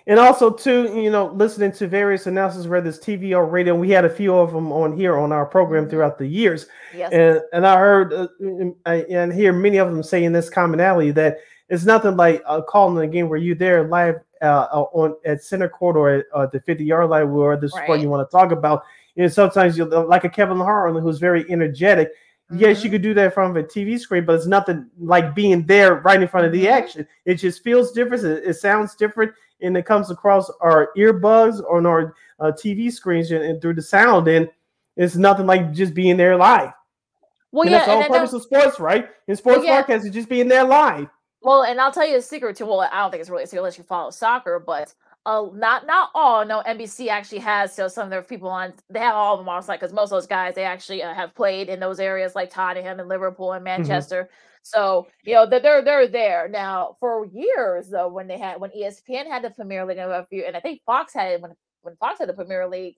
And 0.07 0.19
also, 0.19 0.49
too, 0.49 0.99
you 0.99 1.11
know, 1.11 1.27
listening 1.35 1.73
to 1.73 1.87
various 1.87 2.27
announcers, 2.27 2.65
whether 2.67 2.87
it's 2.87 2.97
TV 2.97 3.35
or 3.35 3.45
radio, 3.45 3.75
we 3.75 3.89
had 3.89 4.05
a 4.05 4.09
few 4.09 4.33
of 4.35 4.53
them 4.53 4.71
on 4.71 4.95
here 4.97 5.17
on 5.17 5.33
our 5.33 5.45
program 5.45 5.89
throughout 5.89 6.17
the 6.17 6.25
years. 6.25 6.65
Mm-hmm. 6.65 6.97
Yes. 6.99 7.11
And 7.11 7.41
and 7.53 7.67
I 7.67 7.77
heard 7.77 8.13
uh, 8.13 8.27
and 8.39 8.73
I- 8.85 9.31
hear 9.33 9.51
many 9.51 9.77
of 9.77 9.89
them 9.91 10.01
saying 10.01 10.31
this 10.31 10.49
commonality 10.49 11.11
that 11.11 11.39
it's 11.69 11.83
nothing 11.83 12.15
like 12.15 12.41
uh, 12.45 12.61
calling 12.61 13.03
a 13.03 13.11
game 13.11 13.27
where 13.27 13.37
you're 13.37 13.55
there 13.55 13.83
live 13.87 14.15
uh, 14.41 14.67
uh, 14.71 14.85
on 14.93 15.15
at 15.25 15.43
center 15.43 15.67
court 15.67 15.97
or 15.97 16.09
at 16.09 16.25
uh, 16.33 16.45
the 16.45 16.61
50 16.61 16.85
yard 16.85 17.09
line 17.09 17.29
where 17.33 17.57
the 17.57 17.65
is 17.65 17.73
what 17.87 17.99
you 17.99 18.07
want 18.07 18.25
to 18.25 18.31
talk 18.31 18.51
about. 18.53 18.83
And 19.17 19.31
sometimes 19.33 19.77
you're 19.77 19.87
like 19.87 20.23
a 20.23 20.29
Kevin 20.29 20.57
Harlan 20.57 21.03
who's 21.03 21.19
very 21.19 21.45
energetic. 21.51 22.11
Yes, 22.55 22.77
Mm-hmm. 22.77 22.85
you 22.85 22.91
could 22.91 23.01
do 23.01 23.13
that 23.15 23.37
of 23.37 23.55
a 23.57 23.63
TV 23.63 23.99
screen, 23.99 24.23
but 24.23 24.35
it's 24.35 24.45
nothing 24.45 24.87
like 24.97 25.35
being 25.35 25.65
there 25.65 25.95
right 25.95 26.21
in 26.21 26.29
front 26.29 26.45
of 26.47 26.53
Mm-hmm. 26.53 26.61
the 26.61 26.69
action. 26.69 27.07
It 27.25 27.35
just 27.35 27.61
feels 27.61 27.91
different. 27.91 28.23
It, 28.23 28.45
it 28.45 28.53
sounds 28.53 28.95
different, 28.95 29.33
and 29.61 29.75
it 29.77 29.85
comes 29.85 30.11
across 30.11 30.49
our 30.61 30.89
earbuds 30.97 31.61
or 31.61 31.77
on 31.77 31.85
our 31.85 32.15
uh, 32.39 32.51
TV 32.51 32.91
screens 32.91 33.31
and, 33.31 33.43
and 33.43 33.61
through 33.61 33.73
the 33.73 33.81
sound. 33.81 34.27
And 34.27 34.49
it's 34.95 35.15
nothing 35.15 35.45
like 35.45 35.73
just 35.73 35.93
being 35.93 36.17
there 36.17 36.35
live. 36.35 36.73
Well, 37.51 37.63
and 37.63 37.71
yeah, 37.71 37.77
that's 37.77 37.87
the 37.87 37.93
whole 37.93 38.03
and 38.03 38.13
purpose 38.13 38.33
of 38.33 38.43
sports, 38.43 38.79
right? 38.79 39.09
In 39.27 39.35
sports 39.35 39.63
yeah. 39.63 39.77
broadcast, 39.77 40.05
is 40.05 40.13
just 40.13 40.29
being 40.29 40.47
there 40.47 40.63
live. 40.63 41.07
Well, 41.41 41.63
and 41.63 41.79
I'll 41.79 41.91
tell 41.91 42.07
you 42.07 42.17
a 42.17 42.21
secret 42.21 42.57
too. 42.57 42.65
Well, 42.65 42.81
I 42.81 42.89
don't 43.01 43.11
think 43.11 43.21
it's 43.21 43.29
really 43.29 43.43
a 43.43 43.47
secret 43.47 43.61
unless 43.61 43.77
you 43.77 43.83
follow 43.83 44.11
soccer, 44.11 44.59
but 44.59 44.93
uh, 45.25 45.47
not 45.53 45.85
not 45.85 46.09
all. 46.13 46.45
No, 46.45 46.61
NBC 46.67 47.07
actually 47.07 47.39
has 47.39 47.77
you 47.77 47.83
know, 47.83 47.87
some 47.87 48.05
of 48.05 48.09
their 48.09 48.21
people 48.21 48.49
on. 48.49 48.73
They 48.89 48.99
have 48.99 49.15
all 49.15 49.35
of 49.35 49.39
them 49.39 49.49
on 49.49 49.61
site 49.63 49.79
because 49.79 49.93
most 49.93 50.05
of 50.05 50.17
those 50.17 50.27
guys 50.27 50.55
they 50.55 50.63
actually 50.63 51.03
uh, 51.03 51.13
have 51.13 51.35
played 51.35 51.69
in 51.69 51.79
those 51.79 51.99
areas 51.99 52.35
like 52.35 52.49
Tottenham 52.49 52.99
and 52.99 53.07
Liverpool 53.07 53.53
and 53.53 53.63
Manchester. 53.63 54.29
So 54.69 55.07
you 55.23 55.33
know 55.33 55.45
that 55.47 55.63
they're 55.63 55.81
they're 55.83 56.07
there 56.07 56.47
now 56.49 56.95
for 56.99 57.25
years 57.25 57.89
though. 57.89 58.07
When 58.09 58.27
they 58.27 58.37
had 58.37 58.59
when 58.61 58.71
ESPN 58.71 59.27
had 59.27 59.43
the 59.43 59.49
Premier 59.51 59.85
League 59.85 59.97
and 59.97 60.11
a 60.11 60.25
few, 60.29 60.43
and 60.45 60.55
I 60.57 60.59
think 60.59 60.81
Fox 60.85 61.13
had 61.13 61.33
it 61.33 61.41
when 61.41 61.53
when 61.83 61.95
Fox 61.97 62.19
had 62.19 62.29
the 62.29 62.33
Premier 62.33 62.67
League. 62.67 62.95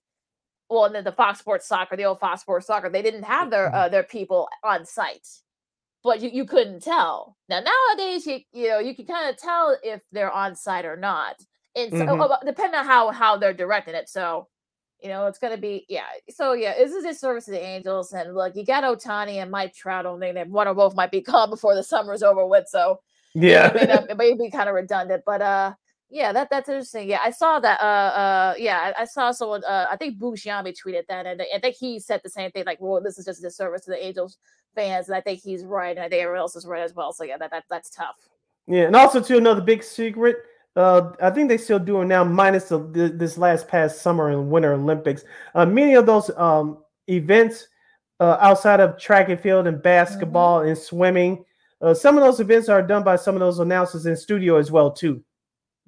Well, 0.70 0.86
and 0.86 0.94
then 0.96 1.04
the 1.04 1.12
Fox 1.12 1.40
Sports 1.40 1.68
Soccer, 1.68 1.96
the 1.96 2.06
old 2.06 2.20
Fox 2.20 2.42
Sports 2.42 2.68
Soccer, 2.68 2.90
they 2.90 3.02
didn't 3.02 3.24
have 3.24 3.50
their 3.52 3.74
uh, 3.76 3.90
their 3.90 4.04
people 4.04 4.50
on 4.64 4.86
site 4.86 5.28
but 6.04 6.22
you, 6.22 6.30
you 6.30 6.46
couldn't 6.46 6.82
tell. 6.82 7.36
Now 7.50 7.62
nowadays 7.62 8.26
you 8.26 8.40
you 8.54 8.70
know 8.70 8.80
you 8.80 8.96
can 8.96 9.06
kind 9.06 9.30
of 9.30 9.38
tell 9.38 9.78
if 9.84 10.02
they're 10.12 10.32
on 10.32 10.56
site 10.56 10.86
or 10.86 10.96
not. 10.98 11.36
And 11.76 11.92
so 11.92 12.06
Mhm. 12.06 12.32
uh, 12.32 12.38
depending 12.46 12.80
on 12.80 12.86
how 12.86 13.10
how 13.12 13.38
they're 13.38 13.54
directing 13.54 13.96
it. 13.96 14.10
So 14.10 14.48
you 15.02 15.10
know 15.10 15.26
it's 15.28 15.40
gonna 15.40 15.58
be 15.58 15.86
yeah. 15.90 16.04
So 16.30 16.54
yeah, 16.54 16.74
this 16.78 16.92
is 16.92 17.06
a 17.06 17.14
service 17.14 17.46
to 17.46 17.52
the 17.52 17.64
Angels, 17.64 18.14
and 18.14 18.36
look, 18.36 18.56
you 18.56 18.66
got 18.66 18.84
Ohtani 18.84 19.42
and 19.42 19.52
Mike 19.52 19.74
Trout. 19.74 20.06
I 20.06 20.10
don't 20.10 20.20
think 20.20 20.36
that 20.36 20.50
one 20.50 20.68
or 20.68 20.74
both 20.74 20.96
might 20.96 21.12
be 21.12 21.22
gone 21.32 21.50
before 21.50 21.76
the 21.76 21.84
summer's 21.84 22.24
over 22.24 22.46
with. 22.46 22.68
So 22.68 23.00
Yeah. 23.34 23.68
it 23.68 23.76
may, 23.76 23.94
not, 23.94 24.10
it 24.10 24.18
may 24.18 24.34
be 24.34 24.50
kind 24.50 24.70
of 24.70 24.76
redundant, 24.76 25.24
but 25.26 25.42
uh. 25.42 25.74
Yeah, 26.12 26.34
that 26.34 26.50
that's 26.50 26.68
interesting. 26.68 27.08
Yeah, 27.08 27.20
I 27.24 27.30
saw 27.30 27.60
that. 27.60 27.80
Uh, 27.80 27.84
uh, 27.84 28.54
yeah, 28.58 28.94
I, 28.98 29.04
I 29.04 29.06
saw 29.06 29.30
someone. 29.30 29.64
Uh, 29.64 29.86
I 29.92 29.96
think 29.96 30.18
Bushiami 30.18 30.74
tweeted 30.76 31.06
that, 31.08 31.28
and 31.28 31.40
I 31.40 31.60
think 31.60 31.76
he 31.76 32.00
said 32.00 32.22
the 32.24 32.32
same 32.32 32.50
thing. 32.50 32.64
Like, 32.66 32.82
well, 32.82 33.00
this 33.00 33.20
is 33.20 33.26
just 33.26 33.38
a 33.38 33.44
disservice 33.44 33.84
to 33.84 33.92
the 33.92 34.04
Angels 34.04 34.40
fans, 34.74 35.08
and 35.08 35.16
I 35.16 35.22
think 35.22 35.40
he's 35.40 35.64
right, 35.64 35.96
and 35.96 36.00
I 36.00 36.10
think 36.10 36.24
everyone 36.24 36.40
else 36.40 36.56
is 36.56 36.66
right 36.66 36.82
as 36.82 36.96
well. 36.96 37.14
So 37.14 37.26
yeah, 37.26 37.38
that, 37.38 37.52
that 37.52 37.66
that's 37.70 37.92
tough. 37.92 38.16
Yeah, 38.66 38.86
and 38.86 38.96
also 38.96 39.22
too 39.22 39.38
another 39.38 39.62
big 39.62 39.84
secret. 39.84 40.38
Uh, 40.80 41.12
I 41.22 41.30
think 41.30 41.50
they 41.50 41.58
still 41.58 41.78
doing 41.78 42.08
now, 42.08 42.24
minus 42.24 42.70
the, 42.70 42.80
this 43.14 43.38
last 43.38 43.68
past 43.68 44.02
summer 44.02 44.30
and 44.30 44.50
winter 44.50 44.72
Olympics. 44.72 45.26
Uh, 45.54 45.66
many 45.66 45.96
of 45.96 46.06
those 46.06 46.32
um, 46.38 46.78
events 47.08 47.68
uh, 48.22 48.38
outside 48.40 48.80
of 48.80 48.98
track 48.98 49.28
and 49.28 49.38
field 49.40 49.68
and 49.68 49.84
basketball 49.84 50.62
and 50.62 50.78
swimming, 50.78 51.44
uh, 51.82 51.94
some 51.94 52.18
of 52.18 52.24
those 52.24 52.40
events 52.40 52.70
are 52.70 52.82
done 52.82 53.04
by 53.04 53.18
some 53.18 53.36
of 53.36 53.42
those 53.42 53.60
announcers 53.60 54.06
in 54.06 54.16
studio 54.16 54.56
as 54.56 54.72
well 54.72 54.90
too. 54.90 55.22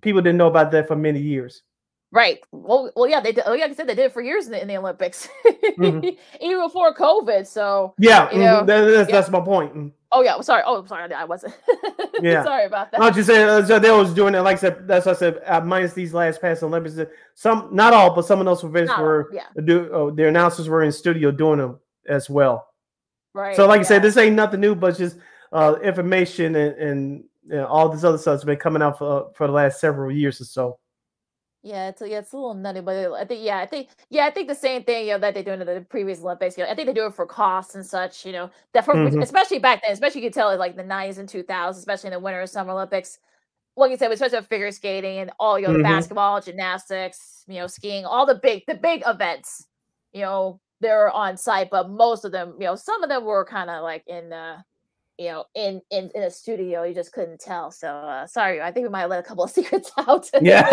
People 0.02 0.22
didn't 0.22 0.38
know 0.38 0.48
about 0.48 0.72
that 0.72 0.90
for 0.90 0.98
many 0.98 1.22
years. 1.22 1.64
Right. 2.12 2.40
Well, 2.52 2.92
well, 2.94 3.08
yeah, 3.08 3.22
they 3.22 3.32
did. 3.32 3.46
Like 3.48 3.62
I 3.62 3.74
said, 3.74 3.88
they 3.88 3.96
did 3.96 4.08
it 4.08 4.12
for 4.12 4.22
years 4.22 4.48
in 4.48 4.52
the, 4.52 4.62
in 4.62 4.68
the 4.68 4.76
Olympics, 4.78 5.30
Mhm. 5.78 6.18
even 6.42 6.62
before 6.62 6.94
COVID. 6.94 7.48
So 7.48 7.94
Yeah, 7.98 8.30
you 8.34 8.40
know, 8.40 8.64
mhm, 8.64 8.68
that- 8.68 8.82
that's, 8.92 9.10
yeah. 9.10 9.16
that's 9.16 9.30
my 9.32 9.40
point. 9.40 9.94
Oh 10.12 10.22
yeah, 10.22 10.40
sorry. 10.42 10.64
Oh, 10.66 10.84
sorry, 10.86 11.14
I 11.14 11.26
wasn't. 11.26 11.54
Yeah. 12.22 12.44
sorry 12.44 12.66
about 12.66 12.92
that. 12.92 13.02
I'll 13.02 13.12
just 13.12 13.28
say 13.28 13.42
uh, 13.42 13.66
so 13.66 13.80
they 13.80 13.90
was 13.90 14.14
doing 14.14 14.36
it. 14.36 14.42
Like 14.42 14.58
I 14.58 14.60
said, 14.60 14.88
that's 14.88 15.08
what 15.08 15.16
I 15.16 15.20
said. 15.20 15.42
Uh, 15.44 15.62
minus 15.62 15.94
these 15.94 16.14
last 16.14 16.40
past 16.40 16.62
Olympics, 16.62 16.96
uh, 16.96 17.06
some 17.34 17.70
not 17.72 17.94
all, 17.94 18.14
but 18.14 18.28
some 18.28 18.40
of 18.40 18.46
those 18.46 18.64
events 18.64 18.90
Not 18.90 19.00
all, 19.00 19.06
were 19.06 19.30
yeah. 19.34 19.46
do 19.66 19.90
oh, 19.92 20.12
their 20.12 20.28
announcers 20.28 20.70
were 20.70 20.84
in 20.84 20.92
studio 20.92 21.32
doing 21.32 21.58
them 21.58 21.80
as 22.08 22.30
well. 22.30 22.68
Right. 23.34 23.56
So, 23.56 23.66
like 23.66 23.80
I 23.80 23.82
yeah. 23.82 23.88
said, 23.88 24.02
this 24.04 24.18
ain't 24.18 24.36
nothing 24.36 24.60
new, 24.60 24.76
but 24.76 25.00
just 25.00 25.18
uh, 25.52 25.78
information 25.82 26.56
and, 26.56 26.76
and 26.78 27.24
you 27.48 27.56
know, 27.56 27.66
all 27.66 27.90
this 27.90 28.04
other 28.04 28.20
stuff's 28.20 28.44
been 28.44 28.58
coming 28.58 28.84
out 28.84 29.00
for 29.00 29.32
for 29.34 29.48
the 29.48 29.54
last 29.54 29.80
several 29.80 30.12
years 30.12 30.40
or 30.42 30.46
so. 30.46 30.78
Yeah, 31.64 31.90
it's 31.90 32.02
yeah, 32.02 32.18
it's 32.20 32.34
a 32.34 32.38
little 32.38 32.56
nutty, 32.56 32.82
but 32.82 33.14
I 33.14 33.24
think 33.24 33.44
yeah, 33.46 33.60
I 33.60 33.68
think 33.68 33.90
yeah, 34.10 34.26
I 34.26 34.32
think 34.32 34.48
the 34.48 34.56
same 34.56 34.84
thing 34.84 35.06
you 35.06 35.14
know 35.14 35.20
that 35.20 35.36
they 35.36 35.44
do 35.44 35.52
in 35.52 35.60
the 35.60 35.86
previous 35.90 36.20
Olympics. 36.22 36.58
You 36.58 36.64
know, 36.64 36.72
I 36.72 36.76
think 36.76 36.88
they 36.88 36.94
do 36.94 37.06
it 37.06 37.14
for 37.14 37.28
costs 37.28 37.76
and 37.76 37.86
such. 37.86 38.26
You 38.26 38.32
know, 38.32 38.50
that 38.74 38.84
for 38.84 39.00
Mhm. 39.00 39.22
especially 39.22 39.60
back 39.60 39.82
then, 39.84 39.92
especially 39.92 40.22
you 40.22 40.28
could 40.28 40.34
tell 40.34 40.50
it 40.50 40.58
like 40.58 40.76
the 40.76 40.84
nineties 40.84 41.20
and 41.20 41.30
two 41.30 41.44
thousands, 41.44 41.80
especially 41.84 42.08
in 42.08 42.14
the 42.14 42.20
winter 42.20 42.42
and 42.42 42.50
summer 42.50 42.72
Olympics. 42.72 43.20
Like 43.78 43.92
you 43.92 43.98
said, 43.98 44.12
especially 44.12 44.40
with 44.40 44.48
figure 44.48 44.72
skating 44.72 45.20
and 45.20 45.32
all 45.40 45.60
you 45.60 45.68
know, 45.68 45.76
Mhm. 45.76 45.82
basketball, 45.84 46.42
gymnastics, 46.42 47.46
you 47.48 47.56
know, 47.60 47.68
skiing, 47.68 48.06
all 48.06 48.26
the 48.26 48.36
big 48.36 48.64
the 48.68 48.76
big 48.76 49.04
events. 49.08 49.68
You 50.14 50.22
know, 50.24 50.62
they're 50.82 51.12
on 51.12 51.38
site, 51.38 51.70
but 51.72 51.90
most 51.90 52.26
of 52.26 52.32
them, 52.34 52.56
you 52.60 52.66
know, 52.68 52.76
some 52.76 53.04
of 53.04 53.10
them 53.10 53.26
were 53.26 53.46
kind 53.46 53.70
of 53.70 53.84
like 53.84 54.04
in 54.08 54.34
uh 54.34 54.62
you 55.22 55.30
know, 55.30 55.46
in 55.56 55.82
in 55.92 56.10
in 56.16 56.24
a 56.24 56.32
studio, 56.32 56.84
you 56.84 56.96
just 56.96 57.14
couldn't 57.14 57.40
tell. 57.40 57.72
So 57.72 57.88
uh 57.88 58.28
sorry, 58.28 58.62
I 58.62 58.72
think 58.72 58.86
we 58.86 58.90
might 58.90 59.06
let 59.06 59.20
a 59.20 59.24
couple 59.24 59.44
of 59.44 59.52
secrets 59.60 59.92
out. 59.98 60.28
Yeah. 60.42 60.68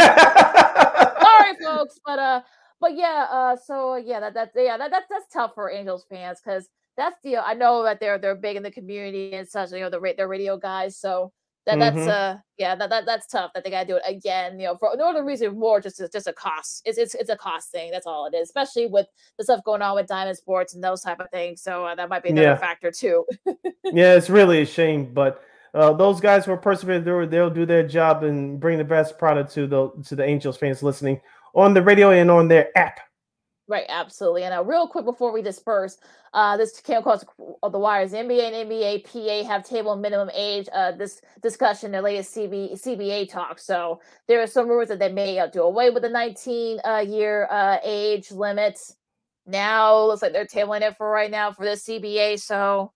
sorry 1.21 1.55
folks 1.65 1.99
but 2.05 2.19
uh 2.19 2.41
but 2.81 2.97
yeah 2.97 3.27
uh 3.31 3.57
so 3.57 3.97
yeah 3.97 4.21
that 4.21 4.35
that's 4.35 4.53
yeah 4.57 4.77
that, 4.77 4.91
that's 4.91 5.07
that's 5.11 5.27
tough 5.33 5.53
for 5.55 5.71
angels 5.71 6.07
fans 6.09 6.41
because 6.43 6.69
that's 6.97 7.17
the 7.23 7.37
i 7.37 7.55
know 7.55 7.83
that 7.83 8.01
they're 8.01 8.19
they're 8.19 8.35
big 8.35 8.57
in 8.57 8.63
the 8.63 8.71
community 8.71 9.35
and 9.35 9.49
such 9.49 9.73
you 9.73 9.81
know 9.81 9.91
the 9.91 10.01
ra- 10.01 10.13
they're 10.17 10.29
radio 10.29 10.57
guys 10.57 10.97
so 10.97 11.33
that 11.67 11.79
that's 11.79 11.97
Mhm. 11.97 12.09
uh 12.09 12.37
yeah 12.57 12.75
that, 12.75 12.89
that 12.91 13.05
that's 13.05 13.27
tough 13.27 13.51
that 13.55 13.63
they 13.65 13.71
gotta 13.71 13.87
do 13.87 13.97
it 13.97 14.03
again 14.07 14.59
you 14.59 14.67
know 14.67 14.77
for 14.77 14.91
no 14.97 15.11
other 15.11 15.25
reason 15.25 15.59
more 15.59 15.81
just 15.81 16.01
just 16.13 16.27
a 16.27 16.33
cost 16.33 16.83
it's 16.87 16.97
it's 16.99 17.15
it's 17.15 17.29
a 17.31 17.37
cost 17.37 17.71
thing 17.71 17.91
that's 17.91 18.07
all 18.07 18.27
it 18.27 18.35
is 18.35 18.49
especially 18.49 18.87
with 18.87 19.07
the 19.37 19.45
stuff 19.45 19.63
going 19.65 19.83
on 19.83 19.95
with 19.95 20.07
diamond 20.07 20.37
sports 20.37 20.75
and 20.75 20.83
those 20.83 21.03
type 21.03 21.21
of 21.21 21.29
things 21.31 21.61
so 21.61 21.85
uh, 21.85 21.95
that 21.95 22.09
might 22.09 22.23
be 22.23 22.31
another 22.31 22.47
Yeah. 22.49 22.57
factor 22.57 22.91
too 22.91 23.25
yeah, 23.85 24.15
it's 24.15 24.31
really 24.31 24.63
a 24.63 24.67
shame, 24.67 25.13
but 25.13 25.43
uh, 25.75 25.93
those 25.93 26.21
guys 26.21 26.45
who 26.47 26.53
are 26.53 26.57
persevering, 26.57 27.05
they'll, 27.05 27.27
they'll 27.27 27.51
do 27.51 27.67
their 27.67 27.87
job 27.87 28.23
and 28.25 28.59
bring 28.59 28.79
the 28.79 28.85
best 28.85 29.19
product 29.19 29.53
to 29.53 29.67
the 29.67 29.91
to 30.07 30.17
the 30.17 30.25
Angels 30.25 30.57
fans 30.57 30.83
listening 30.83 31.21
on 31.55 31.75
the 31.75 31.83
radio 31.83 32.11
and 32.11 32.31
on 32.31 32.49
their 32.49 32.77
app. 32.77 33.01
Right, 33.69 33.85
absolutely. 33.91 34.45
And 34.45 34.55
uh, 34.55 34.65
real 34.65 34.89
quick 34.89 35.05
before 35.05 35.31
we 35.31 35.43
disperse, 35.43 35.99
uh, 36.33 36.57
this 36.57 36.81
came 36.81 36.99
across 36.99 37.23
of 37.63 37.73
the 37.73 37.79
wires. 37.79 38.13
NBA 38.13 38.53
and 38.53 38.71
NBA 38.71 39.05
PA 39.05 39.47
have 39.47 39.63
table 39.63 39.95
minimum 39.95 40.31
age. 40.35 40.69
Uh, 40.73 40.93
this 40.93 41.21
discussion, 41.43 41.93
the 41.93 42.01
latest 42.01 42.35
CB, 42.35 42.73
CBA 42.73 43.31
talk. 43.31 43.59
So 43.59 44.01
there 44.27 44.43
are 44.43 44.47
some 44.47 44.69
rumors 44.69 44.89
that 44.89 44.99
they 44.99 45.13
may 45.13 45.39
uh, 45.39 45.49
do 45.49 45.63
away 45.63 45.91
with 45.91 46.03
the 46.03 46.09
19 46.09 46.81
uh, 46.83 47.05
year 47.07 47.47
uh, 47.51 47.77
age 47.85 48.31
limit. 48.31 48.81
Now 49.47 50.03
looks 50.07 50.23
like 50.23 50.33
they're 50.33 50.47
tabling 50.47 50.81
it 50.81 50.97
for 50.97 51.11
right 51.11 51.31
now 51.31 51.53
for 51.53 51.67
this 51.67 51.85
CBA. 51.87 52.41
So, 52.41 52.91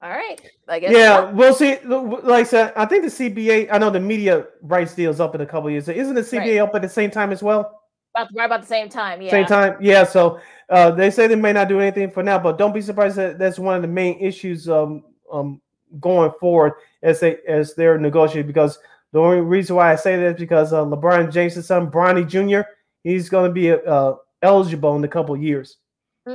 all 0.00 0.10
right, 0.10 0.40
I 0.68 0.78
guess. 0.78 0.92
Yeah, 0.92 1.30
we'll 1.32 1.54
see. 1.54 1.78
Like 1.84 2.40
I 2.40 2.42
said, 2.44 2.72
I 2.76 2.86
think 2.86 3.04
the 3.04 3.10
CBA. 3.10 3.68
I 3.70 3.78
know 3.78 3.90
the 3.90 4.00
media 4.00 4.46
rights 4.62 4.94
deal's 4.94 5.20
up 5.20 5.34
in 5.34 5.40
a 5.42 5.46
couple 5.46 5.66
of 5.66 5.72
years. 5.72 5.88
Isn't 5.88 6.14
the 6.14 6.20
CBA 6.20 6.62
up 6.62 6.74
at 6.74 6.82
the 6.82 6.88
same 6.88 7.10
time 7.10 7.30
as 7.32 7.42
well? 7.42 7.77
About 8.22 8.34
right 8.34 8.46
about 8.46 8.60
the 8.60 8.66
same 8.66 8.88
time. 8.88 9.22
Yeah. 9.22 9.30
Same 9.30 9.46
time, 9.46 9.76
yeah. 9.80 10.04
So 10.04 10.40
uh, 10.68 10.90
they 10.90 11.10
say 11.10 11.26
they 11.26 11.36
may 11.36 11.52
not 11.52 11.68
do 11.68 11.80
anything 11.80 12.10
for 12.10 12.22
now, 12.22 12.38
but 12.38 12.58
don't 12.58 12.74
be 12.74 12.82
surprised 12.82 13.16
that 13.16 13.38
that's 13.38 13.58
one 13.58 13.76
of 13.76 13.82
the 13.82 13.88
main 13.88 14.18
issues 14.20 14.68
um, 14.68 15.04
um, 15.32 15.60
going 16.00 16.32
forward 16.40 16.74
as 17.02 17.20
they 17.20 17.38
as 17.46 17.74
they're 17.74 17.98
negotiating. 17.98 18.46
Because 18.46 18.78
the 19.12 19.20
only 19.20 19.40
reason 19.40 19.76
why 19.76 19.92
I 19.92 19.96
say 19.96 20.16
that 20.16 20.34
is 20.34 20.40
because 20.40 20.72
uh, 20.72 20.84
LeBron 20.84 21.32
James' 21.32 21.66
son, 21.66 21.90
Bronny 21.90 22.26
Jr., 22.26 22.68
he's 23.02 23.28
going 23.28 23.48
to 23.48 23.54
be 23.54 23.72
uh, 23.72 24.14
eligible 24.42 24.96
in 24.96 25.04
a 25.04 25.08
couple 25.08 25.36
years. 25.36 25.78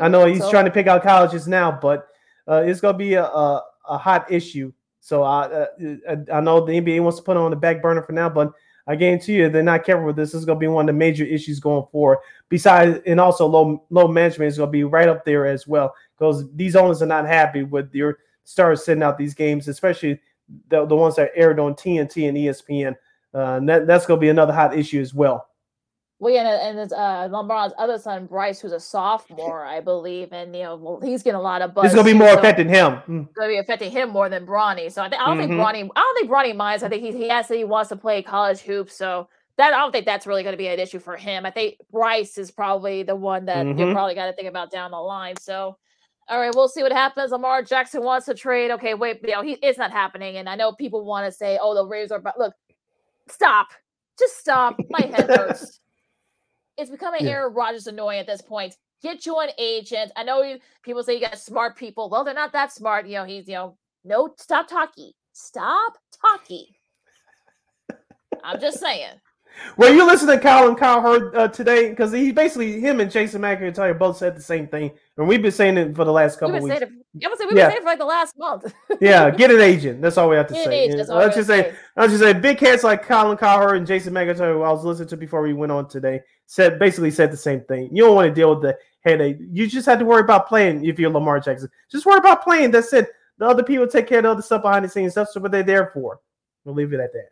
I 0.01 0.07
know 0.07 0.25
he's 0.25 0.39
so- 0.39 0.49
trying 0.49 0.65
to 0.65 0.71
pick 0.71 0.87
out 0.87 1.03
colleges 1.03 1.47
now, 1.47 1.71
but 1.79 2.07
uh, 2.47 2.63
it's 2.65 2.81
going 2.81 2.95
to 2.95 2.97
be 2.97 3.13
a, 3.13 3.25
a, 3.25 3.63
a 3.89 3.97
hot 3.97 4.31
issue. 4.31 4.73
So 4.99 5.21
I, 5.21 5.41
uh, 5.41 5.65
I 6.09 6.37
I 6.37 6.39
know 6.39 6.65
the 6.65 6.71
NBA 6.71 7.03
wants 7.03 7.17
to 7.19 7.23
put 7.23 7.35
it 7.35 7.41
on 7.41 7.51
the 7.51 7.57
back 7.57 7.81
burner 7.81 8.01
for 8.01 8.13
now, 8.13 8.29
but 8.29 8.53
I 8.85 8.95
guarantee 8.95 9.35
you, 9.35 9.49
they're 9.49 9.63
not 9.63 9.85
careful 9.85 10.05
with 10.05 10.17
this. 10.17 10.31
This 10.31 10.39
is 10.39 10.45
going 10.45 10.57
to 10.57 10.59
be 10.59 10.67
one 10.67 10.89
of 10.89 10.93
the 10.93 10.97
major 10.97 11.23
issues 11.23 11.59
going 11.59 11.85
forward. 11.91 12.17
Besides, 12.49 12.99
and 13.05 13.19
also 13.19 13.45
low 13.45 13.85
load 13.89 14.09
management 14.09 14.49
is 14.49 14.57
going 14.57 14.67
to 14.67 14.71
be 14.71 14.83
right 14.83 15.07
up 15.07 15.23
there 15.23 15.45
as 15.45 15.67
well 15.67 15.93
because 16.17 16.51
these 16.55 16.75
owners 16.75 17.01
are 17.01 17.07
not 17.07 17.25
happy 17.25 17.63
with 17.63 17.93
your 17.93 18.19
stars 18.43 18.83
sending 18.83 19.03
out 19.03 19.17
these 19.17 19.33
games, 19.33 19.67
especially 19.67 20.19
the, 20.69 20.85
the 20.85 20.95
ones 20.95 21.15
that 21.15 21.31
aired 21.35 21.59
on 21.59 21.73
TNT 21.75 22.27
and 22.27 22.37
ESPN. 22.37 22.95
Uh, 23.33 23.57
and 23.57 23.69
that, 23.69 23.87
that's 23.87 24.05
going 24.05 24.19
to 24.19 24.21
be 24.21 24.29
another 24.29 24.53
hot 24.53 24.77
issue 24.77 25.01
as 25.01 25.13
well. 25.13 25.47
Well, 26.23 26.33
yeah, 26.33 26.47
and, 26.53 26.69
and 26.69 26.79
it's 26.79 26.93
uh, 26.93 27.27
LeBron's 27.29 27.73
other 27.77 27.99
son, 27.99 28.27
Bryce, 28.27 28.61
who's 28.61 28.71
a 28.71 28.79
sophomore, 28.79 29.65
I 29.65 29.81
believe, 29.81 30.31
and 30.31 30.55
you 30.55 30.63
know, 30.63 30.75
well, 30.77 30.99
he's 31.01 31.21
getting 31.21 31.37
a 31.37 31.41
lot 31.41 31.61
of 31.61 31.73
buzz. 31.73 31.85
It's 31.85 31.93
going 31.93 32.07
to 32.07 32.13
be 32.13 32.17
more 32.17 32.29
so 32.29 32.39
affecting 32.39 32.69
him. 32.69 32.93
Mm. 33.09 33.25
It's 33.25 33.33
going 33.35 33.49
to 33.49 33.53
be 33.53 33.57
affecting 33.57 33.91
him 33.91 34.09
more 34.09 34.29
than 34.29 34.45
Bronny. 34.45 34.89
So 34.89 35.01
I, 35.03 35.09
think 35.09 35.21
I 35.21 35.25
don't 35.25 35.37
Mhm. 35.37 35.41
think 35.47 35.51
Bronny, 35.51 35.89
I 35.95 35.99
don't 35.99 36.17
think 36.17 36.31
Bronny 36.31 36.55
minds. 36.55 36.81
I 36.81 36.87
think 36.87 37.03
he 37.03 37.11
he 37.11 37.27
has 37.27 37.47
said 37.47 37.57
he 37.57 37.65
wants 37.65 37.89
to 37.89 37.97
play 37.97 38.23
college 38.23 38.61
hoops. 38.61 38.95
So 38.95 39.27
that 39.57 39.73
I 39.73 39.77
don't 39.77 39.91
think 39.91 40.05
that's 40.05 40.25
really 40.25 40.43
going 40.43 40.53
to 40.53 40.57
be 40.57 40.67
an 40.69 40.79
issue 40.79 40.99
for 40.99 41.17
him. 41.17 41.45
I 41.45 41.51
think 41.51 41.75
Bryce 41.91 42.37
is 42.37 42.51
probably 42.51 43.03
the 43.03 43.17
one 43.17 43.43
that 43.47 43.65
you 43.65 43.73
Mhm. 43.73 43.91
probably 43.93 44.15
got 44.15 44.27
to 44.27 44.33
think 44.33 44.47
about 44.47 44.71
down 44.71 44.91
the 44.91 44.97
line. 45.01 45.35
So. 45.37 45.77
All 46.29 46.39
right, 46.39 46.55
we'll 46.55 46.69
see 46.69 46.81
what 46.83 46.93
happens. 46.93 47.31
Lamar 47.31 47.61
Jackson 47.63 48.01
wants 48.01 48.27
to 48.27 48.33
trade. 48.33 48.71
Okay, 48.71 48.93
wait, 48.93 49.19
you 49.23 49.33
know, 49.33 49.41
he 49.41 49.55
it's 49.61 49.77
not 49.77 49.91
happening. 49.91 50.37
And 50.37 50.47
I 50.47 50.55
know 50.55 50.71
people 50.71 51.03
want 51.03 51.25
to 51.25 51.31
say, 51.33 51.59
"Oh, 51.61 51.75
the 51.75 51.85
Raiders 51.85 52.13
are." 52.13 52.19
But 52.21 52.39
look, 52.39 52.53
stop, 53.27 53.67
just 54.17 54.37
stop. 54.37 54.77
My 54.89 55.01
head 55.01 55.29
hurts. 55.29 55.81
It's 56.77 56.89
becoming 56.89 57.25
Yeah. 57.25 57.31
Aaron 57.31 57.53
Rodgers 57.53 57.87
annoying 57.87 58.19
at 58.19 58.27
this 58.27 58.41
point. 58.41 58.75
Get 59.01 59.25
you 59.25 59.37
an 59.39 59.49
agent. 59.57 60.11
I 60.15 60.23
know 60.23 60.41
you 60.41 60.59
people 60.81 61.03
say 61.03 61.15
you 61.15 61.21
got 61.21 61.37
smart 61.37 61.75
people. 61.77 62.09
Well, 62.09 62.23
they're 62.23 62.33
not 62.33 62.53
that 62.53 62.71
smart. 62.71 63.05
You 63.05 63.15
know, 63.15 63.25
he's 63.25 63.47
you 63.47 63.55
know, 63.55 63.77
no, 64.03 64.33
stop 64.37 64.67
talking. 64.67 65.11
Stop 65.33 65.97
talking. 66.21 66.67
I'm 68.43 68.59
just 68.59 68.79
saying. 68.79 69.13
Well, 69.77 69.93
you 69.93 70.05
listen 70.05 70.27
to 70.27 70.39
Kyle 70.39 70.75
heard 71.01 71.35
uh, 71.35 71.47
today 71.47 71.89
because 71.89 72.11
he 72.11 72.31
basically 72.31 72.79
him 72.79 72.99
and 72.99 73.09
Jason 73.09 73.41
McIntyre 73.41 73.97
both 73.97 74.17
said 74.17 74.35
the 74.35 74.41
same 74.41 74.67
thing, 74.67 74.91
and 75.17 75.27
we've 75.27 75.41
been 75.41 75.51
saying 75.51 75.77
it 75.77 75.95
for 75.95 76.05
the 76.05 76.11
last 76.11 76.33
We've 76.35 76.51
couple 76.51 76.53
been 76.55 76.63
weeks. 76.63 76.81
it. 76.81 77.25
I 77.25 77.29
would 77.29 77.37
say 77.39 77.45
we've 77.45 77.57
Yeah. 77.57 77.65
been 77.67 77.71
saying 77.71 77.77
it 77.77 77.81
for 77.81 77.85
like 77.89 77.99
the 77.99 78.05
last 78.05 78.37
month. 78.37 78.73
yeah, 79.01 79.29
get 79.31 79.51
an 79.51 79.61
agent. 79.73 80.01
That's 80.01 80.17
all 80.17 80.29
we 80.29 80.35
have 80.35 80.47
to 80.47 80.53
Get 80.53 80.65
say. 80.65 80.79
agent, 80.85 81.09
let's 81.09 81.35
just 81.35 81.47
say, 81.47 81.63
say. 81.71 81.75
let's 81.95 82.11
just 82.13 82.23
say, 82.23 82.33
big 82.33 82.57
cats 82.57 82.83
like 82.83 83.03
Colin 83.03 83.37
Cowherd 83.37 83.77
and 83.77 83.87
Jason 83.87 84.13
McIntyre, 84.13 84.53
who 84.53 84.61
I 84.63 84.71
was 84.71 84.83
listening 84.85 85.09
to 85.09 85.17
before 85.17 85.41
we 85.41 85.53
went 85.53 85.71
on 85.71 85.87
today, 85.87 86.21
said 86.45 86.77
basically 86.79 87.11
said 87.11 87.31
the 87.31 87.37
same 87.37 87.61
thing. 87.61 87.89
You 87.95 88.03
don't 88.05 88.15
want 88.15 88.29
to 88.29 88.33
deal 88.33 88.51
with 88.55 88.61
the 88.63 88.77
headache. 89.01 89.37
You 89.39 89.67
just 89.67 89.85
have 89.87 89.99
to 89.99 90.05
worry 90.05 90.21
about 90.21 90.47
playing 90.47 90.85
if 90.85 90.99
you're 90.99 91.09
Lamar 91.11 91.39
Jackson. 91.39 91.69
Just 91.91 92.05
worry 92.05 92.17
about 92.17 92.43
playing. 92.43 92.71
That's 92.71 92.93
it. 92.93 93.09
The 93.39 93.45
other 93.47 93.63
people 93.63 93.87
take 93.87 94.07
care 94.07 94.19
of 94.19 94.23
the 94.23 94.31
other 94.31 94.41
stuff 94.41 94.61
behind 94.61 94.85
the 94.85 94.89
scenes. 94.89 95.13
That's 95.13 95.35
what 95.35 95.51
they're 95.51 95.63
there 95.63 95.91
for. 95.93 96.19
We'll 96.65 96.75
leave 96.75 96.93
it 96.93 96.99
at 96.99 97.11
that. 97.13 97.29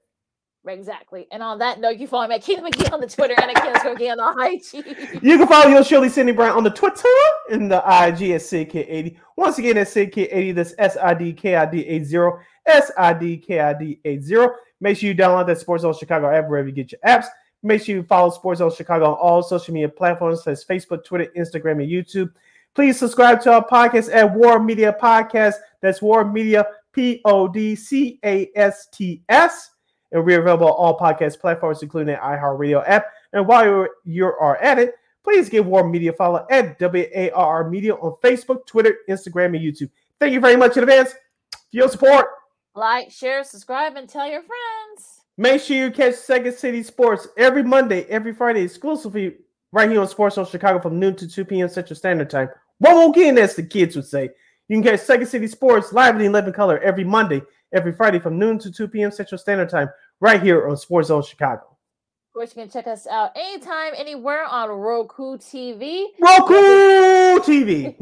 Exactly. 0.67 1.27
And 1.31 1.41
on 1.41 1.57
that 1.59 1.79
note, 1.79 1.97
you 1.97 2.07
follow 2.07 2.27
me 2.27 2.35
at 2.35 2.43
Keith 2.43 2.59
McGee 2.59 2.93
on 2.93 3.01
the 3.01 3.07
Twitter 3.07 3.33
and 3.41 3.49
at 3.49 3.55
Kenneth 3.55 3.81
McGee 3.81 4.11
on 4.11 4.17
the 4.17 4.45
IG. 4.45 5.23
You 5.23 5.37
can 5.39 5.47
follow 5.47 5.69
your 5.69 5.83
Shirley 5.83 6.09
Sidney 6.09 6.33
Brown 6.33 6.55
on 6.55 6.63
the 6.63 6.69
Twitter 6.69 7.07
and 7.49 7.71
the 7.71 7.77
IG 7.79 8.31
at 8.31 8.41
SidKid80. 8.41 9.17
Once 9.37 9.57
again, 9.57 9.75
that's 9.75 9.93
SidKid80. 9.93 10.53
That's 10.53 10.75
S 10.77 10.97
I 11.01 11.15
D 11.15 11.33
K 11.33 11.55
I 11.55 11.65
D 11.65 11.85
80. 11.87 12.15
S 12.67 12.91
I 12.95 13.13
D 13.13 13.37
K 13.37 13.59
I 13.59 13.73
D 13.73 13.99
80. 14.05 14.49
Make 14.79 14.97
sure 14.97 15.09
you 15.09 15.15
download 15.15 15.47
that 15.47 15.57
SportZone 15.57 15.97
Chicago 15.97 16.29
app 16.29 16.47
wherever 16.47 16.67
you 16.67 16.73
get 16.73 16.91
your 16.91 17.01
apps. 17.07 17.25
Make 17.63 17.83
sure 17.83 17.95
you 17.95 18.03
follow 18.03 18.31
SportZone 18.31 18.75
Chicago 18.75 19.05
on 19.05 19.13
all 19.13 19.41
social 19.41 19.73
media 19.73 19.89
platforms 19.89 20.43
such 20.43 20.53
as 20.53 20.65
Facebook, 20.65 21.03
Twitter, 21.03 21.31
Instagram, 21.35 21.81
and 21.81 21.91
YouTube. 21.91 22.31
Please 22.75 22.97
subscribe 22.97 23.41
to 23.41 23.51
our 23.51 23.65
podcast 23.65 24.13
at 24.13 24.33
WARR 24.35 24.63
Media 24.63 24.95
Podcast. 25.01 25.55
That's 25.81 26.01
WARR 26.01 26.31
Media 26.31 26.65
P 26.93 27.19
O 27.25 27.47
D 27.47 27.75
C 27.75 28.19
A 28.23 28.49
S 28.55 28.87
T 28.91 29.23
S. 29.27 29.70
And 30.11 30.25
we're 30.25 30.41
available 30.41 30.67
on 30.67 30.73
all 30.73 30.99
podcast 30.99 31.39
platforms, 31.39 31.81
including 31.83 32.13
the 32.13 32.19
iHeartRadio 32.19 32.83
app. 32.87 33.07
And 33.33 33.47
while 33.47 33.65
you're, 33.65 33.89
you 34.03 34.25
are 34.25 34.57
at 34.57 34.77
it, 34.79 34.95
please 35.23 35.49
give 35.49 35.65
WARR 35.65 35.89
Media 35.89 36.11
a 36.11 36.15
follow 36.15 36.45
at 36.49 36.79
WARR 36.79 37.69
Media 37.69 37.93
on 37.95 38.17
Facebook, 38.23 38.65
Twitter, 38.65 38.97
Instagram, 39.09 39.55
and 39.55 39.59
YouTube. 39.59 39.89
Thank 40.19 40.33
you 40.33 40.39
very 40.39 40.55
much 40.57 40.77
in 40.77 40.83
advance 40.83 41.11
for 41.11 41.57
your 41.71 41.87
support. 41.89 42.27
like, 42.75 43.11
share, 43.11 43.43
subscribe, 43.43 43.95
and 43.95 44.07
tell 44.07 44.29
your 44.29 44.41
friends. 44.41 45.21
Make 45.37 45.61
sure 45.61 45.77
you 45.77 45.91
catch 45.91 46.15
Second 46.15 46.53
City 46.53 46.83
Sports 46.83 47.27
every 47.37 47.63
Monday, 47.63 48.03
every 48.05 48.33
Friday, 48.33 48.61
exclusively 48.61 49.37
right 49.71 49.89
here 49.89 50.01
on 50.01 50.07
SportZone 50.07 50.49
Chicago 50.49 50.79
from 50.79 50.99
noon 50.99 51.15
to 51.15 51.27
2 51.27 51.45
p.m. 51.45 51.69
Central 51.69 51.95
Standard 51.95 52.29
Time. 52.29 52.49
One 52.79 52.95
more 52.95 53.09
again, 53.09 53.37
as 53.37 53.55
the 53.55 53.63
kids 53.63 53.95
would 53.95 54.05
say. 54.05 54.29
You 54.67 54.77
can 54.77 54.83
catch 54.83 54.99
Second 55.01 55.27
City 55.27 55.47
Sports 55.47 55.93
live 55.93 56.15
in 56.15 56.21
11 56.21 56.53
color 56.53 56.79
every 56.79 57.03
Monday, 57.03 57.41
every 57.73 57.93
Friday 57.93 58.19
from 58.19 58.37
noon 58.37 58.59
to 58.59 58.71
2 58.71 58.87
p.m. 58.87 59.11
Central 59.11 59.37
Standard 59.37 59.69
Time, 59.69 59.89
right 60.19 60.41
here 60.41 60.67
on 60.67 60.75
SportZone 60.75 61.27
Chicago. 61.27 61.71
Of 62.31 62.35
course, 62.35 62.55
you 62.55 62.61
can 62.61 62.71
check 62.71 62.87
us 62.87 63.07
out 63.07 63.31
anytime, 63.35 63.91
anywhere 63.97 64.45
on 64.45 64.69
Roku 64.69 65.37
TV. 65.37 66.05
Roku 66.17 66.53
TV. 67.41 67.93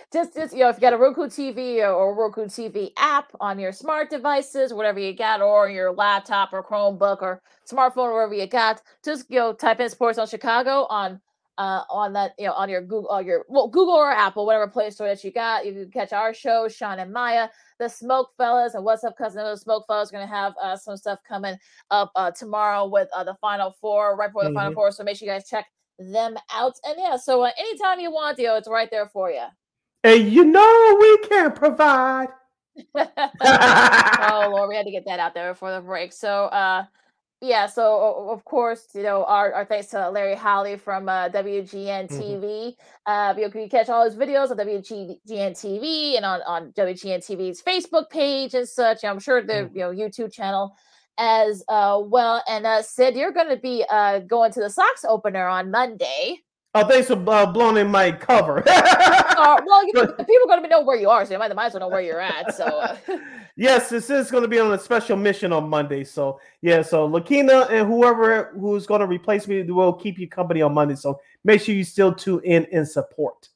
just, 0.12 0.34
just 0.34 0.54
you 0.54 0.60
know, 0.60 0.70
if 0.70 0.76
you 0.76 0.80
got 0.80 0.94
a 0.94 0.96
Roku 0.96 1.26
TV 1.26 1.80
or, 1.80 1.92
or 1.92 2.14
Roku 2.14 2.46
TV 2.46 2.92
app 2.96 3.30
on 3.40 3.58
your 3.58 3.72
smart 3.72 4.08
devices, 4.08 4.72
whatever 4.72 4.98
you 5.00 5.14
got, 5.14 5.42
or 5.42 5.68
your 5.68 5.92
laptop 5.92 6.54
or 6.54 6.62
Chromebook 6.62 7.20
or 7.20 7.42
smartphone, 7.70 8.10
wherever 8.10 8.32
you 8.32 8.46
got, 8.46 8.80
just 9.04 9.30
you 9.30 9.38
know, 9.38 9.52
type 9.52 9.80
in 9.80 9.90
SportZone 9.90 10.30
Chicago 10.30 10.86
on 10.88 11.20
uh, 11.58 11.82
on 11.90 12.12
that, 12.12 12.32
you 12.38 12.46
know, 12.46 12.52
on 12.52 12.68
your 12.68 12.80
Google, 12.80 13.08
on 13.08 13.26
your 13.26 13.44
well, 13.48 13.68
Google 13.68 13.94
or 13.94 14.10
Apple, 14.12 14.46
whatever 14.46 14.68
Play 14.68 14.90
Store 14.90 15.08
that 15.08 15.22
you 15.24 15.32
got. 15.32 15.66
You 15.66 15.72
can 15.72 15.90
catch 15.90 16.12
our 16.12 16.32
show, 16.32 16.68
Sean 16.68 17.00
and 17.00 17.12
Maya, 17.12 17.48
the 17.78 17.88
Smoke 17.88 18.30
Fellas, 18.38 18.74
and 18.74 18.84
what's 18.84 19.04
up, 19.04 19.18
cousin? 19.18 19.40
Of 19.44 19.58
the 19.58 19.60
Smoke 19.60 19.84
Fellas 19.88 20.10
going 20.10 20.26
to 20.26 20.32
have 20.32 20.54
uh, 20.62 20.76
some 20.76 20.96
stuff 20.96 21.18
coming 21.28 21.56
up 21.90 22.12
uh, 22.14 22.30
tomorrow 22.30 22.86
with 22.86 23.08
uh, 23.14 23.24
the 23.24 23.34
Final 23.40 23.72
Four, 23.80 24.16
right 24.16 24.28
before 24.28 24.44
the 24.44 24.52
Final 24.54 24.70
Mhm. 24.70 24.74
Four. 24.74 24.92
So 24.92 25.02
make 25.04 25.16
sure 25.16 25.26
you 25.26 25.34
guys 25.34 25.48
check 25.48 25.66
them 25.98 26.36
out. 26.52 26.74
And 26.84 26.94
yeah, 26.96 27.16
so 27.16 27.42
uh, 27.42 27.50
anytime 27.58 27.98
you 28.00 28.12
want, 28.12 28.38
you 28.38 28.46
know, 28.46 28.56
it's 28.56 28.68
right 28.68 28.88
there 28.90 29.08
for 29.08 29.30
you. 29.30 29.44
And 30.04 30.32
you 30.32 30.44
know 30.44 30.96
we 31.00 31.18
can't 31.28 31.54
provide. 31.56 32.28
oh 32.94 34.48
Lord, 34.52 34.68
we 34.68 34.76
had 34.76 34.86
to 34.86 34.92
get 34.92 35.04
that 35.06 35.18
out 35.18 35.34
there 35.34 35.52
before 35.52 35.72
the 35.72 35.80
break. 35.80 36.12
So 36.12 36.44
uh 36.44 36.84
yeah, 37.40 37.66
so 37.66 38.28
of 38.30 38.44
course, 38.44 38.86
you 38.94 39.02
know, 39.02 39.24
our, 39.24 39.52
our 39.52 39.64
thanks 39.64 39.88
to 39.88 40.10
Larry 40.10 40.34
Hawley 40.34 40.76
from 40.76 41.08
uh, 41.08 41.28
WGN 41.28 42.10
TV. 42.10 42.74
Uh, 43.06 43.34
you 43.38 43.48
can 43.50 43.68
catch 43.68 43.88
all 43.88 44.04
his 44.04 44.16
videos 44.16 44.50
on 44.50 44.56
WGN 44.56 45.52
TV 45.52 46.16
and 46.16 46.24
on, 46.24 46.40
on 46.42 46.72
WGN 46.72 47.18
TV's 47.18 47.62
Facebook 47.62 48.10
page 48.10 48.54
and 48.54 48.68
such. 48.68 49.04
I'm 49.04 49.20
sure 49.20 49.40
the 49.40 49.70
you 49.72 49.80
know 49.80 49.90
YouTube 49.90 50.32
channel 50.32 50.74
as 51.16 51.62
uh, 51.68 52.00
well. 52.04 52.42
And 52.48 52.66
uh, 52.66 52.82
Sid, 52.82 53.14
you're 53.14 53.32
going 53.32 53.50
to 53.50 53.56
be 53.56 53.84
uh, 53.88 54.20
going 54.20 54.50
to 54.52 54.60
the 54.60 54.70
Sox 54.70 55.04
opener 55.04 55.46
on 55.46 55.70
Monday. 55.70 56.40
Oh, 56.78 56.86
thanks 56.86 57.08
for 57.08 57.14
uh, 57.28 57.44
blowing 57.44 57.76
in 57.76 57.90
my 57.90 58.12
cover. 58.12 58.64
Uh, 59.38 59.56
well, 59.64 59.86
you 59.86 59.92
know, 59.92 60.04
people 60.04 60.34
are 60.42 60.48
going 60.48 60.62
to 60.64 60.68
know 60.68 60.82
where 60.82 60.96
you 60.96 61.08
are, 61.08 61.24
so 61.24 61.32
you 61.32 61.38
might, 61.38 61.54
might 61.54 61.66
as 61.66 61.72
well 61.72 61.82
know 61.82 61.88
where 61.88 62.00
you're 62.00 62.20
at. 62.20 62.52
So. 62.56 62.64
Uh, 62.64 62.96
yes, 63.56 63.88
this 63.88 64.10
is 64.10 64.32
going 64.32 64.42
to 64.42 64.48
be 64.48 64.58
on 64.58 64.72
a 64.72 64.78
special 64.78 65.16
mission 65.16 65.52
on 65.52 65.68
Monday. 65.68 66.02
So 66.02 66.40
yeah, 66.60 66.82
so 66.82 67.08
Lakeena 67.08 67.70
and 67.70 67.86
whoever 67.86 68.50
who's 68.58 68.84
going 68.84 69.00
to 69.00 69.06
replace 69.06 69.46
me 69.46 69.62
will 69.62 69.92
keep 69.92 70.18
you 70.18 70.26
company 70.26 70.60
on 70.60 70.74
Monday. 70.74 70.96
So 70.96 71.20
make 71.44 71.62
sure 71.62 71.72
you 71.72 71.84
still 71.84 72.12
tune 72.12 72.40
in 72.42 72.66
and 72.72 72.86
support. 72.86 73.48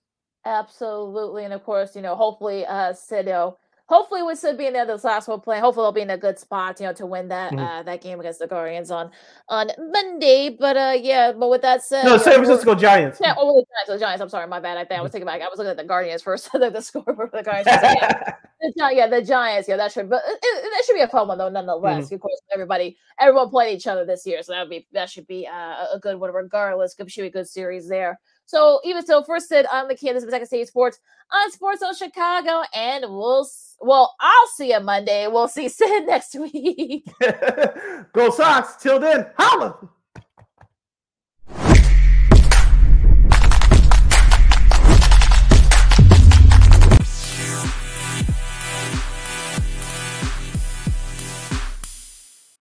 Absolutely, 0.46 1.46
and 1.46 1.52
of 1.52 1.64
course, 1.64 1.96
you 1.96 2.02
know, 2.02 2.14
hopefully, 2.14 2.64
uh, 2.64 2.92
Sid, 2.92 3.26
you 3.26 3.32
know, 3.32 3.58
hopefully 3.92 4.22
with 4.22 4.38
Sid 4.38 4.56
being 4.56 4.72
there 4.72 4.86
this 4.86 5.04
last 5.04 5.28
one 5.28 5.40
playing, 5.40 5.62
hopefully 5.62 5.84
they'll 5.84 5.92
be 5.92 6.00
in 6.00 6.10
a 6.10 6.16
good 6.16 6.38
spot, 6.38 6.80
you 6.80 6.86
know, 6.86 6.92
to 6.94 7.04
win 7.06 7.28
that 7.28 7.52
Mhm. 7.52 7.60
uh 7.60 7.82
that 7.82 8.00
game 8.00 8.18
against 8.20 8.38
the 8.38 8.46
Guardians 8.46 8.90
on 8.90 9.10
on 9.48 9.70
Monday. 9.78 10.48
But 10.58 10.76
uh, 10.76 10.94
yeah, 10.98 11.32
but 11.32 11.50
with 11.50 11.62
that 11.62 11.82
said, 11.82 12.04
No, 12.04 12.16
San 12.16 12.34
Francisco 12.34 12.74
Giants. 12.74 13.18
Yeah, 13.20 13.34
oh, 13.36 13.54
the 13.60 13.66
Giants, 13.74 13.88
the 13.88 13.98
Giants. 13.98 14.22
I'm 14.22 14.28
sorry, 14.30 14.46
my 14.46 14.60
bad. 14.60 14.78
I 14.78 14.84
think 14.84 14.98
I 14.98 15.02
was 15.02 15.12
thinking 15.12 15.26
back. 15.26 15.42
I 15.42 15.48
was 15.48 15.58
looking 15.58 15.70
at 15.70 15.76
the 15.76 15.84
Guardians 15.84 16.22
first, 16.22 16.50
the, 16.52 16.70
the 16.70 16.80
score 16.80 17.04
for 17.04 17.28
the 17.32 17.42
Guardians. 17.42 17.66
Yeah, 17.66 18.34
the, 18.60 18.90
yeah, 18.92 19.06
the 19.08 19.22
Giants. 19.22 19.68
Yeah, 19.68 19.76
that 19.76 19.92
should, 19.92 20.08
but 20.08 20.22
it, 20.26 20.38
it, 20.42 20.70
that 20.74 20.84
should 20.86 20.94
be 20.94 21.00
a 21.02 21.08
fun 21.08 21.28
one 21.28 21.38
though, 21.38 21.50
nonetheless. 21.50 22.08
Mhm. 22.08 22.12
Of 22.12 22.20
course, 22.20 22.40
everybody, 22.52 22.96
everyone 23.20 23.50
played 23.50 23.76
each 23.76 23.86
other 23.86 24.04
this 24.06 24.26
year, 24.26 24.42
so 24.42 24.52
that 24.52 24.60
would 24.62 24.70
be 24.70 24.86
that 24.92 25.10
should 25.10 25.26
be 25.26 25.46
uh, 25.46 25.86
a 25.92 25.98
good 26.00 26.18
one, 26.18 26.32
regardless. 26.32 26.94
It 26.98 27.10
should 27.10 27.22
be 27.22 27.26
a 27.28 27.30
good 27.30 27.48
series 27.48 27.88
there. 27.88 28.18
So 28.46 28.80
even 28.84 29.04
so, 29.04 29.22
first 29.22 29.48
Sid, 29.48 29.66
I'm 29.70 29.88
the. 29.88 29.94
This 29.94 30.24
is 30.24 30.30
Second 30.30 30.46
State 30.46 30.68
Sports 30.68 30.98
on 31.30 31.50
SportZone 31.50 31.96
Chicago, 31.96 32.62
and 32.74 33.04
we'll 33.08 33.48
well, 33.80 34.14
I'll 34.20 34.46
see 34.48 34.72
you 34.72 34.80
Monday. 34.80 35.26
We'll 35.26 35.48
see 35.48 35.68
Sid 35.70 36.06
next 36.06 36.34
week. 36.34 37.06
Go 38.12 38.30
Sox. 38.30 38.76
Till 38.82 38.98
then, 38.98 39.26
holla. 39.38 39.88